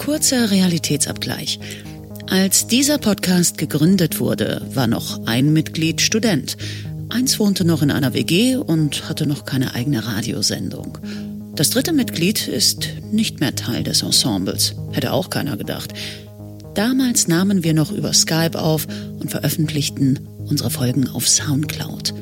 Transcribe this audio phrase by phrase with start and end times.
[0.00, 1.60] Kurzer Realitätsabgleich.
[2.26, 6.56] Als dieser Podcast gegründet wurde, war noch ein Mitglied Student.
[7.10, 10.96] Eins wohnte noch in einer WG und hatte noch keine eigene Radiosendung.
[11.54, 14.74] Das dritte Mitglied ist nicht mehr Teil des Ensembles.
[14.92, 15.92] Hätte auch keiner gedacht.
[16.74, 18.86] Damals nahmen wir noch über Skype auf
[19.20, 22.14] und veröffentlichten unsere Folgen auf Soundcloud.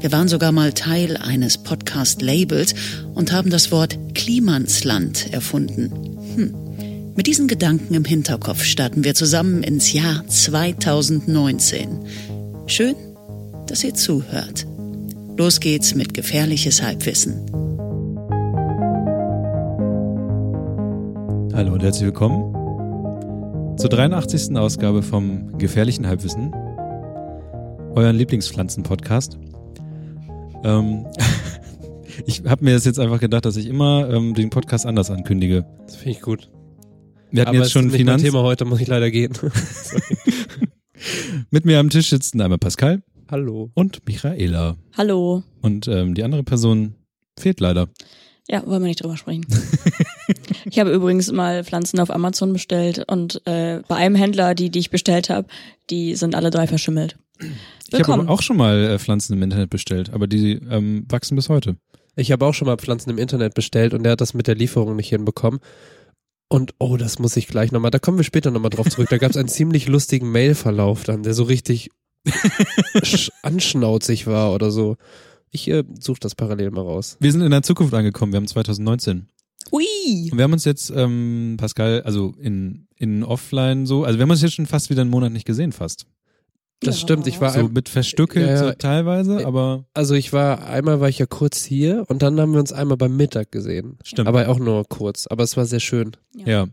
[0.00, 2.74] Wir waren sogar mal Teil eines Podcast-Labels
[3.14, 5.90] und haben das Wort Klimansland erfunden.
[6.36, 6.67] Hm.
[7.18, 11.98] Mit diesen Gedanken im Hinterkopf starten wir zusammen ins Jahr 2019.
[12.66, 12.94] Schön,
[13.66, 14.68] dass ihr zuhört.
[15.36, 17.44] Los geht's mit gefährliches Halbwissen.
[21.54, 22.54] Hallo und herzlich willkommen
[23.78, 24.56] zur 83.
[24.56, 26.52] Ausgabe vom Gefährlichen Halbwissen,
[27.96, 29.36] euren Lieblingspflanzen-Podcast.
[30.62, 31.04] Ähm,
[32.26, 35.66] ich habe mir das jetzt einfach gedacht, dass ich immer ähm, den Podcast anders ankündige.
[35.84, 36.48] Das finde ich gut.
[37.30, 38.22] Wir hatten Aber jetzt schon ist nicht Finanz.
[38.22, 39.32] Thema heute, muss ich leider gehen.
[41.50, 43.70] Mit mir am Tisch sitzen einmal Pascal Hallo.
[43.74, 44.76] und Michaela.
[44.96, 45.42] Hallo.
[45.60, 46.94] Und ähm, die andere Person
[47.38, 47.88] fehlt leider.
[48.48, 49.44] Ja, wollen wir nicht drüber sprechen.
[50.64, 54.78] ich habe übrigens mal Pflanzen auf Amazon bestellt und äh, bei einem Händler, die, die
[54.78, 55.46] ich bestellt habe,
[55.90, 57.18] die sind alle drei verschimmelt.
[57.38, 58.28] Ich habe Willkommen.
[58.28, 61.76] auch schon mal äh, Pflanzen im Internet bestellt, aber die ähm, wachsen bis heute.
[62.16, 64.56] Ich habe auch schon mal Pflanzen im Internet bestellt und der hat das mit der
[64.56, 65.60] Lieferung nicht hinbekommen.
[66.48, 69.08] Und oh, das muss ich gleich nochmal, da kommen wir später nochmal drauf zurück.
[69.10, 71.90] Da gab es einen ziemlich lustigen Mailverlauf dann, der so richtig
[72.26, 74.96] sch- anschnauzig war oder so.
[75.50, 77.16] Ich äh, suche das parallel mal raus.
[77.20, 79.28] Wir sind in der Zukunft angekommen, wir haben 2019.
[79.72, 79.84] Ui.
[80.30, 84.30] Und wir haben uns jetzt, ähm, Pascal, also in, in offline so, also wir haben
[84.30, 86.06] uns jetzt schon fast wieder einen Monat nicht gesehen, fast.
[86.80, 87.02] Das Ja.
[87.02, 88.58] stimmt, ich war So ein, mit verstückelt Ja, ja.
[88.68, 92.38] so teilweise, Äh, aber also ich war, einmal war ich ja kurz hier und dann
[92.40, 93.98] haben wir uns einmal beim Mittag gesehen.
[94.04, 94.28] stimmt.
[94.28, 96.12] Aber auch nur kurz, aber es war sehr schön.
[96.34, 96.66] ja.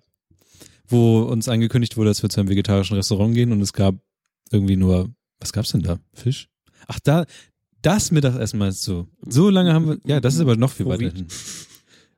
[0.88, 3.96] Wo uns angekündigt wurde, dass wir zu einem vegetarischen Restaurant gehen und es gab
[4.52, 5.98] irgendwie nur, was gab's denn da?
[6.14, 6.48] Fisch?
[6.88, 7.26] Ach, da,
[7.82, 9.08] das Mittagessen meinst du?
[9.28, 11.28] So lange haben wir, ja, das ist aber noch viel weiter hinten.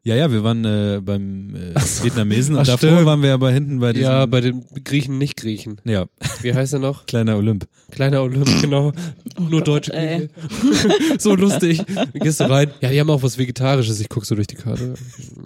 [0.03, 3.05] Ja, ja, wir waren äh, beim äh, Vietnamesen und Ach, davor stimmt.
[3.05, 5.81] waren wir aber hinten bei diesem, Ja, bei den Griechen, nicht Griechen.
[5.83, 6.05] ja,
[6.41, 7.05] Wie heißt er noch?
[7.07, 7.67] kleiner Olymp.
[7.91, 8.93] Kleiner Olymp, genau.
[9.37, 10.29] Nur Gott, deutsche ey.
[10.61, 10.89] Küche.
[11.19, 11.81] so lustig.
[11.93, 12.71] Dann gehst du rein.
[12.79, 13.99] Ja, die haben auch was Vegetarisches.
[13.99, 14.93] Ich guck so durch die Karte.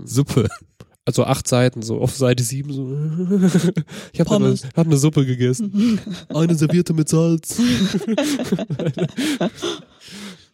[0.05, 0.47] Suppe.
[1.05, 2.87] Also acht Seiten, so auf Seite sieben so.
[4.13, 5.99] Ich habe eine, hab eine Suppe gegessen.
[6.29, 7.59] Eine servierte mit Salz.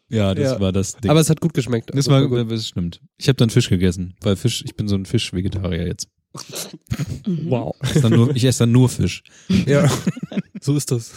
[0.10, 0.60] Ja, das Ja.
[0.60, 1.12] war das Ding.
[1.12, 1.90] Aber es hat gut geschmeckt.
[1.90, 2.52] das Also, war, gut.
[2.52, 3.02] das stimmt.
[3.18, 6.08] Ich habe dann Fisch gegessen, weil Fisch, ich bin so ein Fisch-Vegetarier jetzt.
[7.26, 7.76] Wow.
[7.84, 9.24] Ich esse dann nur, ich esse dann nur Fisch.
[9.66, 9.90] Ja,
[10.62, 11.12] so ist das.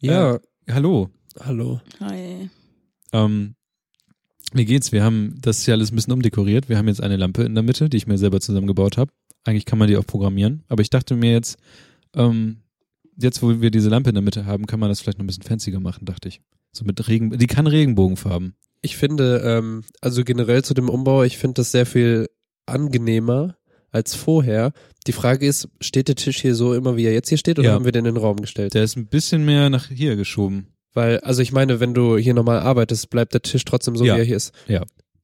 [0.00, 0.38] Ja,
[0.70, 1.10] Hallo.
[1.40, 1.80] hallo.
[2.00, 2.50] Hi.
[3.12, 3.54] Ähm,
[4.52, 4.92] wie geht's?
[4.92, 6.68] Wir haben das hier alles ein bisschen umdekoriert.
[6.68, 9.12] Wir haben jetzt eine Lampe in der Mitte, die ich mir selber zusammengebaut habe.
[9.44, 11.58] Eigentlich kann man die auch programmieren, aber ich dachte mir jetzt,
[12.14, 12.58] ähm,
[13.20, 15.26] jetzt wo wir diese Lampe in der Mitte haben, kann man das vielleicht noch ein
[15.26, 16.40] bisschen fancier machen, dachte ich.
[16.76, 18.54] So mit Regen, die kann Regenbogenfarben.
[18.82, 22.28] Ich finde, ähm, also generell zu dem Umbau, ich finde das sehr viel
[22.66, 23.56] angenehmer
[23.90, 24.72] als vorher.
[25.06, 27.68] Die Frage ist, steht der Tisch hier so immer, wie er jetzt hier steht, oder
[27.68, 27.74] Ja.
[27.74, 28.74] haben wir den in den Raum gestellt?
[28.74, 30.66] Der ist ein bisschen mehr nach hier geschoben.
[30.92, 34.16] Weil, also ich meine, wenn du hier normal arbeitest, bleibt der Tisch trotzdem so, Ja.
[34.16, 34.52] wie er hier ist.
[34.66, 34.82] Ja.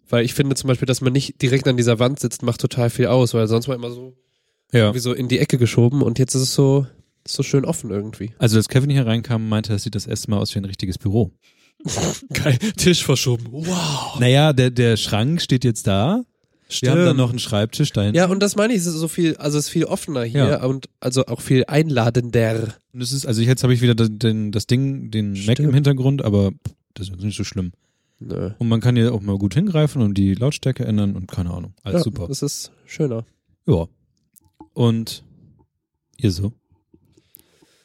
[0.08, 2.90] Weil ich finde zum Beispiel, dass man nicht direkt an dieser Wand sitzt, macht total
[2.90, 4.16] viel aus, weil sonst war immer so,
[4.72, 4.94] Ja.
[4.94, 6.86] wie so in die Ecke geschoben und jetzt ist es so,
[7.32, 8.32] so schön offen irgendwie.
[8.38, 10.98] Also als Kevin hier reinkam, meinte, das sieht das erste Mal aus wie ein richtiges
[10.98, 11.32] Büro.
[12.32, 13.46] Geil, Tisch verschoben.
[13.50, 14.18] Wow.
[14.20, 16.22] Naja, der, der Schrank steht jetzt da.
[16.82, 18.16] Wir haben dann noch einen Schreibtisch da hinten.
[18.16, 20.46] Ja, und das meine ich, es ist so viel, also es ist viel offener hier
[20.46, 20.64] Ja.
[20.64, 22.74] und also auch viel einladender.
[22.92, 25.54] Und das ist, also jetzt habe ich wieder den, den, das Ding, den Mac im
[25.54, 25.74] Stimmt.
[25.74, 26.52] Hintergrund, aber
[26.94, 27.72] das ist nicht so schlimm.
[28.20, 28.50] Nö.
[28.58, 31.74] Und man kann hier auch mal gut hingreifen und die Lautstärke ändern und keine Ahnung.
[31.82, 32.28] Alles ja, super.
[32.28, 33.24] Das ist schöner.
[33.66, 33.86] Ja.
[34.74, 35.24] Und
[36.18, 36.52] ihr so?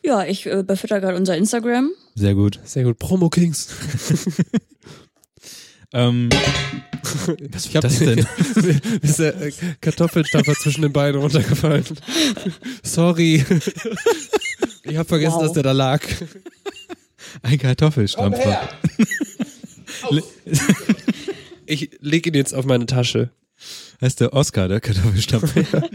[0.05, 1.91] Ja, ich äh, befütter gerade unser Instagram.
[2.15, 2.59] Sehr gut.
[2.63, 2.99] Sehr gut.
[2.99, 3.69] Promo Kings.
[5.93, 6.27] Ähm,
[7.53, 8.25] was war das denn?
[9.01, 11.85] Ist der äh, Kartoffelstampfer zwischen den Beinen runtergefallen.
[12.83, 13.45] Sorry.
[14.83, 15.43] Ich habe vergessen, Wow.
[15.43, 16.01] dass der da lag.
[17.43, 18.67] Ein Kartoffelstampfer.
[21.65, 23.29] Ich leg ihn jetzt auf meine Tasche.
[24.01, 25.83] Heißt der Oscar, der Kartoffelstampfer?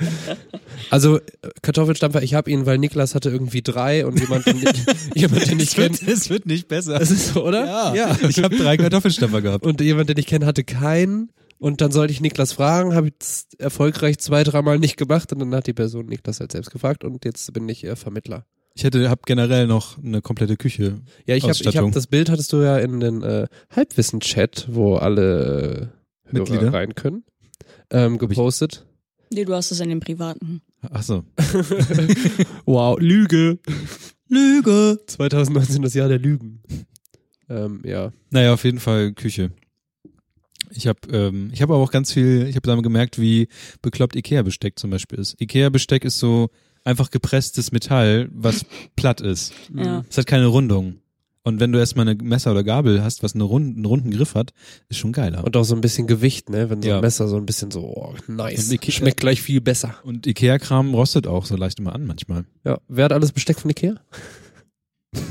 [0.88, 1.20] Also
[1.62, 4.56] Kartoffelstampfer, ich habe ihn, weil Niklas hatte irgendwie drei und jemand, den,
[5.14, 5.97] jemand den ich Es kenne.
[6.06, 6.99] es wird nicht besser.
[6.99, 7.94] Das ist so, oder?
[7.94, 8.17] ja.
[8.29, 9.64] Ich habe drei Kartoffelstampfer gehabt.
[9.67, 11.31] Und jemand, den ich kenne, hatte keinen.
[11.58, 15.41] Und dann sollte ich Niklas fragen, habe ich es erfolgreich zwei, dreimal nicht gemacht und
[15.41, 18.46] dann hat die Person Niklas halt selbst gefragt und jetzt bin ich äh, Vermittler.
[18.75, 21.03] Ich hätte, hab generell noch eine komplette Küche.
[21.26, 23.46] Ja, ich habe ich hab, das Bild hattest du ja in den äh,
[23.76, 25.91] Halbwissen-Chat, wo alle
[26.31, 26.73] äh, Mitglieder?
[26.73, 27.25] rein können,
[27.91, 28.87] ähm, gepostet.
[29.33, 30.61] Nee, du hast es in den privaten.
[30.91, 31.25] Ach so.
[32.67, 33.59] Wow, Lüge.
[34.29, 34.99] Lüge.
[35.07, 36.62] 2019 das Jahr der Lügen.
[37.49, 38.12] Ähm, ja.
[38.31, 39.51] Naja, auf jeden Fall Küche.
[40.73, 43.49] Ich habe ähm, ich habe aber auch ganz viel, ich habe dann gemerkt, wie
[43.83, 45.41] bekloppt Ikea-Besteck zum Beispiel ist.
[45.41, 46.51] Ikea-Besteck ist so
[46.85, 48.65] einfach gepresstes Metall, was
[48.97, 49.53] platt ist.
[49.75, 50.05] Ja.
[50.09, 51.00] Es hat keine Rundung.
[51.43, 54.35] Und wenn du erstmal eine Messer oder Gabel hast, was eine runden, einen runden Griff
[54.35, 54.53] hat,
[54.91, 55.43] ist schon geiler.
[55.43, 56.69] Und auch so ein bisschen Gewicht, ne?
[56.69, 56.97] Wenn so Ja.
[56.97, 58.71] ein Messer so ein bisschen so, oh, nice.
[58.71, 59.95] Ikea- Schmeckt gleich viel besser.
[60.05, 62.45] Und Ikea-Kram rostet auch so leicht immer an manchmal.
[62.65, 62.79] Ja.
[62.89, 63.95] Wer hat alles Besteck von Ikea?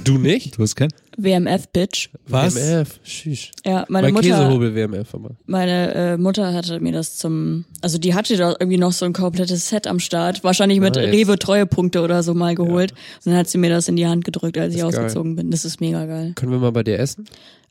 [0.04, 0.58] Du nicht?
[0.58, 0.90] Du hast kein?
[1.18, 2.10] WMF, Bitch.
[2.28, 2.56] Was?
[2.56, 3.00] WMF.
[3.04, 3.52] Tschüss.
[3.66, 5.38] Ja, meine mein Mutter, Käsehobel WMF aber.
[5.46, 9.14] meine äh, Mutter hatte mir das zum, also die hatte da irgendwie noch so ein
[9.14, 11.14] komplettes Set am Start, wahrscheinlich mit Nice.
[11.14, 12.92] Rewe Treuepunkte oder so mal geholt.
[12.92, 14.90] Und dann hat sie mir das in die Hand gedrückt, als ich geil.
[14.90, 15.52] ausgezogen bin.
[15.52, 16.34] Das ist mega geil.
[16.36, 17.26] Können wir mal bei dir essen?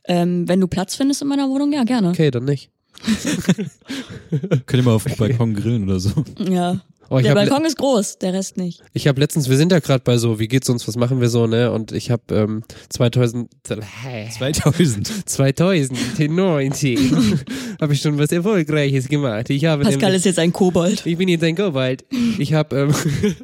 [0.05, 2.09] Ähm, wenn du Platz findest in meiner Wohnung, ja gerne.
[2.09, 2.71] Okay, dann nicht.
[4.65, 6.11] Könnt ihr mal auf dem Balkon grillen oder so.
[6.39, 6.81] Ja.
[7.11, 8.83] Oh, der habe Balkon ist groß, der Rest nicht.
[8.93, 11.29] ich hab letztens, wir sind ja gerade bei so, wie geht's uns, was machen wir
[11.29, 11.71] so, ne?
[11.71, 15.07] Und ich habe ähm, 2000, 2000.
[15.27, 17.39] 2019
[17.81, 19.49] habe ich schon was Erfolgreiches gemacht.
[19.49, 21.03] Ich habe Pascal nämlich, ist jetzt ein Kobold.
[21.03, 22.05] ich bin jetzt ein Kobold.
[22.37, 22.93] Ich habe ähm,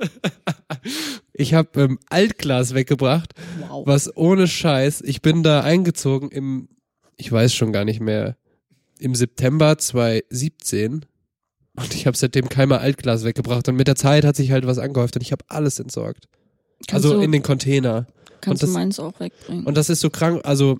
[1.33, 3.33] ich habe ähm, Altglas weggebracht,
[3.67, 3.87] Wow.
[3.87, 5.01] was ohne Scheiß.
[5.01, 6.69] Ich bin da eingezogen im,
[7.17, 8.37] ich weiß schon gar nicht mehr,
[8.99, 11.05] im September 2017.
[11.77, 13.67] Und ich habe seitdem keinmal Altglas weggebracht.
[13.67, 16.27] Und mit der Zeit hat sich halt was angehäuft und ich habe alles entsorgt.
[16.87, 18.07] Kannst also du, in den Container.
[18.41, 19.65] kannst und du das- meins auch wegbringen.
[19.65, 20.77] Und das ist so krank, also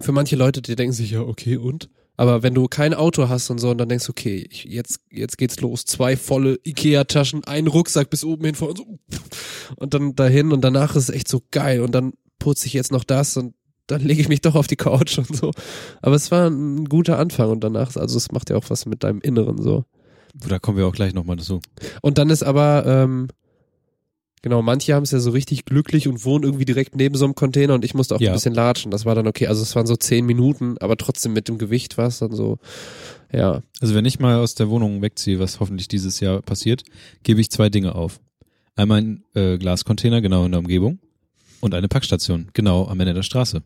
[0.00, 1.88] für manche Leute, die denken sich ja, okay, und?
[2.16, 5.38] Aber wenn du kein Auto hast und so und dann denkst, okay, ich, jetzt, jetzt
[5.38, 5.84] geht's los.
[5.84, 8.98] Zwei volle Ikea-Taschen, ein Rucksack bis oben hin vor und so.
[9.76, 11.80] Und dann dahin und danach ist es echt so geil.
[11.80, 13.54] Und dann putze ich jetzt noch das und
[13.88, 15.50] dann lege ich mich doch auf die Couch und so.
[16.02, 19.02] Aber es war ein guter Anfang und danach, also es macht ja auch was mit
[19.02, 19.84] deinem Inneren so.
[20.48, 21.60] Da kommen wir auch gleich nochmal dazu.
[22.02, 23.28] Und dann ist aber, ähm,
[24.42, 27.34] genau, manche haben es ja so richtig glücklich und wohnen irgendwie direkt neben so einem
[27.34, 28.30] Container und ich musste auch Ja.
[28.30, 28.90] ein bisschen latschen.
[28.90, 29.46] Das war dann okay.
[29.48, 32.58] Also es waren so zehn Minuten, aber trotzdem mit dem Gewicht war es dann so,
[33.32, 33.62] ja.
[33.80, 36.82] Also wenn ich mal aus der Wohnung wegziehe, was hoffentlich dieses Jahr passiert,
[37.22, 38.20] gebe ich zwei Dinge auf.
[38.76, 41.00] Einmal ein äh, Glascontainer genau in der Umgebung
[41.60, 43.62] und eine Packstation genau am Ende der Straße.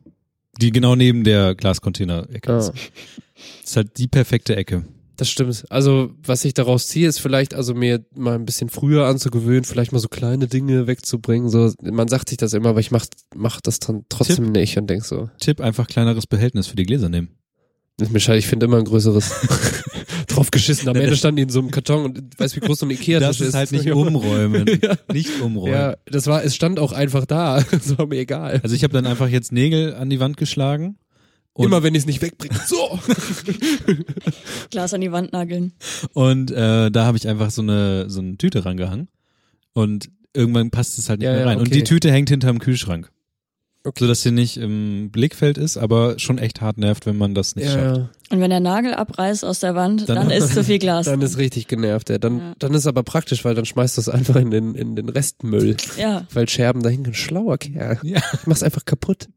[0.60, 2.58] Die genau neben der Glascontainer-Ecke Ja.
[2.58, 2.72] ist.
[2.74, 4.84] Das ist halt die perfekte Ecke.
[5.16, 5.64] Das stimmt.
[5.70, 9.92] Also, was ich daraus ziehe, ist vielleicht, also mir mal ein bisschen früher anzugewöhnen, vielleicht
[9.92, 11.48] mal so kleine Dinge wegzubringen.
[11.48, 14.88] So, man sagt sich das immer, aber ich mach, mach das dann trotzdem nicht und
[14.88, 17.28] denk so, Tipp, einfach kleineres Behältnis für die Gläser nehmen.
[17.98, 19.32] das ist mir scheiße, ich finde immer ein größeres
[20.34, 20.88] drauf geschissen.
[20.88, 23.38] Am Ende standen die in so einem Karton und weißt wie groß so ein Ikea-Tisch
[23.38, 24.64] Das ist halt nicht umräumen.
[25.12, 25.72] Nicht umräumen.
[25.72, 27.62] Ja, das war, es stand auch einfach da.
[27.70, 28.60] Das war mir egal.
[28.62, 30.96] Also ich habe dann einfach jetzt Nägel an die Wand geschlagen.
[31.54, 32.58] Und, Immer wenn ich es nicht wegbringe.
[32.66, 32.98] So.
[34.70, 35.72] Glas an die Wand nageln.
[36.14, 39.08] und äh, da habe ich einfach so eine, so eine Tüte rangehangen.
[39.74, 41.58] Und irgendwann passt es halt nicht Ja, mehr ja, rein.
[41.58, 41.78] Und okay.
[41.78, 43.10] die Tüte hängt hinterm Kühlschrank.
[43.84, 44.04] Okay.
[44.04, 47.56] So dass sie nicht im Blickfeld ist, aber schon echt hart nervt, wenn man das
[47.56, 47.96] nicht Ja, schafft.
[47.96, 48.08] ja.
[48.30, 51.06] Und wenn der Nagel abreißt aus der Wand, Dann- dann, ist zu viel Glas.
[51.06, 52.18] Dann ist richtig genervt, ja.
[52.18, 52.54] Dann, Ja.
[52.60, 55.76] dann ist aber praktisch, weil dann schmeißt du es einfach in den, in den Restmüll.
[55.98, 56.26] ja.
[56.32, 57.98] Weil Scherben dahin ein schlauer Kerl.
[58.04, 58.20] Ja.
[58.34, 59.28] Ich mach's einfach kaputt.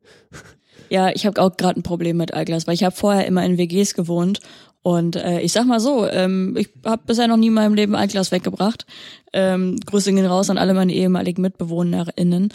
[0.92, 3.58] Ja, ich habe auch gerade ein Problem mit Altglas, weil ich habe vorher immer in
[3.58, 4.40] WGs gewohnt
[4.84, 7.96] und äh, ich sag mal so, ähm, ich habe bisher noch nie in meinem Leben
[7.96, 8.86] Altglas weggebracht.
[9.34, 12.50] Ähm, Grüße gehen raus an alle meine ehemaligen MitbewohnerInnen.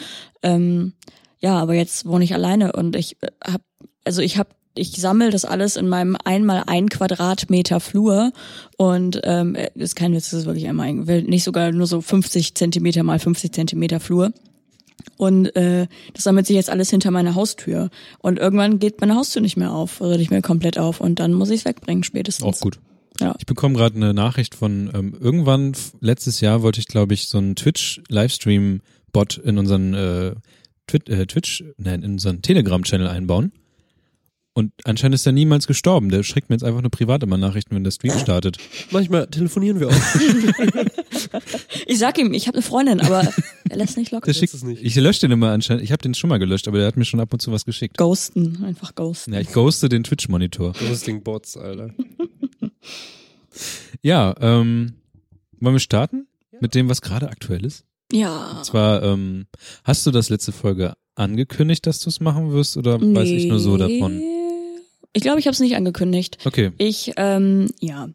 [0.45, 0.93] Ähm,
[1.41, 3.65] ja, aber jetzt wohne ich alleine und ich habe,
[4.05, 8.33] also ich habe ich sammel das alles in meinem einmal ein Quadratmeter Flur
[8.77, 12.55] und ähm, ist kein Witz, das ist wirklich einmal ein, nicht sogar nur so 50
[12.55, 14.33] Zentimeter mal 50 Zentimeter Flur.
[15.17, 17.91] Und äh, das sammelt sich jetzt alles hinter meiner Haustür.
[18.21, 21.01] Und irgendwann geht meine Haustür nicht mehr auf, oder nicht mehr komplett auf.
[21.01, 22.45] Und dann muss ich es wegbringen, spätestens.
[22.45, 22.79] Auch gut.
[23.19, 23.35] Ja.
[23.39, 27.39] Ich bekomme gerade eine Nachricht von ähm, irgendwann letztes Jahr wollte ich glaube ich so
[27.39, 28.81] einen Twitch Livestream
[29.13, 30.35] Bot in unseren äh,
[30.91, 33.53] Twit äh, Twitch nein, in unseren Telegram Channel einbauen.
[34.53, 36.09] Und anscheinend ist er niemals gestorben.
[36.09, 38.59] Der schickt mir jetzt einfach nur privat immer Nachrichten, wenn der Stream startet.
[38.91, 39.95] Manchmal telefonieren wir auch.
[41.87, 43.33] Ich sag ihm, ich habe eine Freundin, aber
[43.69, 44.27] er lässt nicht locker.
[44.27, 44.83] Der schickt, es nicht.
[44.83, 45.83] ich lösche den immer anscheinend.
[45.83, 47.65] Ich habe den schon mal gelöscht, aber der hat mir schon ab und zu was
[47.65, 47.97] geschickt.
[47.99, 49.33] Ghosten, einfach ghosten.
[49.35, 50.73] Ja, ich ghoste den Twitch-Monitor.
[50.73, 51.91] Ghosting Bots, Alter.
[54.03, 54.95] Ja, ähm,
[55.61, 56.27] wollen wir starten
[56.61, 57.85] mit dem, was gerade aktuell ist?
[58.13, 58.57] Ja.
[58.59, 59.47] Und zwar, ähm,
[59.85, 63.59] hast du das letzte Folge angekündigt, dass du es machen wirst oder weiß ich nur
[63.59, 64.19] so davon?
[64.19, 64.41] Nee.
[65.13, 66.39] Ich glaube, ich habe es nicht angekündigt.
[66.45, 66.73] Okay.
[66.79, 68.09] Ich, ähm, ja,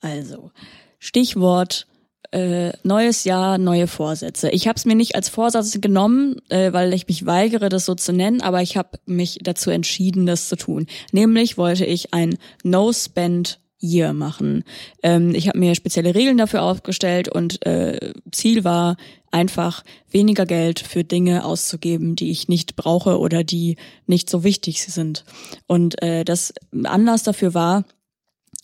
[0.00, 0.50] also
[0.98, 1.86] Stichwort
[2.30, 4.50] äh, neues Jahr, neue Vorsätze.
[4.50, 7.94] Ich habe es mir nicht als Vorsatz genommen, äh, weil ich mich weigere, das so
[7.94, 10.86] zu nennen, aber ich habe mich dazu entschieden, das zu tun.
[11.12, 14.64] Nämlich wollte ich ein No-Spend Year machen.
[15.02, 18.96] Ähm, ich habe mir spezielle Regeln dafür aufgestellt und äh, Ziel war
[19.30, 24.82] einfach weniger Geld für Dinge auszugeben, die ich nicht brauche oder die nicht so wichtig
[24.82, 25.24] sind.
[25.66, 26.54] Und äh, das
[26.84, 27.84] Anlass dafür war,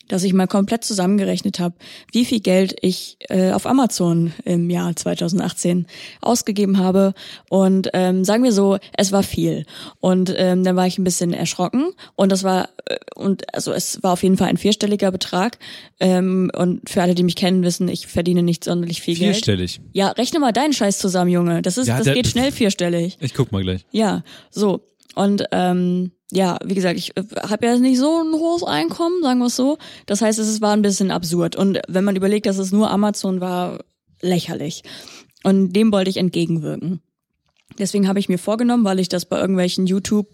[0.08, 1.74] dass ich mal komplett zusammengerechnet habe,
[2.12, 5.86] wie viel Geld ich äh, auf Amazon im Jahr 2018
[6.20, 7.14] ausgegeben habe.
[7.48, 9.66] Und ähm, sagen wir so, es war viel.
[10.00, 11.92] Und ähm, dann war ich ein bisschen erschrocken.
[12.16, 15.58] Und das war, äh, und also es war auf jeden Fall ein vierstelliger Betrag.
[16.00, 19.34] Ähm, und für alle, die mich kennen, wissen, ich verdiene nicht sonderlich viel Geld.
[19.36, 19.80] Vierstellig.
[19.92, 21.62] Ja, rechne mal deinen Scheiß zusammen, Junge.
[21.62, 23.16] Das ist, Ja, das der- geht schnell vierstellig.
[23.20, 23.84] Ich guck mal gleich.
[23.90, 24.80] Ja, so.
[25.14, 29.46] Und ähm, ja, wie gesagt, ich habe ja nicht so ein hohes Einkommen, sagen wir
[29.46, 29.78] es so.
[30.06, 31.56] Das heißt, es war ein bisschen absurd.
[31.56, 33.78] Und wenn man überlegt, dass es nur Amazon war,
[34.20, 34.82] lächerlich.
[35.44, 37.00] Und dem wollte ich entgegenwirken.
[37.78, 40.28] Deswegen habe ich mir vorgenommen, weil ich das bei irgendwelchen YouTube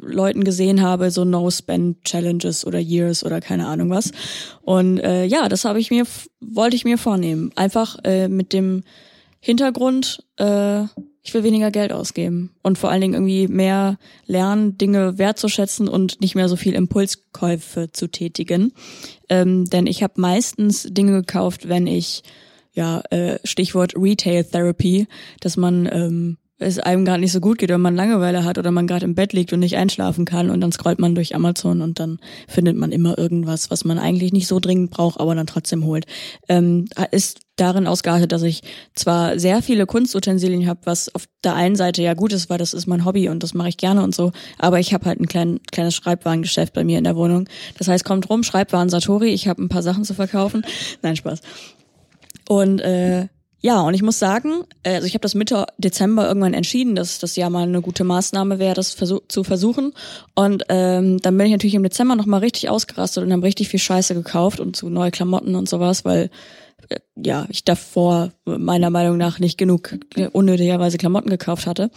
[0.00, 4.12] Leuten gesehen habe, so No-Spend-Challenges oder Years oder keine Ahnung was.
[4.62, 6.04] Und äh, ja, das habe ich mir,
[6.40, 7.52] wollte ich mir vornehmen.
[7.56, 8.82] Einfach äh, mit dem
[9.40, 10.84] Hintergrund, äh,
[11.26, 16.20] ich will weniger Geld ausgeben und vor allen Dingen irgendwie mehr lernen, Dinge wertzuschätzen und
[16.20, 18.72] nicht mehr so viel Impulskäufe zu tätigen.
[19.28, 22.22] Ähm, denn ich habe meistens Dinge gekauft, wenn ich,
[22.74, 25.08] ja, äh, Stichwort Retail Therapy,
[25.40, 28.70] dass man ähm, es einem gerade nicht so gut geht, wenn man Langeweile hat oder
[28.70, 31.82] man gerade im Bett liegt und nicht einschlafen kann und dann scrollt man durch Amazon
[31.82, 35.48] und dann findet man immer irgendwas, was man eigentlich nicht so dringend braucht, aber dann
[35.48, 36.06] trotzdem holt.
[36.48, 38.62] Ähm, ist darin ausgeartet, dass ich
[38.94, 42.74] zwar sehr viele Kunstutensilien habe, was auf der einen Seite ja gut ist, weil das
[42.74, 45.26] ist mein Hobby und das mache ich gerne und so, aber ich habe halt ein
[45.26, 47.48] klein, kleines Schreibwarengeschäft bei mir in der Wohnung.
[47.78, 50.64] Das heißt, kommt rum, Schreibwaren Satori, ich habe ein paar Sachen zu verkaufen.
[51.02, 51.40] Nein, Spaß.
[52.48, 53.28] Und äh,
[53.60, 57.18] ja, und ich muss sagen, äh, also ich habe das Mitte Dezember irgendwann entschieden, dass
[57.18, 59.92] das ja mal eine gute Maßnahme wäre, das versuch zu versuchen.
[60.34, 63.80] Und ähm, dann bin ich natürlich im Dezember nochmal richtig ausgerastet und habe richtig viel
[63.80, 66.30] Scheiße gekauft und so neue Klamotten und sowas, weil
[67.16, 69.96] ja, ich davor meiner Meinung nach nicht genug
[70.32, 71.90] unnötigerweise Klamotten gekauft hatte.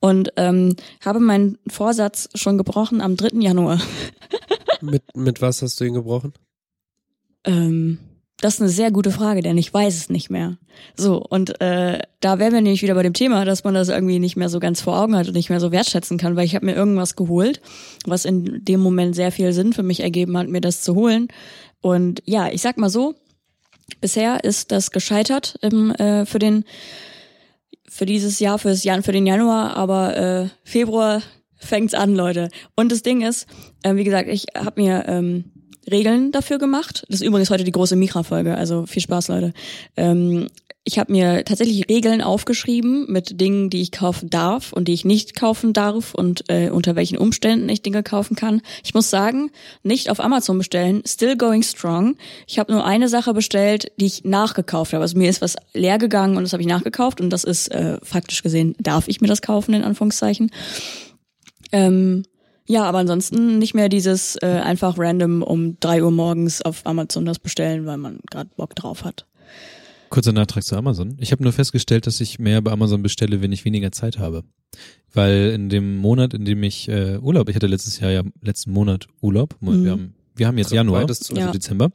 [0.00, 3.40] Und ähm, habe meinen Vorsatz schon gebrochen am 3.
[3.40, 3.80] Januar.
[4.80, 6.32] Mit, mit was hast du ihn gebrochen?
[7.44, 7.98] Ähm,
[8.42, 10.58] das ist eine sehr gute Frage, denn ich weiß es nicht mehr.
[10.96, 14.18] So, und äh, da wären wir nämlich wieder bei dem Thema, dass man das irgendwie
[14.18, 16.56] nicht mehr so ganz vor Augen hat und nicht mehr so wertschätzen kann, weil ich
[16.56, 17.60] habe mir irgendwas geholt,
[18.04, 21.28] was in dem Moment sehr viel Sinn für mich ergeben hat, mir das zu holen.
[21.80, 23.14] Und ja, ich sag mal so,
[24.00, 26.64] bisher ist das gescheitert im, äh, für den
[27.88, 31.20] für dieses Jahr, für, das Jan, für den Januar, aber äh, Februar
[31.56, 32.48] fängt's an, Leute.
[32.74, 33.46] Und das Ding ist,
[33.82, 35.51] äh, wie gesagt, ich habe mir ähm,
[35.90, 37.04] Regeln dafür gemacht.
[37.08, 39.52] Das ist übrigens heute die große Mikra-Folge, also viel Spaß, Leute.
[39.96, 40.48] Ähm,
[40.84, 45.04] ich habe mir tatsächlich Regeln aufgeschrieben mit Dingen, die ich kaufen darf und die ich
[45.04, 48.62] nicht kaufen darf und äh, unter welchen Umständen ich Dinge kaufen kann.
[48.82, 49.52] Ich muss sagen,
[49.84, 52.16] nicht auf Amazon bestellen, still going strong.
[52.48, 55.02] Ich habe nur eine Sache bestellt, die ich nachgekauft habe.
[55.02, 57.98] Also mir ist was leer gegangen und das habe ich nachgekauft und das ist äh,
[58.02, 60.50] faktisch gesehen, darf ich mir das kaufen, in Anführungszeichen.
[61.70, 62.24] Ähm,
[62.68, 67.24] ja, aber ansonsten nicht mehr dieses äh, einfach random um drei Uhr morgens auf Amazon
[67.24, 69.26] das bestellen, weil man gerade Bock drauf hat.
[70.10, 71.16] Kurzer Nachtrag zu Amazon.
[71.18, 74.44] Ich habe nur festgestellt, dass ich mehr bei Amazon bestelle, wenn ich weniger Zeit habe.
[75.14, 78.72] Weil in dem Monat, in dem ich äh, Urlaub, ich hatte letztes Jahr ja letzten
[78.72, 79.84] Monat Urlaub, Mhm.
[79.84, 81.32] wir, haben, wir haben jetzt Januar, Beides zu.
[81.34, 81.50] also Ja.
[81.52, 81.90] Dezember,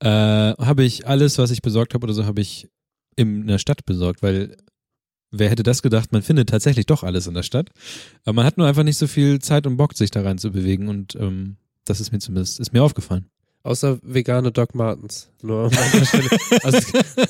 [0.00, 2.68] äh, habe ich alles, was ich besorgt habe oder so, habe ich
[3.16, 4.56] in der Stadt besorgt, weil
[5.30, 7.70] wer hätte das gedacht, man findet tatsächlich doch alles in der Stadt.
[8.24, 10.52] Aber man hat nur einfach nicht so viel Zeit und Bock, sich da rein zu
[10.52, 13.26] bewegen und ähm, das ist mir zumindest, ist mir aufgefallen.
[13.62, 15.28] Außer vegane Doc Martens.
[15.42, 15.72] Nur um,
[16.62, 16.78] also,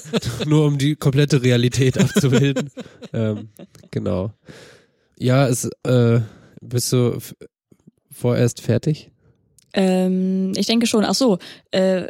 [0.46, 2.70] nur um die komplette Realität abzubilden.
[3.14, 3.48] ähm,
[3.90, 4.34] genau.
[5.18, 6.20] Ja, es, äh,
[6.60, 7.18] bist du
[8.10, 9.10] vorerst fertig?
[9.72, 11.06] Ähm, ich denke schon.
[11.06, 11.38] Ach so,
[11.70, 12.06] äh,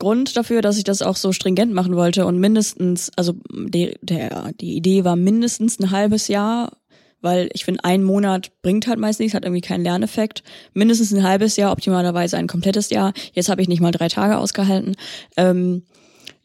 [0.00, 4.50] Grund dafür, dass ich das auch so stringent machen wollte und mindestens, also die, der,
[4.60, 6.72] die Idee war mindestens ein halbes Jahr,
[7.20, 10.42] weil ich finde, ein Monat bringt halt meist nichts, hat irgendwie keinen Lerneffekt.
[10.72, 13.12] Mindestens ein halbes Jahr, optimalerweise ein komplettes Jahr.
[13.34, 14.96] Jetzt habe ich nicht mal drei Tage ausgehalten.
[15.36, 15.82] Ähm,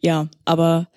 [0.02, 0.90] ja, aber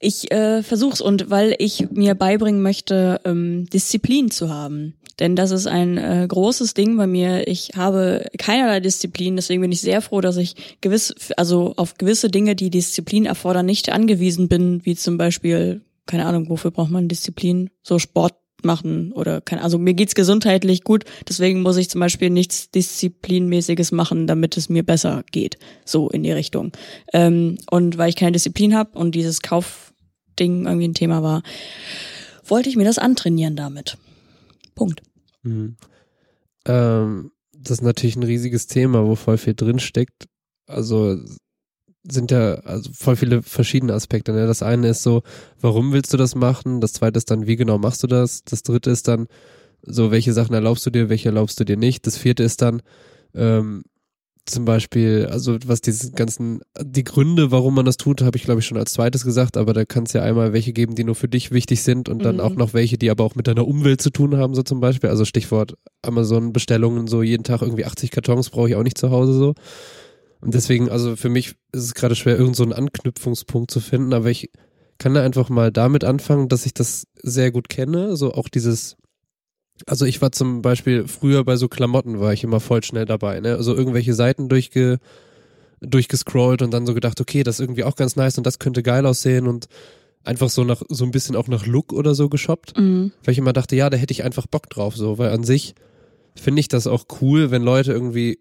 [0.00, 4.94] ich äh, versuch's und weil ich mir beibringen möchte, ähm, Disziplin zu haben.
[5.18, 7.48] Denn das ist ein äh, großes Ding bei mir.
[7.48, 12.30] Ich habe keinerlei Disziplin, deswegen bin ich sehr froh, dass ich gewiss, also auf gewisse
[12.30, 17.08] Dinge, die Disziplin erfordern, nicht angewiesen bin, wie zum Beispiel, keine Ahnung, wofür braucht man
[17.08, 17.70] Disziplin?
[17.82, 18.34] So Sport
[18.64, 23.92] machen oder keine also mir geht's gesundheitlich gut, deswegen muss ich zum Beispiel nichts Disziplinmäßiges
[23.92, 26.72] machen, damit es mir besser geht, so in die Richtung.
[27.12, 31.42] Ähm, und weil ich keine Disziplin habe und dieses Kaufding irgendwie ein Thema war,
[32.44, 33.96] wollte ich mir das antrainieren damit.
[34.74, 35.02] Punkt.
[35.42, 35.76] Mhm.
[36.66, 40.26] Ähm, das ist natürlich ein riesiges Thema, wo voll viel drin steckt.
[40.66, 41.18] also
[42.10, 44.32] sind ja also voll viele verschiedene Aspekte.
[44.32, 44.46] Ne?
[44.46, 45.22] Das eine ist so,
[45.60, 46.80] warum willst du das machen?
[46.80, 48.44] Das zweite ist dann, wie genau machst du das?
[48.44, 49.26] Das dritte ist dann,
[49.82, 52.06] so, welche Sachen erlaubst du dir, welche erlaubst du dir nicht?
[52.06, 52.82] Das vierte ist dann,
[53.34, 53.82] ähm,
[54.50, 58.60] zum Beispiel, also was diese ganzen, die Gründe, warum man das tut, habe ich glaube
[58.60, 61.14] ich schon als zweites gesagt, aber da kann es ja einmal welche geben, die nur
[61.14, 62.40] für dich wichtig sind und dann Mhm.
[62.40, 65.10] auch noch welche, die aber auch mit deiner Umwelt zu tun haben, so zum Beispiel.
[65.10, 69.32] Also Stichwort Amazon-Bestellungen, so jeden Tag irgendwie 80 Kartons brauche ich auch nicht zu Hause
[69.32, 69.54] so.
[70.40, 74.12] Und deswegen, also für mich ist es gerade schwer, irgend so einen Anknüpfungspunkt zu finden,
[74.12, 74.50] aber ich
[74.98, 78.96] kann da einfach mal damit anfangen, dass ich das sehr gut kenne, so auch dieses
[79.86, 83.40] also ich war zum Beispiel früher bei so Klamotten war ich immer voll schnell dabei,
[83.40, 83.54] ne?
[83.56, 84.98] Also irgendwelche Seiten durchge,
[85.80, 88.82] durchgescrollt und dann so gedacht, okay, das ist irgendwie auch ganz nice und das könnte
[88.82, 89.66] geil aussehen und
[90.24, 93.12] einfach so nach so ein bisschen auch nach Look oder so geshoppt, Mhm.
[93.24, 95.74] weil ich immer dachte, ja, da hätte ich einfach Bock drauf, so, weil an sich
[96.34, 98.38] finde ich das auch cool, wenn Leute irgendwie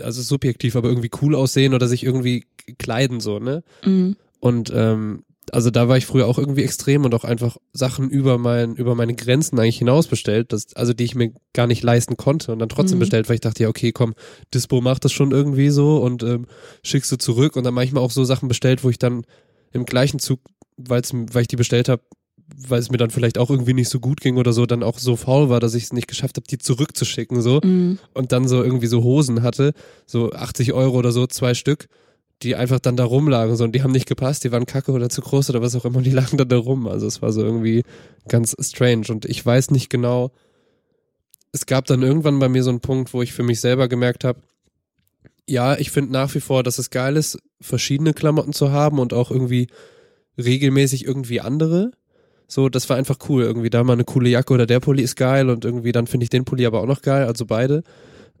[0.00, 2.44] also subjektiv, aber irgendwie cool aussehen oder sich irgendwie
[2.78, 3.64] kleiden so, ne?
[3.84, 4.16] Mhm.
[4.40, 8.38] Und ähm, also da war ich früher auch irgendwie extrem und auch einfach Sachen über
[8.38, 12.16] mein, über meine Grenzen eigentlich hinaus bestellt, das, also die ich mir gar nicht leisten
[12.16, 13.00] konnte und dann trotzdem Mhm.
[13.00, 14.14] bestellt, weil ich dachte, ja, okay, komm,
[14.52, 16.46] Dispo macht das schon irgendwie so und ähm,
[16.82, 19.24] schickst du zurück und dann manchmal auch so Sachen bestellt, wo ich dann
[19.72, 20.40] im gleichen Zug,
[20.76, 22.02] weil's, weil ich die bestellt habe,
[22.68, 24.98] weil es mir dann vielleicht auch irgendwie nicht so gut ging oder so, dann auch
[24.98, 27.98] so faul war, dass ich es nicht geschafft habe, die zurückzuschicken so Mhm.
[28.12, 29.72] und dann so irgendwie so Hosen hatte,
[30.06, 31.88] so 80 Euro oder so, zwei Stück,
[32.44, 35.08] die einfach dann da rumlagen, so und die haben nicht gepasst, die waren kacke oder
[35.08, 36.86] zu groß oder was auch immer, und die lagen dann da rum.
[36.86, 37.82] Also es war so irgendwie
[38.28, 40.30] ganz strange und ich weiß nicht genau.
[41.52, 44.24] Es gab dann irgendwann bei mir so einen Punkt, wo ich für mich selber gemerkt
[44.24, 44.40] habe,
[45.48, 49.12] ja, ich finde nach wie vor, dass es geil ist, verschiedene Klamotten zu haben und
[49.12, 49.68] auch irgendwie
[50.38, 51.92] regelmäßig irgendwie andere.
[52.48, 53.42] So, das war einfach cool.
[53.42, 56.24] Irgendwie da mal eine coole Jacke oder der Pulli ist geil und irgendwie dann finde
[56.24, 57.82] ich den Pulli aber auch noch geil, also beide.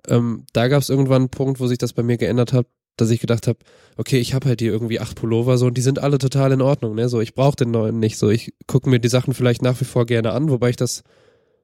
[0.08, 2.66] Ähm, da gab es irgendwann einen Punkt, wo sich das bei mir geändert hat,
[2.96, 3.58] dass ich gedacht habe,
[3.96, 6.62] okay, ich habe halt hier irgendwie acht Pullover so und die sind alle total in
[6.62, 7.08] Ordnung, ne?
[7.08, 8.18] So, ich brauche den neuen nicht.
[8.18, 11.02] So, ich gucke mir die Sachen vielleicht nach wie vor gerne an, wobei ich das,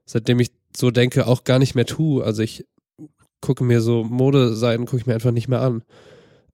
[0.05, 2.25] seitdem ich so denke, auch gar nicht mehr tue.
[2.25, 2.67] Also ich
[3.41, 5.83] gucke mir so Modeseiten, gucke ich mir einfach nicht mehr an.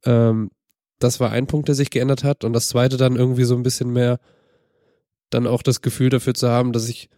[0.05, 0.51] Ähm,
[0.99, 2.45] das war ein Punkt, der sich geändert hat.
[2.45, 4.19] Und das zweite dann irgendwie so ein bisschen mehr
[5.31, 7.09] dann auch das Gefühl dafür zu haben, dass ich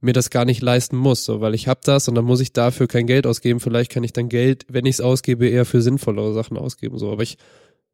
[0.00, 2.52] mir das gar nicht leisten muss, so, weil ich habe das und dann muss ich
[2.52, 3.60] dafür kein Geld ausgeben.
[3.60, 7.10] Vielleicht kann ich dann Geld, wenn ich es ausgebe, eher für sinnvollere Sachen ausgeben, so.
[7.10, 7.38] Aber ich,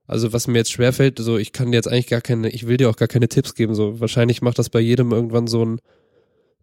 [0.06, 2.76] also was mir jetzt schwerfällt, so, ich kann dir jetzt eigentlich gar keine, ich will
[2.76, 4.00] dir auch gar keine Tipps geben, so.
[4.00, 5.78] Wahrscheinlich macht das bei jedem irgendwann so ein,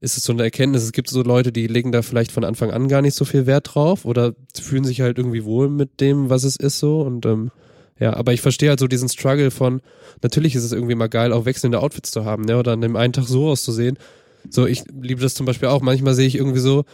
[0.01, 0.83] ist es so eine Erkenntnis.
[0.83, 3.45] Es gibt so Leute, die legen da vielleicht von Anfang an gar nicht so viel
[3.45, 7.01] Wert drauf oder fühlen sich halt irgendwie wohl mit dem, was es ist, so.
[7.01, 7.51] Und ähm,
[7.99, 9.81] ja, aber ich verstehe halt so diesen Struggle von,
[10.21, 12.57] natürlich ist es irgendwie mal geil, auch wechselnde Outfits zu haben, ne?
[12.57, 13.97] Oder an dem einen Tag so auszusehen.
[14.49, 15.81] So, ich liebe das zum Beispiel auch.
[15.81, 16.85] Manchmal sehe ich irgendwie so,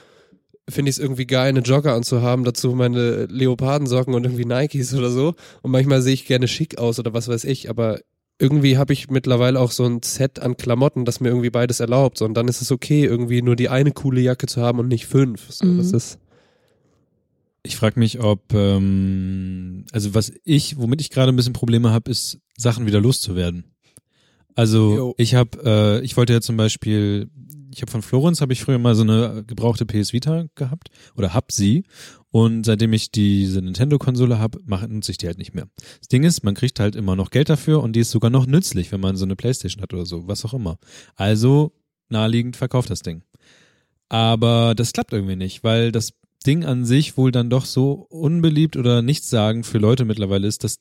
[0.70, 5.10] finde ich es irgendwie geil, eine Jogger anzuhaben, dazu meine Leopardensocken und irgendwie Nikes oder
[5.12, 5.36] so.
[5.62, 8.00] Und manchmal sehe ich gerne schick aus oder was weiß ich, aber
[8.38, 12.18] irgendwie habe ich mittlerweile auch so ein Set an Klamotten, das mir irgendwie beides erlaubt.
[12.18, 14.88] So, und dann ist es okay, irgendwie nur die eine coole Jacke zu haben und
[14.90, 15.52] nicht fünf.
[15.52, 15.78] So, Mhm.
[15.78, 16.20] das ist.
[17.64, 22.12] Ich frage mich, ob, ähm, also was ich, womit ich gerade ein bisschen Probleme habe,
[22.12, 23.64] ist Sachen wieder loszuwerden.
[24.56, 25.16] Also Jo.
[25.18, 27.30] ich habe, äh, ich wollte ja zum Beispiel,
[27.74, 31.34] ich habe von Florenz habe ich früher mal so eine gebrauchte PS Vita gehabt oder
[31.34, 31.84] hab sie
[32.32, 35.68] und seitdem ich diese Nintendo-Konsole habe, nutze ich die halt nicht mehr.
[36.00, 38.48] Das Ding ist, man kriegt halt immer noch Geld dafür und die ist sogar noch
[38.48, 40.78] nützlich, wenn man so eine Playstation hat oder so, was auch immer.
[41.16, 41.74] Also
[42.10, 43.24] naheliegend verkauft das Ding.
[44.08, 46.14] Aber das klappt irgendwie nicht, weil das
[46.46, 50.80] Ding an sich wohl dann doch so unbeliebt oder nichtssagend für Leute mittlerweile ist, dass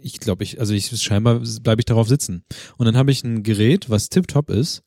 [0.00, 2.44] ich glaube, ich, also ich scheinbar bleibe ich darauf sitzen.
[2.76, 4.82] Und dann habe ich ein Gerät, was tipptopp ist,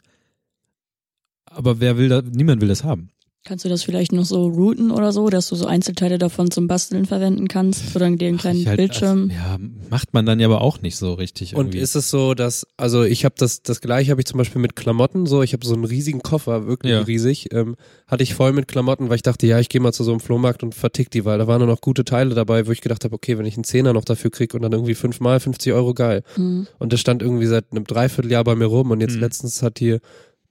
[1.46, 3.12] aber wer will da, niemand will das haben.
[3.46, 6.68] Kannst du das vielleicht noch so routen oder so, dass du so Einzelteile davon zum
[6.68, 9.32] Basteln verwenden kannst oder dir einen kleinen halt, Bildschirm?
[9.32, 9.58] Ja,
[9.90, 11.56] macht man dann ja aber auch nicht so richtig.
[11.56, 11.78] Und Irgendwie.
[11.80, 14.76] ist es so, dass, also ich habe das, das gleiche habe ich zum Beispiel mit
[14.76, 17.02] Klamotten, so, ich habe so einen riesigen Koffer, wirklich Ja.
[17.02, 20.04] riesig, ähm, hatte ich voll mit Klamotten, weil ich dachte, ja, ich gehe mal zu
[20.04, 22.72] so einem Flohmarkt und vertick die, weil da waren nur noch gute Teile dabei, wo
[22.72, 25.40] ich gedacht habe, okay, wenn ich einen Zehner noch dafür krieg und dann irgendwie fünfmal
[25.40, 26.24] 50 Euro, geil.
[26.36, 26.68] Hm.
[26.78, 29.22] Und das stand irgendwie seit einem Dreivierteljahr bei mir rum und jetzt Mhm.
[29.22, 30.02] letztens hat hier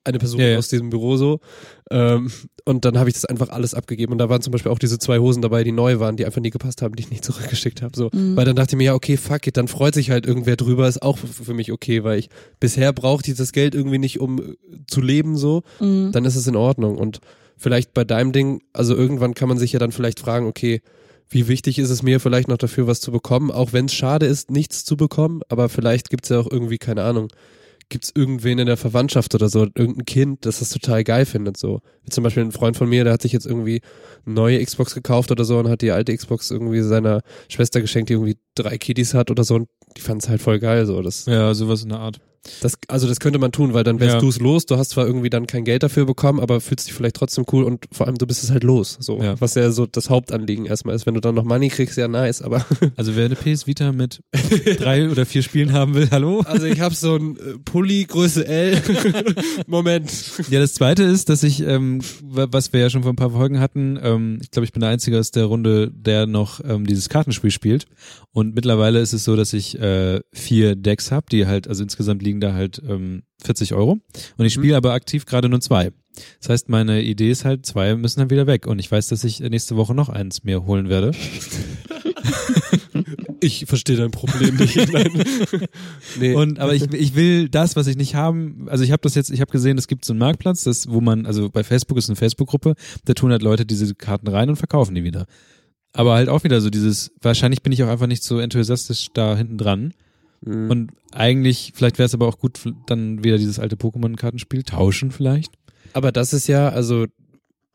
[0.04, 0.58] eine Person Ja, ja.
[0.58, 1.40] aus diesem Büro so
[1.90, 2.30] ähm,
[2.64, 4.98] und dann habe ich das einfach alles abgegeben und da waren zum Beispiel auch diese
[4.98, 7.82] zwei Hosen dabei, die neu waren, die einfach nie gepasst haben, die ich nicht zurückgeschickt
[7.82, 7.96] habe.
[7.96, 8.10] So.
[8.12, 8.36] Mhm.
[8.36, 10.86] Weil dann dachte ich mir, ja, okay, fuck it, dann freut sich halt irgendwer drüber,
[10.88, 12.28] ist auch für mich okay, weil ich
[12.60, 14.54] bisher brauchte ich das Geld irgendwie nicht, um äh,
[14.86, 16.12] zu leben so, Mhm.
[16.12, 16.98] dann ist es in Ordnung.
[16.98, 17.20] Und
[17.56, 20.80] vielleicht bei deinem Ding, also irgendwann kann man sich ja dann vielleicht fragen, okay,
[21.30, 24.24] wie wichtig ist es mir vielleicht noch dafür, was zu bekommen, auch wenn es schade
[24.26, 27.28] ist, nichts zu bekommen, aber vielleicht gibt's ja auch irgendwie, keine Ahnung,
[27.88, 31.80] gibt's irgendwen in der Verwandtschaft oder so, irgendein Kind, das das total geil findet, so.
[32.02, 33.80] Wie zum Beispiel ein Freund von mir, der hat sich jetzt irgendwie
[34.26, 38.10] eine neue Xbox gekauft oder so und hat die alte Xbox irgendwie seiner Schwester geschenkt,
[38.10, 41.00] die irgendwie drei Kiddies hat oder so und die fand's halt voll geil, so.
[41.02, 42.20] Das, Ja, sowas in der Art.
[42.62, 44.20] Das, also das könnte man tun, weil dann wärst Ja.
[44.20, 47.16] du's los, du hast zwar irgendwie dann kein Geld dafür bekommen, aber fühlst dich vielleicht
[47.16, 49.20] trotzdem cool und vor allem du bist es halt los, so.
[49.22, 49.40] Ja.
[49.40, 51.06] Was ja so das Hauptanliegen erstmal ist.
[51.06, 52.64] Wenn du dann noch Money kriegst, ja nice, aber
[52.96, 54.20] Also wer eine PS Vita mit
[54.78, 56.40] drei oder vier Spielen haben will, hallo?
[56.46, 58.80] Also ich habe so ein äh, Pulli Größe L.
[59.66, 60.10] Moment.
[60.50, 63.30] Ja, das zweite ist, dass ich, ähm, wa- was wir ja schon vor ein paar
[63.30, 66.86] Folgen hatten, ähm, ich glaube, ich bin der Einzige aus der Runde, der noch ähm,
[66.86, 67.86] dieses Kartenspiel spielt.
[68.32, 72.22] Und mittlerweile ist es so, dass ich äh, vier Decks habe, die halt, also insgesamt
[72.28, 73.98] liegen da halt ähm, 40 Euro.
[74.36, 75.90] Und ich spiele aber aktiv gerade nur zwei.
[76.40, 78.66] Das heißt, meine Idee ist halt, zwei müssen dann wieder weg.
[78.66, 81.12] Und ich weiß, dass ich nächste Woche noch eins mir holen werde.
[83.40, 84.76] Ich verstehe dein Problem nicht.
[86.18, 86.34] Nee.
[86.34, 88.66] Und aber ich, ich will das, was ich nicht haben.
[88.68, 91.00] Also ich habe das jetzt, ich habe gesehen, es gibt so einen Marktplatz, das, wo
[91.00, 94.56] man, also bei Facebook ist eine Facebook-Gruppe, da tun halt Leute diese Karten rein und
[94.56, 95.26] verkaufen die wieder.
[95.92, 99.36] Aber halt auch wieder so dieses, wahrscheinlich bin ich auch einfach nicht so enthusiastisch da
[99.36, 99.94] hinten dran.
[100.40, 100.70] Mhm.
[100.70, 105.54] Und eigentlich, vielleicht wäre es aber auch gut, dann wieder dieses alte Pokémon-Kartenspiel tauschen vielleicht.
[105.94, 107.06] aber das ist ja, also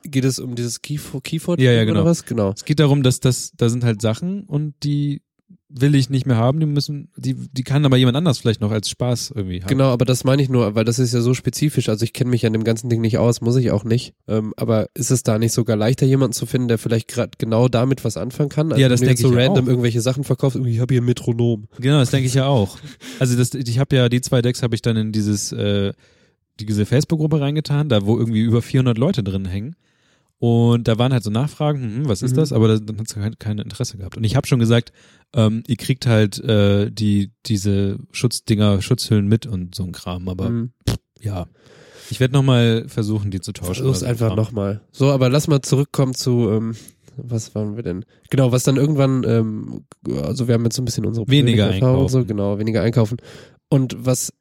[0.04, 2.02] geht es um dieses Keyford, Ja, ja, genau.
[2.02, 2.26] oder was?
[2.26, 2.52] Genau.
[2.56, 5.22] Es geht darum, dass das, da sind halt Sachen und die
[5.70, 8.72] will ich nicht mehr haben, die müssen, die, die kann aber jemand anders vielleicht noch
[8.72, 9.68] als Spaß irgendwie haben.
[9.70, 11.90] Genau, aber das meine ich nur, weil das ist ja so spezifisch.
[11.90, 14.14] Also ich kenne mich an dem ganzen Ding nicht aus, muss ich auch nicht.
[14.28, 17.68] Ähm, aber ist es da nicht sogar leichter, jemanden zu finden, der vielleicht gerade genau
[17.68, 18.72] damit was anfangen kann?
[18.72, 19.70] Also Ja, das denke so ich random auch.
[19.70, 21.68] irgendwelche Sachen verkaufst, irgendwie, ich habe hier ein Metronom.
[21.80, 22.78] Genau, das denke ich ja auch.
[23.20, 25.94] Also das, ich habe ja die zwei Decks habe ich dann in dieses äh,
[26.60, 29.76] diese Facebook-Gruppe reingetan, da wo irgendwie über 400 Leute drin hängen.
[30.46, 32.36] Und da waren halt so Nachfragen, hm, was ist Mhm.
[32.36, 32.52] das?
[32.52, 34.18] Aber dann hat es kein, kein Interesse gehabt.
[34.18, 34.92] Und ich habe schon gesagt,
[35.34, 40.28] ähm, ihr kriegt halt äh, die diese Schutzdinger, Schutzhüllen mit und so ein Kram.
[40.28, 40.72] Aber Mhm.
[41.22, 41.46] ja,
[42.10, 43.74] ich werde noch mal versuchen, die zu tauschen.
[43.76, 44.82] Versuch's so einfach nochmal.
[44.92, 46.76] So, aber lass mal zurückkommen zu, ähm,
[47.16, 48.04] was waren wir denn?
[48.30, 49.86] Genau, was dann irgendwann, ähm,
[50.24, 52.28] also wir haben jetzt so ein bisschen unsere Weniger und so, einkaufen.
[52.28, 53.16] genau, weniger einkaufen.
[53.70, 54.34] Und was,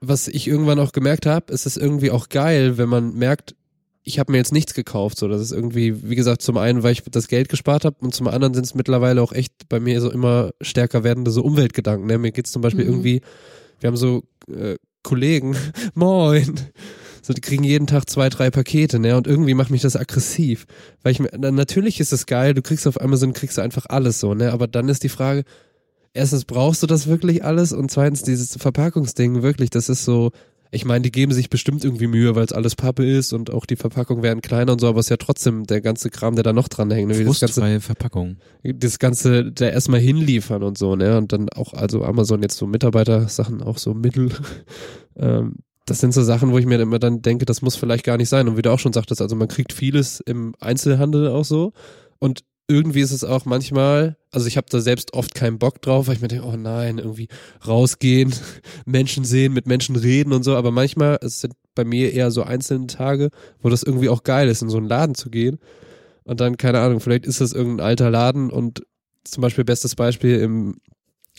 [0.00, 3.56] was ich irgendwann auch gemerkt habe, ist es irgendwie auch geil, wenn man merkt,
[4.02, 5.18] ich habe mir jetzt nichts gekauft.
[5.18, 8.14] So, das ist irgendwie, wie gesagt, zum einen, weil ich das Geld gespart habe und
[8.14, 12.06] zum anderen sind es mittlerweile auch echt bei mir so immer stärker werdende so Umweltgedanken.
[12.06, 12.18] Ne?
[12.18, 12.90] Mir geht's zum Beispiel Mhm.
[12.90, 13.20] irgendwie,
[13.80, 15.56] wir haben so äh, Kollegen,
[15.94, 16.60] moin,
[17.22, 19.16] so die kriegen jeden Tag zwei, drei Pakete, ne?
[19.16, 20.66] Und irgendwie macht mich das aggressiv.
[21.02, 23.86] Weil ich mir, na, natürlich ist es geil, du kriegst auf Amazon, kriegst du einfach
[23.88, 24.52] alles so, ne?
[24.52, 25.44] Aber dann ist die Frage,
[26.14, 30.30] erstens brauchst du das wirklich alles und zweitens dieses Verpackungsding wirklich, das ist so,
[30.72, 33.66] ich meine, die geben sich bestimmt irgendwie Mühe, weil es alles Pappe ist und auch
[33.66, 36.44] die Verpackungen werden kleiner und so, aber es ist ja trotzdem der ganze Kram, der
[36.44, 37.18] da noch dran hängt, ne?
[37.18, 38.36] Wie das ganze, Frustfreie Verpackung.
[38.62, 41.18] das ganze, da erstmal hinliefern und so, ne?
[41.18, 44.30] Und dann auch, also Amazon jetzt so Mitarbeitersachen, auch so Mittel.
[45.16, 45.56] ähm,
[45.86, 48.28] das sind so Sachen, wo ich mir immer dann denke, das muss vielleicht gar nicht
[48.28, 48.46] sein.
[48.46, 51.72] Und wie du auch schon sagtest, also man kriegt vieles im Einzelhandel auch so.
[52.20, 56.06] Und irgendwie ist es auch manchmal, also ich habe da selbst oft keinen Bock drauf,
[56.06, 57.28] weil ich mir denke, oh nein, irgendwie
[57.66, 58.32] rausgehen,
[58.86, 60.56] Menschen sehen, mit Menschen reden und so.
[60.56, 63.30] Aber manchmal, es sind bei mir eher so einzelne Tage,
[63.60, 65.58] wo das irgendwie auch geil ist, in so einen Laden zu gehen.
[66.22, 68.86] Und dann, keine Ahnung, vielleicht ist das irgendein alter Laden und
[69.24, 70.76] zum Beispiel bestes Beispiel im,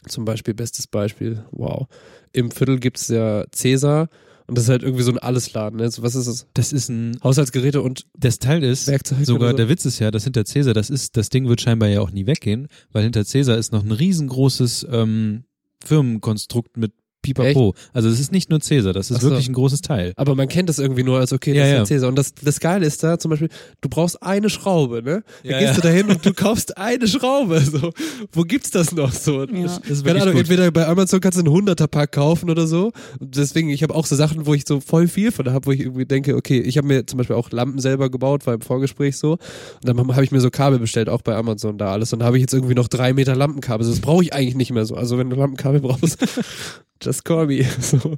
[0.07, 1.87] zum Beispiel bestes Beispiel, wow.
[2.33, 4.09] Im Viertel gibt's ja Cäsar
[4.51, 5.79] und das ist halt irgendwie so ein Allesladen.
[5.79, 5.89] Ne?
[5.89, 6.45] So, Was ist es?
[6.53, 9.55] Das ist ein Haushaltsgeräte und das Teil ist Werkzeug sogar so?
[9.55, 12.11] der Witz ist ja, dass hinter Cäsar, das ist, das Ding wird scheinbar ja auch
[12.11, 15.45] nie weggehen, weil hinter Cäsar ist noch ein riesengroßes ähm,
[15.85, 17.73] Firmenkonstrukt mit Pipapo.
[17.93, 19.29] Also es ist nicht nur Cäsar, das ist Ach so.
[19.29, 20.13] wirklich ein großes Teil.
[20.15, 21.95] Aber man kennt das irgendwie nur als, okay, das Ja, ist ja.
[21.97, 22.09] Cäsar.
[22.09, 23.49] Und das, das Geile ist da zum Beispiel,
[23.81, 25.23] du brauchst eine Schraube, ne?
[25.43, 25.75] Da Ja, gehst ja.
[25.75, 27.61] du da hin und du kaufst eine Schraube.
[27.61, 27.91] So.
[28.31, 29.43] Wo gibt's das noch so?
[29.45, 29.63] Ja.
[29.63, 30.41] Das ist Keine Ahnung, gut.
[30.41, 32.91] entweder bei Amazon kannst du einen 100er-Pack kaufen oder so.
[33.19, 35.71] Und deswegen, ich habe auch so Sachen, wo ich so voll viel von habe, wo
[35.71, 38.61] ich irgendwie denke, okay, ich habe mir zum Beispiel auch Lampen selber gebaut, war im
[38.61, 39.33] Vorgespräch so.
[39.33, 39.39] Und
[39.83, 42.11] dann habe ich mir so Kabel bestellt, auch bei Amazon da alles.
[42.13, 43.85] Und da habe ich jetzt irgendwie noch drei Meter Lampenkabel.
[43.87, 44.95] Das brauche ich eigentlich nicht mehr so.
[44.95, 46.17] Also wenn du Lampenkabel brauchst,
[47.23, 47.63] call me.
[47.63, 48.17] So.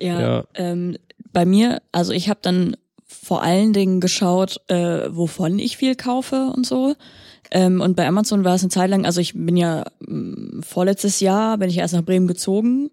[0.00, 0.44] Ja, Ja.
[0.54, 0.96] Ähm,
[1.32, 2.76] bei mir, also ich habe dann
[3.06, 6.94] vor allen Dingen geschaut, äh, wovon ich viel kaufe und so.
[7.50, 11.20] Ähm, und bei Amazon war es eine Zeit lang, also ich bin ja mh, vorletztes
[11.20, 12.90] Jahr, bin ich erst nach Bremen gezogen.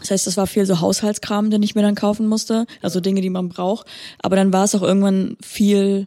[0.00, 3.22] Das heißt, das war viel so Haushaltskram, den ich mir dann kaufen musste, also Dinge,
[3.22, 3.86] die man braucht.
[4.20, 6.06] Aber dann war es auch irgendwann viel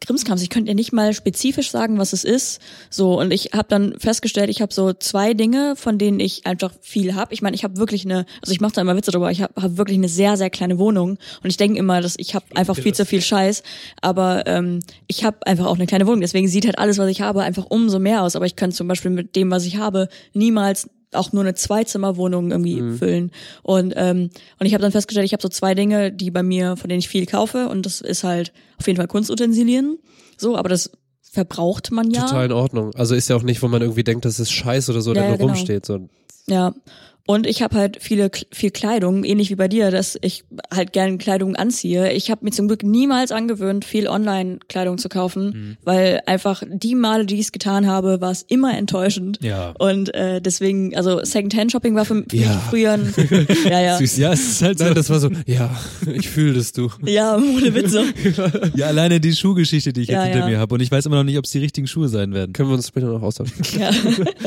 [0.00, 0.42] Krimskrams.
[0.42, 2.60] Ich könnte dir nicht mal spezifisch sagen, was es ist.
[2.88, 6.72] So und ich habe dann festgestellt, ich habe so zwei Dinge, von denen ich einfach
[6.80, 7.34] viel habe.
[7.34, 9.30] Ich meine, ich habe wirklich eine, also ich mache da immer Witze drüber.
[9.30, 12.34] Ich habe hab wirklich eine sehr sehr kleine Wohnung und ich denke immer, dass ich
[12.34, 13.62] habe einfach viel zu viel Scheiß.
[14.00, 16.20] Aber ähm, ich habe einfach auch eine kleine Wohnung.
[16.20, 18.36] Deswegen sieht halt alles, was ich habe, einfach umso mehr aus.
[18.36, 22.50] Aber ich könnte zum Beispiel mit dem, was ich habe, niemals auch nur eine Zweizimmerwohnung
[22.50, 23.30] irgendwie füllen.
[23.62, 26.76] Und ähm, und ich habe dann festgestellt, ich habe so zwei Dinge, die bei mir,
[26.76, 29.98] von denen ich viel kaufe, und das ist halt auf jeden Fall Kunstutensilien.
[30.36, 30.90] So, aber das
[31.22, 32.22] verbraucht man ja.
[32.22, 32.94] Total in Ordnung.
[32.94, 35.14] Also ist ja auch nicht, wo man irgendwie denkt, das ist scheiß oder so, Ja,
[35.14, 35.52] der ja, nur genau.
[35.52, 35.86] rumsteht.
[35.86, 36.08] So.
[36.46, 36.74] Ja.
[37.30, 41.18] Und ich habe halt viele viel Kleidung, ähnlich wie bei dir, dass ich halt gerne
[41.18, 42.10] Kleidung anziehe.
[42.12, 45.76] Ich habe mir zum Glück niemals angewöhnt, viel Online-Kleidung zu kaufen, Mhm.
[45.84, 49.40] weil einfach die Male, die ich es getan habe, war es immer enttäuschend.
[49.42, 49.74] Ja.
[49.78, 52.48] Und äh, deswegen, also Secondhand-Shopping war für, für Ja.
[52.54, 53.12] mich früher ein,
[53.70, 54.16] ja, ja, Süß.
[54.16, 54.84] Ja, es ist halt so.
[54.86, 55.70] Nein, das war so, ja,
[56.10, 56.90] ich fühle das du.
[57.04, 58.04] ja, ohne Witze.
[58.74, 60.54] ja, alleine die Schuhgeschichte, die ich Ja, jetzt hinter ja.
[60.54, 60.74] mir habe.
[60.74, 62.54] Und ich weiß immer noch nicht, ob es die richtigen Schuhe sein werden.
[62.54, 63.52] Können wir uns später noch austauschen.
[63.78, 63.90] Ja.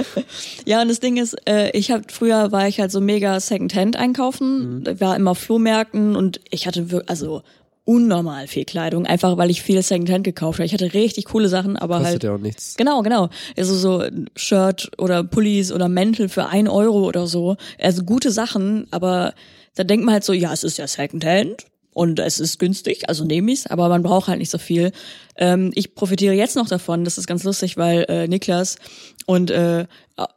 [0.66, 3.96] ja, und das Ding ist, äh, ich habe früher war ich halt so mega Secondhand
[3.96, 7.42] einkaufen, war immer auf Flohmärkten und ich hatte wirklich, also
[7.84, 10.66] unnormal viel Kleidung, einfach weil ich viel Secondhand gekauft habe.
[10.66, 12.76] Ich hatte richtig coole Sachen, aber Kostet halt ja auch nichts.
[12.78, 13.30] Genau, genau.
[13.58, 14.04] Also so
[14.36, 17.58] Shirt oder Pullis oder Mäntel für ein Euro oder so.
[17.80, 19.34] Also gute Sachen, aber
[19.76, 23.26] da denkt man halt so, ja, es ist ja Secondhand und es ist günstig, also
[23.26, 24.92] nehme ich's, aber man braucht halt nicht so viel.
[25.36, 28.78] Ähm, ich profitiere jetzt noch davon, das ist ganz lustig, weil äh, Niklas
[29.26, 29.86] und äh,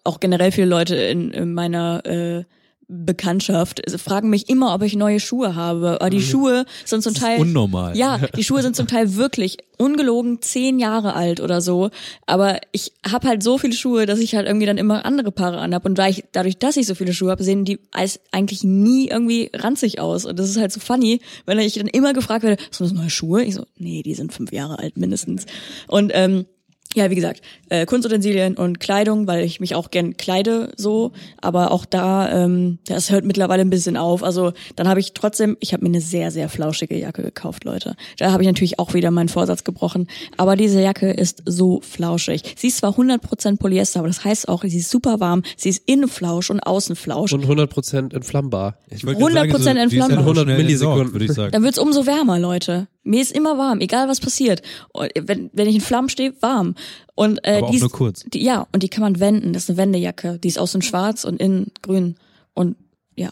[0.02, 2.44] auch generell viele Leute in, in meiner äh,
[2.88, 6.00] Bekanntschaft äh, fragen mich immer, ob ich neue Schuhe habe.
[6.00, 7.96] Aber die Schuhe sind zum Teil unnormal.
[7.96, 11.90] Ja, die Schuhe sind zum Teil wirklich ungelogen zehn Jahre alt oder so.
[12.26, 15.58] Aber ich habe halt so viele Schuhe, dass ich halt irgendwie dann immer andere Paare
[15.58, 15.84] anhab.
[15.84, 19.50] Und ich, dadurch, dass ich so viele Schuhe habe, sehen die als eigentlich nie irgendwie
[19.54, 20.24] ranzig aus.
[20.24, 23.10] Und das ist halt so funny, wenn ich dann immer gefragt werde, sind das neue
[23.10, 23.42] Schuhe?
[23.42, 25.46] Ich so, nee, die sind fünf Jahre alt mindestens.
[25.88, 26.46] Und ähm,
[26.94, 31.72] ja, wie gesagt, äh, Kunstutensilien und Kleidung, weil ich mich auch gern kleide so, aber
[31.72, 34.22] auch da, ähm, das hört mittlerweile ein bisschen auf.
[34.22, 37.96] Also dann habe ich trotzdem, ich habe mir eine sehr, sehr flauschige Jacke gekauft, Leute.
[38.18, 40.06] Da habe ich natürlich auch wieder meinen Vorsatz gebrochen.
[40.36, 42.54] Aber diese Jacke ist so flauschig.
[42.56, 45.42] Sie ist zwar 100% Polyester, aber das heißt auch, sie ist super warm.
[45.56, 47.32] Sie ist innen Flausch und außen Flausch.
[47.32, 48.78] Und 100% entflammbar.
[48.88, 50.18] Ich wollte gerade 100% die ist halt entflammbar.
[50.18, 51.12] auch 100 schnell Millisekunden.
[51.12, 51.50] würde ich sagen.
[51.50, 52.86] Dann wird's umso wärmer, Leute.
[53.04, 54.62] Mir ist immer warm, egal was passiert.
[54.92, 56.74] Und wenn, wenn ich in Flammen stehe, warm.
[57.14, 58.24] Und äh, Aber auch die ist, nur kurz.
[58.24, 59.52] Die, ja, und die kann man wenden.
[59.52, 60.38] Das ist eine Wendejacke.
[60.38, 62.16] Die ist außen schwarz und innen grün.
[62.54, 62.76] Und
[63.14, 63.30] ja.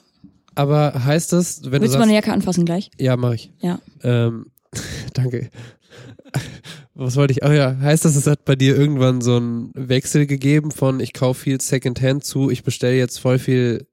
[0.55, 2.91] Aber heißt das, wenn Willst du du meine Jacke anfassen gleich?
[2.99, 3.51] ja, mach ich.
[3.61, 3.79] Ja.
[4.03, 4.47] Ähm,
[5.15, 5.51] danke.
[6.95, 7.43] Was wollte ich?
[7.43, 11.15] Oh ja, heißt das, es hat bei dir irgendwann so einen Wechsel gegeben von ich
[11.15, 13.87] kaufe viel Secondhand zu, ich bestelle jetzt voll viel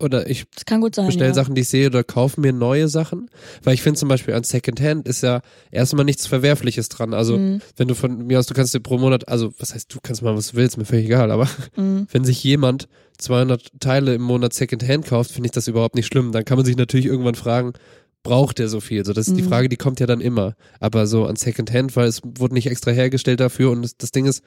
[0.00, 1.34] oder ich bestelle ja.
[1.34, 3.30] Sachen, die ich sehe oder kaufe mir neue Sachen?
[3.62, 7.14] Weil ich finde zum Beispiel an Secondhand ist ja erstmal nichts Verwerfliches dran.
[7.14, 7.60] Also Mhm.
[7.76, 10.22] wenn du von mir aus, du kannst dir pro Monat, also was heißt, du kannst
[10.22, 12.06] mal was du willst, mir völlig egal, aber Mhm.
[12.12, 16.32] wenn sich jemand 200 Teile im Monat Secondhand kauft, finde ich das überhaupt nicht schlimm.
[16.32, 17.74] Dann kann man sich natürlich irgendwann fragen,
[18.22, 19.04] braucht der so viel?
[19.04, 19.48] So, das ist die Mhm.
[19.48, 20.54] Frage, die kommt ja dann immer.
[20.78, 24.26] Aber so an Secondhand, weil es wurde nicht extra hergestellt dafür und das, das Ding
[24.26, 24.42] ist,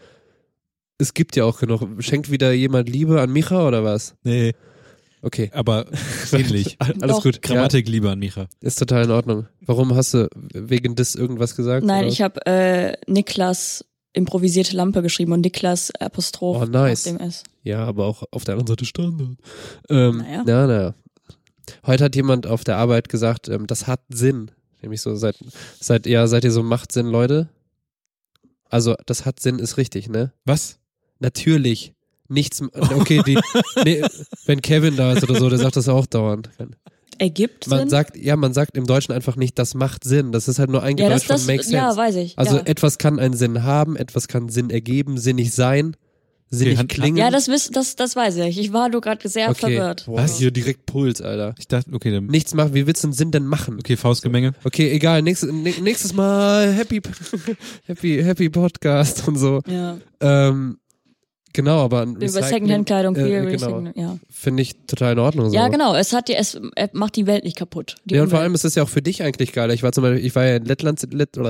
[1.00, 1.82] es gibt ja auch genug.
[2.00, 4.16] Schenkt wieder jemand Liebe an Micha oder was?
[4.24, 4.54] Nee,
[5.24, 5.50] Okay.
[5.54, 5.86] aber
[6.34, 6.76] ähnlich.
[6.80, 7.24] Alles Doch.
[7.24, 7.42] gut.
[7.42, 8.48] Grammatik lieber an Micha.
[8.62, 9.48] Ist total in Ordnung.
[9.62, 11.86] Warum hast du wegen des irgendwas gesagt?
[11.86, 12.14] Nein, oder?
[12.14, 17.08] ich habe äh, Niklas improvisierte Lampe geschrieben und Niklas Apostroph Oh, nice.
[17.08, 17.44] auf dem S.
[17.64, 19.38] Ja, aber auch auf der anderen Seite Standard.
[19.90, 20.44] Ähm, Naja.
[20.46, 20.94] Na, naja.
[21.86, 24.52] Heute hat jemand auf der Arbeit gesagt, ähm, das hat Sinn.
[24.82, 25.38] Nämlich so, seid,
[25.80, 27.48] seid, ja, seid ihr so macht Sinn, Leute?
[28.70, 30.34] Also, das hat Sinn ist richtig, ne?
[30.46, 30.80] Was?
[31.20, 31.94] Natürlich.
[32.30, 33.38] Nichts, okay, die,
[33.84, 34.02] nee,
[34.46, 36.50] wenn Kevin da ist oder so, der sagt das auch dauernd.
[37.20, 37.90] Ergibt Man Sinn?
[37.90, 40.32] sagt, ja, man sagt im Deutschen einfach nicht, das macht Sinn.
[40.32, 41.76] Das ist halt nur ja, eingedeutscht das, das, von make sense.
[41.78, 42.38] ja, weiß ich.
[42.40, 42.64] also ja.
[42.66, 45.96] etwas kann einen Sinn haben, etwas kann Sinn ergeben, sinnig sein,
[46.50, 47.18] sinnig Hand- klingen.
[47.18, 48.58] ja, das, wiss, das, das weiß ich.
[48.58, 49.60] Ich war nur gerade sehr okay.
[49.60, 50.06] verwirrt.
[50.08, 50.40] Boah, Was?
[50.40, 51.54] Hier direkt Puls, Alter.
[51.60, 53.78] Ich dachte, okay, dann, Nichts machen, wie willst du einen Sinn denn machen?
[53.80, 54.54] okay, Faustgemenge.
[54.64, 57.00] Okay, egal, nächstes, nä- nächstes Mal Happy,
[57.86, 59.62] Happy, Happy Podcast und so.
[59.68, 59.98] Ja.
[60.20, 60.78] Ähm,
[61.54, 64.18] genau, aber Über Secondhand-Kleidung viel äh, genau, Recycling, ja.
[64.30, 65.50] finde ich total in Ordnung.
[65.50, 65.56] So.
[65.56, 65.96] Ja, genau.
[65.96, 66.60] Es hat die, es
[66.92, 67.96] macht die Welt nicht kaputt.
[68.10, 68.44] Ja, und vor Umwelt.
[68.44, 69.72] allem ist es ja auch für dich eigentlich geil.
[69.72, 71.38] Ich war zum Beispiel, ich war ja in Lettland, Lett,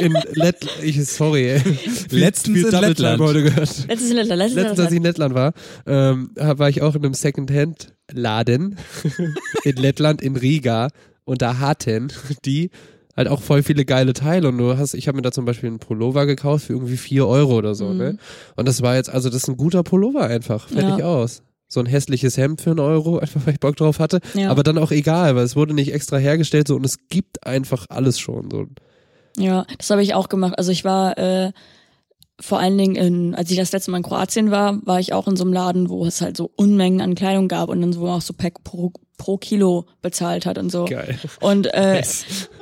[0.00, 1.60] in Lett, ich, sorry,
[2.10, 3.20] Letztens in Lettland.
[3.20, 3.86] Heute gehört.
[3.88, 5.52] Letztes in Lettland, letztes in Letztens, als ich in Lettland war,
[5.86, 8.76] ähm, war ich auch in einem Secondhand-Laden
[9.64, 10.88] in Lettland, in Riga.
[11.24, 12.12] Und da hatten
[12.44, 12.70] die
[13.16, 14.48] halt auch voll viele geile Teile.
[14.48, 17.26] Und du hast, ich habe mir da zum Beispiel einen Pullover gekauft für irgendwie vier
[17.26, 17.96] Euro oder so, Mhm.
[17.98, 18.18] ne?
[18.56, 20.68] Und das war jetzt, also das ist ein guter Pullover einfach.
[20.68, 21.06] Fertig Ja.
[21.06, 21.42] aus.
[21.68, 24.20] So ein hässliches Hemd für einen Euro, einfach weil ich Bock drauf hatte.
[24.34, 24.50] Ja.
[24.50, 27.86] Aber dann auch egal, weil es wurde nicht extra hergestellt so und es gibt einfach
[27.88, 28.50] alles schon.
[28.50, 28.66] So.
[29.36, 30.54] Ja, das habe ich auch gemacht.
[30.58, 31.52] Also ich war äh,
[32.40, 35.26] vor allen Dingen in, als ich das letzte Mal in Kroatien war, war ich auch
[35.26, 38.06] in so einem Laden, wo es halt so Unmengen an Kleidung gab und dann so
[38.08, 40.84] auch so per, pro, pro Kilo bezahlt hat und so.
[40.84, 41.18] Geil.
[41.40, 42.02] Und äh,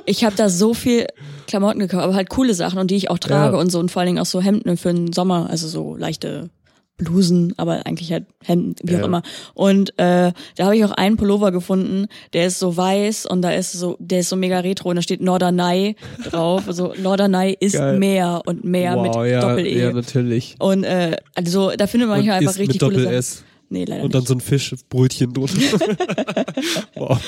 [0.05, 1.07] ich habe da so viel
[1.47, 3.61] Klamotten gekauft, aber halt coole Sachen und die ich auch trage Ja.
[3.61, 6.49] und so und vor allen Dingen auch so Hemden für den Sommer, also so leichte
[6.97, 9.05] Blusen, aber eigentlich halt Hemden, wie auch Ja.
[9.05, 9.21] immer.
[9.53, 13.51] Und äh, da habe ich auch einen Pullover gefunden, der ist so weiß und da
[13.51, 15.95] ist so, der ist so mega retro und da steht Norderney
[16.29, 16.63] drauf.
[16.67, 17.99] Also Norderney ist Geil.
[17.99, 19.79] Meer und Meer mit ja, Doppel-E.
[19.79, 20.55] ja, natürlich.
[20.59, 23.45] und äh, also da findet man Und manchmal einfach richtig mit coole Doppel Sachen.
[23.69, 24.27] Nee, leider Und dann nicht.
[24.27, 25.55] so ein Fischbrötchen drunter.
[26.95, 27.19] wow.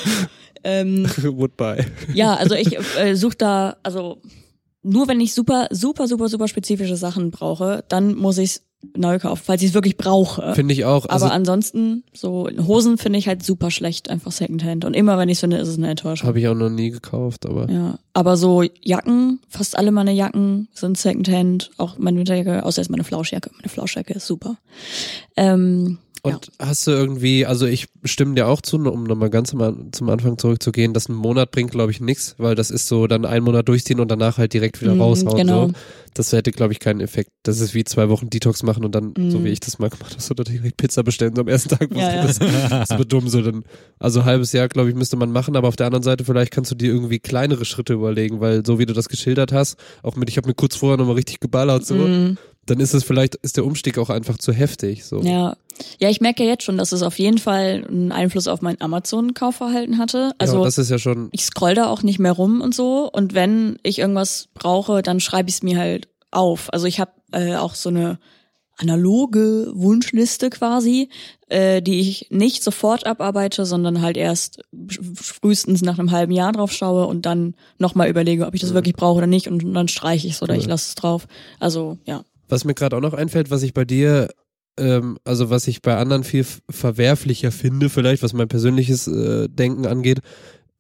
[0.64, 1.86] Ähm, Woodbye.
[2.14, 4.22] ja, also ich äh, suche da, also
[4.84, 8.64] nur wenn ich super, super, super, super spezifische Sachen brauche, dann muss ich's
[8.96, 10.54] neu kaufen, falls ich es wirklich brauche.
[10.54, 11.08] Finde ich auch.
[11.08, 14.86] Also Aber ansonsten, so Hosen finde ich halt super schlecht, einfach Secondhand.
[14.86, 16.28] Und immer wenn ich finde, ist es eine Enttäuschung.
[16.28, 20.68] habe ich auch noch nie gekauft, aber Ja, aber so Jacken, fast alle meine Jacken
[20.74, 23.50] sind Secondhand, auch meine Winterjacke, außer jetzt meine Flauschjacke.
[23.58, 24.58] Meine Flauschjacke ist super.
[25.36, 30.10] Ähm, Und hast du irgendwie, also ich stimme dir auch zu, um nochmal ganz zum
[30.10, 33.46] Anfang zurückzugehen, dass ein Monat bringt, glaube ich, nichts, weil das ist so dann einen
[33.46, 35.38] Monat durchziehen und danach halt direkt wieder Mhm, raushauen.
[35.38, 35.68] genau.
[35.68, 35.74] So.
[36.18, 37.30] Das hätte, glaube ich, keinen Effekt.
[37.44, 39.30] Das ist wie zwei Wochen Detox machen und dann, Mhm.
[39.32, 41.90] so wie ich das mal gemacht habe, so direkt Pizza bestellen so am ersten Tag.
[41.96, 42.24] Ja, ja.
[42.26, 43.64] Das, das wird dumm so dann.
[44.00, 46.72] Also halbes Jahr, glaube ich, müsste man machen, aber auf der anderen Seite vielleicht kannst
[46.72, 50.30] du dir irgendwie kleinere Schritte überlegen, weil so wie du das geschildert hast, auch mit,
[50.30, 52.38] ich habe mir kurz vorher nochmal richtig geballert, so, Mhm.
[52.66, 55.06] dann ist es vielleicht, ist der Umstieg auch einfach zu heftig.
[55.06, 55.22] So.
[55.22, 55.56] Ja.
[56.00, 58.80] Ja, ich merke ja jetzt schon, dass es auf jeden Fall einen Einfluss auf mein
[58.82, 60.34] Amazon-Kaufverhalten hatte.
[60.38, 63.10] Also ja, das ist ja schon ich scroll da auch nicht mehr rum und so.
[63.12, 66.72] Und wenn ich irgendwas brauche, dann schreibe ich es mir halt auf.
[66.74, 68.20] Also ich habe äh, auch so eine
[68.78, 71.10] analoge Wunschliste quasi,
[71.50, 74.62] äh, die ich nicht sofort abarbeite, sondern halt erst
[75.16, 78.96] frühestens nach einem halben Jahr drauf schaue und dann nochmal überlege, ob ich das wirklich
[78.96, 80.60] brauche oder nicht und dann streiche ich es oder Cool.
[80.60, 81.28] ich lasse es drauf.
[81.60, 82.24] Also ja.
[82.50, 84.30] Was mir gerade auch noch einfällt, was ich bei dir,
[84.78, 89.86] ähm, also was ich bei anderen viel verwerflicher finde, vielleicht was mein persönliches äh, Denken
[89.86, 90.20] angeht,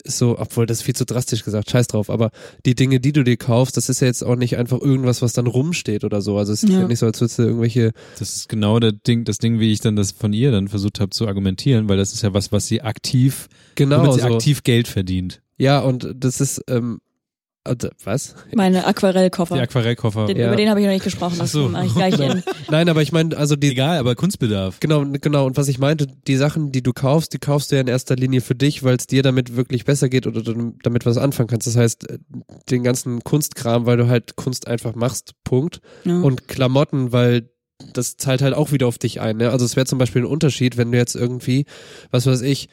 [0.04, 2.30] ist so, obwohl das ist viel zu drastisch gesagt, scheiß drauf, aber
[2.66, 5.34] die Dinge, die du dir kaufst, das ist ja jetzt auch nicht einfach irgendwas, was
[5.34, 6.38] dann rumsteht oder so.
[6.38, 6.88] Also es ist ja, Ja.
[6.88, 9.82] nicht so, als würdest du irgendwelche, Das ist genau der Ding, das Ding, wie ich
[9.82, 12.68] dann das von ihr dann versucht habe zu argumentieren, weil das ist ja was, was
[12.68, 14.28] sie aktiv, genau sie so.
[14.28, 15.42] aktiv Geld verdient.
[15.58, 17.00] Ja, und das ist, ähm,
[18.04, 18.36] was?
[18.54, 19.56] Meine Aquarellkoffer.
[19.56, 20.26] Die Aquarellkoffer.
[20.26, 20.48] Den, Ja.
[20.48, 21.38] Über den habe ich noch nicht gesprochen.
[21.40, 21.70] Das so.
[21.70, 22.44] mache ich gleich in.
[22.70, 24.80] Nein, aber ich meine, also die, Egal, aber Kunstbedarf.
[24.80, 25.46] Genau, genau.
[25.46, 28.16] Und was ich meinte, die Sachen, die du kaufst, die kaufst du ja in erster
[28.16, 31.48] Linie für dich, weil es dir damit wirklich besser geht oder du damit was anfangen
[31.48, 31.68] kannst.
[31.68, 32.08] Das heißt,
[32.72, 35.82] den ganzen Kunstkram, weil du halt Kunst einfach machst, Punkt.
[36.06, 36.22] Ja.
[36.22, 37.50] Und Klamotten, weil
[37.94, 39.38] das zahlt halt auch wieder auf dich ein.
[39.38, 39.52] Ne?
[39.52, 41.66] Also es wäre zum Beispiel ein Unterschied, wenn du jetzt irgendwie,
[42.10, 42.70] was weiß ich,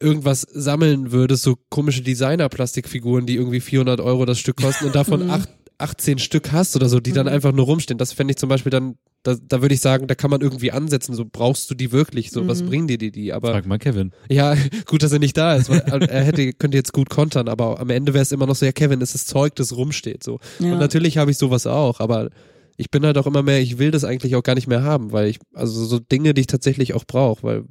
[0.00, 5.24] irgendwas sammeln würdest, so komische Designer-Plastikfiguren, die irgendwie 400 Euro das Stück kosten und davon
[5.24, 5.30] Mhm.
[5.30, 7.32] acht, 18 Stück hast oder so, die dann Mhm.
[7.32, 7.98] einfach nur rumstehen.
[7.98, 10.72] Das fände ich zum Beispiel dann, da, da würde ich sagen, da kann man irgendwie
[10.72, 12.66] ansetzen, so brauchst du die wirklich, so was Mhm.
[12.66, 14.12] bringen dir die die, aber Frag mal Kevin.
[14.30, 14.54] ja,
[14.86, 17.90] gut, dass er nicht da ist, weil er hätte, könnte jetzt gut kontern, aber am
[17.90, 20.38] Ende wäre es immer noch so, ja Kevin, es ist Zeug, das rumsteht, so.
[20.60, 20.72] ja.
[20.72, 22.30] Und natürlich habe ich sowas auch, aber
[22.78, 25.12] ich bin halt auch immer mehr, ich will das eigentlich auch gar nicht mehr haben,
[25.12, 27.64] weil ich, also so Dinge, die ich tatsächlich auch brauche, weil,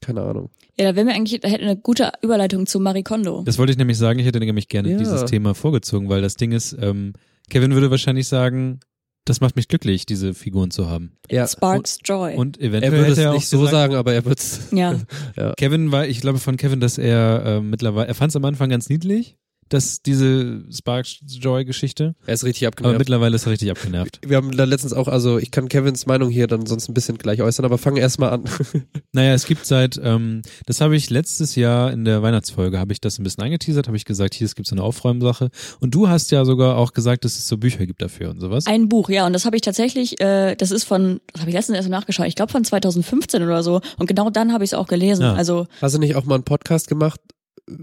[0.00, 0.50] keine Ahnung.
[0.78, 3.42] Ja, da wäre mir eigentlich, da hätte eine gute Überleitung zu Marie Kondo.
[3.44, 4.96] Das wollte ich nämlich sagen, ich hätte nämlich gerne Ja.
[4.98, 7.12] dieses Thema vorgezogen, weil das Ding ist, ähm,
[7.50, 8.80] Kevin würde wahrscheinlich sagen,
[9.26, 11.12] das macht mich glücklich, diese Figuren zu haben.
[11.30, 12.34] Ja, Sparks Joy.
[12.36, 14.68] Und er eventuell würde es er auch nicht so gesagt, sagen, aber er wird es.
[14.72, 14.96] ja.
[15.56, 18.70] Kevin war, ich glaube von Kevin, dass er äh, mittlerweile, er fand es am Anfang
[18.70, 19.36] ganz niedlich,
[19.70, 22.98] dass diese Sparks Joy Geschichte, Er ist richtig aber abgenervt.
[22.98, 24.20] mittlerweile ist er richtig abgenervt.
[24.26, 27.16] Wir haben da letztens auch, also ich kann Kevins Meinung hier dann sonst ein bisschen
[27.18, 28.44] gleich äußern, aber fangen erst mal an.
[29.12, 33.00] Naja, es gibt seit, ähm, das habe ich letztes Jahr in der Weihnachtsfolge, habe ich
[33.00, 35.50] das ein bisschen angeteasert, habe ich gesagt, hier, es gibt so eine Aufräumsache.
[35.80, 38.66] Und du hast ja sogar auch gesagt, dass es so Bücher gibt dafür und sowas.
[38.66, 41.54] Ein Buch, ja, und das habe ich tatsächlich, äh, das ist von, das habe ich
[41.56, 43.80] letztens erst nachgeschaut, ich glaube von 2015 oder so.
[43.98, 45.22] Und genau dann habe ich es auch gelesen.
[45.22, 45.34] Ja.
[45.34, 47.20] Also, Hast du nicht auch mal einen Podcast gemacht,
[47.68, 47.74] äh,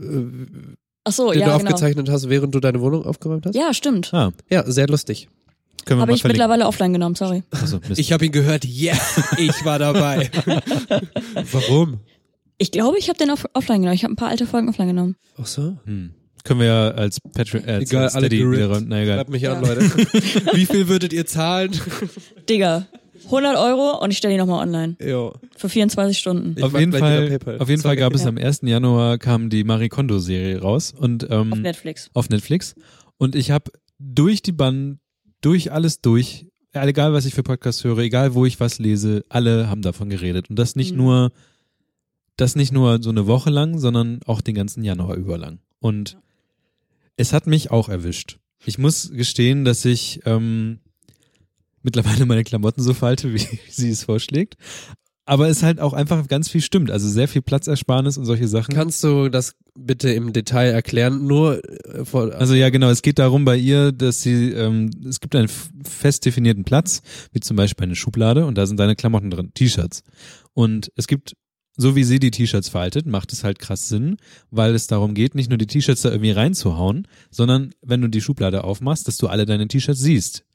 [1.08, 1.70] ach so, den ja, du genau.
[1.72, 3.56] aufgezeichnet hast, während du deine Wohnung aufgeräumt hast?
[3.56, 4.14] Ja, stimmt.
[4.14, 5.28] Ah, Ja, sehr lustig.
[5.86, 6.42] können wir Habe ich verlinken.
[6.42, 7.44] mittlerweile offline genommen, sorry.
[7.52, 8.00] Achso, Mist.
[8.00, 10.30] Ich habe ihn gehört, yes, ich war dabei.
[11.52, 12.00] Warum?
[12.58, 13.96] Ich glaube, ich habe den off offline genommen.
[13.96, 15.16] Ich habe ein paar alte Folgen offline genommen.
[15.40, 15.78] Ach so.
[15.86, 16.12] hm.
[16.44, 18.58] Können wir ja als Patreon, äh, als Egal, alle Steady gerippt.
[18.70, 18.82] wieder.
[18.82, 19.16] Na egal.
[19.18, 19.54] Schreibt mich Ja.
[19.54, 19.82] an, Leute.
[20.54, 21.72] Wie viel würdet ihr zahlen?
[22.50, 22.86] Digga,
[23.26, 24.96] 100 Euro und ich stelle die nochmal online.
[25.02, 25.32] ja.
[25.56, 26.54] Für 24 Stunden.
[26.58, 28.30] Ich auf jeden Fall, auf jeden Fall gab es Ja.
[28.30, 28.62] am 1.
[28.64, 32.10] Januar kam die Marie Kondo Serie raus und ähm, Auf Netflix.
[32.14, 32.76] auf Netflix
[33.18, 35.00] und ich habe durch die Band,
[35.42, 39.68] durch alles durch, egal was ich für Podcasts höre, egal wo ich was lese, alle
[39.70, 40.98] haben davon geredet und das nicht Mhm.
[40.98, 41.32] nur,
[42.36, 46.12] das nicht nur so eine Woche lang, sondern auch den ganzen Januar über lang und
[46.12, 46.20] Ja.
[47.18, 48.38] es hat mich auch erwischt.
[48.66, 50.80] Ich muss gestehen, dass ich ähm,
[51.84, 54.56] mittlerweile meine Klamotten so falte, wie sie es vorschlägt.
[55.26, 56.90] aber es halt auch einfach ganz viel stimmt.
[56.90, 58.74] Also sehr viel Platzersparnis und solche Sachen.
[58.74, 61.28] Kannst du das bitte im Detail erklären?
[61.28, 61.62] Nur
[61.94, 62.90] äh, vor, Also ja, genau.
[62.90, 65.50] Es geht darum bei ihr, dass sie, ähm, es gibt einen
[65.84, 67.02] fest definierten Platz,
[67.34, 70.04] wie zum Beispiel eine Schublade und da sind deine Klamotten drin, T-Shirts.
[70.54, 71.36] Und es gibt,
[71.76, 74.16] so wie sie die T-Shirts faltet, macht es halt krass Sinn,
[74.50, 78.22] weil es darum geht, nicht nur die T-Shirts da irgendwie reinzuhauen, sondern wenn du die
[78.22, 80.46] Schublade aufmachst, dass du alle deine T-Shirts siehst.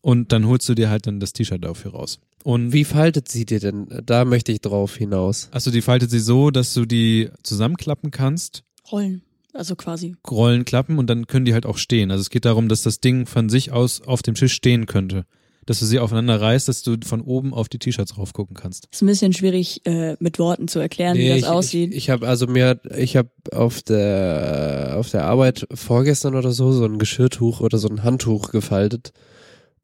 [0.00, 2.20] Und dann holst du dir halt dann das T-Shirt dafür raus.
[2.44, 3.88] Und wie faltet sie dir denn?
[4.06, 5.48] Da möchte ich drauf hinaus.
[5.50, 9.22] also die faltet sie so, dass du die zusammenklappen kannst Rollen.
[9.54, 10.14] Also quasi.
[10.28, 12.10] Rollen klappen und dann können die halt auch stehen.
[12.10, 15.24] Also es geht darum, dass das Ding von sich aus auf dem Tisch stehen könnte.
[15.66, 18.88] Dass du sie aufeinander reißt, dass du von oben auf die T-Shirts raufgucken kannst.
[18.90, 21.90] Ist ein bisschen schwierig äh, mit Worten zu erklären, wie das ich, aussieht.
[21.90, 26.72] Ich, ich habe also mir, ich habe auf der auf der Arbeit vorgestern oder so
[26.72, 29.12] so ein Geschirrtuch oder so ein Handtuch gefaltet.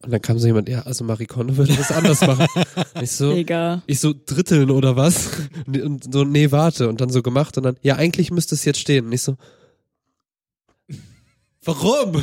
[0.05, 2.46] Und dann kam so jemand, ja, also Marie Kondo würde das anders machen.
[3.00, 3.82] ich so, Digga.
[3.86, 5.30] ich so dritteln oder was?
[5.66, 6.88] Und so, nee, warte.
[6.88, 9.07] Und dann so gemacht und dann, ja, eigentlich müsste es jetzt stehen.
[9.07, 9.36] Und ich so,
[11.64, 12.14] warum?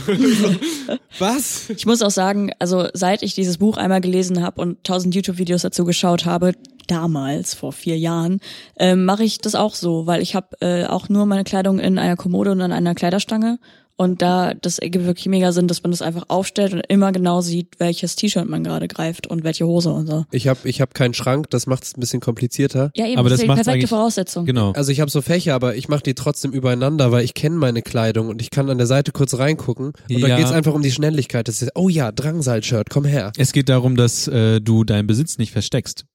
[1.19, 1.69] was?
[1.71, 5.63] Ich muss auch sagen, also seit ich dieses Buch einmal gelesen habe und tausend YouTube-Videos
[5.63, 6.53] dazu geschaut habe,
[6.87, 8.39] damals vor vier Jahren,
[8.77, 11.97] ähm, mache ich das auch so, weil ich habe äh, auch nur meine Kleidung in
[11.97, 13.59] einer Kommode und an einer Kleiderstange.
[13.97, 17.41] Und da, das ergibt wirklich mega Sinn, dass man das einfach aufstellt und immer genau
[17.41, 20.25] sieht, welches T-Shirt man gerade greift und welche Hose und so.
[20.31, 22.91] Ich habe ich hab keinen Schrank, das macht es ein bisschen komplizierter.
[22.95, 24.45] Ja, eben, Aber das das ist die perfekte Voraussetzung.
[24.45, 24.71] Genau.
[24.71, 27.81] Also ich habe so Fächer, aber ich mache die trotzdem übereinander, weil ich kenne meine
[27.81, 29.87] Kleidung und ich kann an der Seite kurz reingucken.
[29.87, 30.27] Und Ja.
[30.27, 31.47] da geht's einfach um die Schnelligkeit.
[31.47, 33.31] Das ist, oh ja, Drangsal-Shirt, komm her.
[33.37, 36.05] Es geht darum, dass äh, du deinen Besitz nicht versteckst.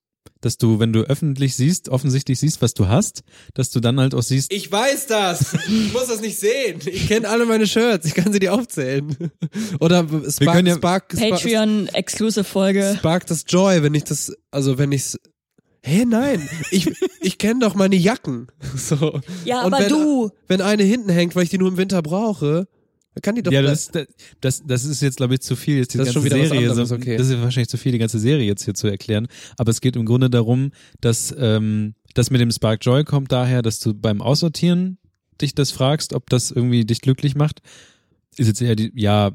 [0.40, 3.22] Dass du, wenn du öffentlich siehst, offensichtlich siehst, was du hast,
[3.54, 5.54] dass du dann halt auch siehst, Ich weiß das.
[5.68, 6.80] Ich muss das nicht sehen.
[6.86, 8.06] Ich kenne alle meine Shirts.
[8.06, 9.16] Ich kann sie dir aufzählen.
[9.80, 12.94] Oder Spark, können ja- Spark, Spark, Patreon-Exclusive-Folge.
[12.98, 15.18] Spark das Joy, wenn ich das, also wenn ich's
[15.82, 16.48] Hä, nein.
[16.72, 18.48] Ich, ich kenne doch meine Jacken.
[18.76, 19.20] So.
[19.44, 20.30] Ja, Und aber wenn, du.
[20.48, 22.66] Wenn eine hinten hängt, weil ich die nur im Winter brauche,
[23.20, 23.90] kann die doch ja, das,
[24.40, 26.42] das, das ist jetzt, glaube ich, zu viel, jetzt die Das ist ganze schon wieder
[26.42, 26.70] was Serie.
[26.70, 27.16] anderes, so, okay.
[27.16, 29.28] Das ist wahrscheinlich zu viel, die ganze Serie jetzt hier zu erklären.
[29.56, 33.62] Aber es geht im Grunde darum, dass ähm, das mit dem Spark Joy kommt daher,
[33.62, 34.98] dass du beim Aussortieren
[35.40, 37.60] dich das fragst, ob das irgendwie dich glücklich macht.
[38.36, 39.32] Ist jetzt eher die, ja,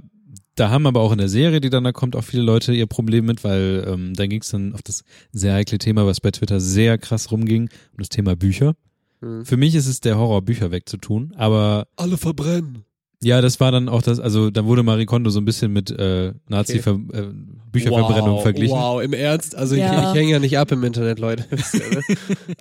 [0.55, 2.85] da haben aber auch in der Serie, die dann da kommt, auch viele Leute ihr
[2.85, 6.31] Problem mit, weil ähm, da ging es dann auf das sehr heikle Thema, was bei
[6.31, 8.75] Twitter sehr krass rumging, um das Thema Bücher.
[9.21, 9.45] Hm.
[9.45, 12.83] Für mich ist es der Horror, Bücher wegzutun, aber alle verbrennen.
[13.23, 15.91] Ja, das war dann auch das, also da wurde Marie Kondo so ein bisschen mit
[15.91, 18.77] äh, Nazi-Bücherverbrennung wow, verglichen.
[18.77, 19.55] Wow, im Ernst?
[19.55, 20.11] Also ich, Ja.
[20.11, 21.45] ich hänge ja nicht ab im Internet, Leute.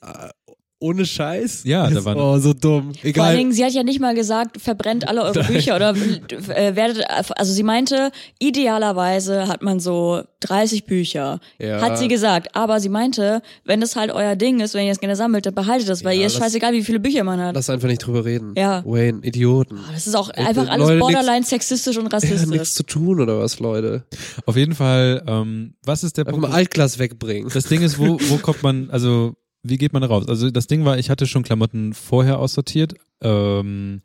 [0.81, 0.87] Ne?
[0.87, 1.65] Äh, Ohne Scheiß?
[1.65, 2.95] Ja, da waren- Oh, so dumm.
[2.95, 3.29] Vor Egal.
[3.29, 7.05] allen Dingen, sie hat ja nicht mal gesagt, verbrennt alle eure Bücher oder äh, werdet,
[7.37, 11.81] also sie meinte, idealerweise hat man so 30 Bücher, Ja.
[11.81, 12.55] hat sie gesagt.
[12.57, 15.55] Aber sie meinte, wenn das halt euer Ding ist, wenn ihr es gerne sammelt, dann
[15.55, 17.55] behaltet das, weil Ja, ihr ist lass- scheißegal, wie viele Bücher man hat.
[17.55, 18.55] Lass einfach nicht drüber reden.
[18.57, 18.83] Ja.
[18.87, 19.79] Wayne, Idioten.
[19.93, 22.47] Das ist auch Äh, einfach alles Leute, nix- borderline sexistisch und Ja, rassistisch.
[22.49, 24.05] nichts zu tun oder was, Leute?
[24.47, 26.49] Auf jeden Fall, ähm, was ist der Einfach Punkt?
[26.49, 27.51] mal Altglas wegbringen.
[27.53, 30.27] Das Ding ist, wo, wo kommt man, also wie geht man da raus?
[30.29, 34.03] Also das Ding war, ich hatte schon Klamotten vorher aussortiert, ähm,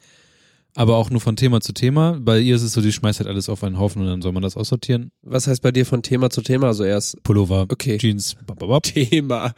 [0.76, 2.18] aber auch nur von Thema zu Thema.
[2.20, 4.34] Bei ihr ist es so, die schmeißt halt alles auf einen Haufen und dann soll
[4.34, 5.12] man das aussortieren.
[5.22, 6.68] Was heißt bei dir von Thema zu Thema?
[6.68, 7.98] Also erst Pullover, Okay.
[7.98, 8.84] Jeans, bababab.
[8.84, 9.54] Thema.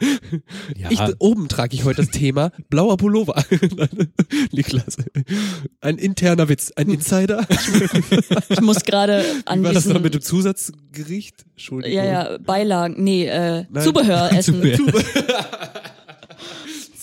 [0.76, 3.42] Ja, Ich, oben trage ich heute das Thema blauer Pullover.
[4.52, 4.96] Niklas.
[5.80, 6.72] Ein interner Witz.
[6.76, 7.46] Ein Insider.
[8.50, 11.44] Ich muss gerade an Wie war das noch mit dem Zusatzgericht?
[11.50, 11.96] Entschuldigung.
[11.96, 13.84] ja, ja, Beilagen, nee, äh, Nein.
[13.84, 14.62] Zubehör essen.
[14.76, 15.02] Zubehör.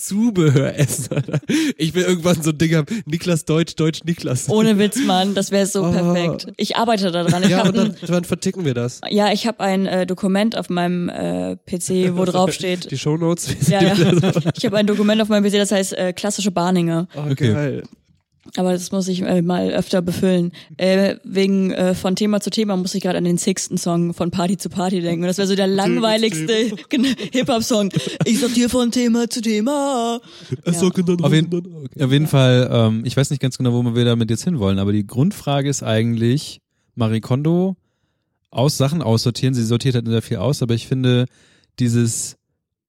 [0.06, 1.14] Zubehör essen.
[1.14, 1.40] Alter.
[1.76, 2.86] Ich will irgendwann so ein Ding haben.
[3.06, 4.48] Niklas Deutsch, Deutsch Niklas.
[4.48, 5.90] Ohne Witz, Mann, das wäre so Oh.
[5.92, 6.46] perfekt.
[6.56, 7.42] Ich arbeite daran.
[7.42, 9.00] Ich ja, und dann, dann verticken wir das.
[9.10, 12.90] Ja, ich habe ein äh, Dokument auf meinem äh, PC, wo drauf steht.
[12.90, 13.68] Die Shownotes.
[13.68, 13.94] Ja, ja.
[14.56, 17.08] Ich habe ein Dokument auf meinem PC, das heißt äh, klassische Barninger.
[17.16, 17.52] Oh, Okay.
[17.52, 17.82] geil.
[18.56, 20.52] Aber das muss ich äh, mal öfter befüllen.
[20.76, 24.30] Äh, wegen äh, von Thema zu Thema muss ich gerade an den Sixten Song von
[24.30, 25.22] Party zu Party denken.
[25.22, 26.52] Und das wäre so der langweiligste
[27.32, 27.90] Hip-Hop-Song.
[28.24, 30.20] Ich sortiere von Thema zu Thema.
[30.64, 30.72] Ja.
[31.26, 34.44] Auf jeden, auf jeden Fall, ähm, ich weiß nicht ganz genau, wo wir damit jetzt
[34.44, 36.60] hinwollen, aber die Grundfrage ist eigentlich,
[36.94, 37.76] Marie Kondo
[38.50, 41.26] aus Sachen aussortieren, sie sortiert halt sehr viel aus, aber ich finde
[41.78, 42.36] dieses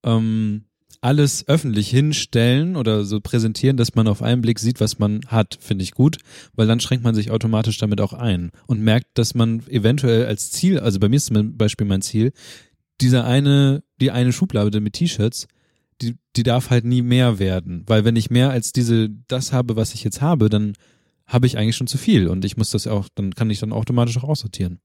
[0.04, 0.64] ähm,
[1.08, 5.58] alles öffentlich hinstellen oder so präsentieren, dass man auf einen Blick sieht, was man hat,
[5.62, 6.18] finde ich gut,
[6.54, 10.52] weil dann schränkt man sich automatisch damit auch ein und merkt, dass man eventuell als
[10.52, 12.34] Ziel, also bei mir ist zum Beispiel mein Ziel,
[13.00, 15.48] dieser eine, die eine Schublade mit T-Shirts,
[16.02, 17.84] die, die darf halt nie mehr werden.
[17.88, 20.74] Weil wenn ich mehr als diese, das habe, was ich jetzt habe, dann
[21.26, 23.72] habe ich eigentlich schon zu viel und ich muss das auch, dann kann ich dann
[23.72, 24.82] automatisch auch aussortieren.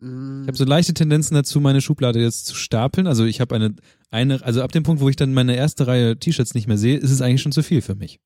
[0.00, 3.06] Mm, Ich habe so leichte Tendenzen dazu, meine Schublade jetzt zu stapeln.
[3.06, 3.74] Also ich habe eine,
[4.10, 6.96] eine, also ab dem Punkt, wo ich dann meine erste Reihe T-Shirts nicht mehr sehe,
[6.96, 8.20] ist es eigentlich schon zu viel für mich.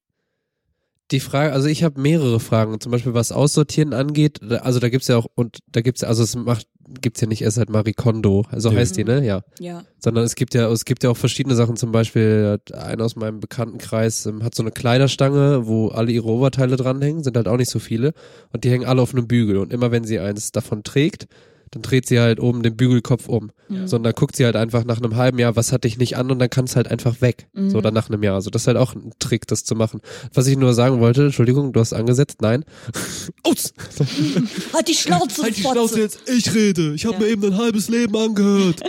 [1.11, 5.09] Die Frage, also ich habe mehrere Fragen, zum Beispiel was Aussortieren angeht, also da gibt's
[5.09, 6.67] ja auch, und da gibt's ja, also es macht,
[7.03, 8.77] gibt's ja nicht erst seit Marie Kondo, so Nö.
[8.77, 9.23] heißt die, ne?
[9.23, 9.43] Ja.
[9.59, 9.85] Ja.
[9.99, 13.15] Sondern es gibt ja, es gibt ja auch verschiedene Sachen, zum Beispiel hat einer aus
[13.17, 17.59] meinem Bekanntenkreis ähm, hat so eine Kleiderstange, wo alle ihre Oberteile dranhängen, sind halt auch
[17.59, 18.15] nicht so viele,
[18.53, 21.27] und die hängen alle auf einem Bügel, und immer wenn sie eins davon trägt,
[21.73, 23.51] dann dreht sie halt oben den Bügelkopf um.
[23.69, 23.89] Mhm.
[23.89, 26.17] So, und dann guckt sie halt einfach nach einem halben Jahr, was hatte ich nicht
[26.17, 27.49] an und dann kann es halt einfach weg.
[27.55, 27.71] Mhm.
[27.71, 28.35] So, oder nach einem Jahr.
[28.35, 30.01] Also das ist halt auch ein Trick, das zu machen.
[30.35, 32.65] Was ich nur sagen wollte, Entschuldigung, du hast angesetzt, nein.
[33.43, 33.73] Aus!
[34.75, 36.01] Halt die Schnauze, Fotze.
[36.01, 36.93] jetzt, ich rede.
[36.95, 37.21] Ich habe Ja.
[37.21, 38.81] mir eben ein halbes Leben angehört.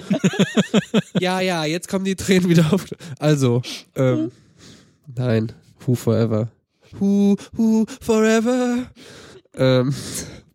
[1.20, 2.86] ja, ja, jetzt kommen die Tränen wieder auf.
[3.20, 3.62] Also,
[3.96, 4.32] ähm,
[5.16, 5.52] nein,
[5.86, 6.50] who forever.
[7.00, 8.88] Who, who forever.
[9.56, 9.94] Ähm,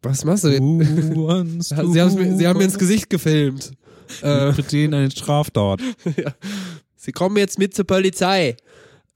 [0.03, 0.51] was machst du?
[0.59, 3.73] Wants Sie, mir, sie haben mir ins Gesicht gefilmt.
[4.23, 5.81] Äh, Für den einen Straftat.
[6.97, 8.57] Sie kommen jetzt mit zur Polizei.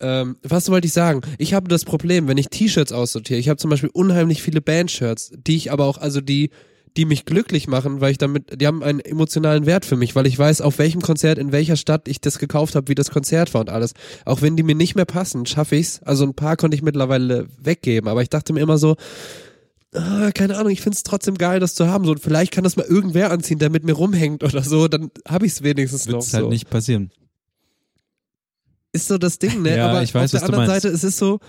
[0.01, 1.23] Ähm, was wollte ich sagen?
[1.39, 3.39] Ich habe das Problem, wenn ich T-Shirts aussortiere.
[3.39, 6.51] Ich habe zum Beispiel unheimlich viele Bandshirts, die ich aber auch, also die,
[6.97, 10.27] die mich glücklich machen, weil ich damit, die haben einen emotionalen Wert für mich, weil
[10.27, 13.55] ich weiß, auf welchem Konzert, in welcher Stadt ich das gekauft habe, wie das Konzert
[13.55, 13.95] war und alles.
[14.25, 16.01] Auch wenn die mir nicht mehr passen, schaffe ich's.
[16.03, 18.97] Also ein paar konnte ich mittlerweile weggeben, aber ich dachte mir immer so,
[19.95, 22.05] ah, keine Ahnung, ich find's trotzdem geil, das zu haben.
[22.05, 25.11] So, und vielleicht kann das mal irgendwer anziehen, der mit mir rumhängt oder so, dann
[25.29, 26.23] habe ich's wenigstens Wird noch.
[26.23, 27.11] es halt so nicht passieren.
[28.93, 29.77] ist so das Ding, ne?
[29.77, 30.67] Ja, Aber ich weiß, auf der anderen.
[30.67, 31.41] Seite, es ist so,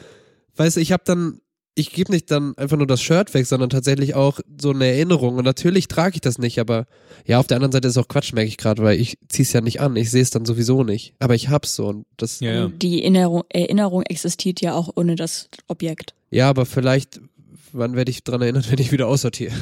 [0.56, 1.40] weißt du, ich habe dann,
[1.76, 5.36] ich gebe nicht dann einfach nur das Shirt weg, sondern tatsächlich auch so eine Erinnerung.
[5.38, 6.86] Und natürlich trage ich das nicht, aber
[7.26, 9.62] ja, auf der anderen Seite ist auch Quatsch, merke ich gerade, weil ich zieh's ja
[9.62, 9.96] nicht an.
[9.96, 11.16] Ich sehe es dann sowieso nicht.
[11.20, 12.40] Aber ich hab's so und das.
[12.42, 12.68] Ja, ja.
[12.68, 16.14] Die Erinnerung, Erinnerung existiert ja auch ohne das Objekt.
[16.30, 17.20] Ja, aber vielleicht,
[17.74, 19.54] wann werde ich dran erinnert, wenn ich wieder aussortiere?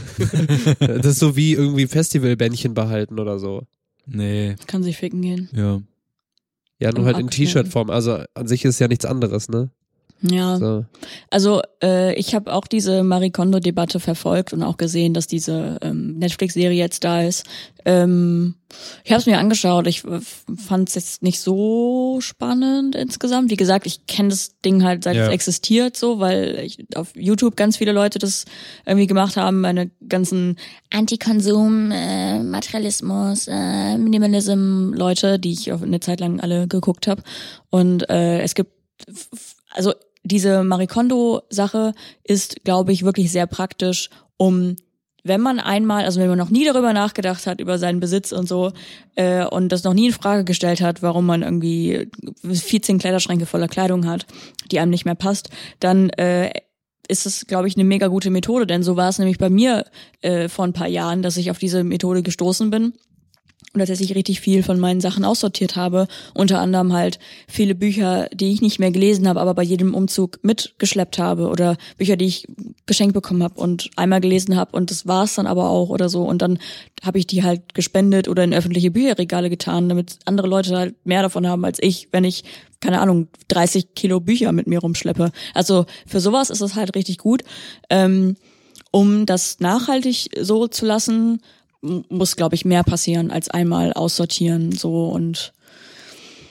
[0.79, 3.63] das ist so wie irgendwie Festivalbändchen behalten oder so.
[4.05, 5.49] Nee, Kann sich ficken gehen.
[5.53, 5.81] ja.
[6.79, 7.29] Ja, nur Im halt in.
[7.29, 7.91] T-Shirt-Form.
[7.91, 9.69] Also an sich ist ja nichts anderes, ne?
[10.21, 10.57] Ja.
[10.57, 10.85] So.
[11.29, 16.17] Also äh, ich habe auch diese Marie Kondo-Debatte verfolgt und auch gesehen, dass diese ähm,
[16.19, 17.45] Netflix-Serie jetzt da ist.
[17.85, 18.55] Ähm,
[19.03, 19.87] ich habe es mir angeschaut.
[19.87, 23.49] Ich fand es jetzt nicht so spannend insgesamt.
[23.49, 25.25] Wie gesagt, ich kenne das Ding halt seit Ja.
[25.25, 28.45] es existiert, so, weil ich auf YouTube ganz viele Leute das
[28.85, 29.61] irgendwie gemacht haben.
[29.61, 30.57] Meine ganzen
[30.91, 37.23] Antikonsum, äh, Materialismus, äh, Minimalism Leute, die ich auf eine Zeit lang alle geguckt habe.
[37.71, 38.71] Und äh, es gibt
[39.71, 39.93] also
[40.23, 41.93] diese Marikondo-Sache
[42.23, 44.75] ist, glaube ich, wirklich sehr praktisch, um
[45.23, 48.47] wenn man einmal, also wenn man noch nie darüber nachgedacht hat, über seinen Besitz und
[48.47, 48.71] so,
[49.15, 52.09] äh, und das noch nie in Frage gestellt hat, warum man irgendwie
[52.43, 54.25] 14 Kleiderschränke voller Kleidung hat,
[54.71, 55.49] die einem nicht mehr passt,
[55.79, 56.51] dann äh,
[57.07, 58.65] ist es, glaube ich, eine mega gute Methode.
[58.65, 59.85] Denn so war es nämlich bei mir
[60.21, 62.93] äh, vor ein paar Jahren, dass ich auf diese Methode gestoßen bin
[63.73, 66.07] und tatsächlich richtig viel von meinen Sachen aussortiert habe.
[66.33, 70.39] Unter anderem halt viele Bücher, die ich nicht mehr gelesen habe, aber bei jedem Umzug
[70.43, 72.47] mitgeschleppt habe oder Bücher, die ich
[72.85, 76.23] geschenkt bekommen habe und einmal gelesen habe und das war's dann aber auch oder so.
[76.23, 76.59] Und dann
[77.01, 81.21] habe ich die halt gespendet oder in öffentliche Bücherregale getan, damit andere Leute halt mehr
[81.21, 82.43] davon haben als ich, wenn ich
[82.81, 85.31] keine Ahnung, 30 Kilo Bücher mit mir rumschleppe.
[85.53, 87.43] Also für sowas ist es halt richtig gut.
[87.89, 88.35] Ähm,
[88.91, 91.41] um das nachhaltig so zu lassen,
[91.81, 95.53] muss, glaube ich, mehr passieren als einmal aussortieren so und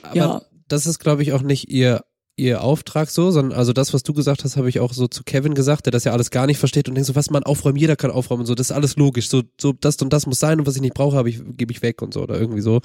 [0.02, 0.42] Aber Ja.
[0.68, 2.02] das ist, glaube ich, auch nicht ihr
[2.36, 5.24] ihr Auftrag so, sondern also das, was du gesagt hast, habe ich auch so zu
[5.24, 7.76] Kevin gesagt, der das ja alles gar nicht versteht und denkt so, was man aufräumen,
[7.76, 10.40] jeder kann aufräumen und so, das ist alles logisch, so, so das und das muss
[10.40, 12.62] sein und was ich nicht brauche, habe ich, gebe ich weg und so oder irgendwie
[12.62, 12.80] so.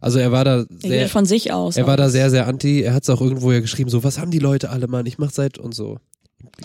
[0.00, 1.76] Also er war da er sehr, geht von sich aus.
[1.78, 4.18] er war da sehr, sehr anti, er hat es auch irgendwo ja geschrieben, so, was
[4.18, 5.98] haben die Leute alle, Mann, ich mach seit und so.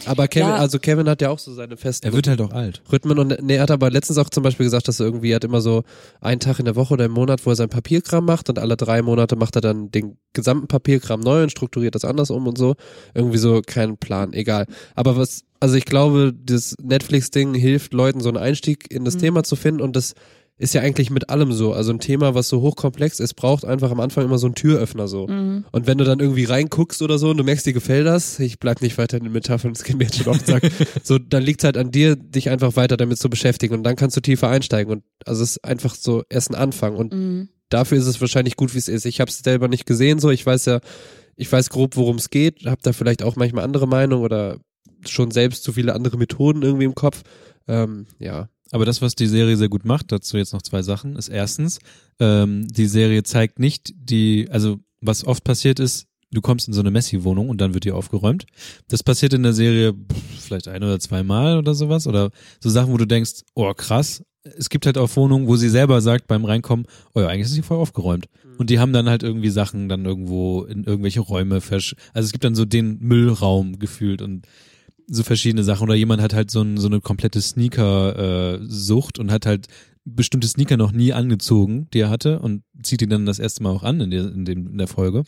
[0.05, 0.55] Aber Kevin, Ja.
[0.55, 2.81] also Kevin hat ja auch so seine festen Er wird halt auch alt.
[2.91, 5.37] Rhythmen und nee, er hat aber letztens auch zum Beispiel gesagt, dass er irgendwie er
[5.37, 5.83] hat immer so
[6.21, 8.77] einen Tag in der Woche oder im Monat, wo er sein Papierkram macht und alle
[8.77, 12.57] drei Monate macht er dann den gesamten Papierkram neu und strukturiert das anders um und
[12.57, 12.75] so.
[13.13, 14.67] Irgendwie so kein Plan, egal.
[14.95, 19.19] Aber was, also ich glaube, das Netflix-Ding hilft Leuten so einen Einstieg in das Mhm.
[19.19, 20.13] Thema zu finden und das
[20.57, 21.73] ist ja eigentlich mit allem so.
[21.73, 25.07] Also ein Thema, was so hochkomplex ist, braucht einfach am Anfang immer so einen Türöffner
[25.07, 25.27] so.
[25.27, 25.65] Mhm.
[25.71, 28.59] Und wenn du dann irgendwie reinguckst oder so und du merkst, dir gefällt das, ich
[28.59, 30.63] bleib nicht weiter in den Metaphern, das geht mir jetzt schon den Sack,
[31.03, 34.15] so, dann liegt's halt an dir, dich einfach weiter damit zu beschäftigen und dann kannst
[34.15, 37.49] du tiefer einsteigen und also es ist einfach so erst ein Anfang und Mhm.
[37.69, 39.05] dafür ist es wahrscheinlich gut, wie es ist.
[39.05, 40.79] Ich habe es selber nicht gesehen, so, ich weiß ja,
[41.35, 44.59] ich weiß grob, worum es geht, habe da vielleicht auch manchmal andere Meinung oder
[45.05, 47.23] schon selbst zu viele andere Methoden irgendwie im Kopf.
[47.67, 51.15] Ähm, ja, Aber das, was die Serie sehr gut macht, dazu jetzt noch zwei Sachen,
[51.15, 51.79] ist erstens,
[52.19, 56.81] ähm, die Serie zeigt nicht die, also was oft passiert ist, du kommst in so
[56.81, 58.45] eine Messi-Wohnung und dann wird die aufgeräumt.
[58.87, 59.93] Das passiert in der Serie
[60.39, 64.69] vielleicht ein oder zweimal oder sowas oder so Sachen, wo du denkst, oh krass, es
[64.69, 67.61] gibt halt auch Wohnungen, wo sie selber sagt beim Reinkommen, oh ja, eigentlich ist sie
[67.61, 68.27] voll aufgeräumt.
[68.57, 72.31] Und die haben dann halt irgendwie Sachen dann irgendwo in irgendwelche Räume versch also es
[72.31, 74.47] gibt dann so den Müllraum gefühlt und
[75.07, 79.45] so verschiedene Sachen oder jemand hat halt so, ein, so eine komplette Sneaker-Sucht und hat
[79.45, 79.67] halt
[80.05, 83.69] bestimmte Sneaker noch nie angezogen, die er hatte und zieht die dann das erste Mal
[83.71, 85.23] auch an in der, in dem, in der Folge.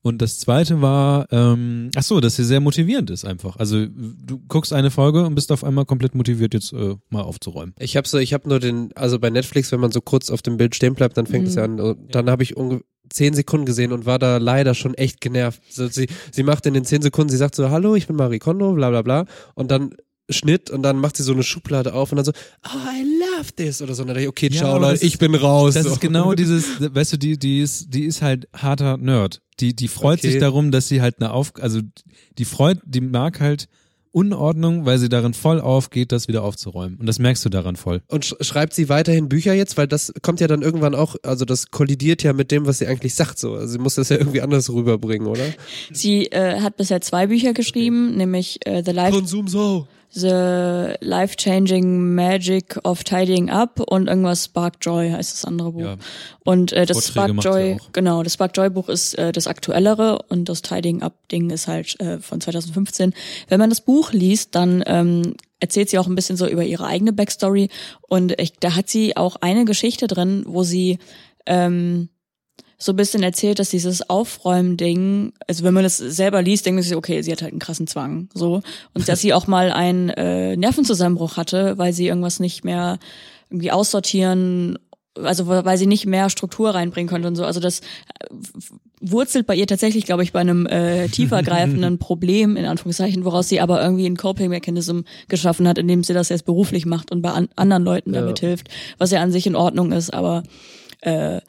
[0.00, 3.56] Und das zweite war, ähm, ach so, dass sie sehr motivierend ist einfach.
[3.56, 7.74] Also du guckst eine Folge und bist auf einmal komplett motiviert, jetzt äh, mal aufzuräumen.
[7.78, 10.40] Ich habe so, ich habe nur den, also bei Netflix, wenn man so kurz auf
[10.40, 11.48] dem Bild stehen bleibt, dann fängt Mhm.
[11.48, 11.96] es ja an.
[12.10, 15.60] Dann habe ich ungefähr zehn Sekunden gesehen und war da leider schon echt genervt.
[15.70, 18.38] So, sie, sie macht in den zehn Sekunden, sie sagt so, hallo, ich bin Marie
[18.38, 19.24] Kondo, bla bla bla.
[19.54, 19.94] Und dann
[20.30, 22.32] Schnitt und dann macht sie so eine Schublade auf und dann so,
[22.66, 23.02] oh, I
[23.38, 24.02] love this oder so.
[24.02, 25.74] Und dann dachte ich, okay, Ja, ciao aber Leute, ich bin raus.
[25.74, 25.92] Das so.
[25.92, 29.40] ist genau dieses, weißt du, die, die ist, die ist halt harter Nerd.
[29.60, 30.32] Die, die freut Okay.
[30.32, 31.80] sich darum, dass sie halt eine Auf, also
[32.36, 33.68] die freut, die mag halt
[34.12, 36.98] Unordnung, weil sie darin voll aufgeht, das wieder aufzuräumen.
[36.98, 38.02] Und das merkst du daran voll.
[38.08, 41.44] Und sch schreibt sie weiterhin Bücher jetzt, weil das kommt ja dann irgendwann auch, also
[41.44, 43.54] das kollidiert ja mit dem, was sie eigentlich sagt so.
[43.54, 45.44] Also sie muss das ja irgendwie anders rüberbringen, oder?
[45.92, 49.86] Sie äh, hat bisher zwei Bücher geschrieben, nämlich äh, The Life Konsum so.
[50.10, 55.80] The Life-Changing Magic of Tidying Up und irgendwas Spark Joy heißt das andere Buch.
[55.82, 55.96] Ja.
[56.44, 60.22] Und äh, das Vorträge Spark Joy, genau, das Spark Joy Buch ist äh, das aktuellere
[60.28, 63.14] und das Tidying Up Ding ist halt äh, von 2015.
[63.48, 66.86] Wenn man das Buch liest, dann ähm, erzählt sie auch ein bisschen so über ihre
[66.86, 67.68] eigene Backstory
[68.08, 70.98] und ich, da hat sie auch eine Geschichte drin, wo sie
[71.46, 72.08] ähm,
[72.80, 76.82] so ein bisschen erzählt, dass dieses Aufräumen-Ding, also wenn man das selber liest, denkt man
[76.84, 78.62] sich, okay, sie hat halt einen krassen Zwang, so.
[78.94, 82.98] Und dass sie auch mal einen äh, Nervenzusammenbruch hatte, weil sie irgendwas nicht mehr
[83.50, 84.78] irgendwie aussortieren,
[85.20, 87.44] also weil sie nicht mehr Struktur reinbringen konnte und so.
[87.44, 87.82] Also das äh,
[89.00, 93.60] wurzelt bei ihr tatsächlich, glaube ich, bei einem äh, tiefergreifenden Problem, in Anführungszeichen, woraus sie
[93.60, 97.48] aber irgendwie ein Coping-Mechanism geschaffen hat, indem sie das jetzt beruflich macht und bei an
[97.56, 98.20] anderen Leuten Ja.
[98.20, 98.68] damit hilft,
[98.98, 100.44] was ja an sich in Ordnung ist, aber
[101.00, 101.40] äh,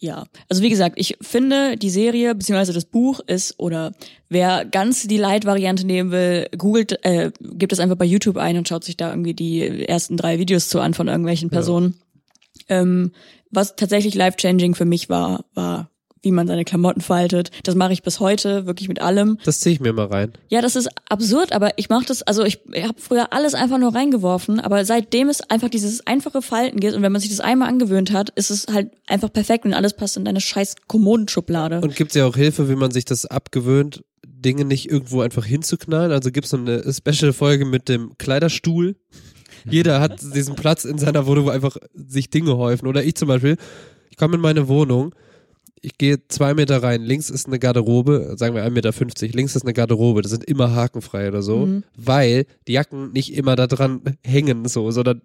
[0.00, 3.92] ja, also wie gesagt, ich finde die Serie beziehungsweise das Buch ist oder
[4.30, 8.66] wer ganz die Light-Variante nehmen will, googelt, äh, gibt es einfach bei YouTube ein und
[8.66, 12.00] schaut sich da irgendwie die ersten drei Videos zu an von irgendwelchen Personen.
[12.68, 13.12] Ähm,
[13.50, 15.89] was tatsächlich life-changing für mich war, war,
[16.22, 17.50] wie man seine Klamotten faltet.
[17.62, 19.38] Das mache ich bis heute wirklich mit allem.
[19.44, 20.32] Das ziehe ich mir mal rein.
[20.48, 23.78] Ja, das ist absurd, aber ich mache das, also ich, ich habe früher alles einfach
[23.78, 27.40] nur reingeworfen, aber seitdem es einfach dieses einfache Falten gibt und wenn man sich das
[27.40, 31.80] einmal angewöhnt hat, ist es halt einfach perfekt und alles passt in deine scheiß Kommodenschublade.
[31.80, 36.12] Und gibt's ja auch Hilfe, wie man sich das abgewöhnt, Dinge nicht irgendwo einfach hinzuknallen.
[36.12, 38.96] Also gibt's so eine Special-Folge mit dem Kleiderstuhl.
[39.68, 42.86] Jeder hat diesen Platz in seiner Wohnung, wo einfach sich Dinge häufen.
[42.86, 43.56] Oder ich zum Beispiel,
[44.08, 45.14] ich komme in meine Wohnung,
[45.82, 49.62] ich gehe zwei Meter rein, links ist eine Garderobe, sagen wir 1,50 Meter, links ist
[49.62, 51.84] eine Garderobe, das sind immer hakenfrei oder so, Mhm.
[51.96, 55.22] weil die Jacken nicht immer da dran hängen, so, sondern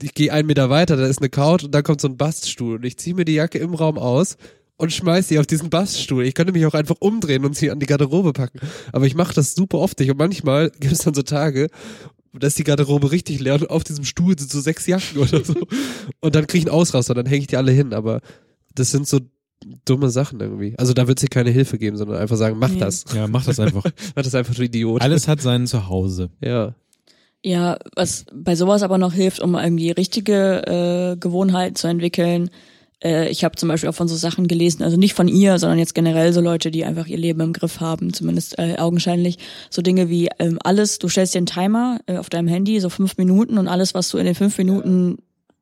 [0.00, 2.76] ich gehe einen Meter weiter, da ist eine Couch und da kommt so ein Baststuhl
[2.76, 4.36] und ich ziehe mir die Jacke im Raum aus
[4.76, 6.24] und schmeiß sie auf diesen Baststuhl.
[6.24, 8.60] Ich könnte mich auch einfach umdrehen und sie an die Garderobe packen.
[8.92, 10.08] Aber ich mache das super oft nicht.
[10.12, 11.66] Und manchmal gibt es dann so Tage,
[12.32, 15.44] da ist die Garderobe richtig leer und auf diesem Stuhl sind so sechs Jacken oder
[15.44, 15.54] so.
[16.20, 17.92] Und dann kriege ich einen Ausraster, dann hänge ich die alle hin.
[17.92, 18.20] Aber
[18.76, 19.18] das sind so
[19.84, 20.74] dumme Sachen irgendwie.
[20.78, 22.78] Also da wird es hier keine Hilfe geben, sondern einfach sagen, mach Nee.
[22.78, 23.04] das.
[23.14, 23.84] Ja, mach das einfach.
[24.16, 25.02] Mach das einfach, du Idiot.
[25.02, 26.30] Alles hat seinen Zuhause.
[26.40, 26.74] Ja.
[27.44, 32.50] Ja, was bei sowas aber noch hilft, um irgendwie richtige äh, Gewohnheiten zu entwickeln.
[33.02, 35.78] Äh, ich habe zum Beispiel auch von so Sachen gelesen, also nicht von ihr, sondern
[35.78, 39.38] jetzt generell so Leute, die einfach ihr Leben im Griff haben, zumindest äh, augenscheinlich.
[39.70, 42.90] So Dinge wie ähm, alles, du stellst dir einen Timer äh, auf deinem Handy, so
[42.90, 45.18] fünf Minuten und alles, was du in den fünf Minuten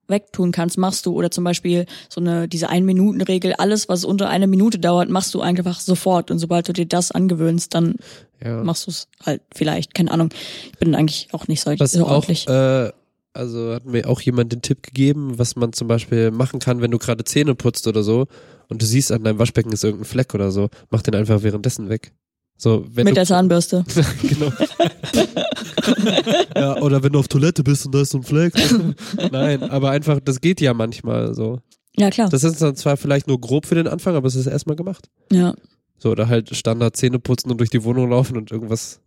[0.08, 1.12] wegtun kannst, machst du.
[1.14, 5.40] Oder zum Beispiel so eine, diese Ein-Minuten-Regel, alles, was unter eine Minute dauert, machst du
[5.40, 6.30] einfach sofort.
[6.30, 7.96] Und sobald du dir das angewöhnst, dann
[8.44, 8.62] ja.
[8.62, 10.30] machst du es halt vielleicht, keine Ahnung.
[10.72, 12.46] Ich bin eigentlich auch nicht so, Was so auch, ordentlich.
[12.48, 12.92] äh,
[13.32, 16.90] also hat mir auch jemand den Tipp gegeben, was man zum Beispiel machen kann, wenn
[16.90, 18.26] du gerade Zähne putzt oder so
[18.68, 21.88] und du siehst an deinem Waschbecken ist irgendein Fleck oder so, mach den einfach währenddessen
[21.88, 22.12] weg.
[22.56, 23.84] So, wenn Mit du, der Zahnbürste.
[24.22, 24.50] genau.
[26.56, 28.54] ja, oder wenn du auf Toilette bist und da ist so ein Fleck.
[29.32, 31.60] Nein, aber einfach, das geht ja manchmal so.
[31.96, 32.28] Ja, klar.
[32.28, 35.08] Das ist dann zwar vielleicht nur grob für den Anfang, aber es ist erstmal gemacht.
[35.30, 35.54] ja.
[35.98, 39.00] So, oder halt Standard Zähne putzen und durch die Wohnung laufen und irgendwas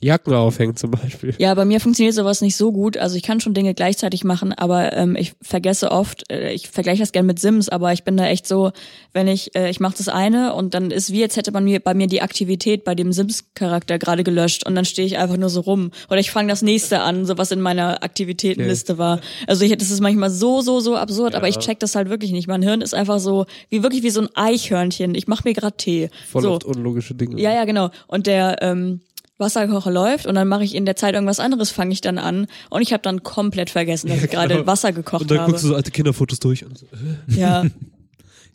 [0.00, 1.34] Jacken aufhängen zum Beispiel.
[1.38, 2.96] Ja, bei mir funktioniert sowas nicht so gut.
[2.96, 7.00] Also ich kann schon Dinge gleichzeitig machen, aber ähm, ich vergesse oft, äh, ich vergleiche
[7.00, 8.72] das gern mit Sims, aber ich bin da echt so,
[9.12, 11.80] wenn ich, äh, ich mache das eine und dann ist wie, jetzt hätte man mir
[11.80, 15.48] bei mir die Aktivität bei dem Sims-Charakter gerade gelöscht und dann stehe ich einfach nur
[15.48, 15.90] so rum.
[16.08, 19.20] Oder ich fange das nächste an, so was in meiner Aktivitätenliste war.
[19.46, 22.32] Also ich, das ist manchmal so, so, so absurd, aber ich check das halt wirklich
[22.32, 22.48] nicht.
[22.48, 25.14] Mein Hirn ist einfach so, wie wirklich wie so ein Eichhörnchen.
[25.14, 26.10] Ich mache mir gerade Tee.
[26.30, 26.52] Voll so.
[26.52, 27.40] oft unlogische Dinge.
[27.40, 27.90] Ja, ja, genau.
[28.06, 29.00] Und der, ähm,
[29.44, 32.46] Wasserkocher läuft und dann mache ich in der Zeit irgendwas anderes, fange ich dann an
[32.70, 34.66] und ich habe dann komplett vergessen, dass ich gerade genau.
[34.66, 35.50] Wasser gekocht Und dann habe.
[35.52, 36.86] guckst du so alte Kinderfotos durch und so,
[37.28, 37.64] ja.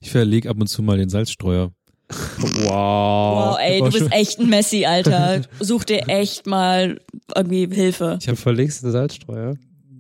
[0.02, 1.72] Ich verleg ab und zu mal den Salzstreuer.
[2.10, 3.52] wow.
[3.52, 5.42] Wow, ey, du bist echt ein Messi, Alter.
[5.60, 7.00] Such dir echt mal
[7.36, 8.18] irgendwie Hilfe.
[8.22, 9.56] Ich habe verlegst eine Salzstreuer.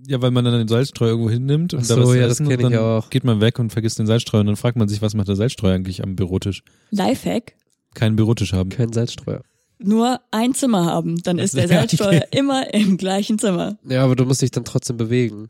[0.07, 2.31] Ja, weil man dann den Salzstreuer irgendwo hinnimmt und Ach da so, was ja, das
[2.33, 3.09] essen und ich dann auch.
[3.09, 5.35] geht man weg und vergisst den Salzstreuer und dann fragt man sich, was macht der
[5.35, 6.63] Salzstreuer eigentlich am Bürotisch?
[6.89, 7.53] Lifehack.
[7.93, 8.69] Keinen Bürotisch haben.
[8.69, 9.41] Kein Salzstreuer.
[9.81, 13.77] Nur ein Zimmer haben, dann ist der Salzsteuer immer im gleichen Zimmer.
[13.87, 15.47] Ja, aber du musst dich dann trotzdem bewegen.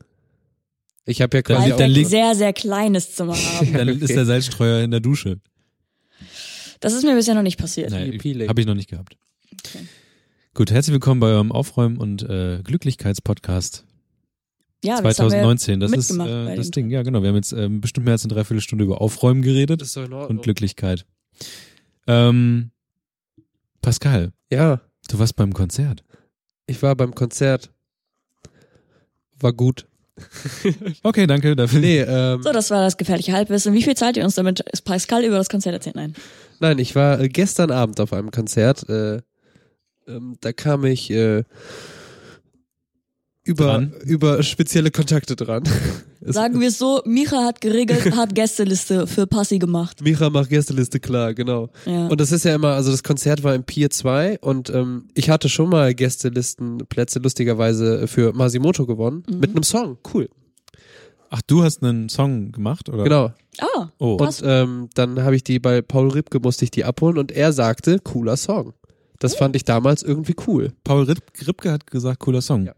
[1.05, 3.73] Ich habe ja quasi Dann auch ein sehr, sehr kleines Zimmer haben.
[3.73, 4.03] Dann okay.
[4.03, 5.39] ist der Salzstreuer in der Dusche.
[6.79, 7.91] Das ist mir bisher noch nicht passiert.
[7.91, 9.17] Habe ich noch nicht gehabt.
[9.65, 9.85] Okay.
[10.53, 13.83] Gut, herzlich willkommen bei eurem Aufräumen und äh, Glücklichkeitspodcast
[14.83, 15.79] Ja, das haben wir 2019.
[15.79, 16.91] Das ist mitgemacht äh, das Ding.
[16.91, 17.23] Ja, genau.
[17.23, 20.05] Wir haben jetzt ähm, bestimmt mehr als eine Dreiviertelstunde über Aufräumen geredet Das ist doch
[20.05, 20.37] in Ordnung.
[20.37, 21.05] und Glücklichkeit.
[22.05, 22.69] Ähm,
[23.81, 26.03] Pascal, Ja, du warst beim Konzert.
[26.67, 27.71] ich war beim Konzert.
[29.39, 29.85] War gut.
[31.03, 31.79] Okay, danke dafür.
[31.79, 33.73] Nee, ähm, So, das war das gefährliche Halbwissen.
[33.73, 34.59] Wie viel zahlt ihr uns damit?
[34.59, 35.95] Ist Pascal über das Konzert erzählt?
[35.95, 36.13] Nein.
[36.59, 38.87] nein, ich war äh, gestern Abend auf einem Konzert.
[38.89, 39.21] Äh,
[40.07, 41.43] ähm, da kam ich äh,
[43.49, 43.93] über, Dran?
[44.05, 45.63] über spezielle Kontakte dran.
[46.21, 50.01] Sagen wir es so, Micha hat geregelt, hat Gästeliste für Passi gemacht.
[50.03, 51.69] Micha macht Gästeliste klar, genau.
[51.85, 52.07] Ja.
[52.07, 55.29] Und das ist ja immer, also das Konzert war im Pier 2 und ähm, ich
[55.29, 59.23] hatte schon mal Gästelistenplätze lustigerweise für Masimoto gewonnen.
[59.27, 59.39] Mhm.
[59.39, 60.29] Mit einem Song, cool.
[61.31, 63.03] Ach, du hast einen Song gemacht, oder?
[63.03, 63.31] Genau.
[63.59, 67.17] ah, Oh, Und ähm, dann habe ich die bei Paul Ripke musste ich die abholen
[67.17, 68.73] und er sagte, cooler Song.
[69.19, 70.71] Das fand ich damals irgendwie cool.
[70.83, 71.03] Paul
[71.45, 72.65] Ripke hat gesagt, cooler Song.
[72.65, 72.73] Ja.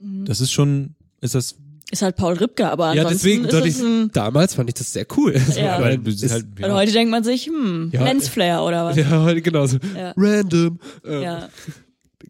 [0.00, 1.56] Das ist schon, ist das,
[1.90, 5.06] ist halt Paul Ripke, aber Ja, deswegen ist ich, ein, damals fand ich das sehr
[5.16, 5.40] cool.
[5.56, 5.80] Ja.
[5.80, 6.74] weil ist, halt, Und ja.
[6.74, 8.04] heute denkt man sich, hm, Ja.
[8.04, 8.96] Lensflare oder was?
[8.96, 9.78] ja, heute genauso.
[9.96, 10.12] Ja.
[10.16, 10.78] Random.
[11.04, 11.48] Ähm, Ja.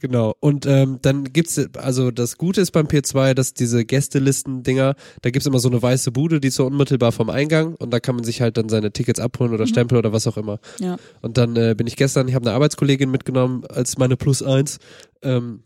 [0.00, 0.34] Genau.
[0.40, 5.46] Und ähm, dann gibt's also das Gute ist beim P2, dass diese Gästelisten-Dinger, da gibt's
[5.46, 8.24] immer so eine weiße Bude, die ist so unmittelbar vom Eingang und da kann man
[8.24, 10.58] sich halt dann seine Tickets abholen oder Stempel oder was auch immer.
[10.80, 10.96] Ja.
[11.22, 14.78] Und dann äh, bin ich gestern, ich habe eine Arbeitskollegin mitgenommen als meine Plus eins.
[15.22, 15.62] Ähm,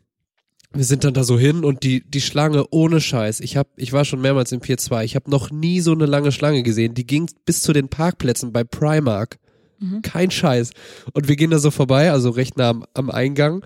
[0.73, 3.41] wir sind dann da so hin und die die Schlange ohne Scheiß.
[3.41, 5.05] Ich hab, ich war schon mehrmals im Pier 2.
[5.05, 6.95] Ich habe noch nie so eine lange Schlange gesehen.
[6.95, 9.39] Die ging bis zu den Parkplätzen bei Primark.
[9.81, 10.03] Mhm.
[10.03, 10.71] Kein Scheiß.
[11.13, 13.65] Und wir gehen da so vorbei, also recht nah am, am Eingang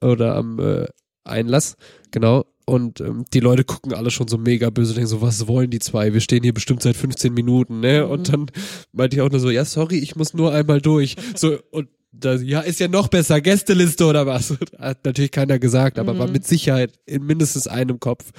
[0.00, 0.86] oder am äh,
[1.24, 1.76] Einlass,
[2.10, 2.44] genau.
[2.66, 5.80] Und ähm, die Leute gucken alle schon so mega böse, denken so, was wollen die
[5.80, 6.14] zwei?
[6.14, 8.06] Wir stehen hier bestimmt seit 15 Minuten, ne?
[8.06, 8.46] Und dann
[8.92, 11.16] meinte ich auch nur so, ja, sorry, ich muss nur einmal durch.
[11.34, 11.88] So, und
[12.18, 14.54] da, ja, ist ja noch besser, Gästeliste oder was?
[14.78, 18.30] Hat natürlich keiner gesagt, aber war mit Sicherheit in mindestens einem Kopf.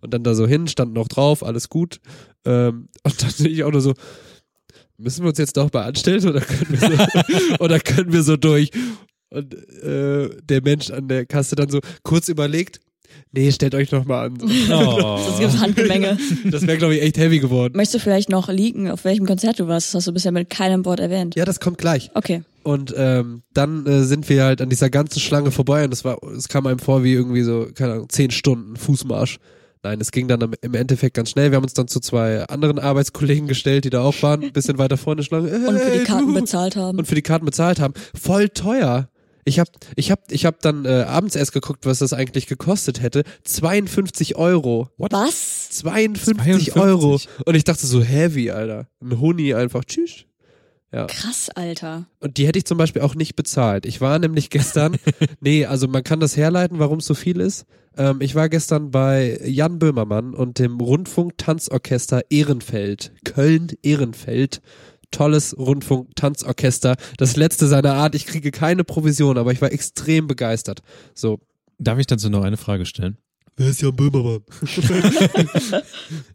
[0.00, 2.00] Und dann da so hin, stand noch drauf, alles gut.
[2.44, 3.94] Ähm, und dann sehe ich auch nur so,
[4.96, 8.36] müssen wir uns jetzt doch mal anstellen oder können wir so, oder können wir so
[8.36, 8.70] durch?
[9.30, 12.80] Und äh, der Mensch an der Kasse dann so kurz überlegt,
[13.32, 14.38] nee, stellt euch noch mal an.
[14.72, 15.18] Oh.
[15.18, 16.18] Sonst gibt's Handgemenge.
[16.44, 17.74] Das wäre, glaube ich, echt heavy geworden.
[17.76, 19.88] Möchtest du vielleicht noch leaken, auf welchem Konzert du warst?
[19.88, 21.34] Das hast du bisher mit keinem Wort erwähnt.
[21.34, 22.10] Ja, das kommt gleich.
[22.14, 22.42] Okay.
[22.62, 26.18] Und ähm, dann äh, sind wir halt an dieser ganzen Schlange vorbei und es war,
[26.36, 29.38] es kam einem vor wie irgendwie so, keine Ahnung, zehn Stunden Fußmarsch.
[29.84, 31.50] Nein, es ging dann im Endeffekt ganz schnell.
[31.50, 34.78] Wir haben uns dann zu zwei anderen Arbeitskollegen gestellt, die da auch waren, ein bisschen
[34.78, 35.48] weiter vorne Schlange.
[35.68, 36.34] Und für die Karten du.
[36.34, 36.98] bezahlt haben.
[36.98, 37.94] und für die Karten bezahlt haben.
[38.14, 39.08] Voll teuer.
[39.44, 43.02] Ich hab, ich hab, ich hab dann äh, abends erst geguckt, was das eigentlich gekostet
[43.02, 43.24] hätte.
[43.44, 44.88] 52 Euro.
[44.98, 45.70] Was?
[45.70, 46.76] 52, 52.
[46.76, 47.18] Euro.
[47.44, 48.86] Und ich dachte so, heavy, Alter.
[49.00, 50.26] Ein Huni einfach, tschüss.
[50.92, 51.06] Ja.
[51.06, 52.04] Krass, Alter.
[52.20, 53.86] Und die hätte ich zum Beispiel auch nicht bezahlt.
[53.86, 54.96] Ich war nämlich gestern,
[55.40, 57.64] nee, also man kann das herleiten, warum es so viel ist.
[57.96, 64.60] Ähm, ich war gestern bei Jan Böhmermann und dem Rundfunk-Tanzorchester Ehrenfeld, Köln-Ehrenfeld.
[65.12, 66.96] Tolles Rundfunk-Tanzorchester.
[67.18, 68.14] Das letzte seiner Art.
[68.16, 70.80] Ich kriege keine Provision, aber ich war extrem begeistert.
[71.14, 71.38] So.
[71.78, 73.16] Darf ich dazu noch eine Frage stellen?
[73.56, 74.40] Wer ist Jan Böhmermann?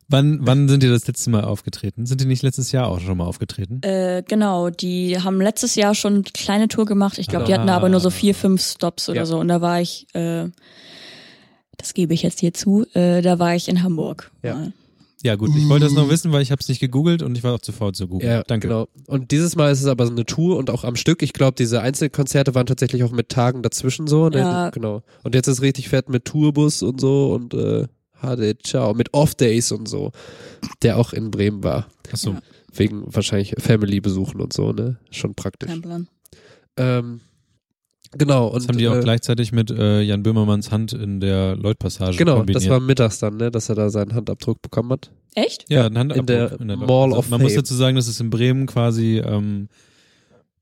[0.08, 2.06] Wann, wann sind die das letzte Mal aufgetreten?
[2.06, 3.82] Sind die nicht letztes Jahr auch schon mal aufgetreten?
[3.84, 7.18] Äh, genau, die haben letztes Jahr schon eine kleine Tour gemacht.
[7.18, 7.76] Ich glaube, die hatten Ah.
[7.76, 9.26] aber nur so vier, fünf Stops oder Ja.
[9.26, 9.40] so.
[9.40, 10.46] Und da war ich, äh,
[11.78, 14.32] das gebe ich jetzt hier zu, äh, da war ich in Hamburg.
[14.44, 14.56] Ja.
[14.56, 14.74] Mal.
[15.28, 17.44] Ja gut, ich wollte das noch wissen, weil ich habe es nicht gegoogelt und ich
[17.44, 18.32] war auch zu faul zu googeln.
[18.32, 18.68] Ja, Danke.
[18.70, 18.88] Genau.
[19.08, 21.22] Und dieses Mal ist es aber so eine Tour und auch am Stück.
[21.22, 24.30] Ich glaube, diese Einzelkonzerte waren tatsächlich auch mit Tagen dazwischen so.
[24.30, 24.40] Ne?
[24.40, 24.70] Ja.
[24.70, 25.04] Genau.
[25.24, 27.88] Und jetzt ist richtig fett mit Tourbus und so und äh,
[28.22, 30.12] HD, ciao, mit Off-Days und so,
[30.82, 31.88] der auch in Bremen war.
[32.12, 32.32] Achso.
[32.32, 32.40] Ja.
[32.74, 34.98] Wegen wahrscheinlich Family-Besuchen und so, ne?
[35.12, 35.70] Schon praktisch.
[35.70, 36.08] Kein Plan.
[36.78, 37.22] Ähm,
[38.12, 38.48] genau.
[38.48, 42.18] Und, Das haben die auch äh, gleichzeitig mit äh, Jan Böhmermanns Hand in der Lloyd-Passage
[42.18, 42.64] Genau, kombiniert.
[42.64, 45.12] das war mittags dann, ne, dass er da seinen Handabdruck bekommen hat.
[45.38, 45.66] Echt?
[45.70, 47.62] ja, ein Handabdruck in der Lloyd- Mall of Man muss Fame.
[47.62, 49.70] dazu sagen, das ist in Bremen quasi ähm,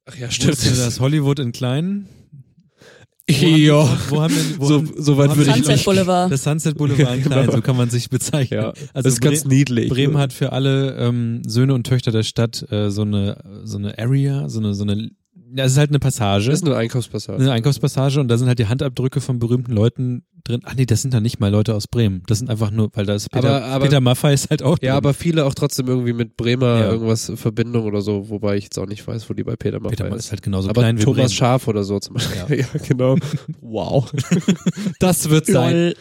[0.05, 0.63] Ach ja, stimmt.
[0.65, 2.07] das Hollywood in klein.
[3.27, 3.97] Ja.
[4.09, 5.83] Wo haben wir, wo So, haben, so wo weit haben würde ich Sunset.
[5.85, 6.31] Boulevard.
[6.31, 7.55] Das Sunset Boulevard in klein, Genau.
[7.55, 8.59] so kann man sich bezeichnen.
[8.59, 9.89] Ja, also das ist ganz Bre- niedlich.
[9.89, 13.97] Bremen hat für alle ähm, Söhne und Töchter der Stadt äh, so eine so eine
[13.97, 15.09] Area, so eine so eine
[15.55, 16.49] ja, es ist halt eine Passage.
[16.49, 17.41] Das ist eine Einkaufspassage.
[17.41, 20.61] eine Einkaufspassage und da sind halt die Handabdrücke von berühmten Leuten drin.
[20.65, 22.21] Ach nee, das sind dann nicht mal Leute aus Bremen.
[22.27, 24.77] Das sind einfach nur, weil da ist Peter, Aber- aber- Peter Maffay ist halt auch
[24.77, 24.87] drin.
[24.87, 26.91] Ja, aber viele auch trotzdem irgendwie mit Bremer Ja.
[26.91, 29.91] irgendwas Verbindung oder so, wobei ich jetzt auch nicht weiß, wo die bei Peter Maffay
[29.95, 30.25] Peter Maffay ist.
[30.25, 31.29] ist halt genauso aber klein wie Thomas Bremen.
[31.29, 32.59] Schaf oder so zum Beispiel.
[32.59, 33.15] Ja, genau.
[33.61, 34.11] Wow.
[34.99, 35.93] das wird sein.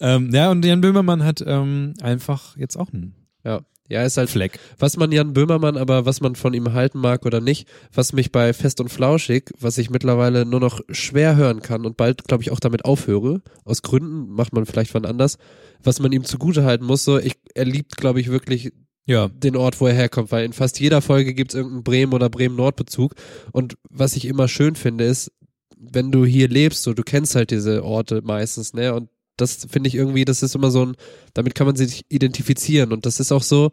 [0.00, 3.60] Ähm, ja, und Jan Böhmermann hat ähm, einfach jetzt auch einen Ja.
[3.88, 4.58] Ja, ist halt, Fleck.
[4.78, 8.32] was man Jan Böhmermann, aber was man von ihm halten mag oder nicht, was mich
[8.32, 12.42] bei Fest und Flauschig, was ich mittlerweile nur noch schwer hören kann und bald, glaube
[12.42, 15.38] ich, auch damit aufhöre, aus Gründen, macht man vielleicht wann anders,
[15.82, 18.72] was man ihm zugute halten muss, so, ich, er liebt, glaube ich, wirklich
[19.08, 22.28] Ja, den Ort, wo er herkommt, weil in fast jeder Folge gibt's irgendeinen Bremen- oder
[22.28, 23.14] Bremen-Nord-Bezug.
[23.52, 25.30] Und was ich immer schön finde, ist,
[25.78, 28.92] wenn du hier lebst, so, du kennst halt diese Orte meistens, ne?
[28.94, 30.96] Und das finde ich irgendwie, das ist immer so ein,
[31.34, 32.92] damit kann man sich identifizieren.
[32.92, 33.70] Und das ist auch so,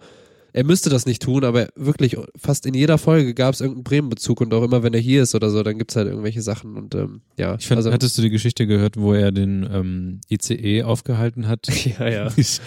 [0.56, 4.54] er müsste das nicht tun, aber wirklich fast in jeder Folge gab's irgendeinen Bremen-Bezug und
[4.54, 7.22] auch immer, wenn er hier ist oder so, dann gibt's halt irgendwelche Sachen und ähm,
[7.40, 7.56] ja.
[7.60, 11.68] ich fand, also, hattest du die Geschichte gehört, wo er den ähm, ICE aufgehalten hat?
[12.00, 12.30] ja, ja.
[12.38, 12.60] Ich,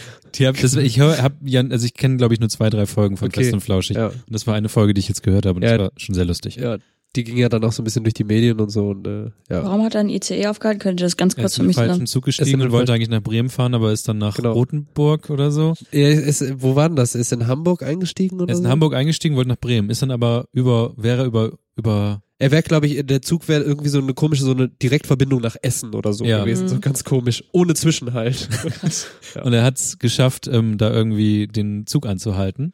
[0.61, 3.29] das, ich hör, hab Jan, also ich kenne glaube ich nur zwei, drei Folgen von
[3.29, 3.43] Okay.
[3.45, 3.97] Fest und Flauschig.
[3.97, 5.79] Ja, Und das war eine Folge, die ich jetzt gehört habe und Ja.
[5.79, 6.57] das war schon sehr lustig.
[6.57, 6.77] ja,
[7.17, 9.25] die ging ja dann auch so ein bisschen durch die Medien und so und äh,
[9.51, 9.65] ja.
[9.65, 10.81] Warum hat er ein ICE aufgehalten?
[10.81, 12.07] Könnt ihr das ganz Er kurz für mich falschen sagen?
[12.07, 14.37] Zug Ist in gestiegen den und wollte eigentlich nach Bremen fahren, aber ist dann nach
[14.37, 14.53] Genau.
[14.53, 15.75] Rothenburg oder so.
[15.91, 17.15] Er ist, wo war denn das?
[17.15, 18.71] Ist in Hamburg eingestiegen oder Er ist in so?
[18.71, 22.87] Hamburg eingestiegen, wollte nach Bremen, ist dann aber über, wäre über, über, Er wäre, glaube
[22.87, 26.25] ich, der Zug wäre irgendwie so eine komische, so eine Direktverbindung nach Essen oder so
[26.25, 26.41] Ja.
[26.45, 26.65] gewesen.
[26.65, 26.69] Mhm.
[26.69, 27.43] So ganz komisch.
[27.53, 28.49] Ohne Zwischenhalt.
[29.35, 29.43] Ja.
[29.43, 32.73] und er hat es geschafft, ähm, da irgendwie den Zug anzuhalten.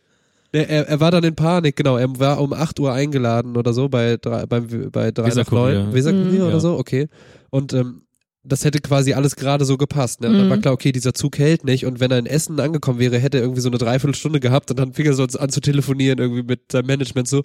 [0.52, 1.96] Er, er, er war dann in Panik, genau.
[1.96, 5.84] Er war um 8 Uhr eingeladen oder so bei, drei, beim, bei 3 nach Weserkurier.
[5.84, 5.94] 9.
[5.94, 6.46] Weserkurier Mhm.
[6.46, 6.60] oder Ja.
[6.60, 7.08] so, okay.
[7.50, 8.02] Und ähm,
[8.44, 10.20] das hätte quasi alles gerade so gepasst.
[10.20, 10.28] Ne?
[10.28, 10.50] Und dann Mhm.
[10.50, 11.86] war klar, okay, dieser Zug hält nicht.
[11.86, 14.78] Und wenn er in Essen angekommen wäre, hätte er irgendwie so eine Dreiviertelstunde gehabt und
[14.80, 17.42] dann fing er so an zu telefonieren irgendwie mit seinem Management so,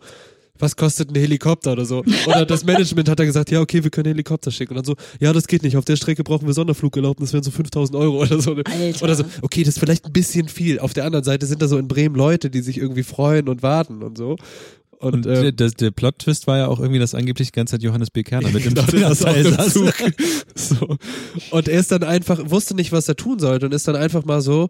[0.60, 2.04] was kostet ein Helikopter oder so.
[2.26, 4.74] Oder das Management hat dann gesagt, ja, okay, wir können Helikopter schicken.
[4.74, 5.78] Und dann so, ja, das geht nicht.
[5.78, 8.54] Auf der Strecke brauchen wir Sonderflugerlaubnis, das wären so 5000 Euro oder so.
[8.56, 9.04] Alter.
[9.04, 10.80] Oder so, okay, das ist vielleicht ein bisschen viel.
[10.80, 13.64] Auf der anderen Seite sind da so in Bremen Leute, die sich irgendwie freuen und
[13.64, 14.36] warten und so.
[15.00, 17.74] Und, Und ähm, der, der, der Plot-Twist war ja auch irgendwie, dass angeblich die ganze
[17.76, 18.24] Zeit Johannes B.
[18.24, 19.14] Kerner mit dem Genau.
[19.14, 19.94] Zug.
[20.56, 20.98] so.
[21.52, 24.26] Und er ist dann einfach, wusste nicht, was er tun sollte und ist dann einfach
[24.26, 24.70] mal so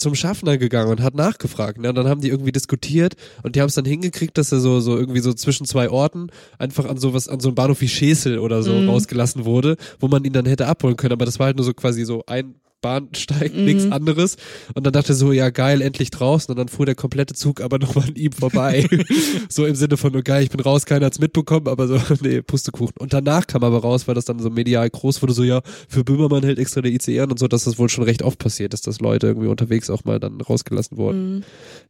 [0.00, 1.78] zum Schaffner gegangen und hat nachgefragt.
[1.78, 1.88] Ne?
[1.90, 4.80] Und dann haben die irgendwie diskutiert und die haben es dann hingekriegt, dass er so,
[4.80, 6.28] so irgendwie so zwischen zwei Orten
[6.58, 8.88] einfach an sowas, an so einem Bahnhof wie Schesel oder so Mhm.
[8.88, 11.12] rausgelassen wurde, wo man ihn dann hätte abholen können.
[11.12, 13.92] Aber das war halt nur so quasi so ein Bahnsteig, nichts Mhm.
[13.92, 14.36] anderes.
[14.74, 16.50] Und dann dachte er so, ja geil, endlich draußen.
[16.52, 18.86] Und dann fuhr der komplette Zug aber nochmal an ihm vorbei.
[19.48, 22.42] so im Sinne von, oh geil, ich bin raus, keiner hat's mitbekommen, aber so, nee,
[22.42, 22.94] Pustekuchen.
[22.98, 26.04] Und danach kam aber raus, weil das dann so medial groß wurde, so ja, für
[26.04, 28.74] Böhmermann hält extra der ICE an und so, dass das wohl schon recht oft passiert
[28.74, 31.36] ist, dass Leute irgendwie unterwegs auch mal dann rausgelassen wurden.
[31.36, 31.42] Mhm.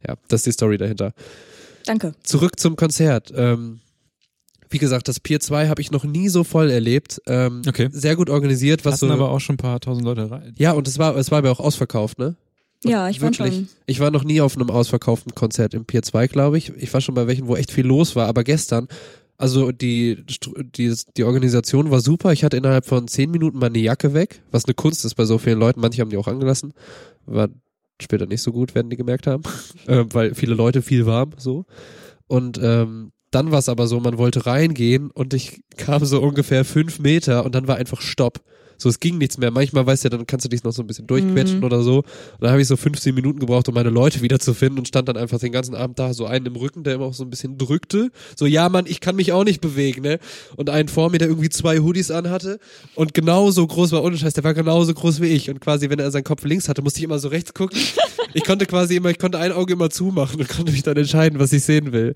[0.07, 1.13] Ja, das ist die Story dahinter.
[1.85, 2.13] Danke.
[2.23, 3.31] Zurück zum Konzert.
[3.35, 3.79] Ähm,
[4.71, 7.21] wie gesagt, das Pier 2 habe ich noch nie so voll erlebt.
[7.27, 7.89] Ähm, Okay.
[7.91, 9.13] Sehr gut organisiert, was Passen so.
[9.13, 10.53] aber auch schon ein paar tausend Leute rein.
[10.57, 12.35] ja, und es war, es war aber auch ausverkauft, ne?
[12.83, 13.55] Ja, ich fand Wirklich.
[13.55, 13.67] schon.
[13.85, 16.71] Ich war noch nie auf einem ausverkauften Konzert im Pier 2, glaube ich.
[16.77, 18.87] Ich war schon bei welchen, wo echt viel los war, aber gestern,
[19.37, 20.23] also die,
[20.75, 22.31] die, die Organisation war super.
[22.33, 25.37] Ich hatte innerhalb von zehn Minuten meine Jacke weg, was eine Kunst ist bei so
[25.37, 25.79] vielen Leuten.
[25.79, 26.73] Manche haben die auch angelassen.
[27.27, 27.49] War
[28.01, 29.43] später nicht so gut, werden die gemerkt haben,
[29.85, 31.65] äh, weil viele Leute viel warm, so.
[32.25, 36.65] Und ähm, dann war es aber so, man wollte reingehen und ich kam so ungefähr
[36.65, 38.41] fünf Meter und dann war einfach Stopp.
[38.81, 39.51] So, es ging nichts mehr.
[39.51, 41.63] Manchmal, weißt du, dann kannst du dich noch so ein bisschen durchquetschen Mhm.
[41.63, 41.97] oder so.
[41.99, 42.05] Und
[42.41, 45.37] dann habe ich so 15 Minuten gebraucht, um meine Leute wiederzufinden und stand dann einfach
[45.39, 48.09] den ganzen Abend da, so einen im Rücken, der immer auch so ein bisschen drückte.
[48.35, 50.17] So, ja, Mann, ich kann mich auch nicht bewegen, ne?
[50.55, 52.59] Und einen vor mir, der irgendwie zwei Hoodies anhatte
[52.95, 55.49] und genauso groß war, ohne Scheiß, der war genauso groß wie ich.
[55.51, 57.77] Und quasi, wenn er seinen Kopf links hatte, musste ich immer so rechts gucken.
[58.33, 61.37] Ich konnte quasi immer, ich konnte ein Auge immer zumachen und konnte mich dann entscheiden,
[61.37, 62.13] was ich sehen will.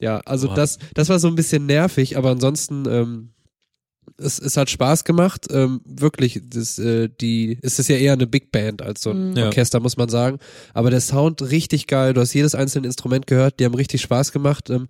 [0.00, 0.54] Ja, also Boah.
[0.54, 3.28] das, das war so ein bisschen nervig, aber ansonsten, ähm,
[4.20, 5.46] es, es hat Spaß gemacht.
[5.50, 9.34] Ähm, wirklich, das, äh, die, es ist ja eher eine Big Band als so ein
[9.36, 9.46] Ja.
[9.46, 10.38] Orchester, muss man sagen.
[10.74, 12.14] Aber der Sound richtig geil.
[12.14, 13.58] Du hast jedes einzelne Instrument gehört.
[13.60, 14.70] Die haben richtig Spaß gemacht.
[14.70, 14.86] Ähm,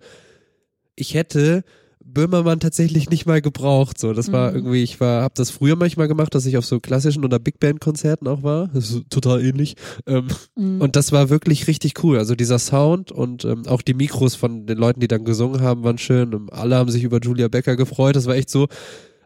[0.95, 1.63] ich hätte
[2.03, 3.97] Böhmermann tatsächlich nicht mal gebraucht.
[3.99, 4.55] So, das war Mhm.
[4.57, 7.59] irgendwie, ich war, habe das früher manchmal gemacht, dass ich auf so klassischen oder Big
[7.59, 8.69] Band Konzerten auch war.
[8.73, 9.75] Das ist total ähnlich.
[10.07, 10.81] Ähm, Mhm.
[10.81, 12.17] und das war wirklich richtig cool.
[12.17, 15.83] Also dieser Sound und ähm, auch die Mikros von den Leuten, die dann gesungen haben,
[15.83, 16.33] waren schön.
[16.33, 18.15] Und alle haben sich über Julia Becker gefreut.
[18.15, 18.67] Das war echt so.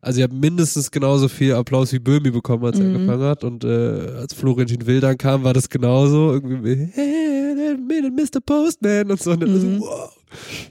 [0.05, 2.95] Also ihr habt mindestens genauso viel Applaus wie Böhmi bekommen, als er Mhm.
[2.95, 3.43] angefangen hat.
[3.43, 3.67] Und äh,
[4.19, 6.31] als Florentin Will dann kam, war das genauso.
[6.31, 7.75] Irgendwie, hey,
[8.11, 8.39] Mr.
[8.45, 9.31] Postman und so.
[9.31, 9.79] Und dann Mhm.
[9.79, 10.15] so wow.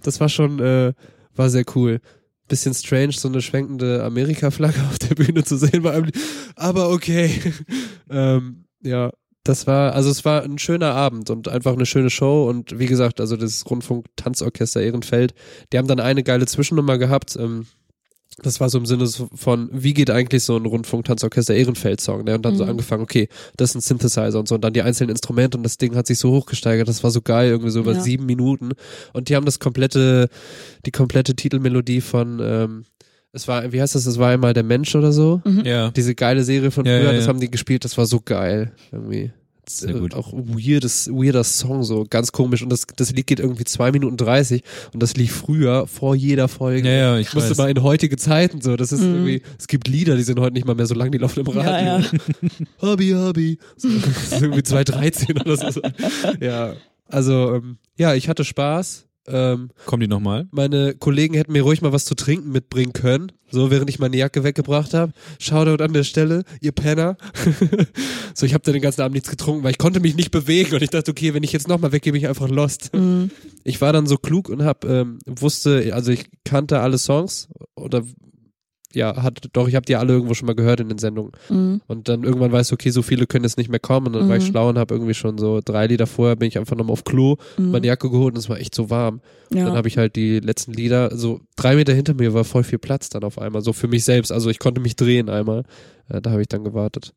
[0.04, 0.92] Das war schon, äh,
[1.34, 2.00] war sehr cool.
[2.46, 6.14] bisschen strange, so eine schwenkende Amerika-Flagge auf der Bühne zu sehen Lied.
[6.56, 7.30] Aber okay.
[8.10, 9.10] ähm, ja,
[9.44, 12.86] das war, also es war ein schöner Abend und einfach eine schöne Show und wie
[12.86, 15.34] gesagt, also das Rundfunk-Tanzorchester Ehrenfeld,
[15.72, 17.66] die haben dann eine geile Zwischennummer gehabt, ähm,
[18.42, 22.34] das war so im Sinne so von, wie geht eigentlich so ein Rundfunk-Tanzorchester Ehrenfeld-Song, ne?
[22.34, 22.70] Und dann so Mhm.
[22.70, 25.78] angefangen, okay, das ist ein Synthesizer und so, und dann die einzelnen Instrumente und das
[25.78, 28.00] Ding hat sich so hochgesteigert, das war so geil, irgendwie so über Ja.
[28.00, 28.72] sieben Minuten.
[29.12, 30.28] Und die haben das komplette,
[30.86, 32.84] die komplette Titelmelodie von, ähm,
[33.32, 35.42] es war, wie heißt das, es war einmal der Mensch oder so?
[35.64, 35.90] Ja.
[35.90, 37.28] Diese geile Serie von Ja, früher, ja, das ja.
[37.28, 39.32] haben die gespielt, das war so geil, irgendwie.
[39.68, 40.14] Sehr Äh, gut.
[40.14, 42.62] Auch weirdes, weirder Song, so ganz komisch.
[42.62, 44.62] Und das, das Lied geht irgendwie zwei Minuten dreißig
[44.92, 46.88] und das lief früher vor jeder Folge.
[46.88, 47.58] Ja, ja, ich musste weiß.
[47.58, 48.76] mal in heutige Zeiten so.
[48.76, 49.14] Das ist Mhm.
[49.14, 51.46] irgendwie, es gibt Lieder, die sind heute nicht mal mehr so lang, die laufen im
[51.46, 51.62] Radio.
[51.62, 52.04] Ja, ja.
[52.82, 53.58] Hobby, Hobby.
[53.76, 55.80] So, das ist irgendwie 2013 oder so.
[56.40, 56.74] Ja.
[57.08, 59.06] Also, ähm, ja, ich hatte Spaß.
[59.26, 60.46] Ähm, Kommen die nochmal?
[60.50, 64.16] meine Kollegen hätten mir ruhig mal was zu trinken mitbringen können, so während ich meine
[64.16, 65.12] Jacke weggebracht habe.
[65.38, 67.16] Shoutout an der Stelle, ihr Penner.
[68.34, 70.74] so, ich habe da den ganzen Abend nichts getrunken, weil ich konnte mich nicht bewegen
[70.74, 72.94] und ich dachte, okay, wenn ich jetzt nochmal weggehe, bin ich einfach lost.
[72.94, 73.30] Mhm.
[73.64, 78.02] Ich war dann so klug und hab ähm, wusste, also ich kannte alle Songs oder
[78.94, 81.32] ja, hat doch, ich habe die alle irgendwo schon mal gehört in den Sendungen.
[81.48, 81.80] Mhm.
[81.86, 84.08] Und dann irgendwann weißt du, okay, so viele können jetzt nicht mehr kommen.
[84.08, 84.48] Und dann war ich Mhm.
[84.48, 87.36] schlau und habe irgendwie schon so drei Lieder vorher, bin ich einfach nochmal auf Klo,
[87.58, 87.70] Mhm.
[87.70, 89.20] meine Jacke geholt und es war echt so warm.
[89.52, 89.64] Ja.
[89.66, 92.78] Dann habe ich halt die letzten Lieder, so drei Meter hinter mir war voll viel
[92.78, 94.32] Platz dann auf einmal, so für mich selbst.
[94.32, 95.64] Also ich konnte mich drehen einmal.
[96.08, 97.12] Äh, da habe ich dann gewartet.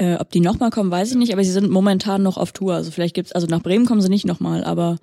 [0.00, 2.74] Äh, ob die nochmal kommen, weiß ich nicht, aber sie sind momentan noch auf Tour.
[2.74, 4.98] Also vielleicht gibt's, also nach Bremen kommen sie nicht nochmal, aber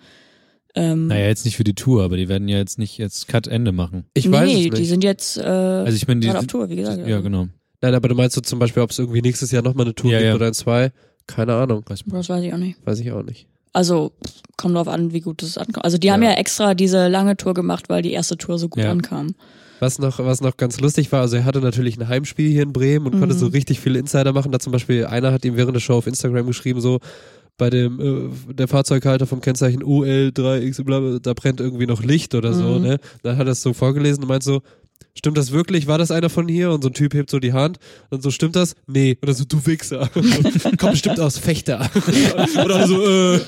[0.75, 3.47] ähm, Naja, jetzt nicht für die Tour, aber die werden ja jetzt nicht jetzt Cut
[3.47, 4.05] Ende machen.
[4.13, 6.69] Ich nee, weiß es die sind jetzt äh, Also ich meine, die gerade auf Tour,
[6.69, 7.07] wie gesagt.
[7.07, 7.47] Ja, genau.
[7.81, 10.11] Nein, aber du meinst so zum Beispiel, ob es irgendwie nächstes Jahr nochmal eine Tour
[10.11, 10.35] Ja, gibt ja.
[10.35, 10.91] oder in zwei?
[11.27, 11.83] Keine Ahnung.
[11.87, 12.03] Weiß.
[12.05, 12.77] Das weiß ich auch nicht.
[12.85, 13.47] Weiß ich auch nicht.
[13.73, 14.13] Also
[14.57, 15.83] kommt drauf an, wie gut das ankommt.
[15.83, 16.29] Also die haben Ja.
[16.31, 18.91] ja extra diese lange Tour gemacht, weil die erste Tour so gut Ja.
[18.91, 19.35] ankam.
[19.81, 22.71] Was noch, was noch ganz lustig war, also er hatte natürlich ein Heimspiel hier in
[22.71, 23.19] Bremen und Mhm.
[23.19, 24.53] konnte so richtig viele Insider machen.
[24.53, 26.99] Da zum Beispiel, einer hat ihm während der Show auf Instagram geschrieben, so,
[27.57, 32.35] bei dem, äh, der Fahrzeughalter vom Kennzeichen UL3X, bla, bla, da brennt irgendwie noch Licht
[32.35, 32.81] oder so, Mhm.
[32.81, 32.99] ne?
[33.23, 34.61] Dann hat er es so vorgelesen und meint so,
[35.17, 35.87] stimmt das wirklich?
[35.87, 36.71] War das einer von hier?
[36.71, 37.77] Und so ein Typ hebt so die Hand
[38.09, 38.75] und so, stimmt das?
[38.87, 39.17] Nee.
[39.23, 40.09] Oder so, du Wichser.
[40.77, 41.89] Komm bestimmt aus Fechter.
[42.65, 43.39] oder so, äh.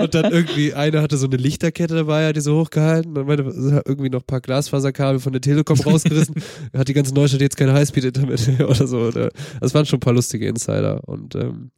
[0.00, 3.44] Und dann irgendwie, einer hatte so eine Lichterkette dabei, hat die so hochgehalten, dann meinte,
[3.74, 6.36] hat irgendwie noch ein paar Glasfaserkabel von der Telekom rausgerissen,
[6.76, 8.98] hat die ganze Neustadt jetzt kein Highspeed-Internet oder so.
[8.98, 11.70] Oder, das waren schon ein paar lustige Insider und ähm,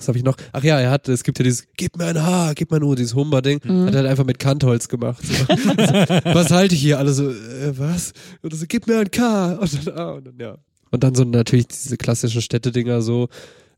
[0.00, 0.36] was habe ich noch?
[0.52, 2.82] Ach ja, er hat, es gibt ja dieses, gib mir ein Haar, gib mir ein
[2.82, 3.86] Uhr, dieses Humber-Ding, Mhm.
[3.86, 5.22] hat er halt einfach mit Kantholz gemacht.
[5.24, 5.34] So.
[6.34, 6.98] was halte ich hier?
[6.98, 8.12] Alle so, äh, was?
[8.42, 10.56] Und so, gib mir ein K und dann A und dann ja.
[10.90, 13.28] Und dann so natürlich diese klassischen Städtedinger so.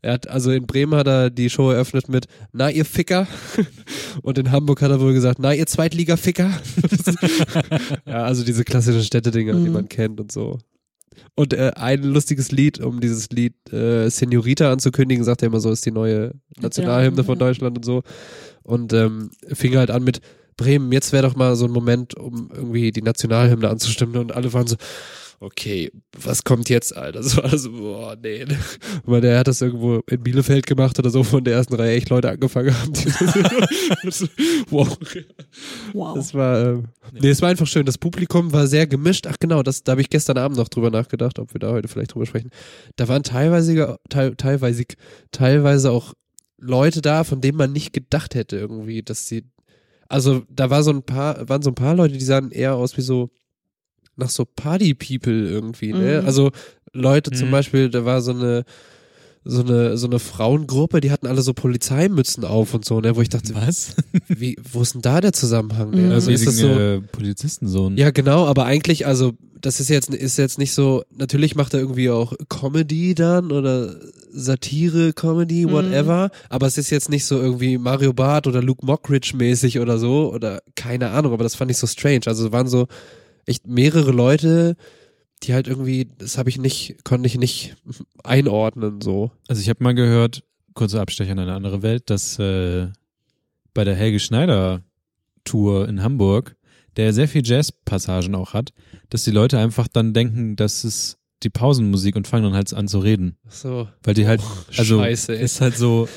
[0.04, 3.28] Er hat, also in Bremen hat er die Show eröffnet mit, na ihr Ficker.
[4.22, 6.50] Und in Hamburg hat er wohl gesagt, na ihr Zweitliga-Ficker.
[8.06, 9.72] ja, also diese klassischen Städtedinger, die Mhm.
[9.72, 10.58] man kennt und so.
[11.34, 15.70] Und äh, ein lustiges Lied, um dieses Lied äh, Senorita anzukündigen, sagt er immer so,
[15.70, 17.46] ist die neue Nationalhymne von ja.
[17.46, 18.02] Deutschland und so.
[18.62, 20.20] Und ähm, fing halt an mit
[20.56, 24.16] Bremen, jetzt wäre doch mal so ein Moment, um irgendwie die Nationalhymne anzustimmen.
[24.16, 24.76] Und alle waren so,
[25.42, 27.22] okay, was kommt jetzt, Alter?
[27.22, 28.44] So alles, so, boah, nee.
[29.04, 32.08] Weil der hat das irgendwo in Bielefeld gemacht oder so, von der ersten Reihe echt
[32.10, 32.92] Leute angefangen haben.
[34.04, 34.28] das-
[34.70, 34.96] wow.
[35.92, 36.14] Wow.
[36.14, 37.86] Das war, ähm, nee, es war einfach schön.
[37.86, 39.26] Das Publikum war sehr gemischt.
[39.26, 41.88] Ach genau, das, da habe ich gestern Abend noch drüber nachgedacht, ob wir da heute
[41.88, 42.50] vielleicht drüber sprechen.
[42.96, 44.84] Da waren teilweise, teil, teilweise,
[45.30, 46.14] teilweise auch
[46.58, 49.44] Leute da, von denen man nicht gedacht hätte irgendwie, dass sie,
[50.08, 52.96] also da war so ein paar, waren so ein paar Leute, die sahen eher aus
[52.96, 53.30] wie so
[54.16, 56.20] nach so Party People irgendwie, ne?
[56.20, 56.26] Mhm.
[56.26, 56.50] Also
[56.92, 57.52] Leute zum Mhm.
[57.52, 58.64] Beispiel, da war so eine
[59.44, 63.22] so eine so eine Frauengruppe, die hatten alle so Polizeimützen auf und so, ne, wo
[63.22, 63.96] ich dachte, Was?
[64.28, 65.90] wie, wo ist denn da der Zusammenhang?
[65.90, 66.02] Ne?
[66.02, 66.12] Mhm.
[66.12, 67.96] Also ist das so, äh, Polizistensohn.
[67.96, 71.80] ja, genau, aber eigentlich, also, das ist jetzt, ist jetzt nicht so, natürlich macht er
[71.80, 73.96] irgendwie auch Comedy dann oder
[74.32, 75.72] Satire, Comedy, Mhm.
[75.72, 79.98] whatever, aber es ist jetzt nicht so irgendwie Mario Barth oder Luke Mockridge mäßig oder
[79.98, 82.22] so oder keine Ahnung, aber das fand ich so strange.
[82.26, 82.86] Also es waren so
[83.46, 84.76] echt mehrere Leute,
[85.42, 87.76] die halt irgendwie, das habe ich nicht, konnte ich nicht
[88.22, 89.30] einordnen so.
[89.48, 92.88] Also ich habe mal gehört, kurzer Abstecher in eine andere Welt, dass äh,
[93.74, 94.82] bei der Helge Schneider
[95.44, 96.56] Tour in Hamburg,
[96.96, 98.72] der sehr viel Jazz-Passagen auch hat,
[99.10, 102.86] dass die Leute einfach dann denken, das ist die Pausenmusik und fangen dann halt an
[102.86, 103.36] zu reden.
[103.48, 103.88] So.
[104.02, 104.40] Weil die halt,
[104.76, 106.08] also Scheiße, ist halt so,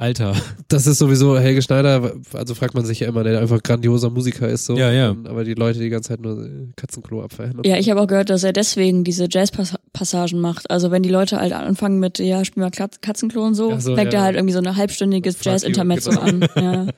[0.00, 0.34] Alter.
[0.68, 4.48] Das ist sowieso Helge Schneider, also fragt man sich ja immer, der einfach grandioser Musiker
[4.48, 4.74] ist so.
[4.76, 5.10] Ja, ja.
[5.24, 7.60] Aber die Leute die ganze Zeit nur Katzenklo abfeiern.
[7.66, 10.70] Ja, ich habe auch gehört, dass er deswegen diese Jazz-Passagen macht.
[10.70, 13.80] Also wenn die Leute halt anfangen mit, ja, spiel mal Katz- Katzenklo und so, Ach
[13.80, 14.20] so, fängt ja.
[14.20, 16.22] er halt irgendwie so ein halbstündiges Jazz-Intermezzo genau.
[16.22, 16.48] an.
[16.56, 16.86] Ja.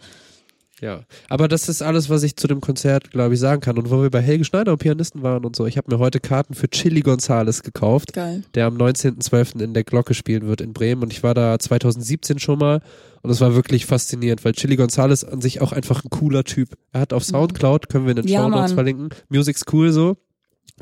[0.83, 3.79] Ja, aber das ist alles, was ich zu dem Konzert, glaube ich, sagen kann.
[3.79, 6.19] Und wo wir bei Helge Schneider und Pianisten waren und so, ich habe mir heute
[6.19, 8.43] Karten für Chili Gonzales gekauft, Geil.
[8.55, 9.63] der am 19.12.
[9.63, 11.05] in der Glocke spielen wird in Bremen.
[11.05, 12.81] Und ich war da 2017 schon mal
[13.23, 16.71] und es war wirklich faszinierend, weil Chili Gonzales an sich auch einfach ein cooler Typ.
[16.93, 20.17] Er hat auf Soundcloud, können wir in den Ja, Show Notes verlinken, Music's Cool so,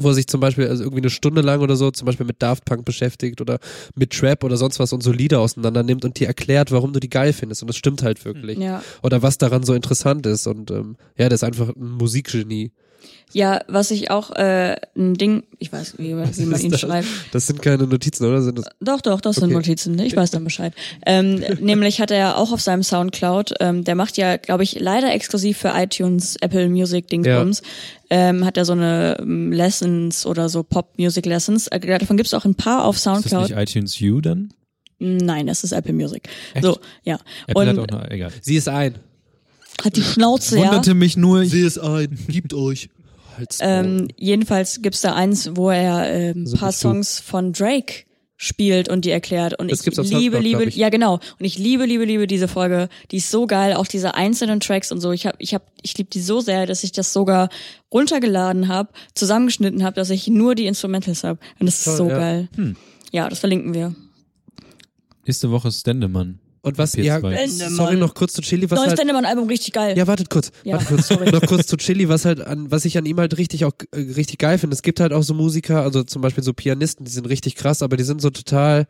[0.02, 2.42] wo er sich zum Beispiel also irgendwie eine Stunde lang oder so zum Beispiel mit
[2.42, 3.58] Daft Punk beschäftigt oder
[3.94, 7.00] mit Trap oder sonst was und so Lieder auseinander nimmt und dir erklärt, warum du
[7.00, 7.62] die geil findest.
[7.62, 8.58] Und das stimmt halt wirklich.
[8.58, 8.82] Ja.
[9.02, 10.46] Oder was daran so interessant ist.
[10.46, 12.72] Und ähm, ja, der ist einfach ein Musikgenie.
[13.32, 16.80] Ja, was ich auch äh, ein Ding, ich weiß, wie, man- wie man ihn das?
[16.80, 17.06] schreibt.
[17.32, 18.42] Das sind keine Notizen, oder?
[18.42, 18.66] Sind das?
[18.80, 19.54] Doch, doch, das sind Okay.
[19.54, 19.98] Notizen.
[20.00, 20.72] Ich weiß dann Bescheid.
[21.06, 24.78] Ähm, nämlich hat er ja auch auf seinem Soundcloud, ähm, der macht ja, glaube ich,
[24.80, 27.62] leider exklusiv für iTunes, Apple Music Dingsbums,
[28.10, 31.68] ähm, hat er so eine ähm, Lessons oder so Pop Music Lessons.
[31.68, 33.50] Äh, davon gibt's auch ein paar auf Ist das Soundcloud.
[33.50, 34.52] nicht iTunes U dann?
[34.98, 36.28] Nein, das ist Apple Music.
[36.52, 36.64] Echt?
[36.64, 37.18] So, ja.
[37.46, 38.30] Apple hat Und auch noch, egal.
[38.42, 38.96] Sie ist ein.
[39.82, 40.64] hat die Schnauze, ja.
[40.66, 42.18] Wunderte mich nur, ich, Sie ist ein.
[42.28, 42.90] Gibt euch.
[43.60, 48.04] Ähm, jedenfalls gibt's da eins, wo er ähm, Also paar Songs von Drake
[48.42, 50.76] spielt und die erklärt und Das ich liebe Soundcloud, liebe ich.
[50.76, 54.14] ja genau und ich liebe liebe liebe diese Folge die ist so geil auch diese
[54.14, 56.92] einzelnen Tracks und so ich habe ich habe ich liebe die so sehr dass ich
[56.92, 57.50] das sogar
[57.92, 62.08] runtergeladen habe zusammengeschnitten habe dass ich nur die Instrumentals habe und das ist Toll, so
[62.08, 62.16] ja.
[62.16, 62.76] geil Hm.
[63.12, 63.94] ja das verlinken wir
[65.26, 66.38] nächste Woche ist Stendemann.
[66.62, 67.02] Und was, PS2.
[67.02, 70.06] ja, Ende, sorry, noch kurz zu Chili, was neues halt, Dendemann Album richtig geil ja,
[70.06, 71.30] wartet kurz, Ja, wartet kurz, sorry.
[71.30, 73.98] noch kurz zu Chili, was halt an, was ich an ihm halt richtig auch, äh,
[73.98, 74.74] richtig geil finde.
[74.74, 77.82] Es gibt halt auch so Musiker, also zum Beispiel so Pianisten, die sind richtig krass,
[77.82, 78.86] aber die sind so total,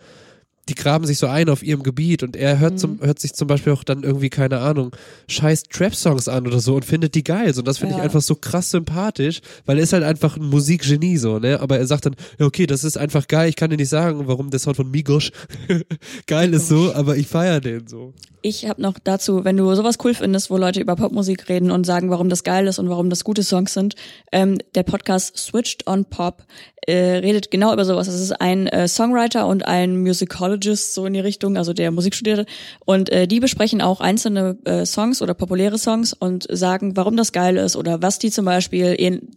[0.68, 3.48] die graben sich so ein auf ihrem Gebiet und er hört zum, hört sich zum
[3.48, 4.94] Beispiel auch dann irgendwie, keine Ahnung,
[5.28, 7.52] scheiß Trap-Songs an oder so und findet die geil.
[7.52, 8.04] So, und das finde ich Ja.
[8.04, 11.58] einfach so krass sympathisch, weil er ist halt einfach ein Musikgenie so, ne?
[11.60, 14.28] Aber er sagt dann, ja, okay, das ist einfach geil, ich kann dir nicht sagen,
[14.28, 15.32] warum der Sound von Migos
[16.26, 18.14] geil ist so, aber ich feier den so.
[18.42, 21.84] Ich habe noch dazu, wenn du sowas cool findest, wo Leute über Popmusik reden und
[21.84, 23.96] sagen, warum das geil ist und warum das gute Songs sind,
[24.32, 26.46] ähm, der Podcast Switched on Pop
[26.86, 28.06] äh, redet genau über sowas.
[28.06, 32.14] Das ist ein äh, Songwriter und ein Musicologist, so in die Richtung, also der Musik
[32.14, 32.46] studierte.
[32.86, 37.32] Und äh, die besprechen auch einzelne äh, Songs oder populäre Songs und sagen, warum das
[37.32, 38.96] geil ist oder was die zum Beispiel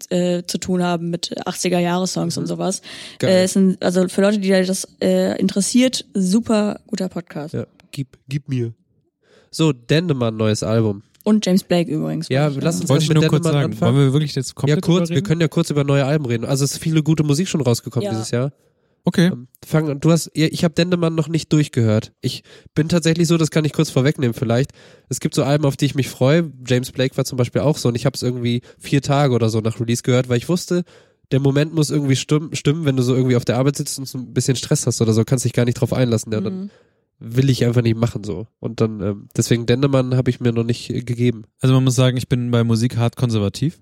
[0.10, 2.82] äh, zu tun haben mit 80er-Jahre-Songs und sowas.
[3.22, 7.54] Äh, es sind, also für Leute, die das äh, interessiert, super guter Podcast.
[7.54, 8.74] Ja, gib, gib mir.
[9.54, 11.04] So, Dendemann, neues Album.
[11.24, 12.28] Und James Blake übrigens.
[12.30, 13.74] Ja, wollte ich lass uns Wollte erst ich mit nur kurz Dendemann sagen.
[13.74, 13.96] anfangen.
[13.96, 16.26] Wollen wir wirklich jetzt Ja, komplett kurz, drüber wir können ja kurz über neue Alben
[16.26, 16.44] reden.
[16.46, 18.12] Also es ist viele gute Musik schon rausgekommen Ja.
[18.12, 18.52] dieses Jahr.
[19.06, 19.28] Okay.
[19.28, 20.00] Ähm, Fang, an.
[20.00, 22.14] du hast, ja, ich habe Dendemann noch nicht durchgehört.
[22.22, 22.44] Ich
[22.74, 24.72] bin tatsächlich so, das kann ich kurz vorwegnehmen vielleicht.
[25.10, 26.52] Es gibt so Alben, auf die ich mich freue.
[26.66, 29.50] James Blake war zum Beispiel auch so und ich habe es irgendwie vier Tage oder
[29.50, 30.84] so nach Release gehört, weil ich wusste,
[31.32, 34.08] der Moment muss irgendwie stimmen, stimmen, wenn du so irgendwie auf der Arbeit sitzt und
[34.08, 36.32] so ein bisschen Stress hast oder so, kannst dich gar nicht drauf einlassen.
[36.34, 36.70] Ja, dann Mhm.
[37.20, 38.48] Will ich einfach nicht machen so.
[38.60, 41.44] Und dann, ähm, deswegen Dendemann habe ich mir noch nicht äh, gegeben.
[41.62, 43.80] Also man muss sagen, ich bin bei Musik hart konservativ.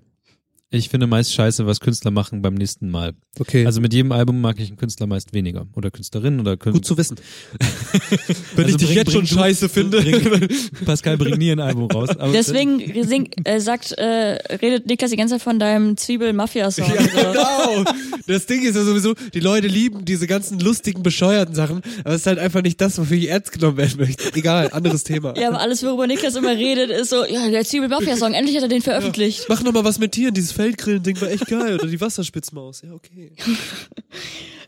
[0.74, 3.12] Ich finde meist scheiße, was Künstler machen beim nächsten Mal.
[3.38, 3.66] Okay.
[3.66, 5.66] Also mit jedem Album mag ich einen Künstler meist weniger.
[5.74, 6.72] Oder Künstlerin oder Künstler.
[6.72, 7.16] gut zu wissen.
[8.56, 10.00] Wenn ich dich jetzt schon scheiße finde.
[10.00, 10.48] Bring,
[10.86, 12.08] Pascal bringt nie ein Album raus.
[12.18, 16.86] Aber Deswegen sing, äh, sagt, äh, redet Niklas die ganze Zeit von deinem Zwiebel-Mafia-Song.
[16.86, 17.20] so.
[17.20, 17.84] Genau.
[18.26, 22.22] Das Ding ist ja sowieso, die Leute lieben diese ganzen lustigen, bescheuerten Sachen, aber es
[22.22, 24.34] ist halt einfach nicht das, wofür ich ernst genommen werden möchte.
[24.34, 25.34] Egal, anderes Thema.
[25.36, 28.68] Ja, aber alles, worüber Niklas immer redet, ist so, ja, der Zwiebel-Mafia-Song, endlich hat er
[28.68, 29.46] den veröffentlicht.
[29.48, 31.74] Mach noch mal was mit Tieren, dieses Feldgrillen-Ding war echt geil.
[31.74, 32.82] Oder die Wasserspitzmaus.
[32.82, 33.32] Ja, okay.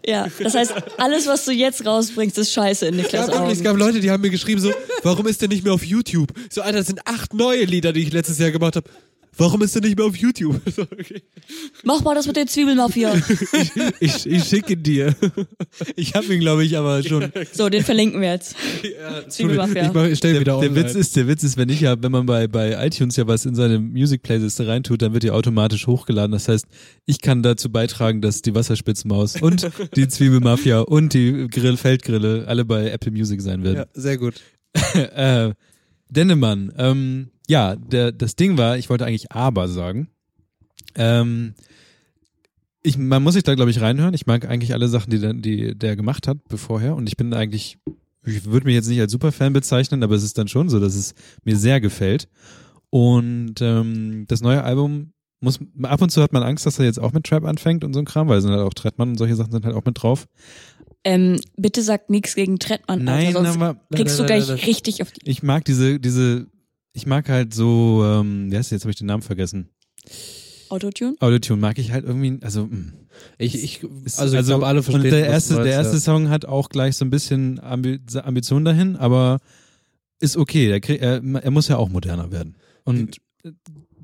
[0.07, 3.59] Ja, das heißt, alles, was du jetzt rausbringst, ist scheiße in Ja, Niklas wirklich, es
[3.61, 3.65] Augen.
[3.65, 4.71] gab Leute, die haben mir geschrieben so,
[5.03, 6.31] warum ist der nicht mehr auf YouTube?
[6.51, 8.91] So, Alter, das sind acht neue Lieder, die ich letztes Jahr gemacht habe.
[9.37, 10.61] Warum ist der nicht mehr auf YouTube?
[10.77, 11.23] Okay.
[11.83, 13.15] Mach mal das mit dem Zwiebel-Mafia.
[14.01, 15.15] ich, ich schicke dir.
[15.97, 17.31] ich habe ihn, glaube ich, aber schon.
[17.53, 18.55] So, den verlinken wir jetzt.
[19.29, 19.87] Zwiebel-Mafia.
[19.87, 20.85] Ich, mach, ich stell Der, wieder der online.
[20.89, 23.45] Witz ist, der Witz ist, wenn ich ja, wenn man bei, bei iTunes ja was
[23.47, 26.33] in seine Music Playlist reintut, dann wird die automatisch hochgeladen.
[26.33, 26.67] Das heißt,
[27.07, 32.65] ich kann dazu beitragen, dass die Wasserspitzmaus und die Zwiebelmafia und die Grill Feldgrille alle
[32.65, 33.77] bei Apple Music sein werden.
[33.77, 34.35] ja, sehr gut.
[34.95, 35.53] äh,
[36.09, 40.09] Dennemann, ähm, ja, der, das Ding war, ich wollte eigentlich aber sagen.
[40.95, 41.55] Ähm,
[42.83, 44.15] ich, man muss sich da, glaube ich, reinhören.
[44.15, 46.95] Ich mag eigentlich alle Sachen, die, der- die der gemacht hat bevorher.
[46.95, 47.79] Und ich bin eigentlich,
[48.27, 50.95] ich würde mich jetzt nicht als Superfan bezeichnen, aber es ist dann schon so, dass
[50.95, 51.15] es
[51.45, 52.29] mir sehr gefällt.
[52.91, 57.01] Und ähm, das neue Album muss, ab und zu hat man Angst, dass er jetzt
[57.01, 59.19] auch mit Trap anfängt und so ein Kram, weil es sind halt auch Trettmann und
[59.19, 60.27] solche Sachen sind halt auch mit drauf.
[61.05, 65.11] Ähm, bitte sag nichts gegen Trettmann, Nein, Alter, sonst aber kriegst du gleich richtig auf
[65.11, 66.47] die ich mag diese, diese,
[66.95, 68.77] ich mag halt so, ähm, wie heißt das?
[68.77, 69.69] jetzt habe ich den Namen vergessen.
[70.71, 71.15] Autotune.
[71.21, 72.93] Autotune mag ich halt irgendwie, also, mh.
[73.39, 75.05] Ich, ich, Ist- also, ich glaube, alle verstehen.
[75.05, 76.01] Und der erste, meinst, der erste ja.
[76.01, 79.39] Song hat auch gleich so ein bisschen Ambi Ambition dahin, aber
[80.21, 80.69] ist okay.
[80.69, 82.57] Der krieg, er, er muss ja auch moderner werden.
[82.85, 83.19] Und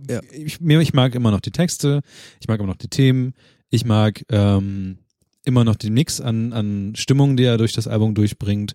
[0.09, 0.21] Ja.
[0.33, 2.03] ich, mir- ich mag immer noch die Texte,
[2.41, 3.35] ich mag immer noch die Themen,
[3.69, 4.99] ich mag ähm,
[5.45, 8.75] immer noch den Mix an, an Stimmung, die er durch das Album durchbringt.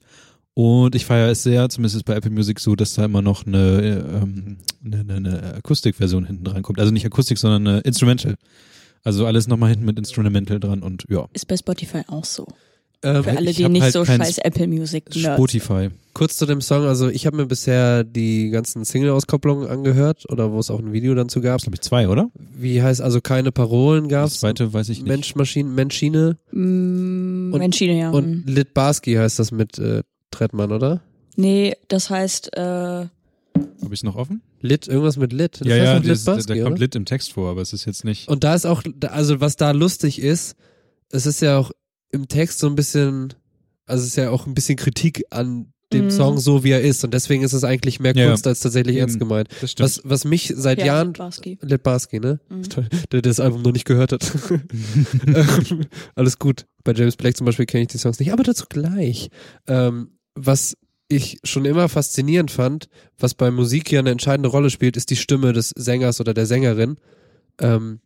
[0.57, 3.45] Und ich feiere es sehr, zumindest ist bei Apple Music so, dass da immer noch
[3.45, 3.89] eine, äh,
[4.23, 6.79] ähm, eine, eine, Akustikversion hinten dran kommt.
[6.79, 8.35] Also nicht Akustik, sondern eine Instrumental.
[9.03, 11.27] Also alles nochmal hinten mit Instrumental dran und ja.
[11.33, 12.47] Ist bei Spotify auch so.
[13.03, 15.35] Ähm, Für alle, die nicht halt so scheiß Apple Music nerds.
[15.35, 15.89] Spotify.
[16.13, 20.59] kurz zu dem Song, also ich habe mir bisher die ganzen Single-Auskopplungen angehört oder wo
[20.59, 21.61] es auch ein Video dann zu gab.
[21.61, 22.31] Glaube ich zwei, oder?
[22.57, 24.39] Wie heißt also keine Parolen Das gab's?
[24.39, 25.07] zweite weiß ich nicht.
[25.09, 28.09] Mensch, Maschine, Menschine Mm, Und- Menschine, ja.
[28.11, 28.49] und Mm.
[28.49, 30.01] Litbarski heißt das mit äh,
[30.35, 31.01] Trettmann, oder?
[31.37, 33.09] Nee, das heißt, äh, Habe
[33.83, 34.41] ich es noch offen?
[34.61, 35.61] Lit, irgendwas mit Lit.
[35.61, 36.79] Das ja, ja, doch das, da, Litbarski, da kommt?
[36.79, 38.27] Lit im Text vor, aber es ist jetzt nicht.
[38.27, 40.55] Und da ist auch, also was da lustig ist,
[41.11, 41.71] es ist ja auch
[42.11, 43.33] im Text so ein bisschen,
[43.85, 46.11] also es ist ja auch ein bisschen Kritik an dem Mhm.
[46.11, 48.97] Song so wie er ist und deswegen ist es eigentlich mehr Ja, Kunst als tatsächlich
[48.97, 49.49] ernst gemeint.
[49.61, 49.85] Das stimmt.
[49.85, 51.59] Was, was mich seit ja, Jahren, Barski.
[51.61, 52.39] Litbarski, ne?
[52.49, 52.63] Mhm.
[52.69, 54.23] Toll, der das Album noch nicht gehört hat.
[55.27, 55.81] Ähm,
[56.15, 56.65] Alles gut.
[56.83, 59.29] Bei James Blake zum Beispiel kenne ich die Songs nicht, aber dazu gleich.
[59.67, 60.75] Ähm, was
[61.07, 62.87] ich schon immer faszinierend fand,
[63.19, 66.45] was bei Musik hier eine entscheidende Rolle spielt, ist die Stimme des Sängers oder der
[66.45, 66.97] Sängerin.
[67.61, 67.99] Ähm,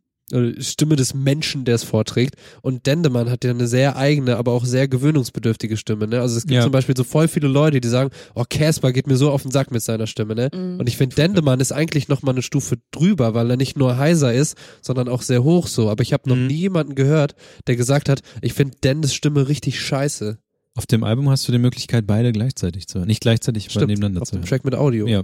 [0.60, 2.36] Stimme des Menschen, der es vorträgt.
[2.62, 6.08] Und Dendemann hat ja eine sehr eigene, aber auch sehr gewöhnungsbedürftige Stimme.
[6.08, 6.22] Ne?
[6.22, 6.62] Also es gibt Ja.
[6.62, 9.50] zum Beispiel so voll viele Leute, die sagen, oh, Casper geht mir so auf den
[9.50, 10.36] Sack mit seiner Stimme.
[10.36, 10.52] Ne?
[10.54, 10.80] Mhm.
[10.80, 13.98] Und ich finde, Dendemann ist eigentlich noch mal eine Stufe drüber, weil er nicht nur
[13.98, 15.90] heiser ist, sondern auch sehr hoch so.
[15.90, 16.46] Aber ich habe noch Mhm.
[16.46, 17.34] nie jemanden gehört,
[17.66, 20.38] der gesagt hat, ich finde Dendes Stimme richtig scheiße.
[20.80, 23.08] Auf dem Album hast du die Möglichkeit, beide gleichzeitig zu hören.
[23.08, 24.48] Nicht gleichzeitig, aber nebeneinander auf zu dem hören.
[24.48, 25.08] Track mit Audio.
[25.08, 25.24] Ja.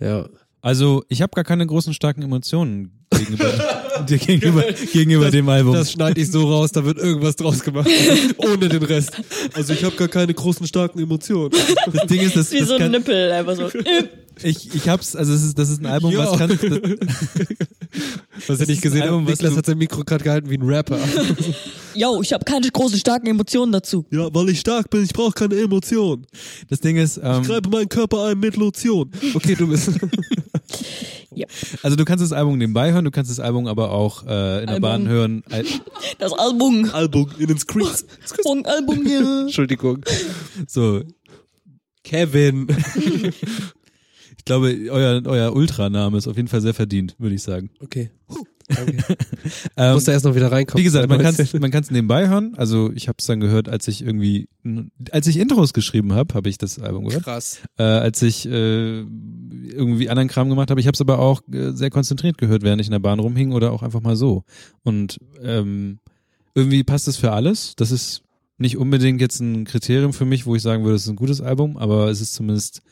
[0.00, 0.28] ja.
[0.60, 3.44] Also, ich habe gar keine großen, starken Emotionen gegenüber,
[4.06, 5.74] dir gegenüber, gegenüber dem Album.
[5.74, 7.88] Das schneide ich so raus, da wird irgendwas draus gemacht.
[8.38, 9.12] Ohne den Rest.
[9.54, 11.50] Also ich habe gar keine großen, starken Emotionen.
[11.92, 13.68] das Ding ist, das, Wie das so ein kann, Nippel, einfach so.
[14.42, 16.30] ich, ich hab's, also es ist, das ist ein Album, Ja.
[16.30, 16.60] was kann, das,
[18.46, 20.98] Was Das nicht ist gesehen was Niklas hat sein Mikro gerade gehalten wie ein Rapper.
[21.94, 24.06] Yo, ich habe keine großen, starken Emotionen dazu.
[24.10, 26.24] ja, weil ich stark bin, ich brauche keine Emotionen.
[26.68, 29.10] das Ding ist, ähm, meinen Körper ein mit Lotion.
[29.34, 29.90] Okay, du bist.
[31.82, 34.66] also du kannst das Album nebenbei hören, du kannst das Album aber auch äh, in
[34.66, 34.80] der Album.
[34.80, 35.42] Bahn hören.
[35.50, 35.64] Al-
[36.18, 36.90] Das Album.
[36.92, 38.04] Album in den Screens.
[38.44, 39.20] Und Album hier.
[39.42, 40.04] Entschuldigung.
[40.66, 41.02] So,
[42.04, 42.66] Kevin.
[44.36, 47.70] ich glaube, euer, euer Ultraname ist auf jeden Fall sehr verdient, würde ich sagen.
[47.80, 48.10] Okay.
[48.74, 49.16] Danke.
[49.76, 50.80] Ähm, Muss da erst noch wieder reinkommen.
[50.80, 52.54] Wie gesagt, man kann man kann's nebenbei hören.
[52.56, 54.48] Also ich habe es dann gehört, als ich irgendwie,
[55.10, 57.24] als ich Intros geschrieben habe, habe ich das Album gehört.
[57.24, 57.60] Krass.
[57.78, 60.80] Äh, als ich äh, irgendwie anderen Kram gemacht habe.
[60.80, 63.52] Ich habe es aber auch äh, sehr konzentriert gehört, während ich in der Bahn rumhing
[63.52, 64.44] oder auch einfach mal so.
[64.82, 65.98] Und ähm,
[66.54, 67.74] irgendwie passt es für alles.
[67.76, 68.22] Das ist
[68.58, 71.40] nicht unbedingt jetzt ein Kriterium für mich, wo ich sagen würde, es ist ein gutes
[71.40, 72.82] Album, aber es ist zumindest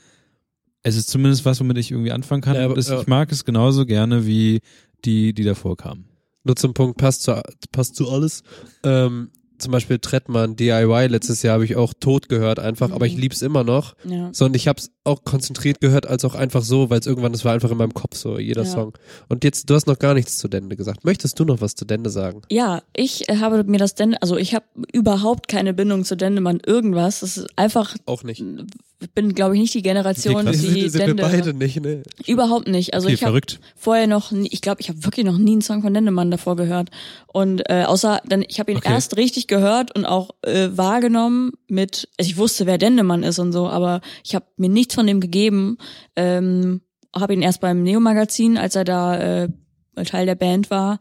[0.82, 2.54] es ist zumindest was, womit ich irgendwie anfangen kann.
[2.54, 3.00] Ja, aber- es, ja.
[3.00, 4.60] Ich mag es genauso gerne wie
[5.04, 6.04] die, die davor kamen.
[6.44, 7.40] Nur zum Punkt, passt zu,
[7.72, 8.42] passt zu alles.
[8.84, 13.16] Ähm, zum Beispiel Trettmann, DIY, letztes Jahr habe ich auch tot gehört einfach, aber ich
[13.16, 13.20] Mhm.
[13.22, 13.96] lieb's immer noch.
[14.04, 14.30] Ja.
[14.32, 17.44] Sondern ich habe es auch konzentriert gehört, als auch einfach so, weil es irgendwann, das
[17.44, 18.70] war einfach in meinem Kopf so, jeder Ja.
[18.70, 18.96] Song.
[19.28, 21.04] Und jetzt, du hast noch gar nichts zu Dende gesagt.
[21.04, 22.42] Möchtest du noch was zu Dende sagen?
[22.52, 26.60] Ja, ich äh, habe mir das Dende, also ich habe überhaupt keine Bindung zu Dendemann
[26.64, 27.20] irgendwas.
[27.20, 28.44] Das ist einfach, Auch nicht.
[29.00, 31.22] Ich bin glaube ich nicht die Generation, die sind, sind wir Dende.
[31.22, 32.02] beide nicht, ne?
[32.26, 32.94] Überhaupt nicht.
[32.94, 33.40] Also Okay, ich habe
[33.76, 36.56] vorher noch, nie, ich glaube, ich habe wirklich noch nie einen Song von Dendemann davor
[36.56, 36.90] gehört.
[37.28, 38.92] Und äh, außer, dann, ich habe ihn Okay.
[38.92, 43.52] erst richtig gehört und auch äh, wahrgenommen mit, also ich wusste, wer Dendemann ist und
[43.52, 45.78] so, aber ich habe mir nichts von dem gegeben.
[46.16, 46.80] Ähm,
[47.14, 49.48] habe ihn erst beim Neo-Magazin, als er da äh,
[50.04, 50.98] Teil der Band war,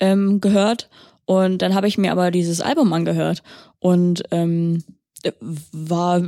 [0.00, 0.88] ähm, gehört.
[1.24, 3.42] Und dann habe ich mir aber dieses Album angehört
[3.78, 4.82] und ähm,
[5.22, 6.22] äh, war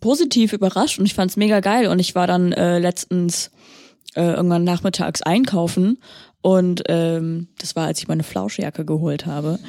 [0.00, 1.88] positiv überrascht und ich fand's mega geil.
[1.88, 3.50] Und ich war dann äh, letztens
[4.14, 5.98] äh, irgendwann nachmittags einkaufen
[6.42, 9.60] und ähm, das war, als ich meine Flauschjacke geholt habe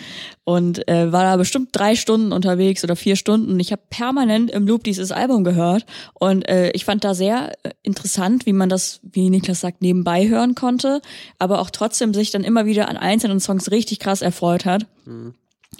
[0.43, 3.59] und äh, war da bestimmt drei Stunden unterwegs oder vier Stunden.
[3.59, 5.85] Ich habe permanent im Loop dieses Album gehört
[6.15, 10.27] und äh, ich fand da sehr äh, interessant, wie man das, wie Niklas sagt, nebenbei
[10.27, 11.01] hören konnte,
[11.37, 14.87] aber auch trotzdem sich dann immer wieder an einzelnen Songs richtig krass erfreut hat.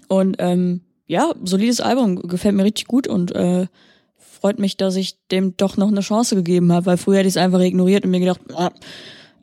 [0.10, 3.66] Und ähm, ja, solides Album, gefällt mir richtig gut und äh,
[4.44, 7.36] freut mich, dass ich dem doch noch eine Chance gegeben habe, weil früher hätte ich
[7.36, 8.72] es einfach ignoriert und mir gedacht, ah,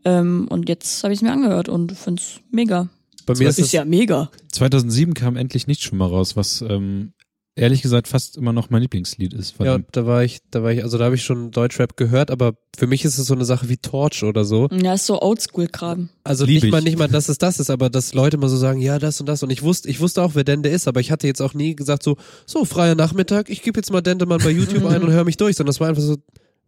[0.05, 2.91] ähm, und jetzt habe ich es mir angehört und find's mega.
[3.25, 4.31] Bei mir Das ist es, ja mega.
[4.53, 7.15] 2007 kam endlich nicht schon mal raus, was ähm,
[7.57, 9.53] ehrlich gesagt fast immer noch mein Lieblingslied ist.
[9.53, 9.85] Von ja, ihm.
[9.93, 12.87] da war ich, da war ich, also da habe ich schon Deutschrap gehört, aber für
[12.87, 14.69] mich ist es so eine Sache wie Torch oder so.
[14.71, 16.09] Ja, ist so Oldschool-Kram.
[16.25, 16.85] Also Lieb nicht mal, ich.
[16.85, 19.29] nicht mal, dass es das ist, aber dass Leute mal so sagen, ja, das und
[19.29, 19.43] das.
[19.43, 21.75] Und ich wusste, ich wusste auch, wer Dende ist, aber ich hatte jetzt auch nie
[21.75, 22.17] gesagt so,
[22.47, 25.57] so, freier Nachmittag, ich gebe jetzt mal Dendemann bei YouTube ein und höre mich durch,
[25.57, 26.17] sondern das war einfach so,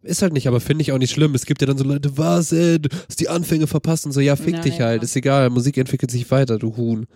[0.03, 1.33] Ist halt nicht, aber finde ich auch nicht schlimm.
[1.33, 4.19] Es gibt ja dann so Leute, was, ey, du hast die Anfänge verpasst und so,
[4.19, 4.85] ja, fick Na, dich ja.
[4.85, 7.07] halt, ist egal, Musik entwickelt sich weiter, du Huhn.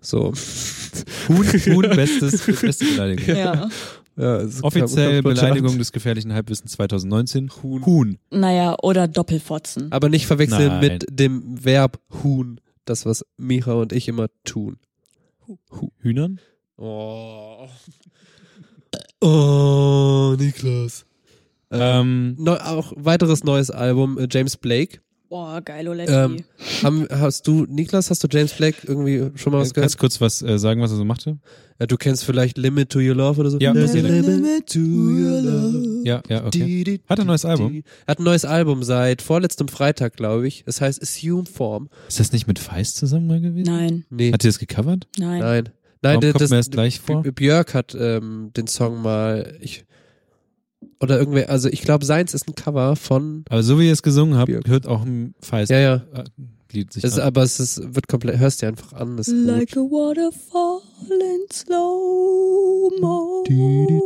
[0.00, 0.32] So.
[1.28, 3.36] Huhn, Huhn bestes, beste Beleidigung.
[3.36, 3.68] Ja.
[4.18, 7.50] Ja, Offiziell Beleidigung des gefährlichen Halbwissens 2019.
[7.62, 7.84] Huhn.
[7.84, 8.18] Huhn.
[8.30, 9.92] Naja, oder Doppelfotzen.
[9.92, 10.80] Aber nicht verwechseln Nein.
[10.80, 14.78] mit dem Verb Huhn, das was Micha und ich immer tun.
[16.00, 16.40] Hühnern?
[16.78, 17.68] Oh.
[19.20, 21.04] Oh, Niklas.
[21.70, 24.98] Ähm, Neu, auch weiteres neues Album, äh, James Blake.
[25.28, 26.12] Boah, geil, Oletti.
[26.12, 26.44] Ähm,
[26.84, 29.86] haben, hast du, Niklas, hast du James Blake irgendwie schon mal was gehört?
[29.86, 31.38] kannst du kurz was äh, sagen, was er so machte?
[31.80, 33.58] Ja, du kennst vielleicht Limit to Your Love oder so?
[33.58, 36.02] Ja, das Limit, to Your Love.
[36.04, 37.00] Ja, ja, okay.
[37.08, 37.72] Hat er ein neues Album?
[37.72, 37.82] die.
[38.06, 40.62] Hat ein neues Album seit vorletztem Freitag, glaube ich.
[40.66, 41.88] Es heißt Assume Form.
[42.06, 43.66] Ist das nicht mit Feist zusammen mal gewesen?
[43.66, 45.08] nein, Nee, Hat ihr das gecovert?
[45.18, 45.40] nein.
[45.40, 45.64] nein.
[45.64, 45.70] Nein,
[46.02, 47.22] Warum der- kommt das, mir das gleich vor?
[47.24, 49.84] Björk hat ähm, den Song mal, ich,
[51.00, 54.02] oder irgendwer, also ich glaube, seins ist ein Cover von, Aber so wie ihr es
[54.02, 54.68] gesungen habt, Björk.
[54.68, 55.94] hört auch ein Feist ja, ja.
[56.14, 56.24] äh,
[56.72, 59.16] Lied sich Es, aber es ist, wird komplett, hörst dir einfach an.
[59.16, 59.78] Das ist Like gut.
[59.78, 60.80] a waterfall
[61.10, 64.00] in slow motion.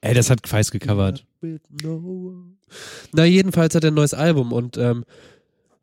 [0.00, 1.24] Ey, das hat Feist gecovert.
[3.12, 5.04] Na, jedenfalls hat er ein neues Album und ähm,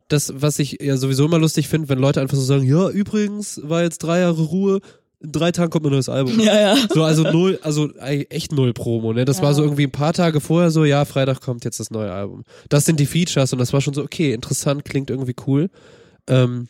[0.08, 3.60] das, was ich ja sowieso immer lustig finde, wenn Leute einfach so sagen, ja, übrigens
[3.64, 4.80] war jetzt drei Jahre Ruhe,
[5.22, 6.38] in drei Tagen kommt ein neues Album.
[6.40, 6.76] Ja, ja.
[6.92, 9.24] So, also null, also echt null Promo, ne?
[9.24, 9.44] Das Ja.
[9.44, 12.44] war so irgendwie ein paar Tage vorher so, ja, Freitag kommt jetzt das neue Album.
[12.68, 15.70] Das sind die Features und das war schon so, okay, interessant, klingt irgendwie cool.
[16.28, 16.68] Ähm,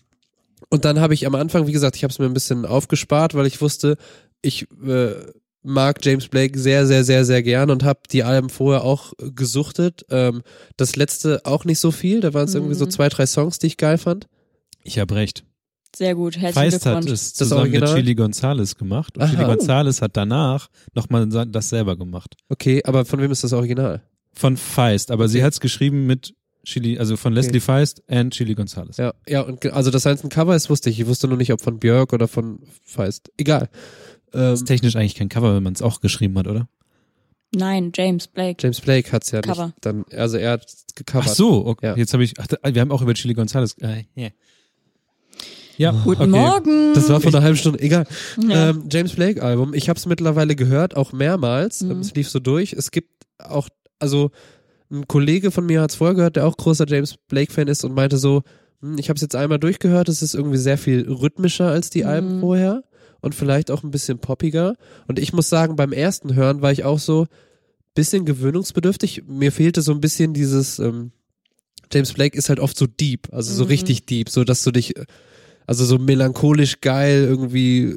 [0.69, 3.35] und dann habe ich am Anfang, wie gesagt, ich habe es mir ein bisschen aufgespart,
[3.35, 3.97] weil ich wusste,
[4.43, 5.13] ich äh,
[5.63, 10.05] mag James Blake sehr, sehr, sehr, sehr gern und habe die Alben vorher auch gesuchtet.
[10.11, 10.43] Ähm,
[10.77, 12.91] das letzte auch nicht so viel, da waren es irgendwie so Mhm.
[12.91, 14.27] zwei, drei Songs, die ich geil fand.
[14.83, 15.45] Ich hab recht.
[15.95, 17.13] Sehr gut, herzlichen Feist hat Glückwunsch.
[17.13, 17.85] es Das zusammen mit?
[17.87, 19.17] Chili Gonzales gemacht.
[19.17, 19.31] Und Aha.
[19.33, 22.35] Chili Gonzales hat danach nochmal das selber gemacht.
[22.49, 24.03] Okay, aber von wem ist das Original?
[24.33, 25.45] Von Feist, aber sie Okay.
[25.47, 28.97] hat es geschrieben mit Chili, also von Leslie Feist and Chili Gonzales.
[28.97, 30.99] Ja, ja, und also dass eins ein Cover ist, wusste ich.
[31.01, 33.31] Ich wusste nur nicht, ob von Björk oder von Feist.
[33.37, 33.69] Egal.
[34.33, 36.69] Ähm, ist technisch eigentlich kein Cover, wenn man es auch geschrieben hat, oder?
[37.55, 38.57] Nein, James Blake.
[38.63, 39.67] James Blake hat's ja Cover.
[39.67, 39.77] nicht.
[39.83, 41.27] Dann, also er hat gecovert.
[41.29, 41.87] Ach so, okay.
[41.89, 41.97] Ja.
[41.97, 43.77] jetzt habe ich, ach, wir haben auch über Chili Gonzales.
[43.83, 44.31] Äh, yeah.
[45.79, 46.31] Ja, Guten okay.
[46.31, 46.95] Morgen.
[46.95, 47.81] Das war vor einer halben Stunde.
[47.81, 48.07] Egal.
[48.47, 48.71] ja.
[48.71, 49.75] Ähm, James Blake Album.
[49.75, 51.83] Ich habe es mittlerweile gehört, auch mehrmals.
[51.83, 52.01] Mhm.
[52.01, 52.73] Es lief so durch.
[52.75, 53.69] Es gibt auch,
[53.99, 54.31] also
[54.91, 57.95] ein Kollege von mir hat's vorher gehört, der auch großer James Blake Fan ist und
[57.95, 58.43] meinte so,
[58.81, 60.09] hm, ich habe es jetzt einmal durchgehört.
[60.09, 62.09] Es ist irgendwie sehr viel rhythmischer als die Mhm.
[62.09, 62.83] Alben vorher
[63.21, 64.75] und vielleicht auch ein bisschen poppiger.
[65.09, 67.27] Und ich muss sagen, beim ersten Hören war ich auch so
[67.95, 69.25] bisschen gewöhnungsbedürftig.
[69.27, 70.79] Mir fehlte so ein bisschen dieses.
[70.79, 71.13] Ähm,
[71.93, 73.69] James Blake ist halt oft so deep, also so Mhm.
[73.69, 74.95] richtig deep, so dass du dich
[75.67, 77.97] also so melancholisch geil, irgendwie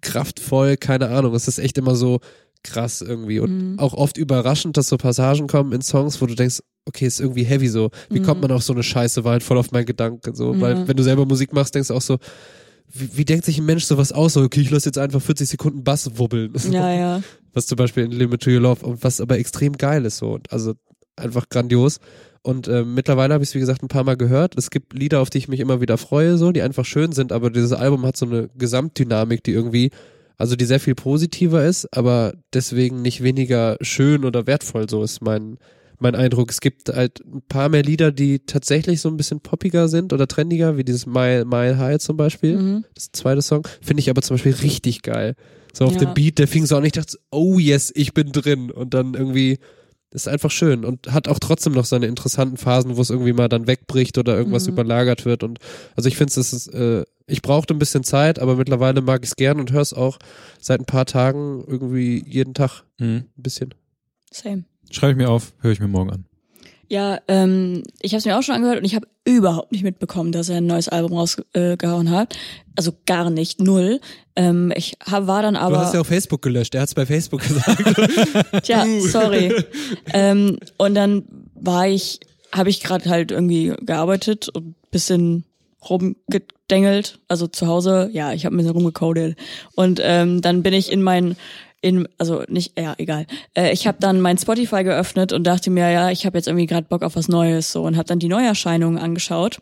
[0.00, 1.34] kraftvoll, keine Ahnung.
[1.34, 2.20] Es ist echt immer so
[2.62, 3.78] krass irgendwie und Mhm.
[3.78, 7.44] auch oft überraschend, dass so Passagen kommen in Songs, wo du denkst, okay, ist irgendwie
[7.44, 7.90] heavy so.
[8.10, 8.48] Wie kommt Mhm.
[8.48, 9.24] man auf so eine Scheiße?
[9.24, 10.88] War halt voll auf meinen Gedanken so, weil Mhm.
[10.88, 12.18] wenn du selber Musik machst, denkst du auch so,
[12.92, 14.34] wie, wie denkt sich ein Mensch sowas aus?
[14.34, 16.52] So, okay, ich lasse jetzt einfach 40 Sekunden Bass wubbeln.
[16.72, 17.22] ja, ja.
[17.52, 20.32] Was zum Beispiel in Limit to Your Love und was aber extrem geil ist so.
[20.34, 20.74] Und also
[21.16, 21.98] einfach grandios.
[22.46, 24.54] Und ähm, mittlerweile habe ich es, wie gesagt, ein paar Mal gehört.
[24.56, 27.32] Es gibt Lieder, auf die ich mich immer wieder freue, so, die einfach schön sind,
[27.32, 29.90] aber dieses Album hat so eine Gesamtdynamik, die irgendwie,
[30.38, 35.22] also die sehr viel positiver ist, aber deswegen nicht weniger schön oder wertvoll, so ist
[35.22, 35.58] mein,
[35.98, 36.50] mein Eindruck.
[36.52, 40.28] Es gibt halt ein paar mehr Lieder, die tatsächlich so ein bisschen poppiger sind oder
[40.28, 42.84] trendiger, wie dieses Mile, Mile High zum Beispiel Mhm.
[42.94, 45.34] das zweite Song, finde ich aber zum Beispiel richtig geil.
[45.72, 45.98] So auf Ja.
[45.98, 48.70] dem Beat, der fing so an, ich dachte, oh yes, ich bin drin.
[48.70, 49.58] Und dann irgendwie,
[50.10, 53.48] ist einfach schön und hat auch trotzdem noch seine interessanten Phasen, wo es irgendwie mal
[53.48, 54.72] dann wegbricht oder irgendwas Mhm.
[54.74, 55.42] überlagert wird.
[55.42, 55.58] Und
[55.96, 59.30] also ich finde es, ist, äh, ich brauchte ein bisschen Zeit, aber mittlerweile mag ich
[59.30, 60.18] es gern und höre es auch
[60.60, 63.24] seit ein paar Tagen irgendwie jeden Tag Mhm.
[63.36, 63.74] ein bisschen.
[64.32, 64.64] Same.
[64.90, 66.24] Schreibe ich mir auf, höre ich mir morgen an.
[66.88, 70.32] Ja, ähm, ich habe es mir auch schon angehört und ich habe überhaupt nicht mitbekommen,
[70.32, 72.36] dass er ein neues Album rausgehauen äh, hat.
[72.76, 74.00] Also gar nicht, null.
[74.36, 76.94] Ähm, ich hab, war dann du aber, hast ja auf Facebook gelöscht, er hat es
[76.94, 78.62] bei Facebook gesagt.
[78.62, 79.52] tja, sorry.
[80.12, 82.20] ähm, und dann war ich,
[82.52, 85.44] habe ich gerade halt irgendwie gearbeitet und bisschen
[85.88, 89.36] rumgedengelt, also zu Hause, ja, ich habe ein bisschen rumgecodet
[89.74, 91.36] und ähm, dann bin ich in mein
[91.86, 95.90] in also nicht ja egal äh, ich habe dann mein Spotify geöffnet und dachte mir
[95.90, 98.28] ja ich habe jetzt irgendwie gerade Bock auf was Neues so und habe dann die
[98.28, 99.60] Neuerscheinungen angeschaut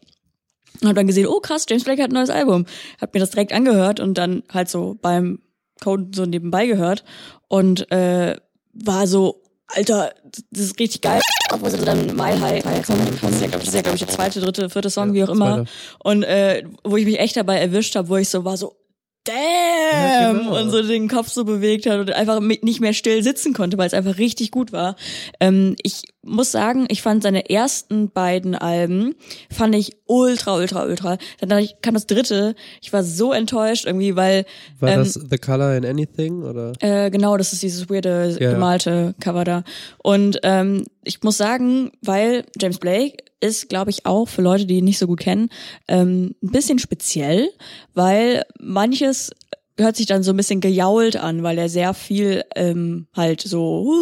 [0.80, 2.66] und habe dann gesehen oh krass James Blake hat ein neues Album
[3.00, 5.38] hab mir das direkt angehört und dann halt so beim
[5.82, 7.04] Coden so nebenbei gehört
[7.48, 8.36] und äh,
[8.72, 10.12] war so Alter,
[10.50, 11.20] das ist richtig geil.
[11.52, 14.00] Obwohl sie dann Mile High, High Song, das ist ja, glaube ich, ja, glaub ich,
[14.00, 15.54] der zweite, dritte, vierte Song, Ja, wie auch immer.
[15.54, 15.70] zweiter.
[16.04, 18.76] Und äh, wo ich mich echt dabei erwischt habe, wo ich so war so,
[19.24, 20.60] damn genau.
[20.60, 23.86] und so den Kopf so bewegt hat und einfach nicht mehr still sitzen konnte, weil
[23.86, 24.96] es einfach richtig gut war.
[25.40, 29.14] Ähm, ich muss sagen, ich fand seine ersten beiden Alben
[29.50, 31.18] fand ich ultra, ultra, ultra.
[31.40, 32.54] Dann kam das dritte.
[32.82, 34.44] Ich war so enttäuscht irgendwie, weil
[34.80, 36.72] War ähm, das The Color in Anything oder?
[36.80, 38.52] äh, genau, das ist dieses weirde Ja.
[38.52, 39.64] gemalte Cover da.
[40.02, 44.78] Und ähm, ich muss sagen, weil James Blake ist, glaube ich, auch für Leute, die
[44.78, 45.50] ihn nicht so gut kennen,
[45.88, 47.50] ähm, ein bisschen speziell,
[47.92, 49.30] weil manches
[49.76, 53.92] hört sich dann so ein bisschen gejault an, weil er sehr viel ähm, halt so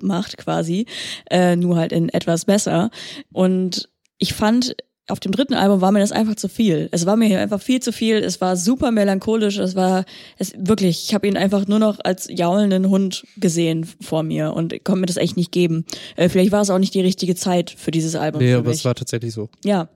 [0.00, 0.86] macht quasi,
[1.30, 2.90] äh, nur halt in etwas besser.
[3.32, 3.88] Und
[4.18, 4.76] ich fand
[5.08, 6.88] auf dem dritten Album war mir das einfach zu viel.
[6.92, 8.16] Es war mir hier einfach viel zu viel.
[8.16, 9.56] Es war super melancholisch.
[9.56, 10.04] Es war
[10.36, 11.04] es wirklich.
[11.06, 15.06] Ich habe ihn einfach nur noch als jaulenden Hund gesehen vor mir und konnte mir
[15.06, 15.86] das echt nicht geben.
[16.16, 18.42] Äh, vielleicht war es auch nicht die richtige Zeit für dieses Album.
[18.42, 19.48] Nee, aber es war tatsächlich so.
[19.64, 19.88] Ja.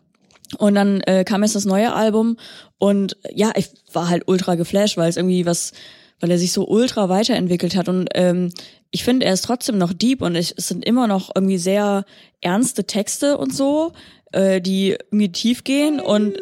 [0.58, 2.36] Und dann äh, kam jetzt das neue Album
[2.78, 5.72] und ja, ich war halt ultra geflasht, weil es irgendwie was,
[6.20, 7.88] weil er sich so ultra weiterentwickelt hat.
[7.88, 8.50] Und ähm,
[8.90, 12.04] ich finde, er ist trotzdem noch deep und ich, es sind immer noch irgendwie sehr
[12.40, 13.92] ernste Texte und so,
[14.32, 16.38] äh, die irgendwie tief gehen und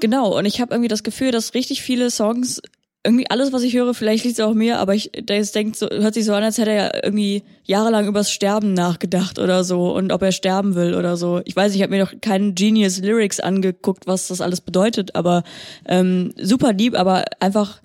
[0.00, 2.60] genau und ich habe irgendwie das Gefühl, dass richtig viele Songs
[3.04, 5.88] irgendwie alles, was ich höre, vielleicht liegt es auch mir, aber ich das denkt so,
[5.90, 9.94] hört sich so an, als hätte er ja irgendwie jahrelang übers Sterben nachgedacht oder so
[9.94, 11.42] und ob er sterben will oder so.
[11.44, 15.44] Ich weiß, ich habe mir noch keinen Genius Lyrics angeguckt, was das alles bedeutet, aber
[15.86, 17.80] ähm, super lieb, aber einfach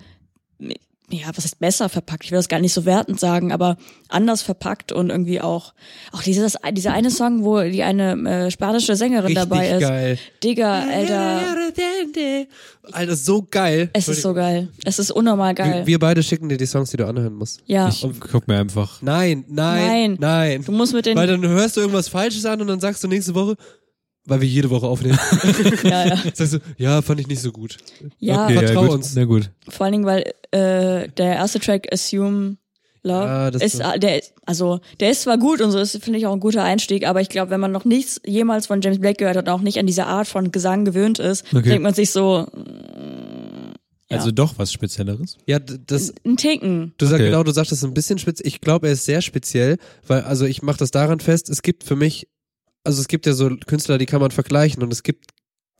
[1.10, 2.24] ja, was ist besser verpackt?
[2.24, 3.76] Ich will das gar nicht so wertend sagen, aber
[4.08, 5.74] anders verpackt und irgendwie auch
[6.12, 8.12] auch dieses dieser eine Song, wo die eine
[8.46, 9.80] äh, spanische Sängerin Richtig dabei ist.
[9.80, 10.18] geil.
[10.42, 11.40] Digga, Alter,
[12.92, 13.90] Alter, so geil.
[13.92, 14.68] es ist so geil.
[14.84, 15.86] Es ist unnormal Wir, geil.
[15.86, 17.60] wir beide schicken dir die Songs, die du anhören musst.
[17.66, 17.88] ja.
[17.88, 19.00] Ich guck mir einfach.
[19.02, 20.16] Nein, nein, Nein.
[20.18, 20.64] nein.
[20.64, 23.08] Du musst mit den Weil dann hörst du irgendwas Falsches an und dann sagst du
[23.08, 23.56] nächste Woche,
[24.26, 25.18] weil wir jede Woche aufnehmen,
[25.84, 26.16] ja, ja.
[26.34, 27.76] sagst du, ja, fand ich nicht so gut.
[28.18, 28.54] ja Okay.
[28.58, 28.96] vertrau ja, gut.
[28.96, 29.14] uns.
[29.14, 29.50] Na gut.
[29.68, 30.22] vor allen Dingen, weil
[30.52, 32.56] äh, der erste Track Assume
[33.02, 35.96] Love Ja, das ist, äh, der ist- also der ist zwar gut und so, ist
[36.04, 38.82] finde ich auch ein guter Einstieg, aber ich glaube, wenn man noch nichts jemals von
[38.82, 41.68] James Blake gehört hat und auch nicht an diese Art von Gesang gewöhnt ist, Okay.
[41.70, 43.72] denkt man sich so mm,
[44.10, 44.16] ja.
[44.18, 45.36] Also doch was Spezielleres.
[45.46, 46.94] Ja, das, ein Ticken.
[46.98, 47.30] du sagst Okay.
[47.30, 48.46] genau, du sagst das ist ein bisschen speziell.
[48.48, 51.84] Ich glaube, er ist sehr speziell, weil, also ich mache das daran fest, es gibt
[51.84, 52.26] für mich,
[52.84, 55.26] also es gibt ja so Künstler, die kann man vergleichen und es gibt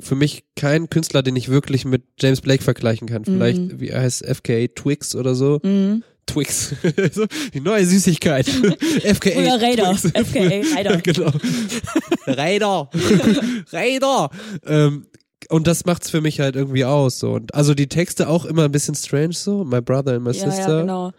[0.00, 3.24] für mich keinen Künstler, den ich wirklich mit James Blake vergleichen kann.
[3.24, 3.80] Vielleicht, Mhm.
[3.80, 5.60] wie heißt, FKA Twix oder so.
[5.62, 6.02] Mhm.
[6.26, 6.74] Twix.
[7.54, 8.46] die neue Süßigkeit.
[9.04, 9.32] FKA.
[9.32, 9.94] Früher Raider.
[9.94, 10.96] FKA Raider.
[11.02, 11.32] genau.
[12.26, 12.90] Raider.
[13.72, 14.30] Raider.
[14.66, 15.06] Ähm,
[15.50, 17.18] und das macht's für mich halt irgendwie aus.
[17.18, 17.32] So.
[17.32, 19.64] Und also die Texte auch immer ein bisschen strange so.
[19.64, 21.12] My brother and my Ja, sister ja, genau.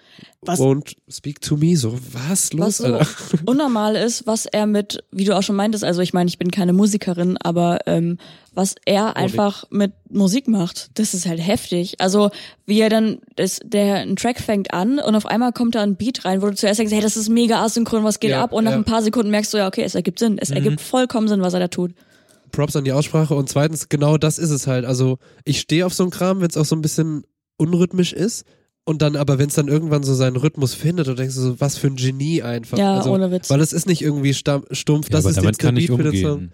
[0.43, 1.75] Was, won't speak to me.
[1.75, 3.07] So, was los, was so Alter?
[3.45, 6.49] unnormal ist, was er mit, wie du auch schon meintest, also ich meine, ich bin
[6.49, 8.17] keine Musikerin, aber ähm,
[8.53, 11.95] was er einfach mit Musik macht, das ist halt heftig.
[11.99, 12.31] Also
[12.65, 15.95] wie er dann, das, der ein Track fängt an und auf einmal kommt da ein
[15.95, 18.51] Beat rein, wo du zuerst denkst, hey, das ist mega asynchron, was geht Ja, ab?
[18.53, 18.77] Und nach ja.
[18.77, 18.83] Mhm.
[18.83, 21.53] ein paar Sekunden merkst du ja, okay, es ergibt Sinn, es ergibt vollkommen Sinn, was
[21.53, 21.91] er da tut.
[22.51, 24.85] Props an die Aussprache und zweitens, genau das ist es halt.
[24.85, 27.23] Also ich stehe auf so einen Kram, wenn es auch so ein bisschen
[27.57, 28.45] unrhythmisch ist.
[28.83, 31.61] Und dann aber, wenn es dann irgendwann so seinen Rhythmus findet, du denkst du so,
[31.61, 32.79] was für ein Genie einfach.
[32.79, 33.49] Ja, also, ohne Witz.
[33.51, 35.87] Weil es ist nicht irgendwie stumpf, Ja, das aber ist damit jetzt der kann ich
[35.87, 36.51] Beat für den Song.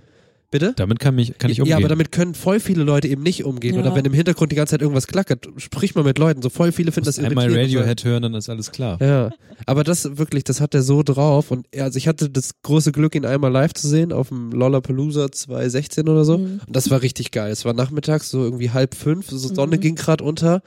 [0.49, 0.71] Bitte?
[0.77, 1.71] Damit kann, mich, kann ich umgehen.
[1.71, 3.75] Ja, aber damit können voll viele Leute eben nicht umgehen.
[3.75, 3.81] Ja.
[3.81, 6.41] Oder wenn im Hintergrund die ganze Zeit irgendwas klackert, sprich mal mit Leuten.
[6.41, 7.75] So voll viele finden das Musst einmal irritierend.
[7.75, 8.97] Radiohead hören, dann ist alles klar.
[9.01, 9.31] Ja,
[9.65, 11.51] aber das wirklich, das hat er so drauf.
[11.51, 14.51] Und er, also ich hatte das große Glück, ihn einmal live zu sehen auf dem
[14.51, 16.37] Lollapalooza 2016 oder so.
[16.37, 16.61] Mhm.
[16.65, 17.51] Und das war richtig geil.
[17.51, 19.81] Es war nachmittags, so irgendwie halb fünf, so Sonne Mhm.
[19.81, 20.61] ging grad unter.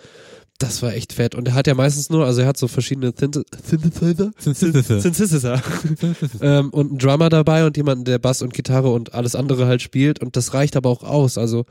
[0.60, 1.34] Das war echt fett.
[1.34, 5.62] Und er hat ja meistens nur, also er hat so verschiedene Synth- Synthesizer, Synthesizer
[6.42, 9.80] ähm, und einen Drummer dabei und jemanden, der Bass und Gitarre und alles andere halt
[9.80, 10.20] spielt.
[10.20, 11.38] Und das reicht aber auch aus.
[11.38, 11.64] Also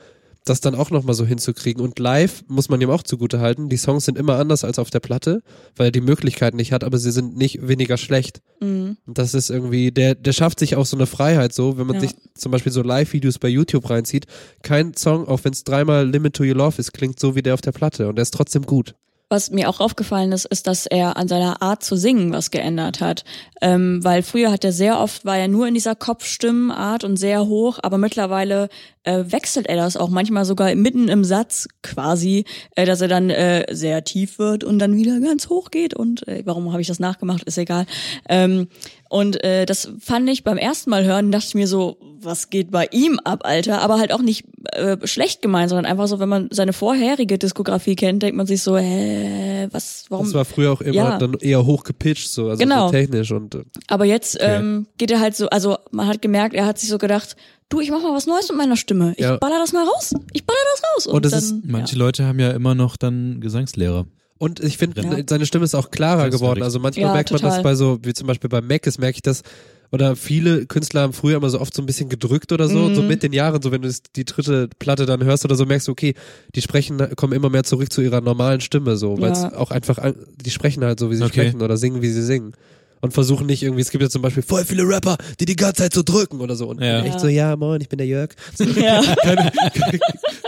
[0.45, 1.83] das dann auch nochmal so hinzukriegen.
[1.83, 3.69] Und live muss man ihm auch zugute halten.
[3.69, 5.41] Die Songs sind immer anders als auf der Platte,
[5.75, 8.41] weil er die Möglichkeit nicht hat, aber sie sind nicht weniger schlecht.
[8.59, 8.97] Mhm.
[9.05, 11.95] Und das ist irgendwie, der, der schafft sich auch so eine Freiheit so, wenn man
[11.97, 12.01] Ja.
[12.01, 14.25] sich zum Beispiel so Live-Videos bei YouTube reinzieht.
[14.63, 17.53] Kein Song, auch wenn es dreimal Limit to Your Love ist, klingt so wie der
[17.53, 18.95] auf der Platte und der ist trotzdem gut.
[19.29, 22.99] Was mir auch aufgefallen ist, ist, dass er an seiner Art zu singen was geändert
[22.99, 23.23] hat.
[23.61, 27.45] Ähm, weil früher hat er sehr oft, war er nur in dieser Kopfstimmenart und sehr
[27.45, 28.69] hoch, aber mittlerweile
[29.03, 32.45] äh, wechselt er das auch manchmal sogar mitten im Satz quasi,
[32.75, 36.27] äh, dass er dann äh, sehr tief wird und dann wieder ganz hoch geht und
[36.27, 37.85] äh, warum habe ich das nachgemacht, ist egal.
[38.27, 38.67] Ähm,
[39.09, 42.69] und äh, das fand ich beim ersten Mal hören, dachte ich mir so, was geht
[42.71, 43.81] bei ihm ab, Alter?
[43.81, 47.95] Aber halt auch nicht äh, schlecht gemeint, sondern einfach so, wenn man seine vorherige Diskografie
[47.95, 50.25] kennt, denkt man sich so, hä, was, warum?
[50.25, 51.17] Das war früher auch immer Ja.
[51.17, 52.87] dann eher hoch gepitcht, so, also Genau.
[52.87, 56.53] so technisch und äh, Aber jetzt ähm, geht er halt so, also man hat gemerkt,
[56.55, 57.35] er hat sich so gedacht,
[57.69, 59.13] du, ich mach mal was Neues mit meiner Stimme.
[59.15, 59.37] Ich Ja.
[59.37, 60.13] baller das mal raus.
[60.33, 61.07] Ich baller das raus.
[61.07, 61.99] Und, Und das dann, ist- Manche ja.
[61.99, 64.05] Leute haben ja immer noch dann Gesangslehrer.
[64.39, 65.17] Und ich finde, Ja.
[65.29, 66.63] seine Stimme ist auch klarer geworden.
[66.63, 69.17] Also manchmal Ja, merkt man das bei so, wie zum Beispiel bei Mac ist, merke
[69.17, 69.43] ich das,
[69.91, 72.85] oder viele Künstler haben früher immer so oft so ein bisschen gedrückt oder so, Mhm.
[72.85, 75.65] und so mit den Jahren, so wenn du die dritte Platte dann hörst oder so,
[75.65, 76.13] merkst du, okay,
[76.55, 79.55] die sprechen, kommen immer mehr zurück zu ihrer normalen Stimme, so, weil es Ja.
[79.57, 81.41] auch einfach, an- die sprechen halt so, wie sie Okay.
[81.41, 82.53] sprechen oder singen, wie sie singen.
[83.01, 85.83] Und versuchen nicht irgendwie, es gibt ja zum Beispiel voll viele Rapper, die die ganze
[85.83, 86.67] Zeit so drücken oder so.
[86.67, 86.99] Und Ja.
[86.99, 87.19] echt Ja.
[87.19, 88.31] so, ja, moin, ich bin der Jörg.
[88.75, 89.01] Ja.
[89.21, 89.99] keine, keine,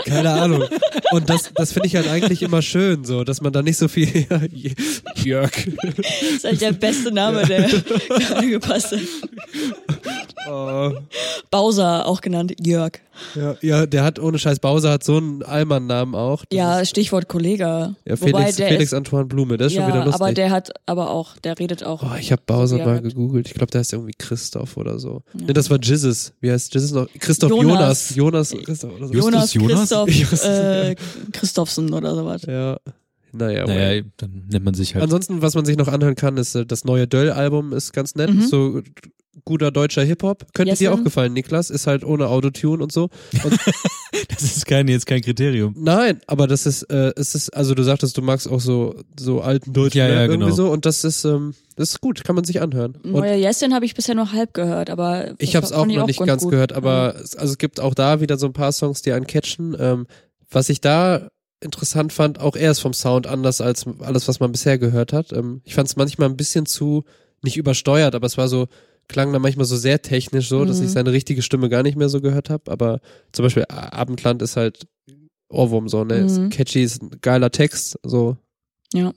[0.05, 0.63] keine Ahnung.
[1.11, 3.87] Und das, das finde ich halt eigentlich immer schön, so, dass man da nicht so
[3.87, 4.41] viel, ja,
[5.23, 5.51] Jörg.
[5.97, 8.99] Das ist halt der beste Name, der gerade gepasst hat.
[10.49, 10.91] Oh.
[11.51, 12.99] Bowser, auch genannt Jörg.
[13.35, 16.45] Ja, ja, der hat ohne Scheiß Bowser hat so einen Allmann-Namen auch.
[16.45, 17.63] Das Ja, ist, Stichwort Kollege.
[18.05, 20.21] ja Wobei Felix, der Felix ist, Antoine Blume, der ist ja, schon wieder lustig.
[20.21, 22.03] aber der hat aber auch, der redet auch.
[22.03, 23.03] oh, ich habe Bowser er mal rappt.
[23.09, 23.47] gegoogelt.
[23.47, 25.21] Ich glaube, der heißt irgendwie Christoph oder so.
[25.33, 25.45] Ja.
[25.47, 26.33] Nee, das war Jizzes.
[26.39, 27.07] Wie heißt Jizzes noch?
[27.19, 28.15] Christoph Jonas.
[28.15, 28.51] Jonas.
[28.53, 29.13] Jonas, Christoph oder so.
[29.13, 29.89] Jonas, Jonas?
[29.89, 30.95] Christoph äh,
[31.31, 32.41] Christophsen oder sowas.
[32.47, 32.77] Ja.
[33.33, 35.03] Naja, Naja, dann nennt man sich halt.
[35.05, 38.29] Ansonsten, was man sich noch anhören kann, ist äh, das neue Döll-Album ist ganz nett.
[38.33, 38.41] Mhm.
[38.41, 38.83] So äh,
[39.45, 40.53] guter deutscher Hip-Hop.
[40.53, 41.69] Könnte Yes, dir auch gefallen, Niklas.
[41.69, 43.09] Ist halt ohne Autotune und so.
[43.43, 43.57] Und
[44.29, 45.73] das ist kein, jetzt kein Kriterium.
[45.77, 49.41] Nein, aber das ist, äh, es ist, also du sagtest, du magst auch so, so
[49.41, 50.55] alten deutschen Ja, ja, irgendwie genau.
[50.55, 52.95] so und das ist, ähm, das ist gut, kann man sich anhören.
[53.03, 56.07] Und Neuer Jessin habe ich bisher nur halb gehört, aber ich habe es auch noch
[56.07, 56.51] nicht ganz gut.
[56.51, 59.27] gehört, aber es, also es gibt auch da wieder so ein paar Songs, die einen
[59.27, 59.75] catchen.
[59.79, 60.07] Ähm,
[60.49, 61.29] was ich da
[61.61, 65.31] interessant fand, auch er ist vom Sound anders als alles, was man bisher gehört hat.
[65.31, 67.05] Ähm, ich fand es manchmal ein bisschen zu,
[67.43, 68.67] nicht übersteuert, aber es war so,
[69.11, 70.85] klang da manchmal so sehr technisch so, dass Mhm.
[70.85, 72.71] ich seine richtige Stimme gar nicht mehr so gehört habe.
[72.71, 72.99] Aber
[73.31, 74.87] zum Beispiel Abendland ist halt
[75.49, 76.19] Ohrwurm so, ne?
[76.19, 76.49] Ist Mhm.
[76.49, 78.37] catchy, ist ein geiler Text, so.
[78.93, 79.11] Ja.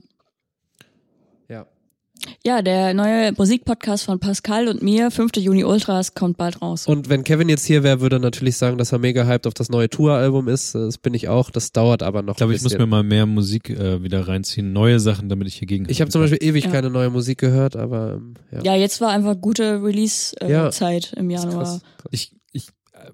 [2.45, 5.37] Ja, der neue Musikpodcast von Pascal und mir, 5.
[5.37, 6.87] Juni Ultras, kommt bald raus.
[6.87, 9.55] Und wenn Kevin jetzt hier wäre, würde er natürlich sagen, dass er mega hyped auf
[9.55, 10.75] das neue Tour-Album ist.
[10.75, 11.51] Das bin ich auch.
[11.51, 12.35] Das dauert aber noch.
[12.35, 15.55] Ich glaube, ich muss mir mal mehr Musik äh, wieder reinziehen, neue Sachen, damit ich
[15.57, 15.87] hier gegen.
[15.89, 16.71] Ich habe zum Beispiel ewig Ja.
[16.71, 18.63] keine neue Musik gehört, aber ähm, ja.
[18.63, 20.71] Ja, jetzt war einfach gute Release-Zeit äh, Ja.
[20.71, 21.65] Zeit im Januar.
[21.65, 21.81] krass.
[22.11, 23.11] Ich, ich, äh,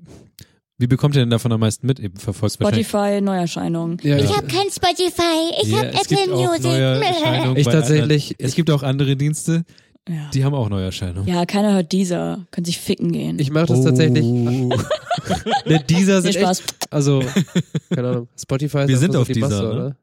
[0.80, 1.98] wie bekommt ihr denn davon am meisten mit?
[1.98, 2.54] Ihr verfolgt.
[2.54, 3.98] Spotify, Neuerscheinungen.
[4.02, 4.24] Ja, Ja.
[4.24, 7.56] ich, Ich habe kein Spotify, ich Ja, habe Apple Music.
[7.58, 8.46] Ich tatsächlich- Anderen.
[8.48, 9.64] Es gibt auch andere Dienste,
[10.08, 10.30] Ja.
[10.32, 11.28] die haben auch Neuerscheinungen.
[11.28, 12.46] ja, keiner hört dieser.
[12.50, 13.38] Können sich ficken gehen.
[13.38, 14.24] ich mache das tatsächlich.
[14.24, 14.70] Oh.
[15.66, 16.60] Ne, dieser nee, sind Spaß.
[16.60, 17.22] echt, also
[17.94, 18.28] keine Ahnung.
[18.40, 19.70] Spotify ist Wir sind auf die dieser, Masse, ne?
[19.70, 19.96] oder?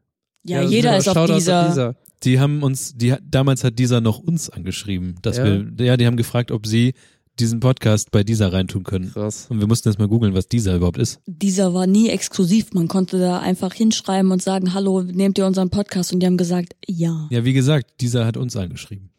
[0.44, 1.96] Ja, jeder ist auf dieser.
[2.24, 5.46] Die haben uns, die damals hat dieser noch uns angeschrieben, dass Ja?
[5.46, 6.94] wir, ja, die haben gefragt, ob sie
[7.40, 9.12] diesen Podcast bei dieser reintun können.
[9.12, 9.48] Krass.
[9.50, 11.20] Und wir mussten jetzt mal googeln, was dieser überhaupt ist.
[11.26, 12.74] Dieser war nie exklusiv.
[12.74, 16.14] Man konnte da einfach hinschreiben und sagen, hallo, nehmt ihr unseren Podcast?
[16.14, 17.28] Und die haben gesagt, ja.
[17.30, 19.10] Ja, wie gesagt, dieser hat uns angeschrieben.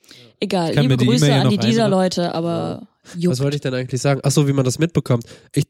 [0.40, 3.32] Egal, liebe Grüße ja an die dieser Leute, aber juckt.
[3.32, 4.20] Was wollte ich denn eigentlich sagen?
[4.23, 5.24] Ach so, wie man das mitbekommt.
[5.53, 5.66] Ich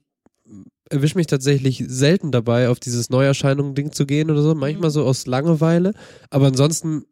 [0.91, 4.55] erwische mich tatsächlich selten dabei, auf dieses Neuerscheinungen-Ding zu gehen oder so.
[4.55, 5.93] Manchmal so aus Langeweile.
[6.31, 7.05] Aber ansonsten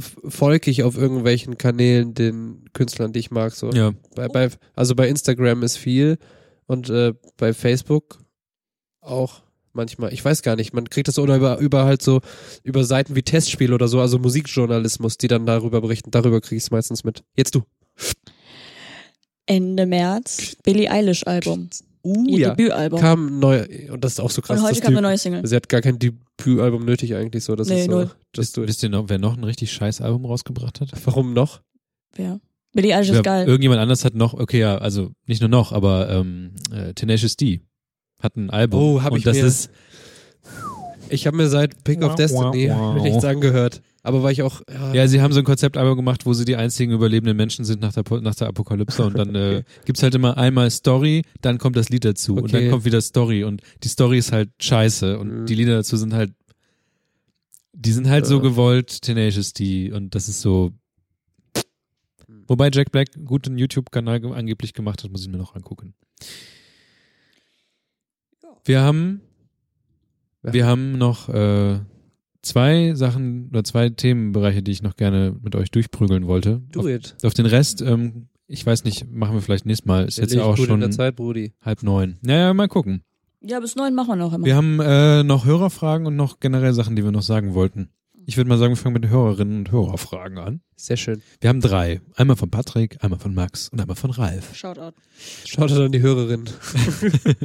[0.00, 3.52] folge ich auf irgendwelchen Kanälen den Künstlern, die ich mag.
[3.52, 3.70] So.
[3.70, 3.92] Ja.
[4.14, 6.18] Bei, bei, also bei Instagram ist viel
[6.66, 8.18] und äh, bei Facebook
[9.00, 9.42] auch
[9.72, 10.12] manchmal.
[10.12, 12.20] Ich weiß gar nicht, man kriegt das oder über, über halt so,
[12.64, 16.10] über Seiten wie Testspiel oder so, also Musikjournalismus, die dann darüber berichten.
[16.10, 17.22] Darüber kriege ich es meistens mit.
[17.36, 17.62] Jetzt du.
[19.46, 21.70] Ende März, Billie Eilish Album.
[22.06, 22.54] Uh, Ihr ja.
[22.54, 23.00] Debütalbum.
[23.00, 24.60] Kam neu, und das ist auch so krass.
[24.60, 25.46] und heute kam die- eine neue Single.
[25.46, 27.56] Sie hat gar kein Debütalbum nötig eigentlich so.
[27.56, 28.10] Das Nee, ist so, null.
[28.32, 30.90] das du, Wisst ihr noch, wer noch ein richtig scheiß Album rausgebracht hat?
[31.04, 31.62] warum noch?
[32.16, 32.38] Ja.
[32.72, 33.46] Billie Eilish ist geil.
[33.46, 37.60] Irgendjemand anders hat noch, okay, ja, also nicht nur noch, aber ähm, äh, Tenacious D
[38.22, 38.80] hat ein Album.
[38.80, 39.70] Oh, hab und ich das mir- ist
[41.08, 43.02] Ich habe mir seit Pick of Destiny wow, wow.
[43.02, 43.80] nichts angehört.
[44.06, 46.54] Aber weil ich auch, ja, Ja, sie haben so ein Konzeptalbum gemacht, wo sie die
[46.54, 50.36] einzigen überlebenden Menschen sind nach der, nach der Apokalypse und dann äh, gibt's halt immer
[50.36, 52.52] einmal Story, dann kommt das Lied dazu und Okay.
[52.62, 55.46] dann kommt wieder Story und die Story ist halt scheiße und Mhm.
[55.46, 56.32] die Lieder dazu sind halt,
[57.72, 58.42] die sind halt so Äh.
[58.42, 60.70] gewollt, Tenacious D und das ist so,
[62.46, 65.94] wobei Jack Black einen guten YouTube-Kanal ge- angeblich gemacht hat, muss ich mir noch angucken.
[68.64, 69.20] Wir haben,
[70.44, 70.52] Ja.
[70.52, 71.80] wir haben noch äh,
[72.46, 76.62] zwei Sachen oder zwei Themenbereiche, die ich noch gerne mit euch durchprügeln wollte.
[76.72, 77.16] do Auf, it.
[77.22, 80.04] auf den Rest, ähm, ich weiß nicht, machen wir vielleicht nächstes Mal.
[80.06, 81.52] Ist jetzt ja auch gut in schon der Zeit, Brudi.
[81.62, 82.16] halb neun.
[82.22, 83.02] Naja, mal gucken.
[83.40, 84.44] Ja, bis neun machen wir noch immer.
[84.44, 87.90] Wir haben äh, noch Hörerfragen und noch generell Sachen, die wir noch sagen wollten.
[88.28, 90.60] Ich würde mal sagen, wir fangen mit den Hörerinnen und Hörerfragen an.
[90.74, 91.22] Sehr schön.
[91.40, 92.00] Wir haben drei.
[92.16, 94.56] Einmal von Patrick, einmal von Max und einmal von Ralf.
[94.56, 94.96] Shoutout.
[95.44, 96.44] Schaut an die Hörerin.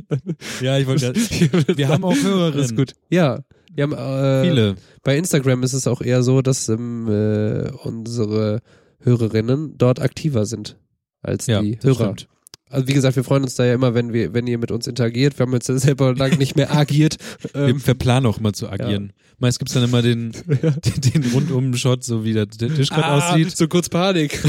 [0.62, 1.14] Ja, ich wollte.
[1.78, 2.58] wir haben auch Hörerinnen.
[2.58, 2.94] Das ist gut.
[3.12, 3.42] Ja,
[3.74, 4.76] wir haben äh, Viele.
[5.04, 8.62] Bei Instagram ist es auch eher so, dass ähm, äh, unsere
[9.00, 10.78] Hörerinnen dort aktiver sind
[11.22, 11.96] als Ja, die Hörer.
[12.16, 12.28] stimmt.
[12.70, 14.88] also wie gesagt, wir freuen uns da ja immer, wenn wir, wenn ihr mit uns
[14.88, 15.38] interagiert.
[15.40, 17.18] Wir haben jetzt ja selber lange nicht mehr agiert.
[17.54, 19.14] Wir, Ähm, wir planen auch immer zu agieren.
[19.40, 23.32] Meist gibt's dann immer den, den, den Rundum-Shot, so wie der, der Tisch gerade ah,
[23.32, 23.56] aussieht.
[23.58, 24.40] so kurz Panik.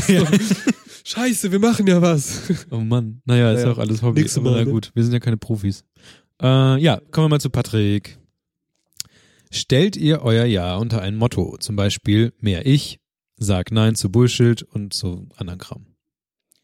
[1.05, 2.43] Scheiße, wir machen ja was.
[2.70, 3.23] Oh Mann.
[3.24, 4.20] Naja, ist Ja, auch alles Hobby.
[4.20, 4.70] nächste Aber Mal, na ne?
[4.70, 5.85] gut, wir sind ja keine Profis.
[6.40, 8.19] Äh, ja, kommen wir mal zu Patrick.
[9.55, 13.01] Stellt ihr euer Ja unter ein Motto, zum Beispiel mehr ich,
[13.37, 15.87] sag Nein zu Bullshit und so anderen Kram.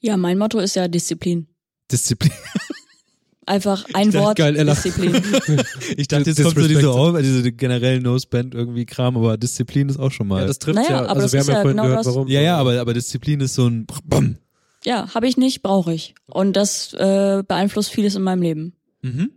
[0.00, 1.48] Ja, mein Motto ist ja Disziplin.
[1.92, 2.32] Disziplin.
[3.46, 4.74] Einfach ein dachte, Wort, geil, Ella.
[4.74, 5.12] Disziplin.
[5.96, 9.98] Ich dachte, jetzt kommt so diese, oh, diese generellen No-Spend irgendwie Kram, aber Disziplin ist
[9.98, 10.40] auch schon mal.
[10.42, 10.98] Ja, das trifft Naja, ja.
[11.00, 12.28] aber Also das wir ist haben ja ja vorhin genau gehört, warum.
[12.28, 14.38] ja, ja, aber, aber Disziplin ist so ein Bam.
[14.84, 16.14] Ja, habe ich nicht, brauche ich.
[16.26, 18.72] Und das äh, beeinflusst vieles in meinem Leben.
[19.02, 19.30] Mhm.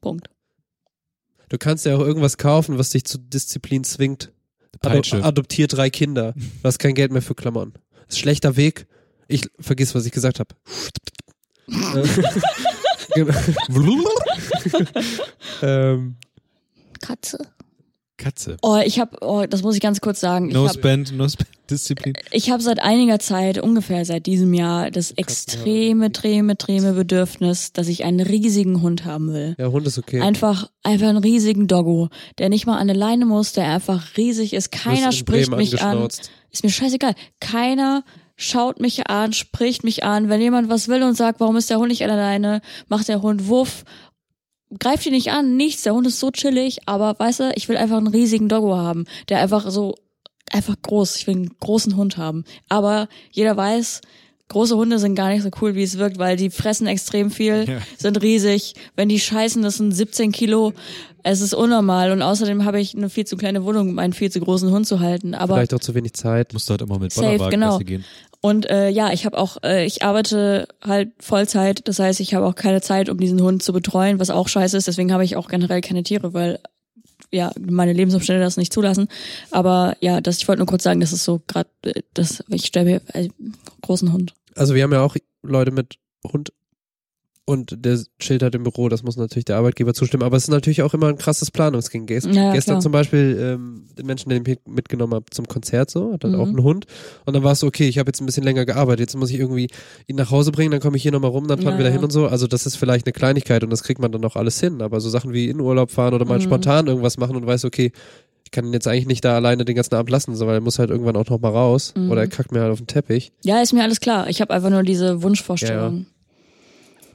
[0.00, 0.28] Punkt.
[1.52, 4.32] Du kannst ja auch irgendwas kaufen, was dich zu Disziplin zwingt.
[4.80, 5.16] Peitsche.
[5.16, 6.32] Ado adoptier drei Kinder.
[6.34, 7.74] Du hast kein Geld mehr für Klammern.
[7.74, 8.86] Das ist ein schlechter Weg.
[9.28, 10.54] Ich vergiss, was ich gesagt habe.
[15.62, 16.16] ähm,
[17.02, 17.46] Katze.
[18.22, 18.56] Katze.
[18.62, 20.48] Oh, ich habe, oh, das muss ich ganz kurz sagen.
[20.48, 22.14] No habe Spend, No Spend, Disziplin.
[22.30, 27.88] ich hab seit einiger Zeit, ungefähr seit diesem Jahr, das extreme, extreme, extreme Bedürfnis, dass
[27.88, 29.56] ich einen riesigen Hund haben will.
[29.58, 30.20] ja, Hund ist okay.
[30.20, 32.08] Einfach, einfach einen riesigen Doggo,
[32.38, 34.70] der nicht mal an eine Leine muss, der einfach riesig ist.
[34.70, 36.08] Keiner in spricht Bremen mich an.
[36.50, 37.14] Ist mir scheißegal.
[37.40, 38.04] Keiner
[38.36, 40.28] schaut mich an, spricht mich an.
[40.28, 43.08] Wenn jemand was will und sagt, warum ist der Hund nicht an der Leine, macht
[43.08, 43.84] der Hund Wuff.
[44.78, 45.82] Greift ihn nicht an, nichts.
[45.82, 49.04] Der Hund ist so chillig, aber weißt du, ich will einfach einen riesigen Doggo haben,
[49.28, 49.94] der einfach so,
[50.50, 51.16] einfach groß.
[51.16, 52.44] Ich will einen großen Hund haben.
[52.68, 54.00] Aber jeder weiß,
[54.48, 57.64] große Hunde sind gar nicht so cool, wie es wirkt, weil die fressen extrem viel,
[57.68, 57.78] Ja.
[57.96, 58.74] sind riesig.
[58.96, 60.72] Wenn die scheißen, das sind 17 Kilo.
[61.22, 62.10] Es ist unnormal.
[62.10, 64.86] Und außerdem habe ich eine viel zu kleine Wohnung, um einen viel zu großen Hund
[64.86, 65.34] zu halten.
[65.34, 66.52] Aber Vielleicht auch zu wenig Zeit.
[66.52, 67.78] Musst du halt immer mit Bollerwagen genau.
[67.78, 68.04] Gehen.
[68.42, 72.44] Und äh, ja, ich habe auch, äh, ich arbeite halt Vollzeit, das heißt, ich habe
[72.44, 74.88] auch keine Zeit, um diesen Hund zu betreuen, was auch scheiße ist.
[74.88, 76.58] Deswegen habe ich auch generell keine Tiere, weil
[77.30, 79.06] ja meine Lebensumstände das nicht zulassen.
[79.52, 81.70] Aber ja, das ich wollte nur kurz sagen, das ist so gerade,
[82.14, 83.28] das ich stelle mir äh,
[83.80, 84.34] großen Hund.
[84.56, 86.52] Also wir haben ja auch Leute mit Hund
[87.44, 90.50] und der chillt halt im Büro, das muss natürlich der Arbeitgeber zustimmen, aber es ist
[90.50, 92.06] natürlich auch immer ein krasses Planungsging.
[92.06, 92.80] Gest Ja, ja, gestern klar.
[92.82, 96.40] zum Beispiel ähm, den Menschen, den ich mitgenommen habe zum Konzert so, hat halt Mhm.
[96.40, 96.86] auch einen Hund
[97.26, 99.30] und dann war es so, okay, ich habe jetzt ein bisschen länger gearbeitet, jetzt muss
[99.30, 99.68] ich irgendwie
[100.06, 101.88] ihn nach Hause bringen, dann komme ich hier nochmal rum, dann fahren Ja, wir wieder
[101.88, 101.94] ja.
[101.96, 104.36] hin und so, also das ist vielleicht eine Kleinigkeit und das kriegt man dann auch
[104.36, 106.42] alles hin, aber so Sachen wie in Urlaub fahren oder mal Mhm.
[106.42, 107.90] spontan irgendwas machen und weiß, okay,
[108.44, 110.60] ich kann ihn jetzt eigentlich nicht da alleine den ganzen Abend lassen, so, weil er
[110.60, 112.10] muss halt irgendwann auch nochmal raus Mhm.
[112.10, 113.32] oder er kackt mir halt auf den Teppich.
[113.42, 114.28] Ja, ist mir alles klar.
[114.28, 116.06] Ich habe einfach nur diese Wunschvorstellung.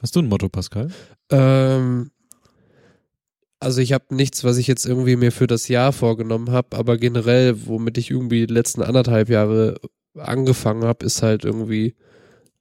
[0.00, 0.90] Hast du ein Motto, Pascal?
[1.30, 2.10] Ähm,
[3.60, 6.96] also ich habe nichts, was ich jetzt irgendwie mir für das Jahr vorgenommen habe, aber
[6.96, 9.80] generell, womit ich irgendwie die letzten anderthalb Jahre
[10.16, 11.94] angefangen habe, ist halt irgendwie,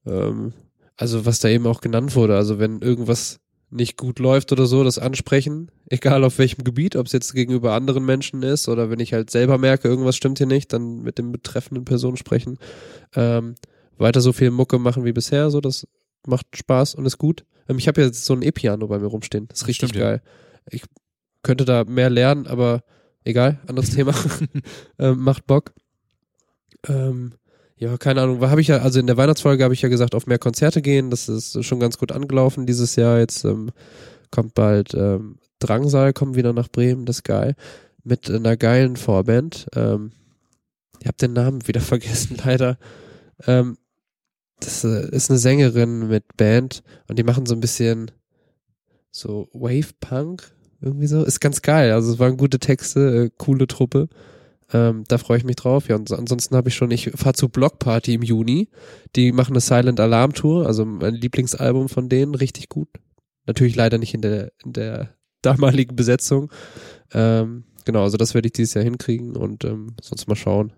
[0.05, 0.53] ähm,
[0.95, 3.39] also was da eben auch genannt wurde, also wenn irgendwas
[3.69, 7.73] nicht gut läuft oder so, das ansprechen, egal auf welchem Gebiet, ob es jetzt gegenüber
[7.73, 11.19] anderen Menschen ist oder wenn ich halt selber merke, irgendwas stimmt hier nicht, dann mit
[11.19, 12.57] dem betreffenden Person sprechen.
[13.15, 13.55] Ähm,
[13.97, 15.87] weiter so viel Mucke machen wie bisher, so das
[16.27, 17.45] macht Spaß und ist gut.
[17.67, 20.09] Ähm, ich habe jetzt so ein E-Piano bei mir rumstehen, das ist richtig stimmt, ja.
[20.11, 20.21] geil.
[20.69, 20.83] Ich
[21.43, 22.83] könnte da mehr lernen, aber
[23.23, 24.13] egal, anderes Thema.
[24.99, 25.73] ähm, macht Bock.
[26.87, 27.33] Ähm,
[27.79, 30.25] ja, keine Ahnung, habe ich ja, also in der Weihnachtsfolge habe ich ja gesagt, auf
[30.25, 33.19] mehr Konzerte gehen, das ist schon ganz gut angelaufen dieses Jahr.
[33.19, 33.71] Jetzt ähm,
[34.31, 37.55] kommt bald ähm, Drangsal, kommt wieder nach Bremen, das ist geil.
[38.03, 39.67] Mit einer geilen Vorband.
[39.75, 40.11] Ähm,
[40.99, 42.77] ich habe den Namen wieder vergessen, leider.
[43.45, 43.77] Ähm,
[44.59, 48.11] das ist eine Sängerin mit Band und die machen so ein bisschen
[49.11, 50.51] so Wave Punk,
[50.81, 51.23] irgendwie so.
[51.23, 51.91] Ist ganz geil.
[51.91, 54.09] Also es waren gute Texte, äh, coole Truppe.
[54.73, 55.87] Ähm, da freue ich mich drauf.
[55.87, 58.69] Ja, und so- ansonsten habe ich schon, ich fahre zu Block Party im Juni.
[59.15, 62.89] Die machen eine Silent Alarm Tour, also mein Lieblingsalbum von denen, richtig gut.
[63.45, 66.51] Natürlich leider nicht in der, in der damaligen Besetzung.
[67.13, 70.73] Ähm, genau, also das werde ich dieses Jahr hinkriegen und ähm, sonst mal schauen.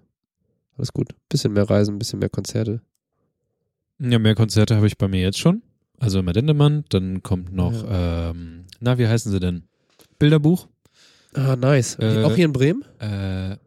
[0.78, 1.10] Alles gut.
[1.28, 2.82] Bisschen mehr Reisen, bisschen mehr Konzerte.
[4.00, 5.62] Ja, mehr Konzerte habe ich bei mir jetzt schon.
[6.00, 9.64] Also immer Dendemann, dann kommt noch, ähm, na, wie heißen sie denn?
[10.18, 10.68] Bilderbuch?
[11.34, 11.98] Ah, nice.
[12.00, 12.84] Äh, Auch hier in Bremen?
[13.00, 13.58] Äh,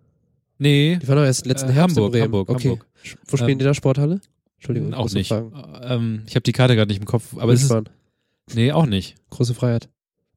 [0.59, 2.25] nee, Die waren doch erst letzten Äh, Herbst Hamburg, in Bremen.
[2.25, 2.71] Hamburg, okay.
[2.71, 2.87] Hamburg.
[3.27, 3.75] Wo spielen Ähm, die da?
[3.75, 4.21] Sporthalle?
[4.57, 4.95] Entschuldigung.
[4.95, 5.29] auch nicht.
[5.29, 5.53] Fragen.
[5.83, 7.75] Ähm, ich habe die Karte gerade nicht im Kopf, aber es ist,
[8.55, 9.17] nee, auch nicht.
[9.31, 9.89] Große Freiheit.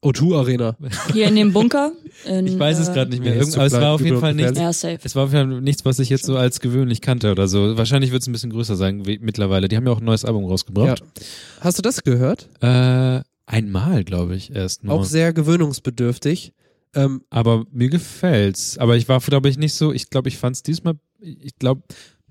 [0.06, 0.78] O2 Arena.
[1.14, 1.92] Hier in dem Bunker.
[2.26, 3.34] In, Ich weiß es äh, gerade nicht mehr.
[3.34, 4.58] nee, Irgend, aber es war auf jeden Fall nichts.
[4.60, 5.00] Ja, safe.
[5.04, 7.78] Es war auf jeden Fall nichts, was ich jetzt so als gewöhnlich kannte oder so.
[7.78, 9.68] Wahrscheinlich wird es ein bisschen größer sein wie, mittlerweile.
[9.68, 10.50] Die haben ja auch ein neues Album Ja.
[10.50, 11.04] rausgebracht.
[11.60, 12.50] Hast du das gehört?
[12.62, 14.94] Äh, einmal, glaube ich, erst nur.
[14.94, 16.54] Auch sehr gewöhnungsbedürftig.
[16.94, 18.78] Ähm, aber mir gefällt's.
[18.78, 21.82] Aber ich war, glaube ich, nicht so, ich glaube, ich fand's diesmal, ich glaube,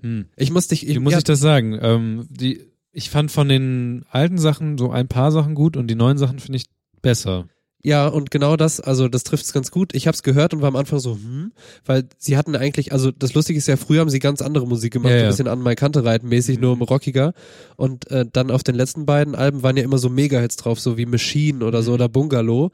[0.01, 1.77] hm, ich muss dich, ich, wie muss ja, ich das sagen?
[1.81, 2.61] Ähm, die,
[2.91, 6.39] ich fand von den alten Sachen so ein paar Sachen gut und die neuen Sachen
[6.39, 6.65] finde ich
[7.01, 7.47] besser.
[7.85, 9.93] Ja, und genau das, also das trifft es ganz gut.
[9.93, 11.51] Ich habe es gehört und war am Anfang so, hm,
[11.85, 14.93] weil sie hatten eigentlich, also das Lustige ist ja, früher haben sie ganz andere Musik
[14.93, 15.29] gemacht, Ja, ein ja.
[15.29, 17.33] bisschen an Mai Kante reiten mäßig, nur rockiger.
[17.77, 20.97] Und äh, dann auf den letzten beiden Alben waren ja immer so Mega-Hits drauf, so
[20.97, 22.71] wie Machine oder so oder Bungalow.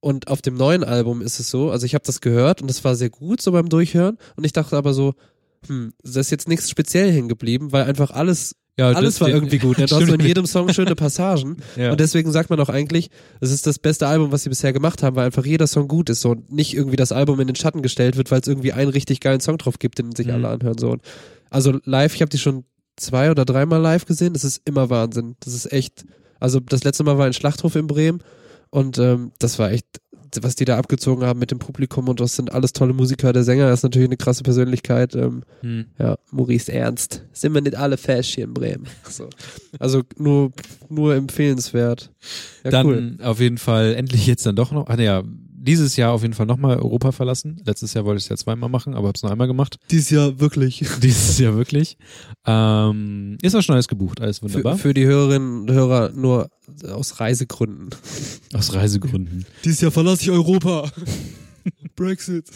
[0.00, 2.82] Und auf dem neuen Album ist es so, also ich habe das gehört und das
[2.82, 4.18] war sehr gut so beim Durchhören.
[4.34, 5.14] Und ich dachte aber so,
[5.68, 9.28] hm, da ist jetzt nichts speziell hängen geblieben, weil einfach alles Ja, alles das- war
[9.28, 9.76] irgendwie gut.
[9.78, 9.86] Ne?
[9.86, 11.56] Du hast in jedem Song schöne Passagen.
[11.76, 11.90] Ja.
[11.90, 13.10] Und deswegen sagt man auch eigentlich,
[13.40, 16.08] es ist das beste Album, was sie bisher gemacht haben, weil einfach jeder Song gut
[16.10, 18.72] ist so und nicht irgendwie das Album in den Schatten gestellt wird, weil es irgendwie
[18.72, 20.32] einen richtig geilen Song drauf gibt, den sich Mhm.
[20.34, 20.90] alle anhören so.
[20.90, 21.02] Und
[21.50, 22.64] also live, ich habe die schon
[22.96, 24.32] zwei oder dreimal live gesehen.
[24.32, 25.36] Das ist immer Wahnsinn.
[25.40, 26.04] Das ist echt.
[26.40, 28.22] Also das letzte Mal war ein Schlachthof in Bremen
[28.70, 29.86] und ähm, das war echt
[30.42, 33.32] was die da abgezogen haben mit dem Publikum und das sind alles tolle Musiker.
[33.32, 35.14] Der Sänger ist natürlich eine krasse Persönlichkeit.
[35.14, 35.86] Ähm, Hm.
[35.98, 37.24] ja, Maurice Ernst.
[37.32, 38.84] Sind wir nicht alle fesch hier in Bremen.
[39.08, 39.28] So.
[39.78, 40.52] Also nur,
[40.88, 42.10] nur empfehlenswert.
[42.64, 43.16] Ja, dann cool.
[43.22, 45.22] auf jeden Fall endlich jetzt dann doch noch, ach ja,
[45.68, 47.60] dieses Jahr auf jeden Fall nochmal Europa verlassen.
[47.64, 49.78] Letztes Jahr wollte ich es ja zweimal machen, aber habe es nur einmal gemacht.
[49.90, 50.82] Dieses Jahr wirklich.
[51.02, 51.98] Dieses Jahr wirklich.
[52.46, 54.76] Ähm, ist auch schon alles gebucht, alles wunderbar.
[54.76, 56.48] Für, für die Hörerinnen und Hörer nur
[56.90, 57.90] aus Reisegründen.
[58.54, 59.44] Aus Reisegründen.
[59.62, 60.90] Dieses Jahr verlasse ich Europa.
[61.96, 62.46] Brexit.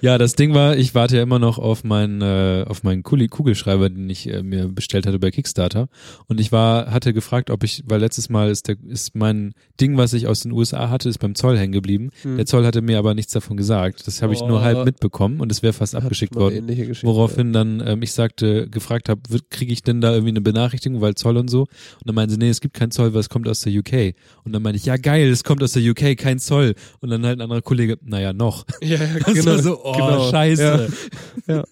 [0.00, 3.28] Ja, das Ding war, ich warte ja immer noch auf meinen äh, auf meinen Kuli-
[3.28, 5.88] Kugelschreiber, den ich äh, mir bestellt hatte bei Kickstarter.
[6.26, 9.96] Und ich war hatte gefragt, ob ich, weil letztes Mal ist der ist mein Ding,
[9.96, 12.10] was ich aus den USA hatte, ist beim Zoll hängen geblieben.
[12.22, 12.36] Hm.
[12.36, 14.06] Der Zoll hatte mir aber nichts davon gesagt.
[14.06, 14.62] Das habe ich nur Oh.
[14.62, 16.68] halb mitbekommen und es wäre fast abgeschickt Hat worden.
[17.02, 21.14] Woraufhin dann ähm, ich sagte, gefragt habe, kriege ich denn da irgendwie eine Benachrichtigung, weil
[21.14, 21.60] Zoll und so?
[21.62, 21.68] Und
[22.04, 24.14] dann meinen sie, nee, es gibt keinen Zoll, weil es kommt aus der UK.
[24.44, 26.74] Und dann meinte ich, ja geil, es kommt aus der UK, kein Zoll.
[27.00, 28.64] Und dann halt ein anderer Kollege, naja, noch.
[28.82, 29.46] Ja, ja, genau.
[29.46, 30.30] war so, oh, genau.
[30.30, 30.92] scheiße.
[31.46, 31.64] Ja.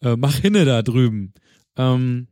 [0.00, 1.34] Äh, mach hinne da drüben.
[1.76, 2.28] Ähm,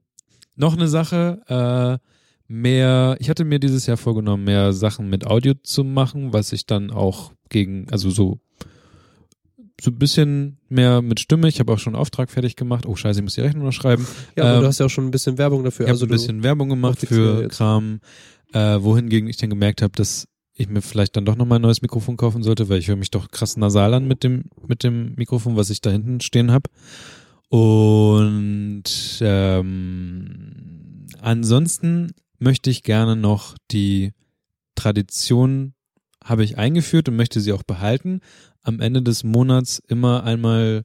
[0.57, 2.09] noch eine Sache, äh,
[2.49, 6.67] mehr, ich hatte mir dieses Jahr vorgenommen, mehr Sachen mit Audio zu machen, was ich
[6.67, 8.39] dann auch gegen, also so,
[9.81, 11.49] so ein bisschen mehr mit Stimme.
[11.49, 12.87] Ich habe auch schon einen Auftrag fertig gemacht.
[12.87, 14.07] Oh scheiße, ich muss die Rechnung noch schreiben.
[14.37, 15.87] Ja, aber Ähm, du hast ja auch schon ein bisschen Werbung dafür.
[15.87, 17.49] Ich habe also ein bisschen Werbung gemacht für.
[17.49, 18.01] Kram,
[18.53, 21.83] äh, wohingegen ich dann gemerkt habe, dass ich mir vielleicht dann doch nochmal ein neues
[21.83, 25.15] Mikrofon kaufen sollte, weil ich höre mich doch krass nasal an mit dem, mit dem
[25.15, 26.69] Mikrofon, was ich da hinten stehen habe.
[27.49, 28.85] Und
[29.21, 34.13] ähm, ansonsten möchte ich gerne noch die
[34.75, 35.75] Tradition
[36.25, 38.21] habe ich eingeführt und möchte sie auch behalten.
[38.63, 40.85] Am Ende des Monats immer einmal,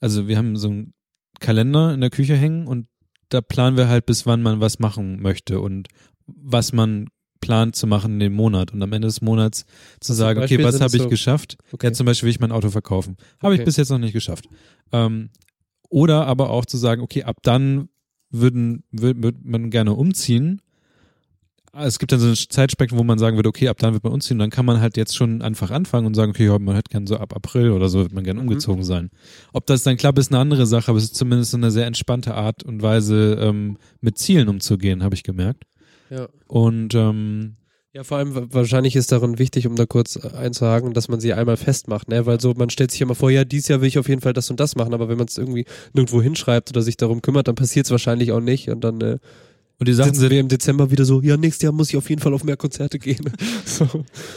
[0.00, 0.94] also wir haben so einen
[1.40, 2.86] Kalender in der Küche hängen und
[3.28, 5.88] da planen wir halt, bis wann man was machen möchte und
[6.26, 7.08] was man
[7.40, 9.64] plant zu machen in dem Monat und am Ende des Monats
[10.00, 11.56] zu zum sagen, okay, was habe ich so- geschafft?
[11.72, 11.86] Okay.
[11.88, 13.16] Ja, zum Beispiel will ich mein Auto verkaufen.
[13.42, 13.66] Habe ich Okay.
[13.66, 14.46] bis jetzt noch nicht geschafft.
[14.92, 15.30] Ähm,
[15.88, 17.88] oder aber auch zu sagen, okay, ab dann
[18.30, 20.60] würden, würde würd man gerne umziehen.
[21.78, 24.14] Es gibt dann so ein Zeitspektrum, wo man sagen würde, okay, ab dann wird man
[24.14, 24.38] umziehen.
[24.38, 27.18] Dann kann man halt jetzt schon einfach anfangen und sagen, okay, man hätte gern so
[27.18, 28.42] ab April oder so wird man gern Mhm.
[28.44, 29.10] umgezogen sein.
[29.52, 31.86] Ob das dann klappt, ist eine andere Sache, aber es ist zumindest so eine sehr
[31.86, 35.64] entspannte Art und Weise, ähm, mit Zielen umzugehen, habe ich gemerkt.
[36.10, 36.28] Ja.
[36.48, 37.56] Und ähm,
[37.92, 41.18] Ja, vor allem wa- wahrscheinlich ist darin wichtig, um da kurz äh, einzuhaken, dass man
[41.20, 42.26] sie einmal festmacht, ne?
[42.26, 44.32] Weil so, man stellt sich immer vor, ja, dieses Jahr will ich auf jeden Fall
[44.34, 45.64] das und das machen, aber wenn man es irgendwie
[45.94, 49.18] nirgendwo hinschreibt oder sich darum kümmert, dann passiert es wahrscheinlich auch nicht und dann äh,
[49.78, 52.08] und die Sachen sind wir im Dezember wieder so, ja, nächstes Jahr muss ich auf
[52.08, 53.30] jeden Fall auf mehr Konzerte gehen.
[53.66, 53.86] so.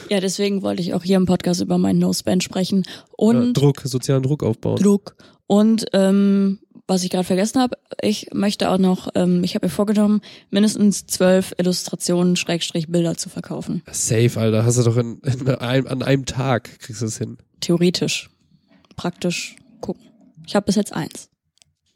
[0.10, 2.84] Ja, deswegen wollte ich auch hier im Podcast über meinen No-Spend sprechen.
[3.16, 4.76] Und ja, Druck, sozialen Druck aufbauen.
[4.78, 5.16] Druck.
[5.48, 6.60] Und ähm,
[6.90, 11.06] was ich gerade vergessen habe, ich möchte auch noch, ähm, ich habe mir vorgenommen, mindestens
[11.06, 13.84] zwölf Illustrationen, Schrägstrich Bilder zu verkaufen.
[13.92, 17.38] Safe, Alter, hast du doch in, in einem, an einem Tag kriegst du es hin.
[17.60, 18.30] Theoretisch.
[18.96, 20.04] Praktisch gucken.
[20.46, 21.30] Ich habe bis jetzt eins.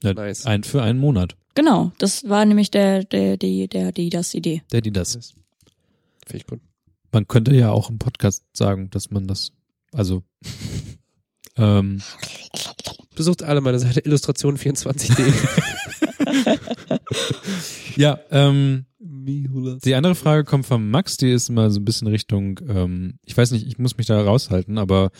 [0.04, 0.46] ja, Nice.
[0.46, 1.36] ein für einen Monat.
[1.56, 4.64] Genau, das war nämlich der, der, die, der, die, das Idee.
[4.72, 5.14] Der, die das.
[5.14, 6.62] Finde ich gut.
[7.12, 9.52] Man könnte ja auch im Podcast sagen, dass man das,
[9.92, 10.24] also
[11.58, 12.02] ähm,
[13.16, 15.34] Besucht alle meine Seite illustration24.de.
[17.96, 22.60] ja, ähm, die andere Frage kommt von Max, die ist mal so ein bisschen Richtung,
[22.68, 25.12] ähm, ich weiß nicht, ich muss mich da raushalten, aber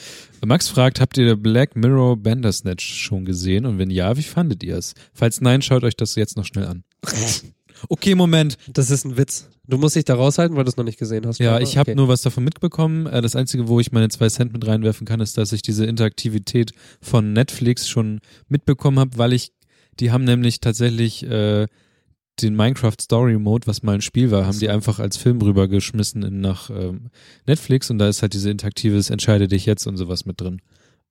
[0.46, 4.78] Max fragt, habt ihr Black Mirror Bandersnatch schon gesehen und wenn ja, wie fandet ihr
[4.78, 4.94] es?
[5.14, 6.84] Falls nein, schaut euch das jetzt noch schnell an.
[7.90, 8.58] Okay, Moment.
[8.72, 9.50] Das ist ein Witz.
[9.68, 11.40] Du musst dich da raushalten, weil du es noch nicht gesehen hast.
[11.40, 11.62] Ja, oder?
[11.62, 11.96] ich habe Okay.
[11.96, 13.06] nur was davon mitbekommen.
[13.08, 15.86] Äh, Das Einzige, wo ich meine zwei Cent mit reinwerfen kann, ist, dass ich diese
[15.86, 18.20] Interaktivität von Netflix schon
[18.50, 19.54] mitbekommen habe, weil ich,
[20.00, 21.68] die haben nämlich tatsächlich äh,
[22.42, 26.24] den Minecraft Story Mode, was mal ein Spiel war, haben die einfach als Film rübergeschmissen
[26.24, 27.10] in, nach ähm,
[27.46, 30.60] Netflix und da ist halt diese interaktives Entscheide dich jetzt und sowas mit drin.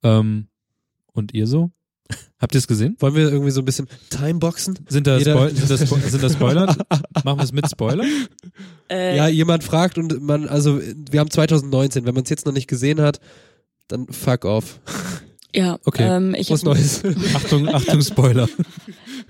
[0.03, 0.49] Ähm,
[1.13, 1.71] und ihr so?
[2.41, 2.97] Habt ihr es gesehen?
[2.99, 4.79] Wollen wir irgendwie so ein bisschen Timeboxen?
[4.89, 6.67] Sind da, Jeder- Spoil sind da, Spo sind da Spoiler?
[7.25, 8.05] Machen wir es mit Spoiler?
[8.91, 10.81] Äh, Ja, jemand fragt und man, also
[11.11, 13.21] wir haben 2019, wenn man es jetzt noch nicht gesehen hat,
[13.89, 14.81] dann fuck off.
[15.55, 16.05] ja Okay.
[16.05, 17.03] ähm, ich Was Neues.
[17.35, 18.49] Achtung, Achtung, Spoiler.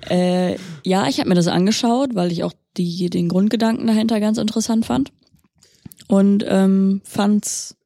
[0.08, 4.38] Äh, ja, ich habe mir das angeschaut, weil ich auch die, den Grundgedanken dahinter ganz
[4.38, 5.12] interessant fand.
[6.08, 7.76] Und ähm, fand's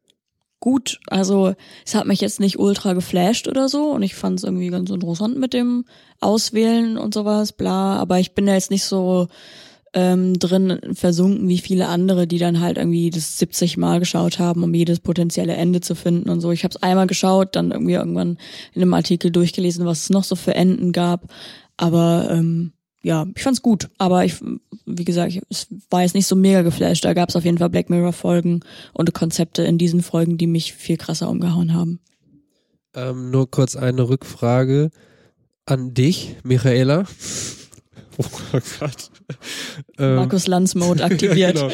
[0.67, 0.99] gut.
[1.07, 4.91] Also es hat mich jetzt nicht ultra geflasht oder so und ich fand's irgendwie ganz
[4.91, 5.85] interessant mit dem
[6.21, 7.97] Auswählen und sowas, bla.
[7.99, 9.29] Aber ich bin da jetzt nicht so
[9.95, 14.65] ähm, drin versunken wie viele andere, die dann halt irgendwie das 70 Mal geschaut haben,
[14.65, 16.51] um jedes potenzielle Ende zu finden und so.
[16.51, 18.37] Ich habe es einmal geschaut, dann irgendwie irgendwann
[18.73, 21.33] in einem Artikel durchgelesen, was es noch so für Enden gab.
[21.77, 22.73] Aber ähm,
[23.07, 23.89] ja, ich fand's gut.
[23.99, 24.35] Aber ich,
[24.85, 27.05] wie gesagt, ich, es war jetzt nicht so mega geflasht.
[27.05, 28.61] Da gab's auf jeden Fall Black Mirror Folgen
[28.95, 32.01] und Konzepte in diesen Folgen, die mich viel krasser umgehauen haben.
[32.95, 34.91] Ähm, nur kurz eine Rückfrage
[35.67, 37.05] an dich, Michaela.
[38.19, 39.11] Oh Gott.
[39.99, 41.57] Ähm, Markus Lanz Mode aktiviert.
[41.57, 41.71] genau.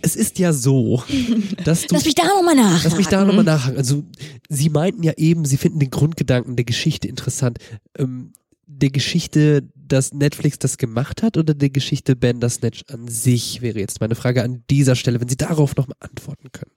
[0.00, 1.04] Es ist ja so,
[1.64, 2.82] dass du Lass mich da nochmal nach.
[2.82, 3.76] Lass mich da nochmal nachhaken.
[3.76, 4.04] Also,
[4.48, 7.58] Sie meinten ja eben, Sie finden den Grundgedanken der Geschichte interessant.
[7.98, 8.32] Ähm,
[8.72, 14.00] der Geschichte, dass Netflix das gemacht hat oder der Geschichte Bandersnatch an sich wäre jetzt
[14.00, 16.72] meine Frage an dieser Stelle, wenn Sie darauf nochmal antworten können.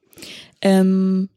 [0.61, 1.29] Ähm,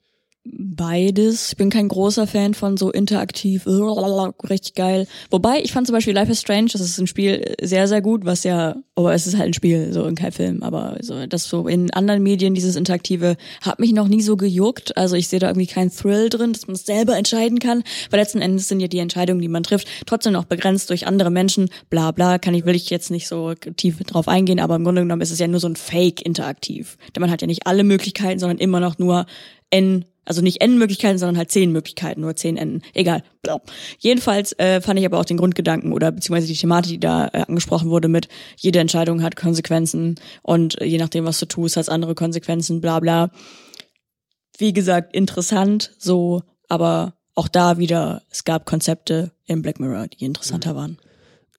[0.53, 1.51] beides.
[1.51, 5.07] Ich bin kein großer Fan von so interaktiv, richtig geil.
[5.31, 8.25] Wobei, ich fand zum Beispiel Life is Strange, das ist ein Spiel sehr, sehr gut,
[8.25, 11.67] was ja, aber es ist halt ein Spiel, so kein Film, aber so, das so
[11.69, 14.97] in anderen Medien, dieses Interaktive, hat mich noch nie so gejuckt.
[14.97, 18.21] Also ich sehe da irgendwie keinen Thrill drin, dass man es selber entscheiden kann, weil
[18.21, 21.71] letzten Endes sind ja die Entscheidungen, die man trifft, trotzdem noch begrenzt durch andere Menschen,
[21.91, 25.03] bla bla, kann ich, will ich jetzt nicht so tief drauf eingehen, aber im Grunde
[25.03, 26.97] genommen ist es ja nur so ein Fake-Interaktiv.
[27.15, 29.27] Denn man hat ja nicht alle Möglichkeiten, sondern immer noch nur
[29.71, 32.83] N also nicht N-Möglichkeiten, sondern halt zehn Möglichkeiten, nur zehn Enden.
[32.93, 33.23] Egal.
[33.43, 33.63] Blau.
[33.99, 37.45] Jedenfalls äh, fand ich aber auch den Grundgedanken oder beziehungsweise die Thematik, die da äh,
[37.49, 41.89] angesprochen wurde mit jede Entscheidung hat Konsequenzen und äh, je nachdem, was du tust, hat
[41.89, 43.31] andere Konsequenzen, bla bla.
[44.59, 50.25] Wie gesagt, interessant so, aber auch da wieder, es gab Konzepte im Black Mirror, die
[50.25, 50.99] interessanter waren.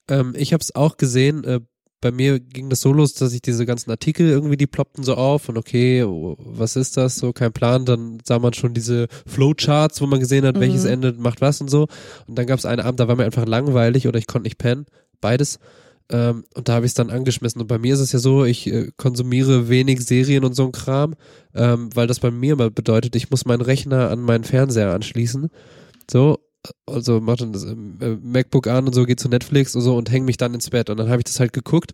[0.10, 1.44] Ähm, ich habe es auch gesehen.
[1.44, 1.62] Äh,
[2.00, 5.16] bei mir ging das so los, dass ich diese ganzen Artikel irgendwie, die ploppten so
[5.16, 7.16] auf und okay, oh, was ist das?
[7.16, 7.86] So kein Plan.
[7.86, 10.90] Dann sah man schon diese Flowcharts, wo man gesehen hat, welches Mhm.
[10.92, 11.88] Ende macht was und so.
[12.28, 14.60] Und dann gab es einen Abend, da war mir einfach langweilig oder ich konnte nicht
[14.60, 14.86] pennen.
[15.22, 15.60] Beides.
[16.10, 17.62] Ähm, und da habe ich es dann angeschmissen.
[17.62, 20.72] Und bei mir ist es ja so, ich äh, konsumiere wenig Serien und so ein
[20.72, 21.16] Kram,
[21.56, 25.50] ähm, weil das bei mir immer bedeutet, ich muss meinen Rechner an meinen Fernseher anschließen.
[26.10, 26.38] So,
[26.86, 30.12] also mach dann das äh, MacBook an und so, geh zu Netflix und so und
[30.12, 30.90] häng mich dann ins Bett.
[30.90, 31.94] Und dann habe ich das halt geguckt.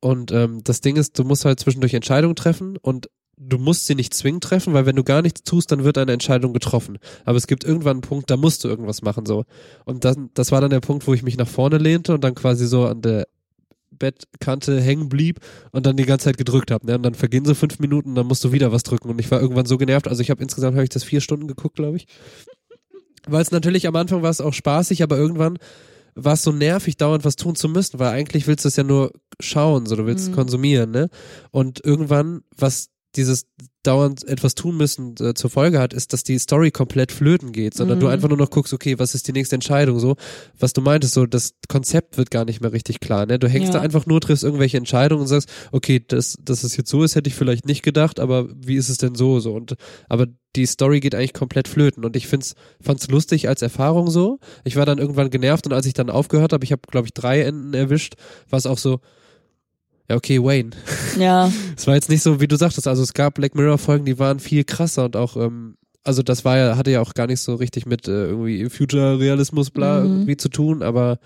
[0.00, 3.94] Und ähm, das Ding ist, du musst halt zwischendurch Entscheidungen treffen und du musst sie
[3.94, 6.98] nicht zwingend treffen, weil wenn du gar nichts tust, dann wird eine Entscheidung getroffen.
[7.24, 9.44] Aber es gibt irgendwann einen Punkt, da musst du irgendwas machen so.
[9.84, 12.34] Und dann, das war dann der Punkt, wo ich mich nach vorne lehnte und dann
[12.34, 13.26] quasi so an der
[13.90, 15.38] Bettkante hängen blieb
[15.70, 16.86] und dann die ganze Zeit gedrückt habe.
[16.86, 16.96] Ne?
[16.96, 19.10] Und dann vergehen so fünf Minuten, dann musst du wieder was drücken.
[19.10, 20.08] Und ich war irgendwann so genervt.
[20.08, 22.06] Also ich habe insgesamt habe ich das vier Stunden geguckt, glaube ich.
[23.28, 25.58] Weil es natürlich am Anfang war es auch spaßig, aber irgendwann
[26.14, 28.82] war es so nervig, dauernd was tun zu müssen, weil eigentlich willst du es ja
[28.84, 30.34] nur schauen, so du willst Mhm.
[30.34, 31.08] konsumieren, ne?
[31.50, 33.46] Und irgendwann, was dieses
[33.82, 37.74] dauernd etwas tun müssen äh, zur Folge hat, ist, dass die Story komplett flöten geht,
[37.74, 38.12] sondern du Mhm.
[38.12, 40.14] einfach nur noch guckst, okay, was ist die nächste Entscheidung, so,
[40.58, 43.38] was du meintest, so, das Konzept wird gar nicht mehr richtig klar, ne?
[43.40, 43.80] Du hängst Ja.
[43.80, 47.16] da einfach nur, triffst irgendwelche Entscheidungen und sagst, okay, das, dass es jetzt so ist,
[47.16, 49.74] hätte ich vielleicht nicht gedacht, aber wie ist es denn so, so, und,
[50.08, 54.38] aber die Story geht eigentlich komplett flöten und ich find's, fand's lustig als Erfahrung so.
[54.64, 57.14] Ich war dann irgendwann genervt und als ich dann aufgehört habe, ich habe, glaube ich,
[57.14, 58.14] drei Enden erwischt,
[58.48, 59.00] war es auch so,
[60.08, 60.70] ja, okay, Wayne.
[61.18, 64.04] Ja, Es war jetzt nicht so, wie du sagtest, also es gab Black Mirror Folgen,
[64.04, 67.26] die waren viel krasser und auch, ähm, also das war ja, hatte ja auch gar
[67.28, 70.10] nicht so richtig mit äh, irgendwie Future Realismus bla Mhm.
[70.12, 71.18] irgendwie zu tun, aber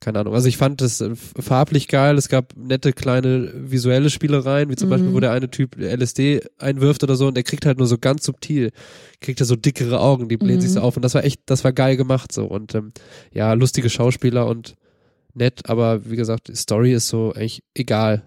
[0.00, 0.34] keine Ahnung.
[0.34, 4.88] Also ich fand es äh, farblich geil, es gab nette kleine visuelle Spielereien, wie zum
[4.88, 4.90] Mhm.
[4.90, 7.98] Beispiel, wo der eine Typ LSD einwirft oder so und der kriegt halt nur so
[7.98, 8.72] ganz subtil,
[9.20, 10.62] kriegt er so dickere Augen, die blähen Mhm.
[10.62, 12.92] sich so auf und das war echt, das war geil gemacht so und ähm,
[13.32, 14.74] ja, lustige Schauspieler und
[15.34, 18.22] nett, aber wie gesagt, die Story ist so eigentlich egal.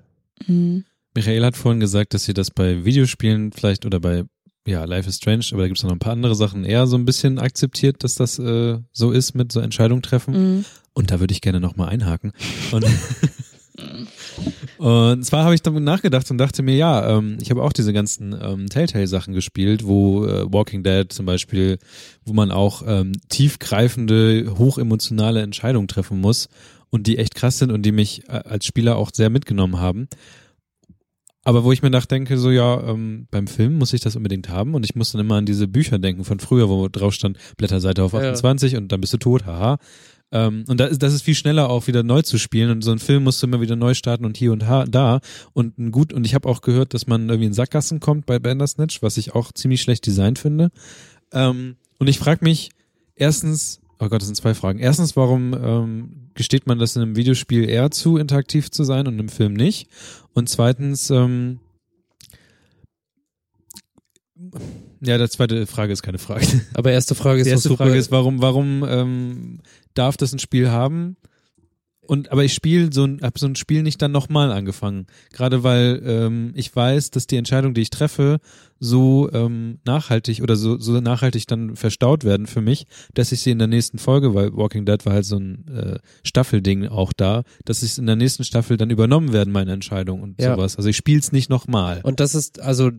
[0.48, 0.86] mhm.
[1.14, 4.26] Michael hat vorhin gesagt, dass sie das bei Videospielen vielleicht oder bei
[4.68, 6.98] ja, Life is Strange, aber da gibt es noch ein paar andere Sachen, eher so
[6.98, 10.58] ein bisschen akzeptiert, dass das äh, so ist mit so Entscheidungen treffen.
[10.58, 10.66] Mhm.
[10.94, 12.34] Und da würde ich gerne nochmal einhaken.
[12.72, 12.86] Und,
[14.78, 17.94] und zwar habe ich damit nachgedacht und dachte mir, ja, ähm, ich habe auch diese
[17.94, 21.78] ganzen ähm, Telltale-Sachen gespielt, wo äh, Walking Dead zum Beispiel,
[22.26, 26.50] wo man auch ähm, tiefgreifende, hochemotionale Entscheidungen treffen muss
[26.90, 30.08] und die echt krass sind und die mich äh, als Spieler auch sehr mitgenommen haben.
[31.44, 34.74] Aber wo ich mir nachdenke, so ja, ähm, beim Film muss ich das unbedingt haben
[34.74, 38.04] und ich muss dann immer an diese Bücher denken von früher, wo drauf stand, Blätterseite
[38.04, 38.32] auf Ja.
[38.32, 39.78] 28 und dann bist du tot, haha.
[40.32, 42.92] Ähm, und da ist, das ist viel schneller auch wieder neu zu spielen und so
[42.92, 45.20] ein Film musst du immer wieder neu starten und hier und da
[45.54, 48.40] und ein gut und ich habe auch gehört, dass man irgendwie in Sackgassen kommt bei
[48.40, 50.72] Bandersnatch, was ich auch ziemlich schlecht designt finde.
[51.32, 52.72] Ähm, und ich frage mich
[53.16, 54.80] erstens, oh Gott, das sind zwei Fragen.
[54.80, 59.20] Erstens, warum ähm, gesteht man das in einem Videospiel eher zu, interaktiv zu sein und
[59.20, 59.90] im Film nicht?
[60.34, 61.60] Und zweitens, ähm,
[65.02, 66.46] ja, die zweite Frage ist keine Frage.
[66.74, 67.76] Aber erste Frage ist Die erste.
[67.76, 69.60] Frage ist, warum, warum ähm,
[69.94, 71.18] darf das ein Spiel haben?
[72.08, 75.08] Und aber ich spiele so ein, hab so ein Spiel nicht dann nochmal angefangen.
[75.34, 78.40] Gerade weil ähm, ich weiß, dass die Entscheidungen, die ich treffe,
[78.80, 83.52] so ähm, nachhaltig oder so, so nachhaltig dann verstaut werden für mich, dass ich sie
[83.52, 87.44] in der nächsten Folge, weil Walking Dead war halt so ein äh, Staffelding auch da,
[87.64, 90.56] dass ich in der nächsten Staffel dann übernommen werden, meine Entscheidungen und Ja.
[90.56, 90.76] sowas.
[90.78, 92.02] Also ich spiele es nicht nochmal.
[92.04, 92.92] Und das ist, also,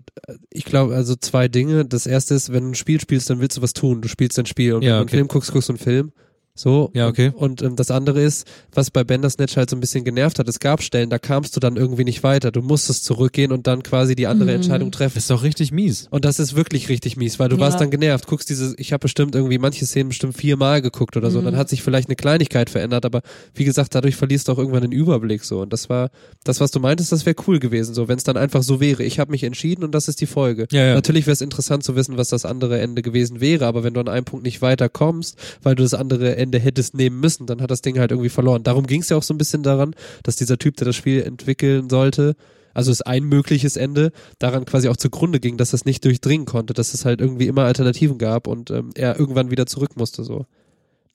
[0.50, 1.84] ich glaube, also zwei Dinge.
[1.84, 4.00] Das erste ist, wenn du ein Spiel spielst, dann willst du was tun.
[4.00, 4.72] Du spielst ein Spiel.
[4.74, 5.16] Und Ja, wenn du einen okay.
[5.16, 6.12] Film guckst, guckst du einen Film.
[6.56, 6.90] So.
[6.94, 7.32] Ja, okay.
[7.36, 10.58] Und ähm, das andere ist, was bei Bandersnatch halt so ein bisschen genervt hat, es
[10.58, 12.50] gab Stellen, da kamst du dann irgendwie nicht weiter.
[12.50, 14.56] Du musstest zurückgehen und dann quasi die andere Mhm.
[14.56, 15.14] Entscheidung treffen.
[15.14, 16.08] Das ist doch richtig mies.
[16.10, 17.60] Und das ist wirklich richtig mies, weil du Ja.
[17.62, 18.26] warst dann genervt.
[18.26, 21.40] Guckst diese, ich habe bestimmt irgendwie manche Szenen bestimmt viermal geguckt oder so.
[21.40, 21.44] Mhm.
[21.44, 23.20] Dann hat sich vielleicht eine Kleinigkeit verändert, aber
[23.54, 25.60] wie gesagt, dadurch verlierst du auch irgendwann den Überblick so.
[25.60, 26.08] Und das war,
[26.44, 29.02] das, was du meintest, das wäre cool gewesen, so, wenn es dann einfach so wäre.
[29.04, 30.66] Ich habe mich entschieden und das ist die Folge.
[30.72, 30.94] Ja, ja.
[30.94, 34.00] Natürlich wäre es interessant zu wissen, was das andere Ende gewesen wäre, aber wenn du
[34.00, 37.70] an einem Punkt nicht weiterkommst, weil du das andere Ende hättest nehmen müssen, dann hat
[37.70, 38.62] das Ding halt irgendwie verloren.
[38.62, 41.22] Darum ging es ja auch so ein bisschen daran, dass dieser Typ, der das Spiel
[41.22, 42.36] entwickeln sollte,
[42.74, 46.74] also ist ein mögliches Ende, daran quasi auch zugrunde ging, dass es nicht durchdringen konnte,
[46.74, 50.44] dass es halt irgendwie immer Alternativen gab und ähm, er irgendwann wieder zurück musste, so.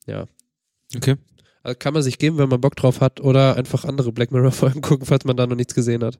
[0.06, 0.26] Ja.
[0.96, 1.16] Okay.
[1.62, 4.80] Also kann man sich geben, wenn man Bock drauf hat, oder einfach andere Black Mirror-Folgen
[4.82, 6.18] gucken, falls man da noch nichts gesehen hat.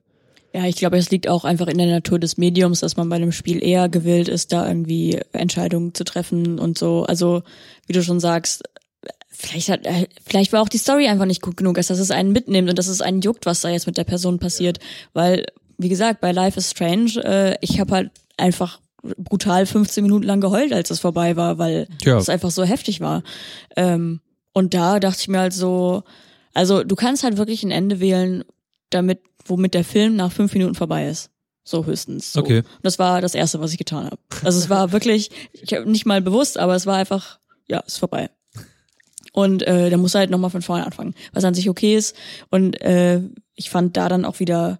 [0.55, 3.15] Ja, ich glaube, es liegt auch einfach in der Natur des Mediums, dass man bei
[3.15, 7.03] einem Spiel eher gewillt ist, da irgendwie Entscheidungen zu treffen und so.
[7.03, 7.41] Also,
[7.87, 8.63] wie du schon sagst,
[9.33, 12.31] vielleicht hat, äh, vielleicht war auch die Story einfach nicht gut genug, dass es einen
[12.31, 14.79] mitnimmt und dass es einen juckt, was da jetzt mit der Person passiert.
[15.13, 15.45] Weil,
[15.77, 18.79] wie gesagt, bei Life is Strange, äh, ich habe halt einfach
[19.17, 22.17] brutal 15 Minuten lang geheult, als es vorbei war, weil Tja.
[22.17, 23.23] es einfach so heftig war.
[23.75, 24.21] Ähm,
[24.53, 26.03] und da dachte ich mir halt so,
[26.53, 28.43] also du kannst halt wirklich ein Ende wählen,
[28.89, 31.31] damit, womit der Film nach fünf Minuten vorbei ist.
[31.65, 32.33] So höchstens.
[32.33, 32.41] So.
[32.41, 32.59] Okay.
[32.59, 34.17] Und das war das Erste, was ich getan habe.
[34.43, 37.97] Also es war wirklich, ich hab nicht mal bewusst, aber es war einfach, ja, ist
[37.97, 38.29] vorbei.
[39.33, 42.15] Und äh, da muss er halt nochmal von vorne anfangen, was an sich okay ist.
[42.49, 43.19] Und äh,
[43.55, 44.79] ich fand da dann auch wieder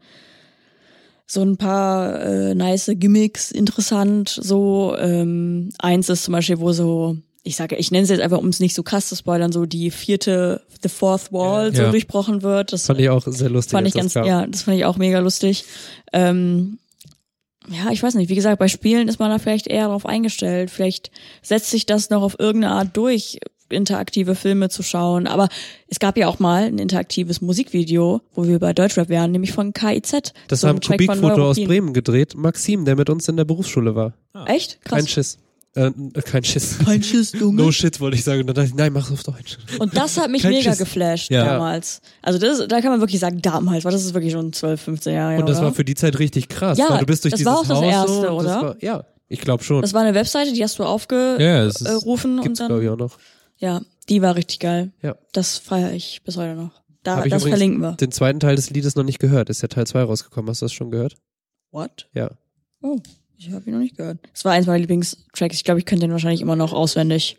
[1.25, 4.29] so ein paar äh, nice Gimmicks interessant.
[4.41, 8.37] So ähm, eins ist zum Beispiel, wo so, ich sage, ich nenne es jetzt einfach,
[8.37, 11.91] um es nicht so krass zu spoilern, so die vierte, the fourth wall so Ja.
[11.91, 12.73] durchbrochen wird.
[12.73, 13.71] Das Fand ich auch sehr lustig.
[13.71, 14.25] fand ich das ganz, kam.
[14.25, 15.65] ja, das fand ich auch mega lustig.
[16.11, 16.77] Ähm,
[17.69, 20.69] ja, ich weiß nicht, wie gesagt, bei Spielen ist man da vielleicht eher darauf eingestellt.
[20.69, 21.09] Vielleicht
[21.41, 23.39] setzt sich das noch auf irgendeine Art durch,
[23.73, 25.27] interaktive Filme zu schauen.
[25.27, 25.49] Aber
[25.87, 29.73] es gab ja auch mal ein interaktives Musikvideo, wo wir bei Deutschrap wären, nämlich von
[29.73, 30.33] KIZ.
[30.47, 31.57] Das so ein haben Track von Kubikfoto aus.
[31.61, 32.35] Bremen gedreht.
[32.35, 34.13] Maxim, der mit uns in der Berufsschule war.
[34.45, 34.79] Echt?
[34.85, 35.09] Kein Krass.
[35.09, 35.37] Schiss.
[35.75, 36.77] Äh, äh, kein Schiss.
[36.85, 37.63] Kein Schiss, Junge.
[37.63, 38.41] No shit, wollte ich sagen.
[38.41, 39.57] Und dann dachte ich, nein, mach's auf Deutsch.
[39.79, 40.77] Und das hat mich Kein mega Schiss.
[40.77, 41.45] geflasht Ja.
[41.45, 42.01] damals.
[42.21, 45.13] Also das, da kann man wirklich sagen damals, weil das ist wirklich schon 12, 15
[45.15, 45.67] Jahre her, Und das oder?
[45.67, 47.65] war für die Zeit richtig krass, Ja, weil du bist durch das dieses war auch
[47.67, 48.67] das Haus Erste, so, und das oder?
[48.67, 49.81] War, ja, ich glaube schon.
[49.81, 52.89] Das war eine Webseite, die hast du Ja, es ist, aufgerufen und dann glaube ich
[52.89, 53.17] auch noch.
[53.63, 54.91] Ja, die war richtig geil.
[55.01, 55.15] Ja.
[55.31, 56.83] Das feiere ich bis heute noch.
[57.01, 57.93] Da, Hab ich das verlinken wir.
[57.93, 59.49] Den zweiten Teil des Liedes noch nicht gehört.
[59.49, 60.49] Ist ja Teil 2 rausgekommen.
[60.49, 61.15] Hast du das schon gehört?
[61.71, 62.09] What?
[62.13, 62.31] Ja.
[62.81, 62.99] Oh,
[63.37, 64.19] ich habe ihn noch nicht gehört.
[64.33, 65.55] Das war eins meiner Lieblingstracks.
[65.55, 67.37] Ich glaube, ich könnte den wahrscheinlich immer noch auswendig.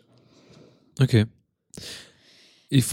[0.99, 1.27] Okay.
[2.69, 2.85] Ich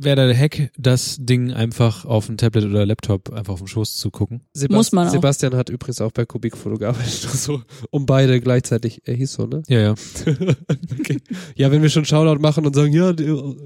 [0.00, 3.96] wäre der Hack, das Ding einfach auf dem Tablet oder Laptop einfach auf dem Schoß
[3.96, 4.42] zu gucken.
[4.54, 5.12] Sebast Muss man auch.
[5.12, 7.12] Sebastian hat übrigens auch bei Kubikfoto gearbeitet.
[7.32, 9.02] so, um beide gleichzeitig.
[9.04, 9.62] Er hieß so, ne?
[9.68, 9.94] Ja, ja.
[10.98, 11.18] okay.
[11.56, 13.12] Ja, wenn wir schon Shoutout machen und sagen, ja,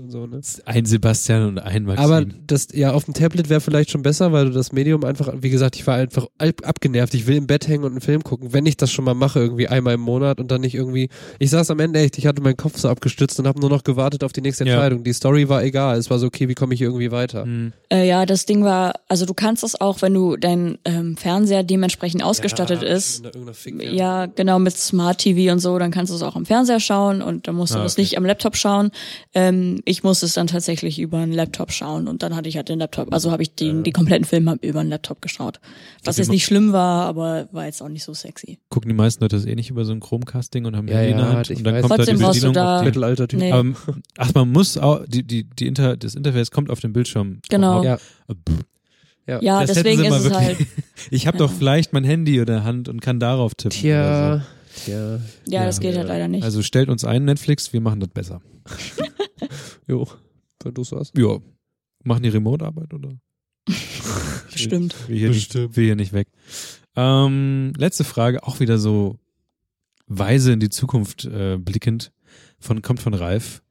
[0.08, 0.40] so, ne?
[0.64, 2.04] Ein Sebastian und ein Maxim.
[2.04, 5.32] Aber das, ja, auf dem Tablet wäre vielleicht schon besser, weil du das Medium einfach,
[5.40, 7.14] wie gesagt, ich war einfach ab- abgenervt.
[7.14, 8.52] Ich will im Bett hängen und einen Film gucken.
[8.52, 11.50] Wenn ich das schon mal mache, irgendwie einmal im Monat und dann nicht irgendwie, ich
[11.50, 14.24] saß am Ende echt, ich hatte meinen Kopf so abgestützt und habe nur noch gewartet
[14.24, 14.74] auf die nächste Ja.
[14.74, 15.04] Entscheidung.
[15.04, 15.98] Die Story war egal.
[15.98, 17.42] Es war so, okay, wie komme ich hier irgendwie weiter?
[17.44, 17.72] Hm.
[17.92, 21.62] Äh, ja, das Ding war, also du kannst das auch, wenn du dein ähm, Fernseher
[21.62, 23.24] dementsprechend ausgestattet ist.
[23.24, 26.46] Irgendeiner Fick- Ja, genau, mit Smart TV und so, dann kannst du es auch am
[26.46, 28.02] Fernseher schauen und dann musst du Ah, das okay.
[28.02, 28.90] nicht am Laptop schauen.
[29.34, 32.68] Ähm, ich musste es dann tatsächlich über einen Laptop schauen und dann hatte ich halt
[32.68, 35.60] den Laptop, also habe ich den, die kompletten Filme über einen Laptop geschaut.
[36.04, 38.58] Was jetzt nicht schlimm war, aber war jetzt auch nicht so sexy.
[38.70, 41.10] Gucken die meisten Leute das eh nicht über so ein Chromecasting und haben Ja, Handy
[41.12, 41.82] in der ja, Hand ich und dann weiß.
[41.82, 43.38] kommt Trotzdem da diese du Bedienung da- auf den Mittelalter-Typ.
[43.40, 43.52] Nee.
[43.52, 43.72] Aber,
[44.18, 47.40] ach, man muss auch, die, die, die Inter, das Interface kommt auf dem Bildschirm.
[47.48, 47.82] Genau.
[47.82, 47.98] Ja.
[49.26, 49.40] Ja.
[49.40, 50.58] Ja, Das deswegen ist es halt.
[51.10, 53.78] Ich habe doch vielleicht mein Handy in der Hand und kann darauf tippen.
[53.78, 54.44] oder
[54.84, 56.30] Tja, tja, Ja, das geht halt leider so.
[56.30, 56.44] nicht.
[56.44, 58.40] Also stellt uns ein, Netflix, wir machen das besser.
[59.88, 60.06] jo,
[60.62, 61.16] wenn du sagst.
[61.16, 61.38] Ja.
[62.04, 63.10] Machen die Remote-Arbeit oder?
[64.54, 64.94] Stimmt.
[65.08, 65.76] Wir hier, Bestimmt.
[65.76, 66.28] Nicht, hier nicht weg.
[66.96, 69.18] Ähm, letzte Frage, auch wieder so
[70.06, 72.12] weise in die Zukunft äh, blickend,
[72.58, 73.62] von, kommt von Ralf.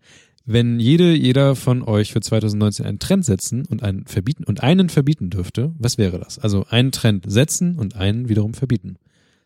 [0.45, 4.89] Wenn jede, jeder von euch für 2019 einen Trend setzen und einen verbieten und einen
[4.89, 6.39] verbieten dürfte, was wäre das?
[6.39, 8.97] Also einen Trend setzen und einen wiederum verbieten.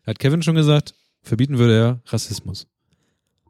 [0.05, 2.67] Hat Kevin schon gesagt, verbieten würde er Rassismus.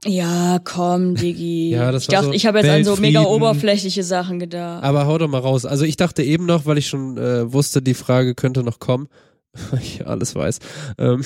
[0.06, 1.72] Ja, komm, Digi.
[1.76, 4.84] Ja, das ich dachte, so ich habe jetzt an so mega oberflächliche Sachen gedacht.
[4.84, 5.66] Aber hau doch mal raus.
[5.66, 9.08] Also ich dachte eben noch, weil ich schon äh, wusste, die Frage könnte noch kommen,
[9.82, 10.60] ich alles weiß,
[10.98, 11.24] ähm,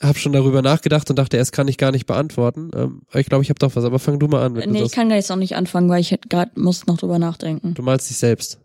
[0.00, 2.70] habe schon darüber nachgedacht und dachte, erst kann ich gar nicht beantworten.
[2.74, 3.84] Ähm, ich glaube, ich habe doch was.
[3.84, 4.54] Aber fang du mal an.
[4.54, 7.18] Wenn nee, ich kann da jetzt noch nicht anfangen, weil ich gerade muss noch drüber
[7.18, 7.74] nachdenken.
[7.74, 8.58] du malst dich selbst.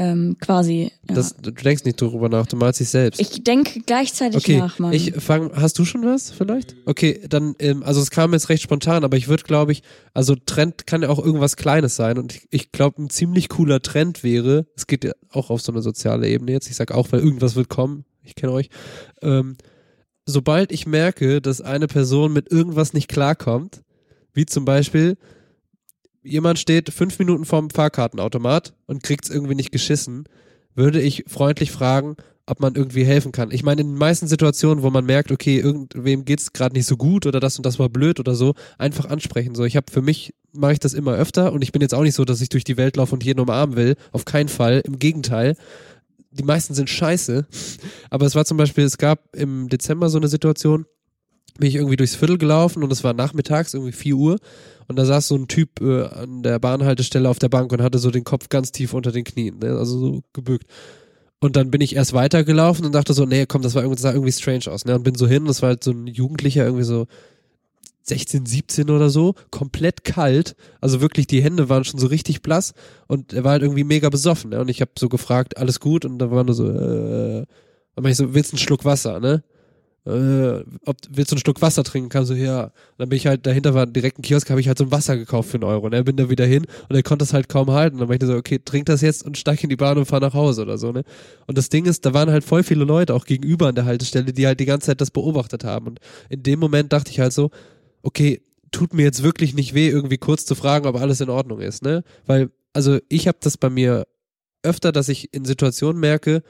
[0.00, 0.92] Ähm, quasi.
[1.08, 1.16] Ja.
[1.16, 3.20] Das, du denkst nicht drüber nach, du malst dich selbst.
[3.20, 4.92] ich denke gleichzeitig Okay, nach, Mann.
[4.92, 6.76] ich fang, hast du schon was vielleicht?
[6.86, 9.82] Okay, dann, ähm, also es kam jetzt recht spontan, aber ich würde, glaube ich,
[10.14, 13.82] also Trend kann ja auch irgendwas Kleines sein und ich, ich glaube, ein ziemlich cooler
[13.82, 17.10] Trend wäre, es geht ja auch auf so eine soziale Ebene jetzt, ich sag auch,
[17.10, 18.70] weil irgendwas wird kommen, ich kenne euch,
[19.20, 19.56] ähm,
[20.28, 23.82] sobald ich merke, dass eine Person mit irgendwas nicht klarkommt,
[24.34, 25.16] wie zum Beispiel,
[26.22, 30.28] jemand steht fünf Minuten vorm Fahrkartenautomat und kriegt's irgendwie nicht geschissen,
[30.74, 33.50] würde ich freundlich fragen, ob man irgendwie helfen kann.
[33.50, 36.98] Ich meine, in den meisten Situationen, wo man merkt, okay, irgendwem geht's gerade nicht so
[36.98, 39.54] gut oder das und das war blöd oder so, einfach ansprechen.
[39.54, 42.02] So, ich habe für mich mache ich das immer öfter und ich bin jetzt auch
[42.02, 43.96] nicht so, dass ich durch die Welt laufe und jeden umarmen will.
[44.12, 44.82] Auf keinen Fall.
[44.84, 45.56] Im Gegenteil.
[46.30, 47.46] Die meisten sind scheiße.
[48.10, 50.86] Aber es war zum Beispiel, es gab im Dezember so eine Situation,
[51.58, 54.38] bin ich irgendwie durchs Viertel gelaufen und es war nachmittags, irgendwie 4 Uhr.
[54.86, 57.98] Und da saß so ein Typ äh, an der Bahnhaltestelle auf der Bank und hatte
[57.98, 59.76] so den Kopf ganz tief unter den Knien, ne?
[59.76, 60.66] also so gebückt.
[61.40, 64.12] Und dann bin ich erst weitergelaufen und dachte so, nee, komm, das war irgendwie, sah
[64.12, 64.96] irgendwie strange aus, ne?
[64.96, 67.06] Und bin so hin, das war halt so ein Jugendlicher, irgendwie so
[68.08, 70.56] 16, 17 oder so, komplett kalt.
[70.80, 72.74] Also wirklich, die Hände waren schon so richtig blass
[73.06, 74.60] und er war halt irgendwie mega besoffen, ne?
[74.60, 76.04] Und ich habe so gefragt, alles gut?
[76.04, 77.44] Und da war nur so, äh,
[77.94, 79.42] dann mach ich so, willst du einen Schluck Wasser, ne?
[80.08, 82.08] Äh, ob, willst du einen Schluck Wasser trinken?
[82.08, 82.64] Kam so, ja.
[82.64, 84.90] Und dann bin ich halt, dahinter war direkt ein Kiosk, habe ich halt so ein
[84.90, 85.84] Wasser gekauft für einen Euro.
[85.84, 87.98] Und er bin da wieder hin und er konnte es halt kaum halten.
[87.98, 90.20] Dann meinte ich so, okay, trink das jetzt und steig in die Bahn und fahr
[90.20, 91.04] nach Hause oder so, ne?
[91.46, 94.32] Und das Ding ist, da waren halt voll viele Leute auch gegenüber an der Haltestelle,
[94.32, 95.88] die halt die ganze Zeit das beobachtet haben.
[95.88, 97.50] Und in dem Moment dachte ich halt so,
[98.02, 101.60] okay, tut mir jetzt wirklich nicht weh, irgendwie kurz zu fragen, ob alles in Ordnung
[101.60, 102.04] ist, ne?
[102.26, 104.06] Weil, also ich habe das bei mir
[104.62, 106.42] öfter, dass ich in Situationen merke,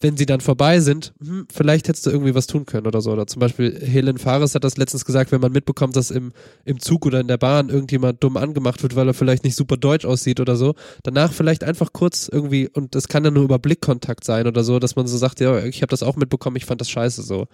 [0.00, 3.12] wenn sie dann vorbei sind, hm, vielleicht hättest du irgendwie was tun können oder so.
[3.12, 6.32] Oder zum Beispiel Helen Fares hat das letztens gesagt, wenn man mitbekommt, dass im,
[6.64, 9.78] im Zug oder in der Bahn irgendjemand dumm angemacht wird, weil er vielleicht nicht super
[9.78, 13.58] deutsch aussieht oder so, danach vielleicht einfach kurz irgendwie, und das kann ja nur über
[13.58, 16.66] Blickkontakt sein oder so, dass man so sagt, ja, ich habe das auch mitbekommen, ich
[16.66, 17.46] fand das scheiße so.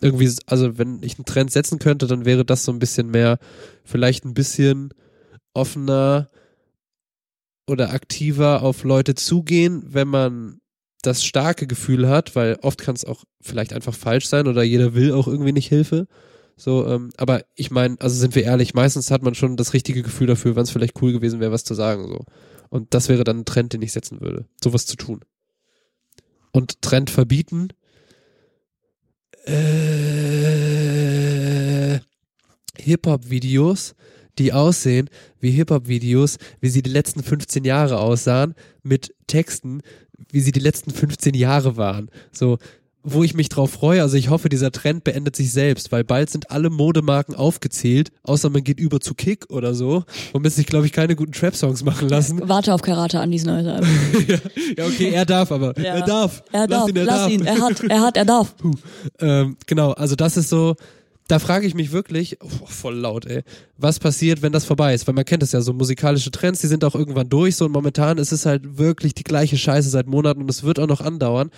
[0.00, 3.38] Irgendwie, also wenn ich einen Trend setzen könnte, dann wäre das so ein bisschen mehr,
[3.84, 4.94] vielleicht ein bisschen
[5.54, 6.30] offener
[7.66, 10.60] oder aktiver auf Leute zugehen, wenn man
[11.02, 14.94] das starke Gefühl hat, weil oft kann es auch vielleicht einfach falsch sein oder jeder
[14.94, 16.06] will auch irgendwie nicht Hilfe.
[16.56, 20.02] So, ähm, aber ich meine, also sind wir ehrlich, meistens hat man schon das richtige
[20.02, 22.08] Gefühl dafür, wann es vielleicht cool gewesen wäre, was zu sagen.
[22.08, 22.24] So.
[22.68, 25.20] Und das wäre dann ein Trend, den ich setzen würde, sowas zu tun.
[26.50, 27.68] Und Trend verbieten.
[29.48, 30.68] Äh,
[32.78, 33.94] Hip-Hop-Videos,
[34.38, 35.08] die aussehen
[35.40, 39.80] wie Hip-Hop-Videos, wie sie die letzten 15 Jahre aussahen, mit Texten,
[40.30, 42.10] wie sie die letzten 15 Jahre waren.
[42.30, 42.58] So,
[43.12, 46.30] wo ich mich drauf freue, also ich hoffe, dieser Trend beendet sich selbst, weil bald
[46.30, 50.86] sind alle Modemarken aufgezählt, außer man geht über zu Kick oder so, womit sich, glaube
[50.86, 52.40] ich, keine guten Trap-Songs machen lassen.
[52.48, 53.88] Warte auf Karate an dieses neue Album.
[54.26, 54.36] ja,
[54.78, 55.78] ja, okay, er darf aber.
[55.78, 55.96] Ja.
[55.96, 56.42] Er darf.
[56.52, 57.30] Er Lass darf, ihn, er lass darf.
[57.30, 58.54] ihn, er hat, er hat, er darf.
[59.20, 60.76] Ähm, genau, also das ist so,
[61.28, 63.42] da frage ich mich wirklich, oh, voll laut, ey,
[63.76, 65.06] was passiert, wenn das vorbei ist?
[65.06, 67.72] Weil man kennt es ja, so musikalische Trends, die sind auch irgendwann durch, so und
[67.72, 71.02] momentan ist es halt wirklich die gleiche Scheiße seit Monaten und es wird auch noch
[71.02, 71.50] andauern.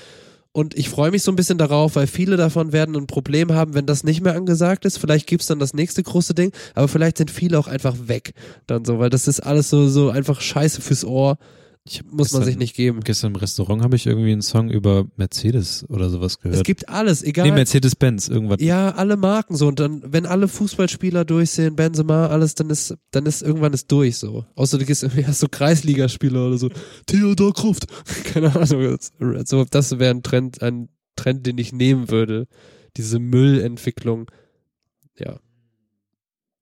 [0.53, 3.75] Und ich freue mich so ein bisschen darauf, weil viele davon werden ein Problem haben,
[3.75, 4.99] wenn das nicht mehr angesagt ist.
[4.99, 8.35] Vielleicht gibt's dann das nächste große Ding, aber vielleicht sind viele auch einfach weg
[8.67, 11.39] dann so, weil das ist alles so, so einfach Scheiße fürs Ohr.
[11.85, 13.01] Ich, muss man Gestern- sich nicht geben.
[13.01, 16.65] Gestern im Restaurant habe ich irgendwie einen Song über Mercedes oder sowas Es gehört.
[16.67, 17.49] gibt alles, egal.
[17.49, 18.59] nee, Mercedes-Benz, irgendwas.
[18.61, 19.67] Ja, alle Marken so.
[19.67, 23.91] Und dann, wenn alle Fußballspieler durch sind, Benzema, alles, dann ist, dann ist irgendwann ist
[23.91, 24.45] durch so.
[24.57, 26.69] Außer du gehst irgendwie, hast so Kreisligaspieler oder so.
[27.07, 27.87] Theodor Kruft.
[28.25, 28.99] Keine Ahnung.
[29.47, 32.47] So, das wäre ein Trend, ein Trend, den ich nehmen würde.
[32.99, 34.31] Diese Müllentwicklung.
[35.19, 35.41] Ja.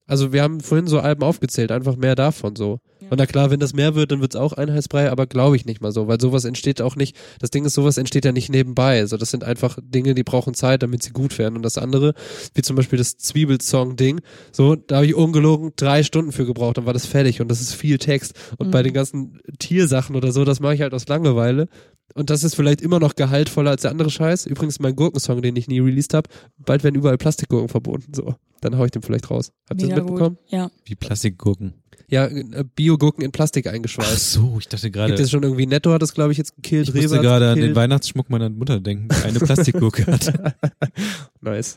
[0.09, 2.81] Also wir haben vorhin so Alben aufgezählt, einfach mehr davon so.
[3.01, 3.09] Ja.
[3.11, 5.81] Und na klar, wenn das mehr wird, dann wird's auch Einheitsbrei, aber glaube ich nicht
[5.81, 8.99] mal so, weil sowas entsteht auch nicht, das Ding ist, sowas entsteht ja nicht nebenbei.
[8.99, 11.55] Also das sind einfach Dinge, die brauchen Zeit, damit sie gut werden.
[11.57, 12.15] Und das andere,
[12.55, 14.21] wie zum Beispiel das Zwiebelsong-Ding,
[14.51, 17.61] so, da habe ich ungelogen drei Stunden für gebraucht, dann war das fertig und das
[17.61, 18.35] ist viel Text.
[18.57, 18.71] Und Mhm.
[18.73, 21.69] bei den ganzen Tiersachen oder so, das mache ich halt aus Langeweile.
[22.15, 24.47] Und das ist vielleicht immer noch gehaltvoller als der andere Scheiß.
[24.47, 26.29] Übrigens mein Gurkensong, den ich nie released habe,
[26.59, 28.13] bald werden überall Plastikgurken verboten.
[28.15, 29.53] So, dann hau ich den vielleicht raus.
[29.69, 30.37] Habt ihr das mitbekommen?
[30.37, 30.51] gut.
[30.53, 30.71] Ja.
[30.85, 31.75] Wie Plastikgurken.
[32.11, 34.33] Ja, äh, Biogurken in Plastik Ach eingeschweißt.
[34.33, 36.89] so, ich dachte gerade, Gibt es schon irgendwie Netto hat das, glaube ich, jetzt gekillt.
[36.89, 37.77] ich Rewe musste gerade an den.
[37.77, 40.33] Weihnachtsschmuck meiner Mutter denken, die eine Plastikgurke hat.
[41.41, 41.77] Nice.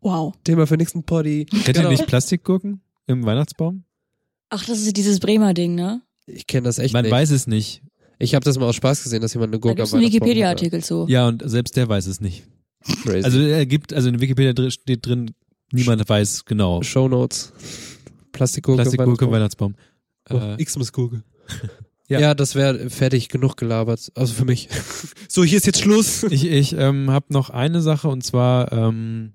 [0.00, 0.34] Wow.
[0.44, 1.46] Thema für nächsten Poddy.
[1.46, 1.88] Kennt ihr Genau.
[1.90, 3.84] nicht Plastikgurken im Weihnachtsbaum?
[4.50, 6.02] Ach, das ist dieses Bremer Ding, ne?
[6.26, 7.12] Ich kenne das echt Man nicht.
[7.12, 7.82] weiß es nicht.
[8.24, 10.04] Ich habe das mal aus Spaß gesehen, dass jemand eine Da Gurke gibt's am einen
[10.06, 11.06] Weihnachtsbaum Wikipedia-Artikel zu.
[11.08, 12.44] Ja, und selbst der weiß es nicht.
[13.04, 13.24] Crazy.
[13.24, 15.30] Also er gibt, also in Wikipedia drin- steht drin,
[15.72, 16.82] niemand weiß genau.
[16.82, 17.52] Shownotes.
[18.32, 18.82] Plastikgurke.
[18.82, 19.74] Plastikgurke, Weihnachtsbaum.
[20.28, 20.56] Weihnachtsbaum.
[20.56, 21.22] Oh, Äh, Xmas-Gurke.
[22.06, 22.20] Ja.
[22.20, 22.34] Ja.
[22.34, 24.12] das wäre fertig genug gelabert.
[24.14, 24.68] Also für mich.
[25.28, 26.22] so, hier ist jetzt Schluss.
[26.24, 29.32] ich ich ähm, habe noch eine Sache und zwar, ähm,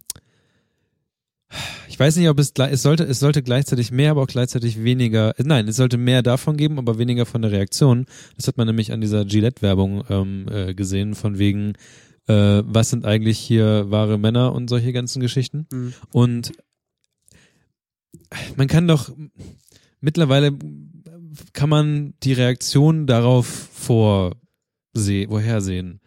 [1.87, 5.33] ich weiß nicht, ob es es sollte, es sollte gleichzeitig mehr, aber auch gleichzeitig weniger,
[5.37, 8.05] nein, es sollte mehr davon geben, aber weniger von der Reaktion.
[8.35, 11.73] Das hat man nämlich an dieser Gillette-Werbung ähm, äh, gesehen, von wegen,
[12.27, 15.67] äh, was sind eigentlich hier wahre Männer und solche ganzen Geschichten.
[15.71, 15.93] Mhm.
[16.11, 16.51] Und
[18.55, 19.11] man kann doch
[20.01, 20.51] mittlerweile
[21.53, 26.01] kann man die Reaktion darauf vorsehen, vorhersehen.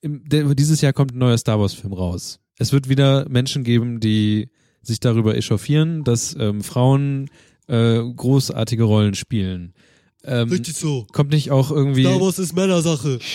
[0.00, 2.40] Im, der, dieses Jahr kommt ein neuer Star Wars Film raus.
[2.58, 4.48] Es wird wieder Menschen geben, die
[4.82, 7.30] sich darüber echauffieren, dass ähm, Frauen
[7.68, 9.74] äh, großartige Rollen spielen.
[10.24, 11.06] Ähm, so.
[11.12, 13.18] kommt nicht auch irgendwie Wars ist Männersache.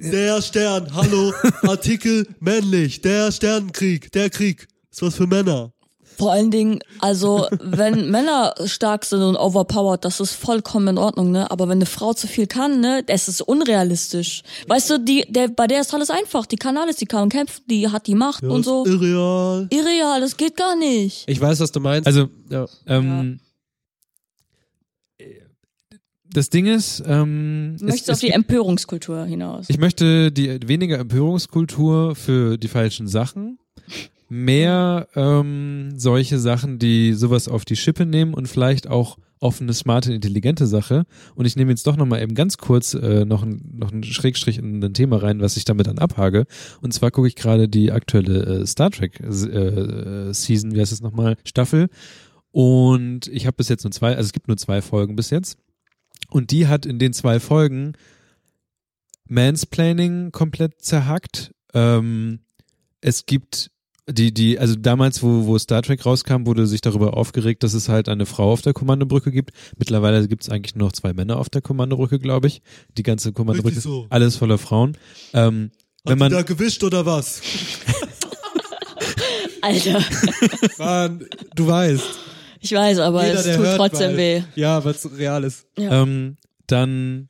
[0.00, 1.32] Der Stern, hallo,
[1.62, 5.72] Artikel männlich, der Sternenkrieg, der Krieg, ist was für Männer.
[6.20, 11.30] Vor allen Dingen, also wenn Männer stark sind und overpowered, das ist vollkommen in Ordnung,
[11.30, 11.50] ne?
[11.50, 14.42] Aber wenn eine Frau zu viel kann, ne, es ist unrealistisch.
[14.68, 16.44] Weißt du, die, der, bei der ist alles einfach.
[16.44, 18.84] Die kann alles, die kann kämpfen, die hat die Macht und so.
[18.84, 19.66] Irreal.
[19.70, 21.24] Irreal, das geht gar nicht.
[21.26, 22.06] Ich weiß, was du meinst.
[22.06, 22.66] Also, ja.
[22.86, 23.40] ähm,
[26.32, 29.66] das Ding ist, ähm, Du es- möchtest es auf die Empörungskultur hinaus.
[29.68, 33.58] Ich möchte die weniger Empörungskultur für die falschen Sachen,
[34.30, 39.72] mehr ähm, solche Sachen, die sowas auf die Schippe nehmen und vielleicht auch auf eine
[39.72, 41.04] smarte, intelligente Sache.
[41.34, 44.58] Und ich nehme jetzt doch nochmal eben ganz kurz äh, noch, ein, noch einen Schrägstrich
[44.58, 46.46] in ein Thema rein, was ich damit dann abhage.
[46.80, 51.00] Und zwar gucke ich gerade die aktuelle äh, Star Trek äh, Season, wie heißt es
[51.00, 51.88] nochmal, Staffel.
[52.52, 55.58] Und ich habe bis jetzt nur zwei, also es gibt nur zwei Folgen bis jetzt.
[56.28, 57.94] Und die hat in den zwei Folgen
[59.26, 61.52] Mansplaining komplett zerhackt.
[61.72, 62.40] Ähm,
[63.00, 63.70] es gibt
[64.12, 67.88] die, die, also damals, wo, wo Star Trek rauskam, wurde sich darüber aufgeregt, dass es
[67.88, 69.52] halt eine Frau auf der Kommandobrücke gibt.
[69.76, 72.62] Mittlerweile gibt es eigentlich nur noch zwei Männer auf der Kommandobrücke, glaube ich.
[72.96, 74.04] Die ganze Kommandobrücke so.
[74.04, 74.96] ist alles voller Frauen.
[75.32, 75.70] Ähm,
[76.04, 77.42] wenn man, gewischt oder was?
[79.62, 80.02] Alter,
[80.78, 82.04] Mann, du weißt.
[82.60, 84.16] ich weiß, aber Jeder, es tut hört, trotzdem weiß.
[84.16, 84.42] weh.
[84.54, 85.66] Ja, weil es real ist.
[85.78, 86.02] Ja.
[86.02, 87.28] ähm, dann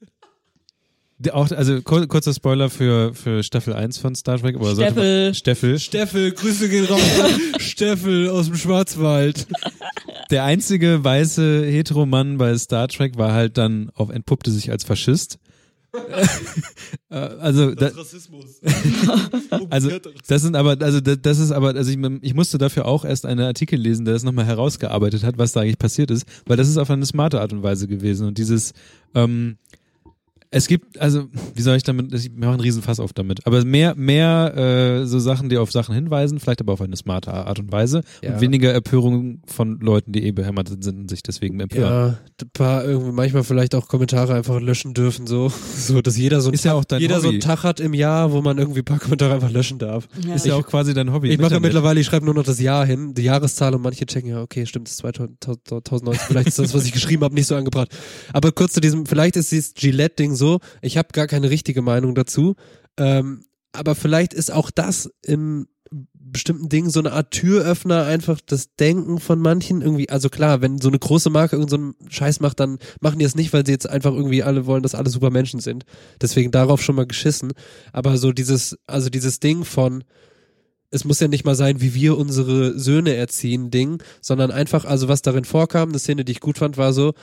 [1.33, 5.35] auch, also kur kurzer Spoiler für, für Staffel 1 von Star Trek, aber sollte man,
[5.35, 5.35] Steffel.
[5.35, 5.79] Steffel.
[5.79, 7.01] Steffel, Grüße gehen raus.
[7.59, 9.47] Steffel aus dem Schwarzwald.
[10.31, 15.39] Der einzige weiße Heteromann bei Star Trek war halt dann auf entpuppte sich als Faschist.
[17.13, 18.61] Äh, also da, Rassismus.
[19.71, 19.91] also
[20.29, 23.27] das sind aber also das, das ist aber also ich, ich musste dafür auch erst
[23.27, 26.69] einen Artikel lesen, der das nochmal herausgearbeitet hat, was da eigentlich passiert ist, weil das
[26.69, 28.75] ist auf eine smarte Art und Weise gewesen und dieses
[29.17, 29.57] ähm,
[30.53, 33.95] es gibt, also, wie soll ich damit, ich mache einen Riesenfass auf damit, aber mehr,
[33.95, 34.57] mehr
[35.03, 38.01] äh, so Sachen, die auf Sachen hinweisen, vielleicht aber auf eine smarte Art und Weise
[38.23, 38.35] Ja.
[38.35, 41.93] und weniger Empörung von Leuten, die eh behämmert sind und sich deswegen empören.
[41.93, 42.07] Ja,
[42.43, 45.53] ein paar irgendwie manchmal vielleicht auch Kommentare einfach löschen dürfen, so.
[45.77, 47.37] So, dass jeder so, einen Ist ja auch dein jeder so Hobby.
[47.37, 50.09] einen Tag hat im Jahr, wo man irgendwie ein paar Kommentare einfach löschen darf.
[50.27, 50.35] Ja.
[50.35, 51.29] Ist ja auch quasi dein Hobby.
[51.31, 54.05] Ich mache ja mittlerweile, ich schreibe nur noch das Jahr hin, die Jahreszahl und manche
[54.05, 57.47] checken, ja, okay, stimmt, das ist 2019, vielleicht ist das, was ich geschrieben habe, nicht
[57.47, 57.89] so angebracht.
[58.33, 62.17] Aber kurz zu diesem, vielleicht ist dieses Gillette-Ding so, ich habe gar keine richtige Meinung
[62.17, 62.57] dazu,
[62.97, 65.69] ähm, aber vielleicht ist auch das in
[66.33, 70.81] bestimmten Dingen so eine Art Türöffner, einfach das Denken von manchen irgendwie, also klar, wenn
[70.81, 73.73] so eine große Marke irgendeinen so Scheiß macht, dann machen die es nicht, weil sie
[73.73, 75.85] jetzt einfach irgendwie alle wollen, dass alle super Menschen sind.
[76.21, 77.53] Deswegen darauf schon mal geschissen.
[77.93, 80.05] Aber so dieses, also dieses Ding von,
[80.91, 85.09] es muss ja nicht mal sein, wie wir unsere Söhne erziehen, Ding, sondern einfach, also
[85.09, 87.15] was darin vorkam, eine Szene, die ich gut fand, war so,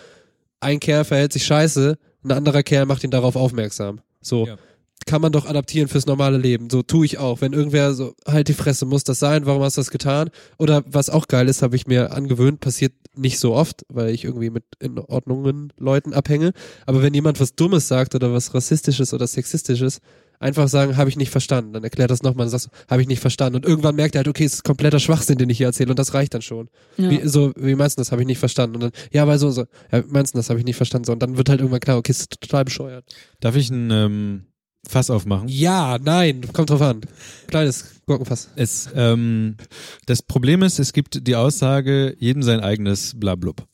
[0.59, 4.01] ein Kerl verhält sich scheiße, ein anderer Kerl macht ihn darauf aufmerksam.
[4.21, 4.47] So.
[4.47, 4.57] Ja.
[5.05, 6.69] kann man doch adaptieren fürs normale Leben.
[6.69, 7.39] So tue ich auch.
[7.39, 10.29] Wenn irgendwer so, halt die Fresse, muss das sein, warum hast du das getan?
[10.57, 14.25] Oder was auch geil ist, habe ich mir angewöhnt, passiert nicht so oft, weil ich
[14.25, 16.51] irgendwie mit in Ordnungen Leuten abhänge.
[16.85, 19.99] Aber wenn jemand was Dummes sagt oder was Rassistisches oder Sexistisches,
[20.39, 21.73] einfach sagen, habe ich nicht verstanden.
[21.73, 23.57] Dann erklärt das nochmal und sagst, habe ich nicht verstanden.
[23.57, 25.99] Und irgendwann merkt er halt, okay, es ist kompletter Schwachsinn, den ich hier erzähle und
[25.99, 26.69] das reicht dann schon.
[26.97, 27.09] Ja.
[27.09, 28.75] Wie, so, wie meinst du das, habe ich nicht verstanden.
[28.75, 31.05] Und dann, ja, weil so, so, ja, meinst du das, habe ich nicht verstanden.
[31.05, 33.05] So, und dann wird halt irgendwann klar, okay, es ist total bescheuert.
[33.39, 34.43] Darf ich ein ähm,
[34.87, 35.47] Fass aufmachen?
[35.47, 37.01] Ja, nein, kommt drauf an.
[37.47, 38.49] Kleines Gurkenfass.
[38.55, 39.57] Es, ähm,
[40.05, 43.65] das Problem ist, es gibt die Aussage, jedem sein eigenes Blablub.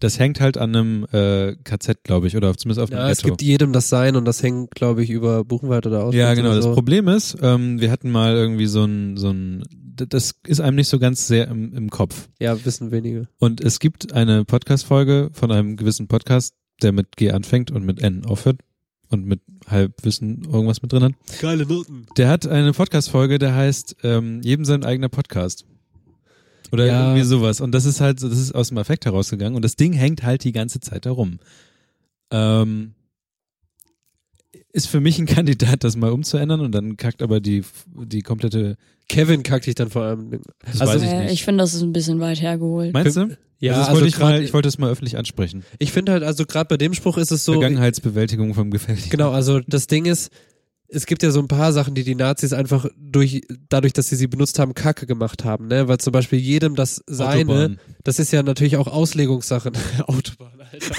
[0.00, 3.18] Das hängt halt an einem äh, KZ, glaube ich, oder zumindest auf einem Ja, es
[3.18, 3.28] Ghetto.
[3.28, 6.18] gibt jedem das Sein und das hängt, glaube ich, über Buchenwald oder Auschwitz.
[6.18, 6.48] Ja, genau.
[6.48, 6.74] oder Das so.
[6.74, 9.62] Problem ist, ähm, wir hatten mal irgendwie so ein, so ein,
[9.96, 12.28] das ist einem nicht so ganz sehr im, im Kopf.
[12.40, 13.28] Ja, wissen wenige.
[13.38, 18.00] Und es gibt eine Podcast-Folge von einem gewissen Podcast, der mit G anfängt und mit
[18.02, 18.58] N aufhört
[19.10, 21.12] und mit Halbwissen irgendwas mit drin hat.
[21.40, 22.06] Geile Noten.
[22.16, 25.64] Der hat eine Podcast-Folge, der heißt ähm, jedem sein eigener Podcast.
[26.74, 27.06] Oder Ja.
[27.08, 27.60] irgendwie sowas.
[27.60, 30.22] Und das ist halt, so, das ist aus dem Affekt herausgegangen und das Ding hängt
[30.22, 31.38] halt die ganze Zeit herum.
[32.30, 32.94] Ähm,
[34.72, 38.76] ist für mich ein Kandidat, das mal umzuändern und dann kackt aber die, die komplette,
[39.08, 40.40] Kevin kackt dich dann vor allem.
[40.64, 42.92] das Also, weiß ich Äh, ich finde, das ist ein bisschen weit hergeholt.
[42.92, 43.36] Meinst du?
[43.60, 45.64] Ja, also das also wollte ich, grad- mal, ich wollte es mal öffentlich ansprechen.
[45.78, 47.52] Ich finde halt, also gerade bei dem Spruch ist es so.
[47.52, 49.08] Vergangenheitsbewältigung vom Gefälligen.
[49.10, 50.30] Genau, also das Ding ist,
[50.94, 54.16] es gibt ja so ein paar Sachen, die die Nazis einfach durch, dadurch, dass sie
[54.16, 55.88] sie benutzt haben, Kacke gemacht haben, ne?
[55.88, 57.80] Weil zum Beispiel jedem das Seine, Autobahn.
[58.04, 59.72] das ist ja natürlich auch Auslegungssache.
[60.06, 60.94] Autobahn, Alter.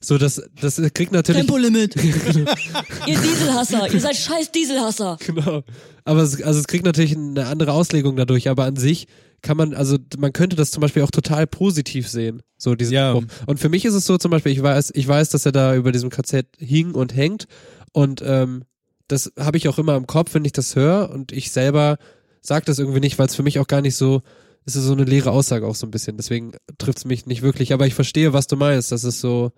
[0.00, 1.42] so, das, das kriegt natürlich.
[1.42, 1.96] Tempolimit.
[1.96, 5.18] ihr Dieselhasser, ihr seid scheiß Dieselhasser.
[5.26, 5.62] Genau.
[6.04, 9.06] Aber es, also es kriegt natürlich eine andere Auslegung dadurch, aber an sich
[9.42, 13.10] kann man, also man könnte das zum Beispiel auch total positiv sehen, so diesen Ja.
[13.12, 13.24] Spruch.
[13.46, 15.74] Und für mich ist es so zum Beispiel, ich weiß, ich weiß, dass er da
[15.74, 17.46] über diesem KZ hing und hängt
[17.92, 18.64] und ähm,
[19.12, 21.98] das habe ich auch immer im Kopf, wenn ich das höre und ich selber
[22.40, 24.22] sage das irgendwie nicht, weil es für mich auch gar nicht so,
[24.64, 27.42] es ist so eine leere Aussage auch so ein bisschen, deswegen trifft es mich nicht
[27.42, 29.52] wirklich, aber ich verstehe, was du meinst, das ist so,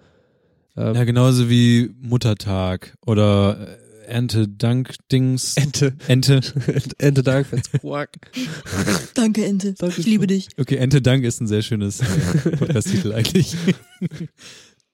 [0.76, 5.56] ähm, Ja, genauso wie Muttertag oder äh, Erntedank-Dings.
[5.56, 6.40] Ente, Ente.
[6.98, 8.18] Ente Dankfest, Quack.
[9.14, 9.74] Danke, Ente.
[9.74, 10.00] Danke.
[10.00, 10.48] Ich liebe dich.
[10.58, 13.54] Okay, Erntedank ist ein sehr schönes äh, Podcast-Titel eigentlich.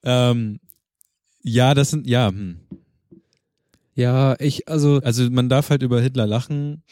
[0.03, 0.61] ähm,
[1.43, 2.61] ja, das sind, ja, hm.
[3.99, 6.85] Ja, ich, also also man darf halt über Hitler lachen,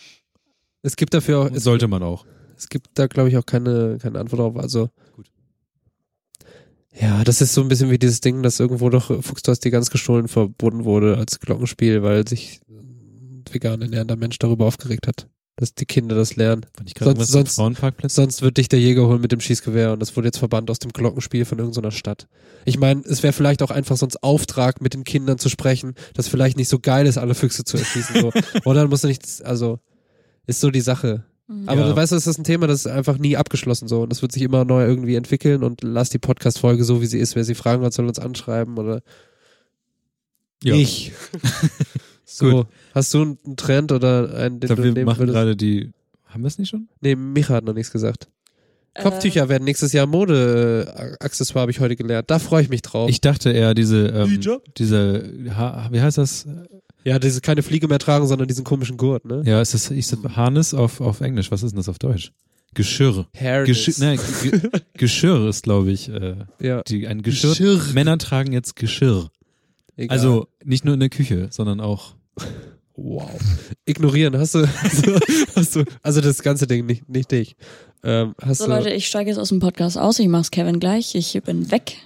[0.82, 2.26] es gibt dafür auch, es sollte man auch.
[2.56, 4.56] Es gibt da, glaube ich, auch keine, keine Antwort drauf.
[4.56, 4.90] Also.
[5.14, 5.30] Gut.
[6.92, 9.90] Ja, das ist so ein bisschen wie dieses Ding, dass irgendwo doch Fuchstos die ganz
[9.90, 12.60] gestohlen verboten wurde als Glockenspiel, weil sich
[13.52, 16.66] vegan ernährender Mensch darüber aufgeregt hat, dass die Kinder das lernen.
[17.00, 17.56] Sonst- sonst-?
[18.14, 20.78] Sonst wird dich der Jäger holen mit dem Schießgewehr und das wurde jetzt verbannt aus
[20.78, 22.28] dem Glockenspiel von irgendeiner Stadt.
[22.66, 26.28] Ich meine, es wäre vielleicht auch einfach sonst Auftrag, mit den Kindern zu sprechen, dass
[26.28, 28.20] vielleicht nicht so geil ist, alle Füchse zu erschießen.
[28.20, 28.32] So.
[28.64, 29.80] Oder du nicht, also,
[30.46, 31.24] ist so die Sache.
[31.66, 31.88] Aber Ja.
[31.88, 34.32] du weißt, das ist ein Thema, das ist einfach nie abgeschlossen so und das wird
[34.32, 37.36] sich immer neu irgendwie entwickeln und lass die Podcast-Folge so, wie sie ist.
[37.36, 39.00] Wer sie fragen hat, soll uns anschreiben oder
[40.62, 40.74] Ja.
[40.74, 41.12] ich.
[42.26, 45.34] so, hast du einen Trend oder einen, Ich den glaube, du wir nehmen machen würdest?
[45.34, 45.92] gerade die,
[46.26, 46.88] haben wir es nicht schon?
[47.00, 48.28] Nee, Micha hat noch nichts gesagt.
[48.94, 52.30] Äh, Kopftücher werden nächstes Jahr Mode-Accessoire, habe ich heute gelernt.
[52.30, 53.08] Da freue ich mich drauf.
[53.08, 54.40] Ich dachte eher diese, ähm,
[54.76, 56.46] diese, ha, wie heißt das?
[57.04, 59.42] ja, diese keine Fliege mehr tragen, sondern diesen komischen Gurt, ne?
[59.46, 61.50] Ja, ist das, ich sag Harness auf, auf Englisch.
[61.52, 62.32] Was ist denn das auf Deutsch?
[62.74, 63.26] Geschirr.
[63.64, 64.60] Geschirr, nein, Ge
[64.94, 67.50] Geschirr ist, glaube ich, äh, Ja, die, ein Geschirr.
[67.50, 67.80] Geschirr.
[67.94, 69.30] Männer tragen jetzt Geschirr.
[69.96, 70.16] egal.
[70.18, 72.15] Also nicht nur in der Küche, sondern auch.
[72.96, 73.30] Wow.
[73.84, 75.18] Ignorieren, hast du, hast du,
[75.54, 77.56] hast du also das ganze Ding, nicht, nicht dich.
[78.02, 80.18] Ähm, So Leute, ich steige jetzt aus dem Podcast aus.
[80.18, 81.14] Ich mach's Kevin gleich.
[81.14, 81.96] Ich bin weg.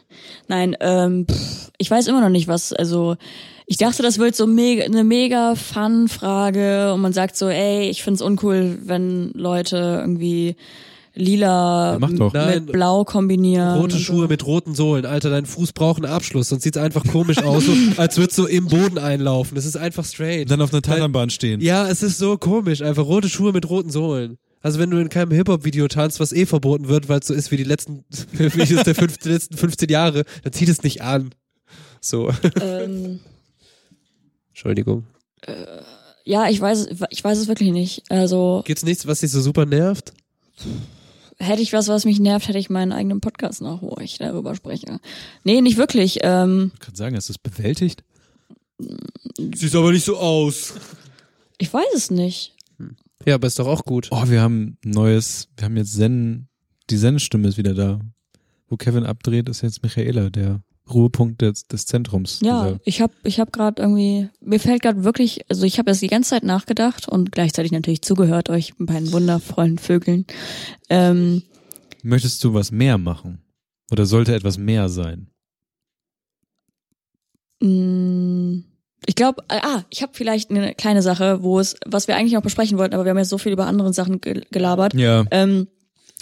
[0.49, 2.73] Nein, ähm, pff, ich weiß immer noch nicht was.
[2.73, 3.17] Also
[3.67, 8.03] ich dachte, das wird so mega, eine mega Fun-Frage und man sagt so, ey, ich
[8.03, 10.57] find's uncool, wenn Leute irgendwie
[11.15, 12.33] lila Ja, doch.
[12.33, 12.65] Nein.
[12.65, 13.79] mit blau kombinieren.
[13.79, 14.29] rote und Schuhe so.
[14.29, 17.73] mit roten Sohlen, Alter, dein Fuß braucht einen Abschluss, sonst sieht's einfach komisch aus, so,
[17.97, 19.55] als würdest du im Boden einlaufen.
[19.55, 20.45] Das ist einfach strange.
[20.47, 21.61] Dann auf einer Tatanbahn stehen.
[21.61, 24.39] Ja, es ist so komisch, einfach rote Schuhe mit roten Sohlen.
[24.63, 27.51] Also wenn du in keinem Hip-Hop-Video tanzt, was eh verboten wird, weil es so ist
[27.51, 31.31] wie die letzten Videos der fünf, die letzten 15 Jahre, dann zieh es nicht an.
[32.03, 32.31] So.
[32.61, 33.21] Ähm,
[34.51, 35.05] Entschuldigung.
[36.25, 38.03] ja, ich weiß, ich weiß es wirklich nicht.
[38.11, 40.13] Also Gibt's nichts, was dich so super nervt?
[41.41, 44.55] Hätte ich was, was mich nervt, hätte ich meinen eigenen Podcast noch, wo ich darüber
[44.55, 45.01] spreche.
[45.45, 46.19] Nee, nicht wirklich.
[46.23, 48.05] Ähm, Ich kann sagen, hast du es bewältigt?
[49.55, 50.75] Sieht aber nicht so aus.
[51.59, 52.55] ich weiß es nicht.
[53.27, 54.09] Ja, aber ist doch auch gut.
[54.11, 56.49] Oh, wir haben ein neues, wir haben jetzt Zen,
[56.89, 58.01] die Zen-Stimme ist wieder da.
[58.69, 60.63] Wo Kevin abdreht, ist jetzt Michaela, der
[60.93, 62.41] Ruhepunkt des, des Zentrums.
[62.43, 66.03] Ja, ich habe ich hab gerade irgendwie, mir fällt gerade wirklich, also ich habe jetzt
[66.03, 70.27] die ganze Zeit nachgedacht und gleichzeitig natürlich zugehört, euch beiden wundervollen Vögeln.
[70.89, 71.43] Ähm,
[72.03, 73.43] Möchtest du was mehr machen?
[73.91, 75.31] Oder sollte etwas mehr sein?
[77.61, 78.63] mh,
[79.07, 82.43] ich glaube, ah, ich habe vielleicht eine kleine Sache, wo es, was wir eigentlich noch
[82.43, 84.95] besprechen wollten, aber wir haben jetzt so viel über andere Sachen ge gelabert.
[84.95, 85.25] Ja.
[85.31, 85.69] Ähm,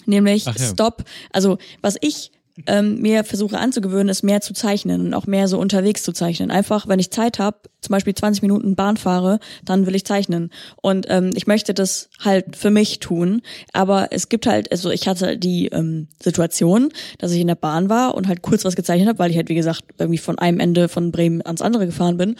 [0.06, 0.54] nämlich ja.
[0.54, 1.04] Stop.
[1.32, 2.30] Also was ich
[2.66, 6.50] ähm, mir versuche anzugewöhnen, ist mehr zu zeichnen und auch mehr so unterwegs zu zeichnen.
[6.50, 10.50] Einfach, wenn ich Zeit habe, zum Beispiel 20 Minuten Bahn fahre, dann will ich zeichnen.
[10.82, 13.42] Und ähm, ich möchte das halt für mich tun.
[13.72, 17.88] Aber es gibt halt, also ich hatte die ähm, Situation, dass ich in der Bahn
[17.88, 20.60] war und halt kurz was gezeichnet habe, weil ich halt, wie gesagt, irgendwie von einem
[20.60, 22.36] Ende von Bremen ans andere gefahren bin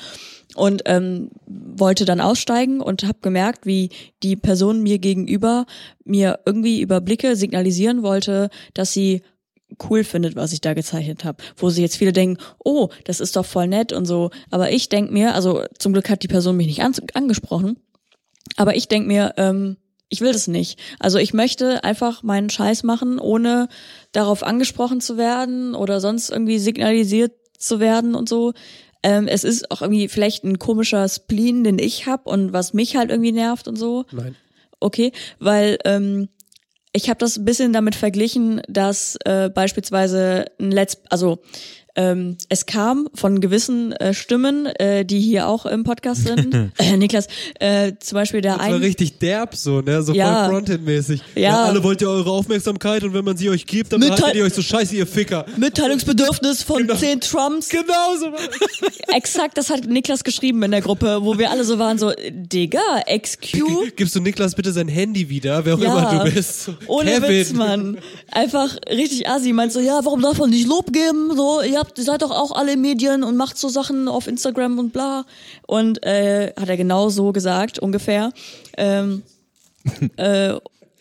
[0.55, 3.91] und ähm, wollte dann aussteigen und habe gemerkt, wie
[4.23, 5.67] die Person mir gegenüber
[6.05, 9.23] mir irgendwie über Blicke signalisieren wollte, dass sie
[9.89, 11.43] cool findet, was ich da gezeichnet habe.
[11.57, 14.31] Wo sie jetzt viele denken, oh, das ist doch voll nett und so.
[14.51, 17.79] Aber ich denk mir, also zum Glück hat die Person mich nicht an, angesprochen,
[18.57, 19.77] aber ich denk mir, ähm,
[20.09, 20.79] ich will das nicht.
[20.99, 23.69] Also ich möchte einfach meinen Scheiß machen, ohne
[24.13, 28.55] darauf angesprochen zu werden oder sonst irgendwie signalisiert zu werden und so.
[29.03, 32.97] Ähm, es ist auch irgendwie vielleicht ein komischer Spleen, den ich hab und was mich
[32.97, 34.07] halt irgendwie nervt und so.
[34.13, 34.35] Nein.
[34.81, 36.29] Okay, weil ähm,
[36.93, 41.41] ich habe das ein bisschen damit verglichen, dass äh, beispielsweise ein Let's, also
[41.99, 46.55] ähm, es kam von gewissen äh, Stimmen, äh, die hier auch im Podcast sind.
[46.79, 47.27] äh, Niklas,
[47.59, 50.01] äh, zum Beispiel der Das war richtig derb so, ne?
[50.05, 50.45] So Ja.
[50.45, 51.21] voll Frontend-mäßig.
[51.35, 51.65] Ja.
[51.65, 54.55] alle wollt ihr eure Aufmerksamkeit und wenn man sie euch gibt, dann behaltet ihr euch
[54.55, 55.45] so scheiße, ihr Ficker.
[55.57, 56.95] Mitteilungsbedürfnis von Genau.
[56.95, 57.69] zehn Trumps.
[57.69, 58.27] Genau so.
[59.15, 62.79] Exakt, das hat Niklas geschrieben in der Gruppe, wo wir alle so waren, so, Digga,
[63.13, 63.97] XQ.
[63.97, 66.71] Gibst du Niklas bitte sein Handy wieder, wer auch immer du bist.
[66.87, 67.29] Ohne Kevin.
[67.29, 67.99] Witz, Mann.
[68.31, 69.53] Einfach richtig assi.
[69.53, 71.33] Meint so, ja, warum darf man nicht Lob geben?
[71.35, 74.79] So, ihr habt, ihr seid doch auch alle Medien und macht so Sachen auf Instagram
[74.79, 75.25] und bla.
[75.67, 78.33] Und äh, hat er genau so gesagt, ungefähr.
[78.77, 79.23] Ähm,
[80.17, 80.49] äh,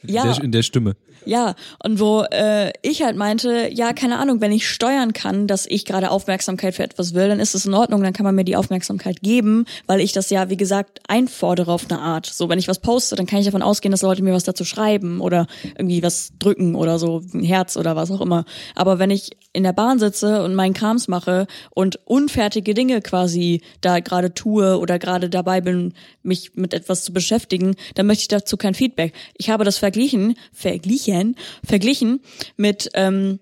[0.03, 0.23] ja.
[0.23, 0.95] In, der, in der Stimme.
[1.27, 5.65] Ja, und wo äh, ich halt meinte, ja, keine Ahnung, wenn ich steuern kann, dass
[5.65, 8.45] ich gerade Aufmerksamkeit für etwas will, dann ist es in Ordnung, dann kann man mir
[8.45, 12.27] die Aufmerksamkeit geben, weil ich das ja, wie gesagt, einfordere auf eine Art.
[12.27, 14.63] So, wenn ich was poste, dann kann ich davon ausgehen, dass Leute mir was dazu
[14.63, 18.45] schreiben oder irgendwie was drücken oder so, ein Herz oder was auch immer.
[18.73, 23.63] Aber wenn ich in der Bahn sitze und meinen Krams mache und unfertige Dinge quasi
[23.81, 25.93] da gerade tue oder gerade dabei bin,
[26.23, 29.13] mich mit etwas zu beschäftigen, dann möchte ich dazu kein Feedback.
[29.35, 31.16] Ich habe das verglichen, verglichen,
[31.64, 32.22] verglichen
[32.56, 33.39] mit ähm,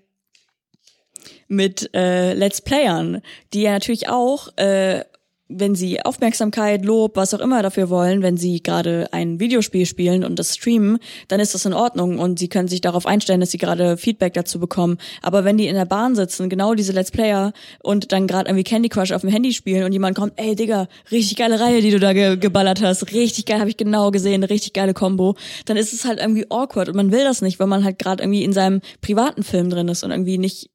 [1.48, 3.22] mit äh, Let's Playern,
[3.52, 5.04] die ja natürlich auch äh,
[5.48, 10.24] wenn sie Aufmerksamkeit, Lob, was auch immer dafür wollen, wenn sie gerade ein Videospiel spielen
[10.24, 10.98] und das streamen,
[11.28, 14.34] dann ist das in Ordnung und sie können sich darauf einstellen, dass sie gerade Feedback
[14.34, 14.98] dazu bekommen.
[15.22, 17.52] Aber wenn die in der Bahn sitzen, genau diese Let's Player
[17.82, 20.88] und dann gerade irgendwie Candy Crush auf dem Handy spielen und jemand kommt, ey Digga,
[21.12, 24.42] richtig geile Reihe, die du da ge geballert hast, richtig geil, habe ich genau gesehen,
[24.42, 27.68] richtig geile Combo, dann ist es halt irgendwie awkward und man will das nicht, weil
[27.68, 30.70] man halt gerade irgendwie in seinem privaten Film drin ist und irgendwie nicht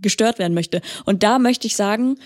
[0.00, 0.80] gestört werden möchte.
[1.04, 2.16] Und da möchte ich sagen,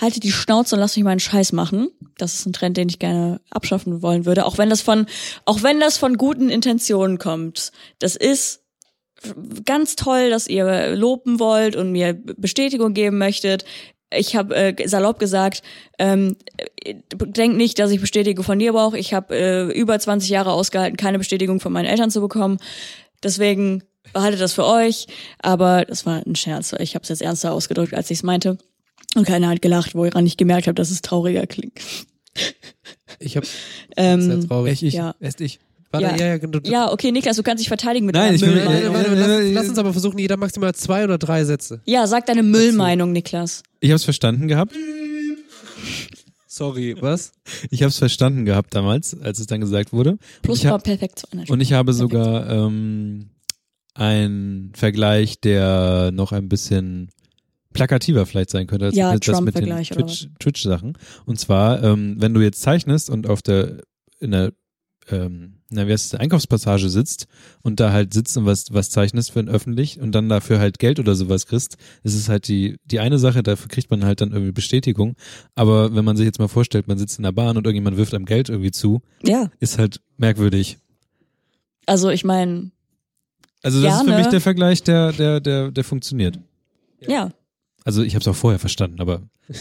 [0.00, 1.90] halte die Schnauze und lass mich meinen Scheiß machen.
[2.16, 4.46] Das ist ein Trend, den ich gerne abschaffen wollen würde.
[4.46, 5.06] Auch wenn das von,
[5.44, 7.72] auch wenn das von guten Intentionen kommt.
[7.98, 8.62] Das ist
[9.64, 13.64] ganz toll, dass ihr loben wollt und mir Bestätigung geben möchtet.
[14.12, 15.62] Ich habe äh, salopp gesagt,
[15.98, 16.36] ähm,
[16.84, 18.98] äh, denk nicht, dass ich Bestätigung von dir brauche.
[18.98, 22.58] Ich habe äh, über 20 Jahre ausgehalten, keine Bestätigung von meinen Eltern zu bekommen.
[23.22, 25.06] Deswegen behaltet das für euch.
[25.38, 26.74] Aber das war ein Scherz.
[26.78, 28.58] Ich habe es jetzt ernster ausgedrückt, als ich es meinte.
[29.16, 31.80] Und keiner hat gelacht, woran ich gemerkt habe, dass es trauriger klingt.
[33.18, 33.44] Ich hab
[33.96, 34.72] Ähm, sehr traurig.
[34.74, 35.14] Ich, ich, Ja.
[35.20, 35.58] erst ich.
[35.92, 36.16] Warte, ja.
[36.16, 38.42] ja, ja, du, du, ja, okay, Niklas, du kannst dich verteidigen mit Nein, deiner ich
[38.42, 38.94] will- Müllmeinung.
[38.94, 41.80] Warte, warte, Äh, lass, lass uns aber versuchen, jeder maximal zwei oder drei Sätze.
[41.84, 43.64] Ja, sag deine Müllmeinung, Niklas.
[43.80, 44.72] Ich habe es verstanden gehabt.
[46.46, 47.32] Sorry, was?
[47.70, 50.18] Ich habe es verstanden gehabt damals, als es dann gesagt wurde.
[50.42, 51.24] Plus ich hab- war perfekt.
[51.48, 53.30] Und ich habe sogar ähm,
[53.94, 57.10] einen Vergleich, der noch ein bisschen
[57.72, 60.96] plakativer vielleicht sein könnte als Ja, als das mit den Twitch- Twitch-Sachen.
[61.26, 63.82] und zwar, ähm, wenn du jetzt zeichnest und auf der
[64.18, 64.52] in der
[65.08, 67.26] ähm, na, wie heißt es, Einkaufspassage sitzt
[67.62, 70.78] und da halt sitzt und was, was zeichnest für ein öffentlich und dann dafür halt
[70.78, 74.20] Geld oder sowas kriegst, ist es halt die, die eine Sache, dafür kriegt man halt
[74.20, 75.16] dann irgendwie Bestätigung.
[75.54, 78.14] Aber wenn man sich jetzt mal vorstellt, man sitzt in der Bahn und irgendjemand wirft
[78.14, 80.78] einem Geld irgendwie zu, Ja, ist halt merkwürdig.
[81.86, 82.70] also ich meine,
[83.62, 86.38] Also das ist für mich der Vergleich, der, der, der, der funktioniert.
[87.00, 87.30] ja.
[87.84, 89.22] Also ich habe es auch vorher verstanden, aber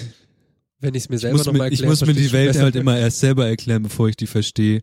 [0.82, 2.58] Wenn ich es mir selber muss, noch mir, mal ich erkläre, muss mir die Welt
[2.58, 4.82] halt immer erst selber erklären, bevor ich die verstehe.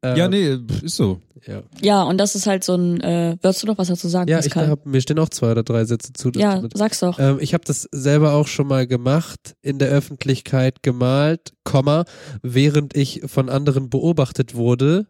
[0.00, 1.20] Äh, Ja, nee, ist so.
[1.44, 4.30] Ja, Ja, und das ist halt so ein, äh, würdest du doch was dazu sagen,
[4.30, 6.30] ja ich hab, mir stehen auch zwei oder drei Sätze zu.
[6.36, 7.18] ja, sag's doch.
[7.18, 12.04] Ähm, ich habe das selber auch schon mal gemacht, in der Öffentlichkeit gemalt, Komma,
[12.42, 15.06] während ich von anderen beobachtet wurde.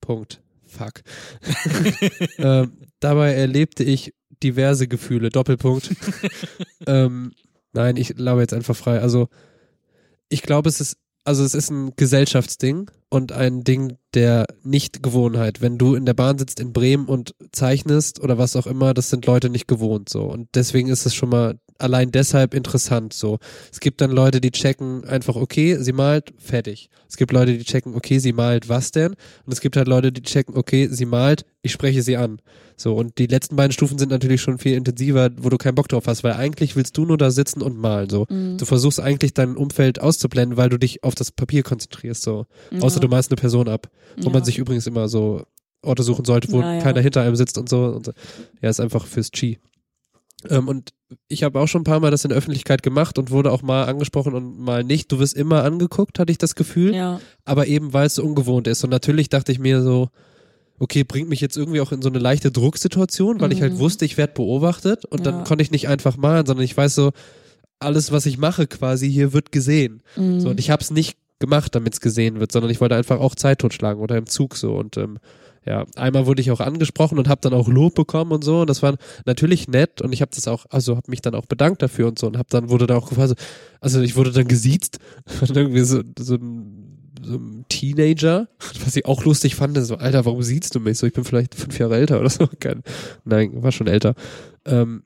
[0.00, 0.40] Punkt.
[0.66, 1.00] Fuck.
[2.38, 4.12] ähm, dabei erlebte ich
[4.42, 5.30] diverse Gefühle.
[5.30, 5.94] Doppelpunkt.
[6.86, 7.32] ähm,
[7.72, 9.00] nein, ich laber jetzt einfach frei.
[9.00, 9.28] Also
[10.28, 10.96] ich glaube, es ist
[11.28, 15.60] also es ist ein Gesellschaftsding und ein Ding der Nicht-Gewohnheit.
[15.60, 19.10] Wenn du in der Bahn sitzt in Bremen und zeichnest oder was auch immer, das
[19.10, 20.22] sind Leute nicht gewohnt so.
[20.22, 23.38] Und deswegen ist es schon mal allein deshalb interessant so.
[23.72, 26.90] Es gibt dann Leute, die checken einfach, okay, sie malt, fertig.
[27.08, 29.12] Es gibt Leute, die checken, okay, sie malt, was denn?
[29.46, 32.40] Und es gibt halt Leute, die checken, okay, sie malt, ich spreche sie an.
[32.76, 35.88] So, und die letzten beiden Stufen sind natürlich schon viel intensiver, wo du keinen Bock
[35.88, 38.26] drauf hast, weil eigentlich willst du nur da sitzen und malen, so.
[38.28, 38.58] Mhm.
[38.58, 42.46] Du versuchst eigentlich dein Umfeld auszublenden, weil du dich auf das Papier konzentrierst, so.
[42.80, 44.30] Außer du malst eine Person ab, wo Ja.
[44.32, 45.42] man sich übrigens immer so
[45.82, 47.84] Orte suchen sollte, wo Ja, keiner hinter einem sitzt und so.
[47.84, 48.12] Und so.
[48.62, 49.58] Ja, ist einfach fürs Chi.
[50.50, 50.92] Ähm, und
[51.28, 53.62] ich habe auch schon ein paar Mal das in der Öffentlichkeit gemacht und wurde auch
[53.62, 55.10] mal angesprochen und mal nicht.
[55.10, 58.66] Du wirst immer angeguckt, hatte ich das Gefühl Ja, aber eben weil es so ungewohnt
[58.68, 58.84] ist.
[58.84, 60.10] Und natürlich dachte ich mir so,
[60.80, 63.78] okay, bringt mich jetzt irgendwie auch in so eine leichte Drucksituation, weil ich halt Mhm.
[63.78, 65.32] wusste, ich werde beobachtet und Ja.
[65.32, 67.10] dann konnte ich nicht einfach malen, sondern ich weiß so,
[67.80, 70.02] alles, was ich mache quasi hier wird gesehen.
[70.16, 70.40] mhm.
[70.40, 73.20] So, und ich habe es nicht gemacht, damit es gesehen wird, sondern ich wollte einfach
[73.20, 75.18] auch Zeit totschlagen oder im Zug so und ähm,
[75.66, 78.70] ja, einmal wurde ich auch angesprochen und habe dann auch Lob bekommen und so und
[78.70, 78.96] das war
[79.26, 82.18] natürlich nett und ich habe das auch, also habe mich dann auch bedankt dafür und
[82.18, 83.34] so und habe dann wurde da auch gefragt, so,
[83.80, 88.48] also ich wurde dann gesiezt von irgendwie so, so ein so ein Teenager,
[88.84, 91.06] was ich auch lustig fand, so, Alter, warum siehst du mich so?
[91.06, 92.46] Ich bin vielleicht fünf Jahre älter oder so.
[92.60, 92.82] Kein,
[93.24, 94.14] nein, war schon älter.
[94.64, 95.02] Ähm,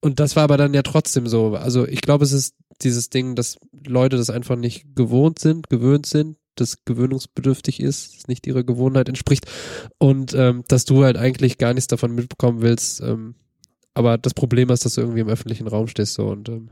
[0.00, 1.56] und das war aber dann ja trotzdem so.
[1.56, 6.06] Also ich glaube, es ist dieses Ding, dass Leute das einfach nicht gewohnt sind, gewöhnt
[6.06, 9.46] sind, das gewöhnungsbedürftig ist, das nicht ihrer Gewohnheit entspricht
[9.98, 13.00] und ähm, dass du halt eigentlich gar nichts davon mitbekommen willst.
[13.00, 13.34] Ähm,
[13.94, 16.70] aber das Problem ist, dass du irgendwie im öffentlichen Raum stehst so und ähm,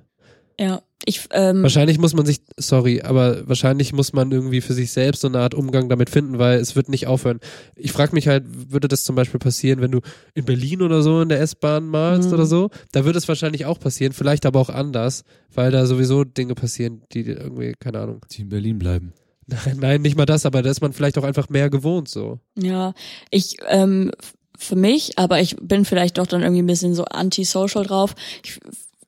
[0.61, 0.83] ja.
[1.05, 5.21] Ich, ähm, Wahrscheinlich muss man sich, sorry, aber wahrscheinlich muss man irgendwie für sich selbst
[5.21, 7.39] so eine Art Umgang damit finden, weil es wird nicht aufhören.
[7.77, 10.01] Ich frage mich halt, würde das zum Beispiel passieren, wenn du
[10.35, 12.35] in Berlin oder so in der S-Bahn malst Mhm.
[12.35, 12.71] oder so?
[12.91, 15.23] Da würde es wahrscheinlich auch passieren, vielleicht aber auch anders,
[15.55, 18.23] weil da sowieso Dinge passieren, die irgendwie, keine Ahnung.
[18.33, 19.13] Die in Berlin bleiben.
[19.47, 22.41] Nein, nein, nicht mal das, aber da ist man vielleicht auch einfach mehr gewohnt so.
[22.59, 22.95] Ja,
[23.31, 24.11] ich, ähm,
[24.59, 28.17] für mich, aber ich bin vielleicht doch dann irgendwie ein bisschen so antisocial drauf.
[28.43, 28.59] Ich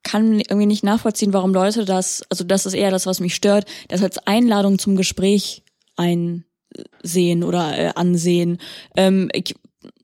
[0.02, 3.66] kann irgendwie nicht nachvollziehen, warum Leute das, also das ist eher das, was mich stört,
[3.88, 5.62] das als Einladung zum Gespräch
[5.96, 8.58] einsehen oder äh, ansehen.
[8.96, 9.54] Ähm, ich,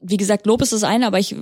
[0.01, 1.35] wie gesagt, Lob ist das eine, aber ich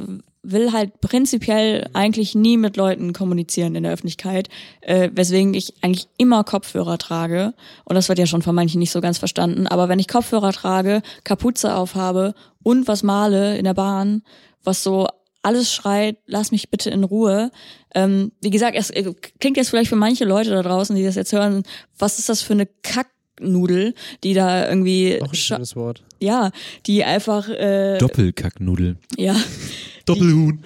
[0.42, 4.48] will halt prinzipiell eigentlich nie mit Leuten kommunizieren in der Öffentlichkeit,
[4.80, 7.54] äh, weswegen ich eigentlich immer Kopfhörer trage.
[7.84, 9.68] Und das wird ja schon von manchen nicht so ganz verstanden.
[9.68, 14.22] Aber wenn ich Kopfhörer trage, Kapuze aufhabe und was male in der Bahn,
[14.64, 15.06] was so
[15.42, 17.50] alles schreit, lass mich bitte in Ruhe.
[17.94, 21.14] Ähm, wie gesagt, es äh, klingt jetzt vielleicht für manche Leute da draußen, die das
[21.16, 21.62] jetzt hören,
[21.98, 23.94] was ist das für eine Kacknudel,
[24.24, 26.02] die da irgendwie, Auch ein schönes Wort.
[26.20, 26.50] ja,
[26.86, 28.96] die einfach, äh, Doppelkacknudel.
[29.18, 29.36] ja,
[30.06, 30.64] Doppelhuhn.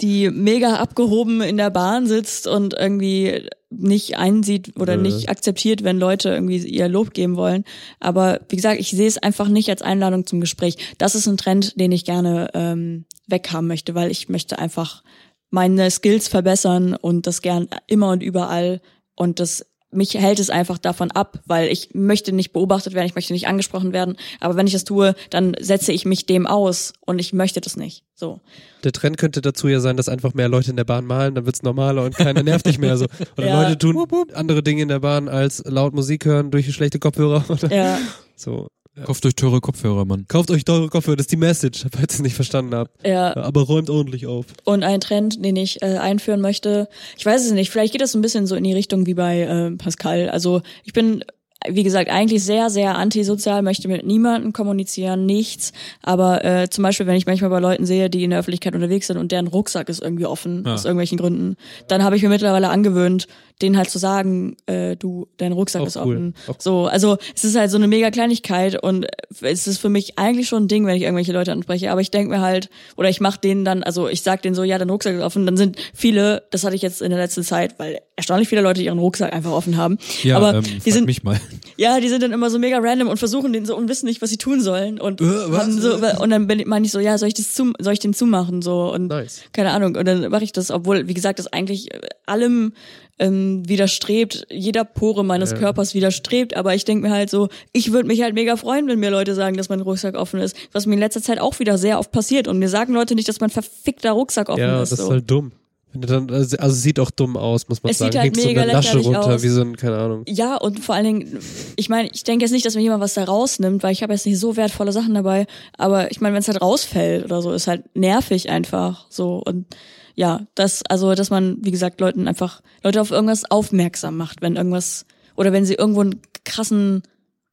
[0.00, 5.02] die mega abgehoben in der Bahn sitzt und irgendwie nicht einsieht oder Nö.
[5.02, 7.64] nicht akzeptiert, wenn Leute irgendwie ihr Lob geben wollen.
[7.98, 10.76] Aber wie gesagt, ich sehe es einfach nicht als Einladung zum Gespräch.
[10.98, 15.02] Das ist ein Trend, den ich gerne ähm, weghaben möchte, weil ich möchte einfach
[15.50, 18.80] meine Skills verbessern und das gern immer und überall.
[19.14, 23.14] Und das mich hält es einfach davon ab, weil ich möchte nicht beobachtet werden, ich
[23.14, 24.16] möchte nicht angesprochen werden.
[24.40, 27.76] Aber wenn ich das tue, dann setze ich mich dem aus und ich möchte das
[27.76, 28.02] nicht.
[28.14, 28.40] So.
[28.84, 31.44] Der Trend könnte dazu ja sein, dass einfach mehr Leute in der Bahn malen, dann
[31.44, 33.04] wird's normaler und keiner nervt dich mehr so.
[33.36, 33.62] Oder Ja.
[33.62, 37.70] Leute tun andere Dinge in der Bahn als laut Musik hören durch schlechte Kopfhörer oder
[37.70, 37.98] Ja.
[38.34, 38.68] so.
[39.04, 40.26] Kauft euch teure Kopfhörer, Mann.
[40.28, 43.06] Kauft euch teure Kopfhörer, das ist die Message, falls ihr es nicht verstanden habt.
[43.06, 43.34] Ja.
[43.36, 44.46] Aber räumt ordentlich auf.
[44.64, 48.12] Und ein Trend, den ich äh, einführen möchte, ich weiß es nicht, vielleicht geht das
[48.12, 50.28] so ein bisschen so in die Richtung wie bei äh, Pascal.
[50.28, 51.24] Also ich bin,
[51.68, 55.72] wie gesagt, eigentlich sehr, sehr antisozial, möchte mit niemandem kommunizieren, nichts.
[56.02, 59.06] Aber äh, zum Beispiel, wenn ich manchmal bei Leuten sehe, die in der Öffentlichkeit unterwegs
[59.06, 60.74] sind und deren Rucksack ist irgendwie offen, Ja.
[60.74, 61.56] aus irgendwelchen Gründen,
[61.88, 63.26] dann habe ich mir mittlerweile angewöhnt,
[63.60, 66.02] denen halt zu sagen, äh, du, dein Rucksack Auch ist cool.
[66.16, 66.34] offen.
[66.48, 69.06] Auch- So, also es ist halt so eine mega Kleinigkeit und
[69.40, 71.92] es ist für mich eigentlich schon ein Ding, wenn ich irgendwelche Leute anspreche.
[71.92, 74.64] Aber ich denke mir halt, oder ich mache denen dann, also ich sag denen so,
[74.64, 75.46] ja, dein Rucksack ist offen.
[75.46, 78.82] Dann sind viele, das hatte ich jetzt in der letzten Zeit, weil erstaunlich viele Leute
[78.82, 79.98] ihren Rucksack einfach offen haben.
[80.24, 81.40] Ja, aber ähm, die sind mich mal.
[81.76, 84.22] Ja, die sind dann immer so mega random und versuchen den so und wissen nicht,
[84.22, 85.00] was sie tun sollen.
[85.00, 87.54] Und, Äh, haben so, und dann bin ich- meine ich so, ja, soll ich das
[87.54, 88.62] zu, soll ich den zumachen?
[88.62, 89.40] So und Nice.
[89.52, 89.96] keine Ahnung.
[89.96, 92.72] Und dann mache ich das, obwohl, wie gesagt, das eigentlich äh, allem
[93.18, 95.58] ähm, widerstrebt, jeder Pore meines Ja.
[95.58, 96.56] Körpers widerstrebt.
[96.56, 99.34] Aber ich denke mir halt so, ich würde mich halt mega freuen, wenn mir Leute
[99.34, 100.56] sagen, dass mein Rucksack offen ist.
[100.72, 102.48] Was mir in letzter Zeit auch wieder sehr oft passiert.
[102.48, 104.90] Und mir sagen Leute nicht, dass mein verfickter Rucksack offen Ja, ist.
[104.92, 105.04] das so.
[105.04, 105.52] ist halt dumm.
[105.94, 108.12] Dann, also also es sieht auch dumm aus, muss man Es sagen.
[108.12, 109.42] sieht halt Hängt so mega eine Lasche lächerlich runter, aus.
[109.42, 110.24] wie so ein, keine Ahnung.
[110.26, 111.38] Ja, und vor allen Dingen,
[111.76, 114.12] ich meine, ich denke jetzt nicht, dass mir jemand was da rausnimmt, weil ich habe
[114.12, 115.46] jetzt nicht so wertvolle Sachen dabei.
[115.76, 119.42] Aber ich meine, wenn es halt rausfällt oder so, ist halt nervig einfach so.
[119.44, 119.66] Und
[120.14, 124.56] ja, das, also, dass man, wie gesagt, Leuten einfach, Leute auf irgendwas aufmerksam macht, wenn
[124.56, 125.06] irgendwas,
[125.36, 127.02] oder wenn sie irgendwo einen krassen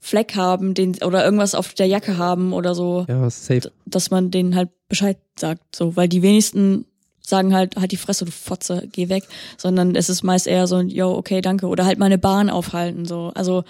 [0.01, 3.71] Fleck haben, den, oder irgendwas auf der Jacke haben oder so, Ja, safe.
[3.85, 6.85] dass man denen halt Bescheid sagt, so, weil die wenigsten
[7.29, 9.23] sagen halt, halt die Fresse, du Fotze, geh weg,
[9.57, 13.05] sondern es ist meist eher so, ein, yo, okay, danke, oder halt meine Bahn aufhalten,
[13.05, 13.63] so, also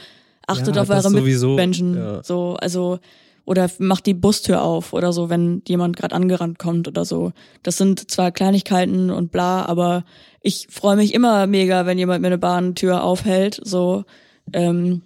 [0.48, 2.24] achtet Ja, auf eure sowieso, Mitmenschen, ja.
[2.24, 3.00] so, also,
[3.46, 7.32] oder macht die Bustür auf oder so, wenn jemand gerade angerannt kommt oder so.
[7.64, 10.04] Das sind zwar Kleinigkeiten und bla, aber
[10.42, 14.04] ich freue mich immer mega, wenn jemand mir eine Bahntür aufhält, so,
[14.54, 15.02] ähm,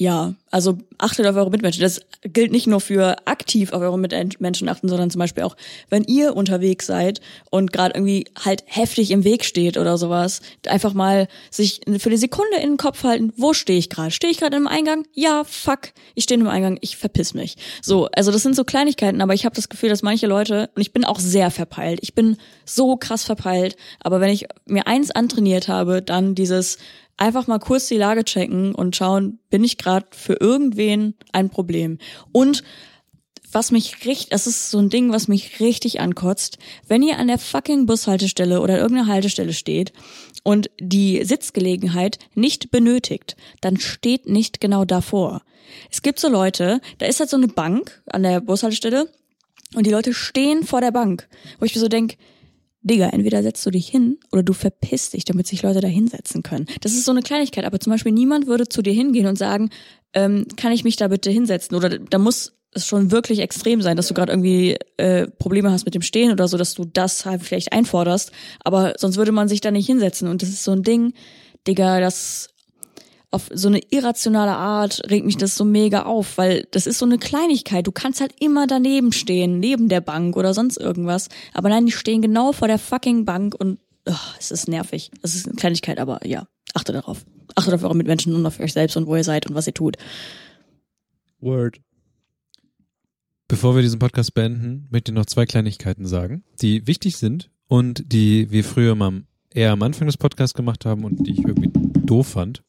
[0.00, 1.82] ja, also achtet auf eure Mitmenschen.
[1.82, 5.58] Das gilt nicht nur für aktiv auf eure Mitmenschen achten, sondern zum Beispiel auch,
[5.90, 7.20] wenn ihr unterwegs seid
[7.50, 12.16] und gerade irgendwie halt heftig im Weg steht oder sowas, einfach mal sich für eine
[12.16, 14.10] Sekunde in den Kopf halten, wo stehe ich gerade?
[14.10, 15.04] Stehe ich gerade im Eingang?
[15.12, 17.58] Ja, fuck, ich stehe im Eingang, ich verpiss mich.
[17.82, 20.80] So, also das sind so Kleinigkeiten, aber ich habe das Gefühl, dass manche Leute, und
[20.80, 25.10] ich bin auch sehr verpeilt, ich bin so krass verpeilt, aber wenn ich mir eins
[25.10, 26.78] antrainiert habe, dann dieses
[27.20, 31.98] einfach mal kurz die Lage checken und schauen, bin ich gerade für irgendwen ein Problem.
[32.32, 32.64] Und
[33.52, 37.26] was mich richtig, das ist so ein Ding, was mich richtig ankotzt, wenn ihr an
[37.26, 39.92] der fucking Bushaltestelle oder irgendeiner Haltestelle steht
[40.44, 45.42] und die Sitzgelegenheit nicht benötigt, dann steht nicht genau davor.
[45.90, 49.10] Es gibt so Leute, da ist halt so eine Bank an der Bushaltestelle
[49.74, 51.28] und die Leute stehen vor der Bank,
[51.58, 52.16] wo ich mir so denk,
[52.82, 56.42] Digga, entweder setzt du dich hin oder du verpisst dich, damit sich Leute da hinsetzen
[56.42, 56.66] können.
[56.80, 59.70] Das ist so eine Kleinigkeit, aber zum Beispiel niemand würde zu dir hingehen und sagen,
[60.14, 61.76] ähm, kann ich mich da bitte hinsetzen?
[61.76, 65.84] Oder da muss es schon wirklich extrem sein, dass du gerade irgendwie äh, Probleme hast
[65.84, 68.32] mit dem Stehen oder so, dass du das halt vielleicht einforderst.
[68.64, 70.28] Aber sonst würde man sich da nicht hinsetzen.
[70.28, 71.12] Und das ist so ein Ding,
[71.66, 72.49] Digga, das
[73.30, 77.06] auf so eine irrationale Art regt mich das so mega auf, weil das ist so
[77.06, 77.86] eine Kleinigkeit.
[77.86, 81.28] Du kannst halt immer daneben stehen, neben der Bank oder sonst irgendwas.
[81.54, 85.10] Aber nein, die stehen genau vor der fucking Bank und ugh, es ist nervig.
[85.22, 87.24] Es ist eine Kleinigkeit, aber ja, achtet darauf.
[87.54, 89.74] Achtet auf eure Mitmenschen und auf euch selbst und wo ihr seid und was ihr
[89.74, 89.96] tut.
[91.40, 91.80] Word.
[93.48, 98.12] Bevor wir diesen Podcast beenden, möchte ich noch zwei Kleinigkeiten sagen, die wichtig sind und
[98.12, 101.70] die wir früher mal eher am Anfang des Podcasts gemacht haben und die ich irgendwie
[102.06, 102.62] doof fand.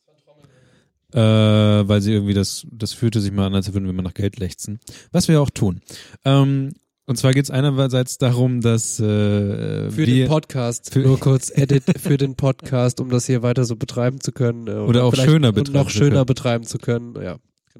[1.13, 4.13] Äh, weil sie irgendwie das, das fühlte sich mal an, als würden wir mal nach
[4.13, 4.79] Geld lechzen.
[5.11, 5.81] Was wir auch tun.
[6.25, 6.73] Ähm,
[7.07, 11.51] und zwar geht es einerseits darum, dass äh, Für wir den Podcast, für- nur kurz
[11.53, 14.67] Edit für den Podcast, um das hier weiter so betreiben zu können.
[14.67, 16.25] äh, Oder auch schöner und betreiben noch zu schöner können.
[16.27, 17.37] betreiben zu können, ja.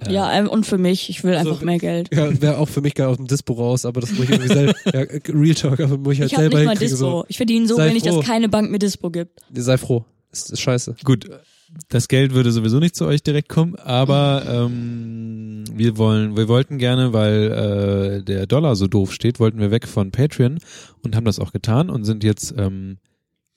[0.09, 2.09] Ja, ähm, und für mich, ich will Also, einfach mehr Geld.
[2.13, 4.47] Ja, wäre auch für mich geil aus dem Dispo raus, aber das muss ich irgendwie
[4.53, 5.01] selber, ja,
[5.33, 6.77] Real Talk, aber muss ich halt Ich habe selber nicht mal.
[6.77, 6.97] Dispo.
[6.97, 7.25] So.
[7.27, 8.21] Ich verdiene so Sei wenig, dass froh.
[8.23, 9.39] keine Bank mir Dispo gibt.
[9.53, 10.03] Sei froh.
[10.31, 10.95] Ist, ist scheiße.
[11.03, 11.29] Gut,
[11.89, 16.77] das Geld würde sowieso nicht zu euch direkt kommen, aber ähm, wir wollen, wir wollten
[16.77, 20.59] gerne, weil äh, der Dollar so doof steht, wollten wir weg von Patreon
[21.03, 22.97] und haben das auch getan und sind jetzt ähm,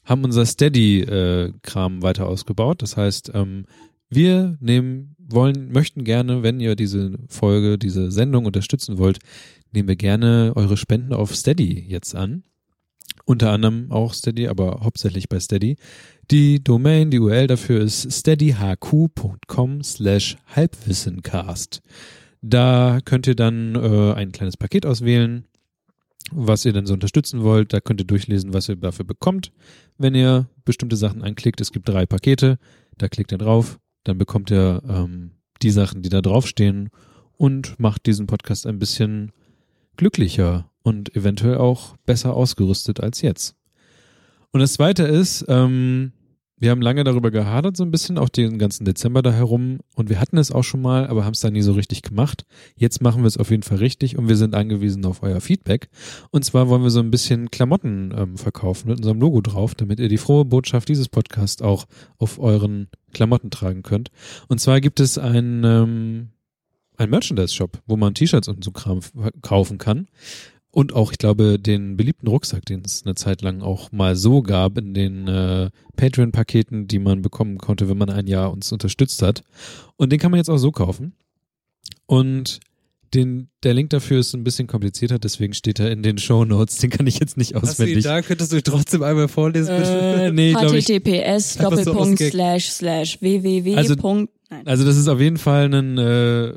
[0.05, 2.83] haben unser Steady-Kram weiter ausgebaut.
[2.83, 3.65] Das heißt, ähm,
[4.11, 9.19] wir nehmen, wollen, möchten gerne, wenn ihr diese Folge, diese Sendung unterstützen wollt,
[9.73, 12.45] nehmen wir gerne eure Spenden auf Steady jetzt an.
[13.25, 15.77] Unter anderem auch Steady, aber hauptsächlich bei Steady.
[16.31, 21.83] Die Domain, die URL dafür ist steadyhq.com slash halbwissencast.
[22.41, 25.45] Da könnt ihr dann äh, ein kleines Paket auswählen,
[26.31, 27.73] was ihr dann so unterstützen wollt.
[27.73, 29.53] Da könnt ihr durchlesen, was ihr dafür bekommt.
[29.99, 32.59] Wenn ihr bestimmte Sachen anklickt, es gibt drei Pakete,
[32.97, 36.91] da klickt ihr drauf, dann bekommt ihr ähm, die Sachen, die da draufstehen
[37.37, 39.33] und macht diesen Podcast ein bisschen
[39.97, 43.57] glücklicher und eventuell auch besser ausgerüstet als jetzt.
[44.55, 46.13] Und das zweite ist, ähm,
[46.59, 49.81] wir haben lange darüber gehadert, so ein bisschen, auch den ganzen Dezember da herum.
[49.97, 52.47] Und wir hatten es auch schon mal, aber haben es dann nie so richtig gemacht.
[52.77, 55.89] Jetzt machen wir es auf jeden Fall richtig und wir sind angewiesen auf euer Feedback.
[56.31, 59.99] Und zwar wollen wir so ein bisschen Klamotten ähm, verkaufen mit unserem Logo drauf, damit
[59.99, 61.87] ihr die frohe Botschaft dieses Podcasts auch
[62.19, 64.13] auf euren Klamotten tragen könnt.
[64.47, 66.29] Und zwar gibt es ein, ähm,
[66.97, 69.01] ein Merchandise-Shop, wo man T-Shirts und so Kram
[69.43, 70.07] kaufen kann.
[70.75, 74.43] Und auch, ich glaube, den beliebten Rucksack, den es eine Zeit lang auch mal so
[74.43, 79.23] gab in den äh, Patreon-Paketen, die man bekommen konnte, wenn man ein Jahr uns unterstützt
[79.23, 79.45] hat.
[79.97, 81.13] Und den kann man jetzt auch so kaufen.
[82.07, 82.59] Und
[83.15, 86.79] den, der Link dafür ist ein bisschen komplizierter, deswegen steht er in den Show Notes.
[86.79, 88.05] Den kann ich jetzt nicht Hast du ihn auswendig.
[88.05, 88.23] da?
[88.23, 89.77] Könntest du ihn trotzdem einmal vorlesen?
[89.77, 90.25] bitte?
[90.25, 93.77] Äh, nee, https Doppelpunkt slash slash www.
[93.77, 93.95] Also-
[94.55, 94.67] Nein.
[94.69, 96.53] Also das ist auf jeden Fall ein, äh,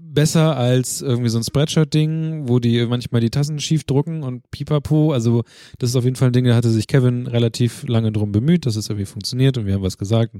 [0.00, 5.12] besser als irgendwie so ein Spreadshirt-Ding, wo die manchmal die Tassen schief drucken und pipapo.
[5.12, 5.42] Also
[5.78, 8.66] das ist auf jeden Fall ein Ding, da hatte sich Kevin relativ lange drum bemüht,
[8.66, 10.36] dass es irgendwie funktioniert und wir haben was gesagt.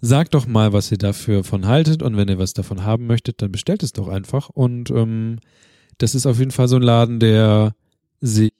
[0.00, 3.40] Sagt doch mal, was ihr dafür von haltet und wenn ihr was davon haben möchtet,
[3.40, 4.50] dann bestellt es doch einfach.
[4.50, 5.38] Und ähm,
[5.96, 7.74] das ist auf jeden Fall so ein Laden, der
[8.20, 8.52] sich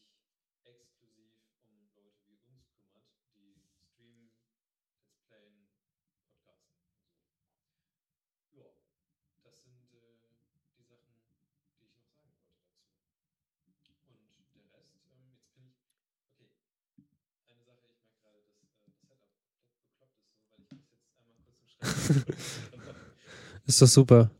[23.67, 24.31] Ist doch super.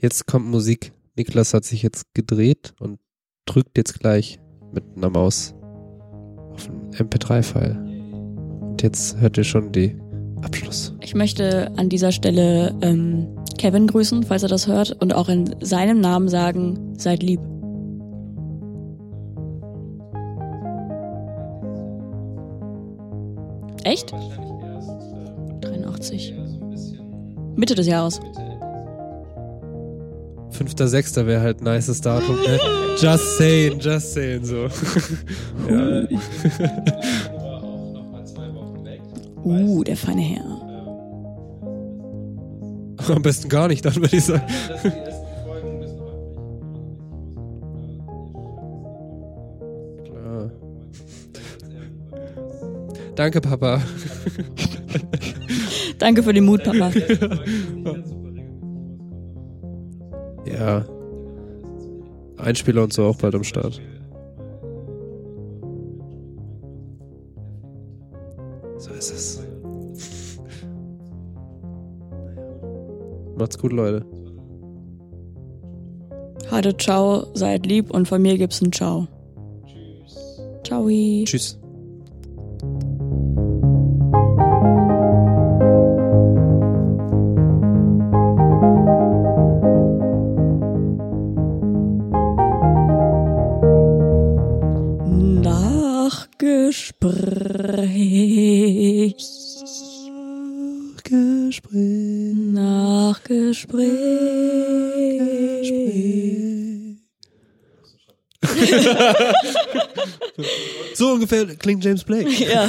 [0.00, 0.92] Jetzt kommt Musik.
[1.16, 2.98] Niklas hat sich jetzt gedreht und
[3.46, 4.40] drückt jetzt gleich
[4.72, 5.54] mit einer Maus
[6.50, 7.76] auf einen MP3-File.
[8.60, 9.96] Und jetzt hört ihr schon die
[10.42, 10.94] Abschluss.
[11.00, 13.28] Ich möchte an dieser Stelle ähm,
[13.58, 17.40] Kevin grüßen, falls er das hört, und auch in seinem Namen sagen, seid lieb.
[23.84, 24.12] Echt?
[25.60, 26.34] 83.
[27.56, 28.20] Mitte des Jahres.
[30.58, 31.26] 5.6.
[31.26, 32.36] wäre halt ein nices Datum.
[32.36, 32.58] Ne?
[33.00, 34.68] Just saying, just saying so.
[35.68, 36.06] ja.
[39.44, 40.54] Uh, der feine Herr.
[43.14, 44.42] Am besten gar nicht, dann würde ich sagen.
[50.04, 50.50] Klar.
[53.14, 53.82] Danke, Papa.
[56.04, 56.92] Danke für den Mut, Papa.
[60.46, 60.84] Ja.
[62.36, 63.80] Einspieler und so auch bald am Start.
[68.76, 69.42] So ist es.
[73.38, 74.04] Macht's gut, Leute.
[76.50, 79.08] Hatte ciao, seid lieb und von mir gibt's ein Ciao.
[80.62, 80.86] Ciao.
[81.24, 81.58] Tschüss.
[110.94, 112.28] So ungefähr klingt James Blake.
[112.44, 112.68] Ja.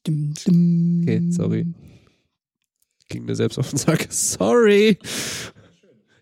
[0.07, 1.67] Okay, sorry.
[3.09, 4.07] Ging mir selbst auf den Sack.
[4.09, 4.97] Sorry.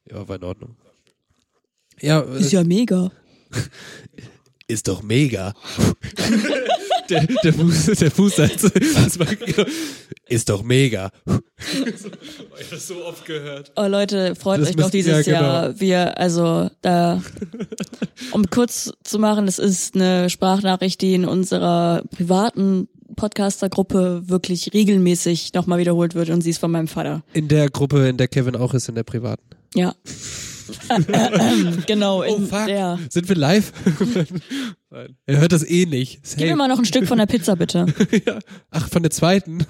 [0.10, 0.76] Ja, war in Ordnung.
[2.02, 3.12] Ja, Ist ja mega.
[4.72, 5.54] ist doch mega.
[7.10, 9.28] der, der Fuß, der Fuß das war,
[10.28, 11.12] ist doch mega.
[12.60, 13.72] ich das so oft gehört.
[13.76, 15.52] Oh Leute, freut Das euch doch müsst- dieses ja, genau.
[15.52, 15.80] Jahr.
[15.80, 17.22] Wir, also da,
[18.32, 25.54] um kurz zu machen, es ist eine Sprachnachricht, die in unserer privaten Podcaster-Gruppe wirklich regelmäßig
[25.54, 27.24] nochmal wiederholt wird und sie ist von meinem Vater.
[27.34, 29.44] In der Gruppe, in der Kevin auch ist, in der privaten.
[29.76, 29.94] Ja.
[31.88, 33.00] genau, in der.
[33.10, 33.72] Sind wir live?
[34.90, 35.16] Nein.
[35.26, 36.22] Er hört das eh nicht.
[36.38, 37.86] Gib mir mal noch ein Stück von der Pizza, bitte.
[38.26, 38.40] ja.
[38.70, 39.66] Ach, von der zweiten.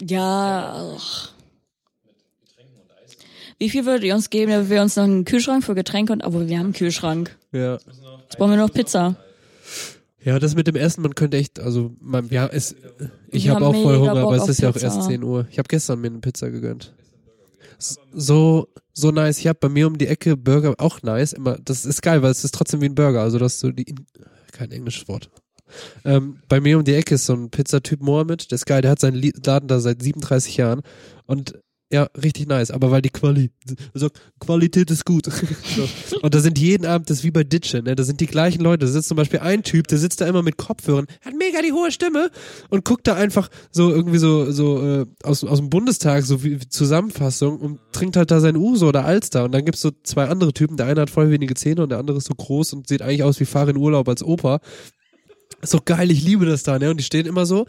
[0.00, 0.94] Ja.
[0.96, 1.32] Ach.
[3.58, 6.22] Wie viel würdet ihr uns geben, wenn wir uns noch einen Kühlschrank für Getränke und,
[6.24, 7.36] obwohl wir haben einen Kühlschrank.
[7.52, 7.78] ja.
[8.26, 9.14] Jetzt brauchen wir noch Pizza.
[10.26, 12.74] Ja, das mit dem Essen, man könnte echt, also man, ja, es,
[13.30, 15.46] ich habe haben auch voll Hunger, Bock aber es ist ja auch erst 10 Uhr.
[15.52, 16.92] Ich habe gestern mir eine Pizza gegönnt.
[17.78, 19.38] So, so nice.
[19.38, 21.32] Ich habe bei mir um die Ecke Burger, auch nice.
[21.32, 23.20] Immer, das ist geil, weil es ist trotzdem wie ein Burger.
[23.20, 23.94] Also, dass du die,
[24.50, 25.30] kein englisches Wort.
[26.04, 28.90] Ähm, bei mir um die Ecke ist so ein Pizzatyp Mohammed, der ist geil, der
[28.90, 30.82] hat seinen Laden da seit 37 Jahren
[31.26, 31.56] und
[31.92, 33.52] Ja, richtig nice, aber weil die Quali,
[33.94, 34.08] also
[34.40, 35.26] Qualität ist gut.
[36.06, 36.18] so.
[36.20, 37.94] Und da sind jeden Abend, das ist wie bei Ditsche, ne?
[37.94, 38.86] Da sind die gleichen Leute.
[38.86, 41.72] Da sitzt zum Beispiel ein Typ, der sitzt da immer mit Kopfhörern, hat mega die
[41.72, 42.32] hohe Stimme
[42.70, 46.60] und guckt da einfach so irgendwie so, so äh, aus, aus dem Bundestag, so wie,
[46.60, 49.44] wie Zusammenfassung und trinkt halt da sein Uso oder Alster.
[49.44, 51.98] Und dann gibt's so zwei andere Typen, der eine hat voll wenige Zähne und der
[51.98, 54.58] andere ist so groß und sieht eigentlich aus wie Fahr in Urlaub als Opa.
[55.62, 56.90] Ist doch geil, ich liebe das da, ne?
[56.90, 57.66] Und die stehen immer so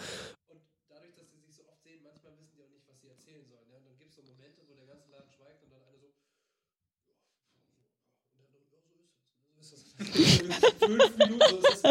[10.18, 11.42] Minuten.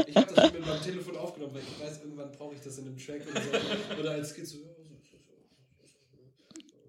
[0.06, 2.86] Ich habe das mit meinem Telefon aufgenommen, weil ich weiß, irgendwann brauche ich das in
[2.86, 4.00] einem Track oder so.
[4.00, 4.58] Oder als Skizze.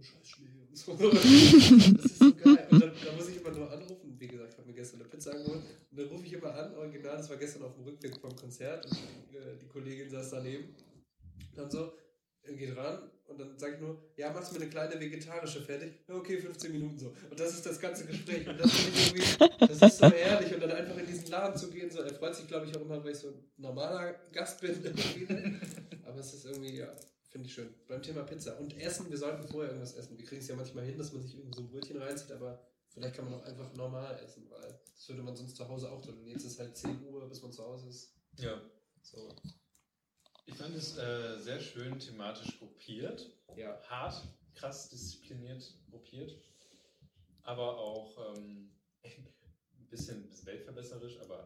[0.02, 0.94] Scheiß Schnee und so.
[0.94, 2.68] Das ist so geil.
[2.72, 4.16] Und dann, muss ich immer nur anrufen.
[4.20, 5.62] Wie gesagt, ich habe mir gestern eine Pizza angeholt.
[5.92, 8.86] Und dann rufe ich immer an, original, das war gestern auf dem Rückweg vom Konzert.
[8.86, 8.96] Und
[9.62, 10.76] die Kollegin saß daneben.
[11.50, 11.94] Und dann so,
[12.56, 15.94] geht ran und dann sage ich nur, ja, machst du mir eine kleine vegetarische fertig?
[16.08, 17.14] Ja, okay, 15 Minuten so.
[17.30, 18.48] Und das ist das ganze Gespräch.
[18.48, 20.54] Und das finde ich irgendwie, das ist so ehrlich.
[20.54, 22.82] Und dann einfach in diesen Laden zu gehen, so, er freut sich, glaube ich, auch
[22.82, 24.74] immer, weil ich so ein normaler Gast bin.
[26.06, 26.94] Aber es ist irgendwie, ja,
[27.30, 27.74] finde ich schön.
[27.88, 28.58] Beim Thema Pizza.
[28.60, 30.18] Und Essen, wir sollten vorher irgendwas essen.
[30.18, 32.62] Wir kriegen es ja manchmal hin, dass man sich irgendwie so ein Brötchen reinzieht, aber
[32.90, 36.02] vielleicht kann man auch einfach normal essen, weil das würde man sonst zu Hause auch
[36.02, 36.18] tun.
[36.18, 38.14] Und jetzt ist halt 10 Uhr, bis man zu Hause ist.
[38.38, 38.62] Ja.
[39.02, 39.36] So.
[40.48, 43.30] Ich fand es äh, sehr schön thematisch gruppiert.
[43.58, 43.78] Ja.
[43.90, 44.24] Hart,
[44.56, 46.36] krass diszipliniert gruppiert.
[47.44, 48.72] Aber auch ähm,
[49.04, 51.46] ein bisschen weltverbesserisch, aber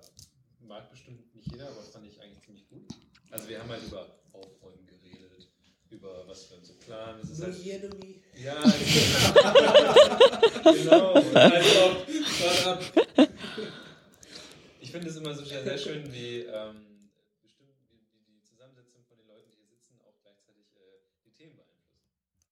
[0.59, 2.88] mag bestimmt nicht jeder, aber fand ich eigentlich ziemlich gut.
[3.31, 5.49] Also wir haben halt über Aufräumen geredet,
[5.89, 7.19] über was wir uns so planen.
[7.23, 8.21] Es ist halt, enemy.
[8.35, 8.61] ja,
[10.63, 11.13] genau.
[11.13, 11.97] Also,
[14.80, 16.90] ich finde es immer so sehr, sehr schön, wie ähm,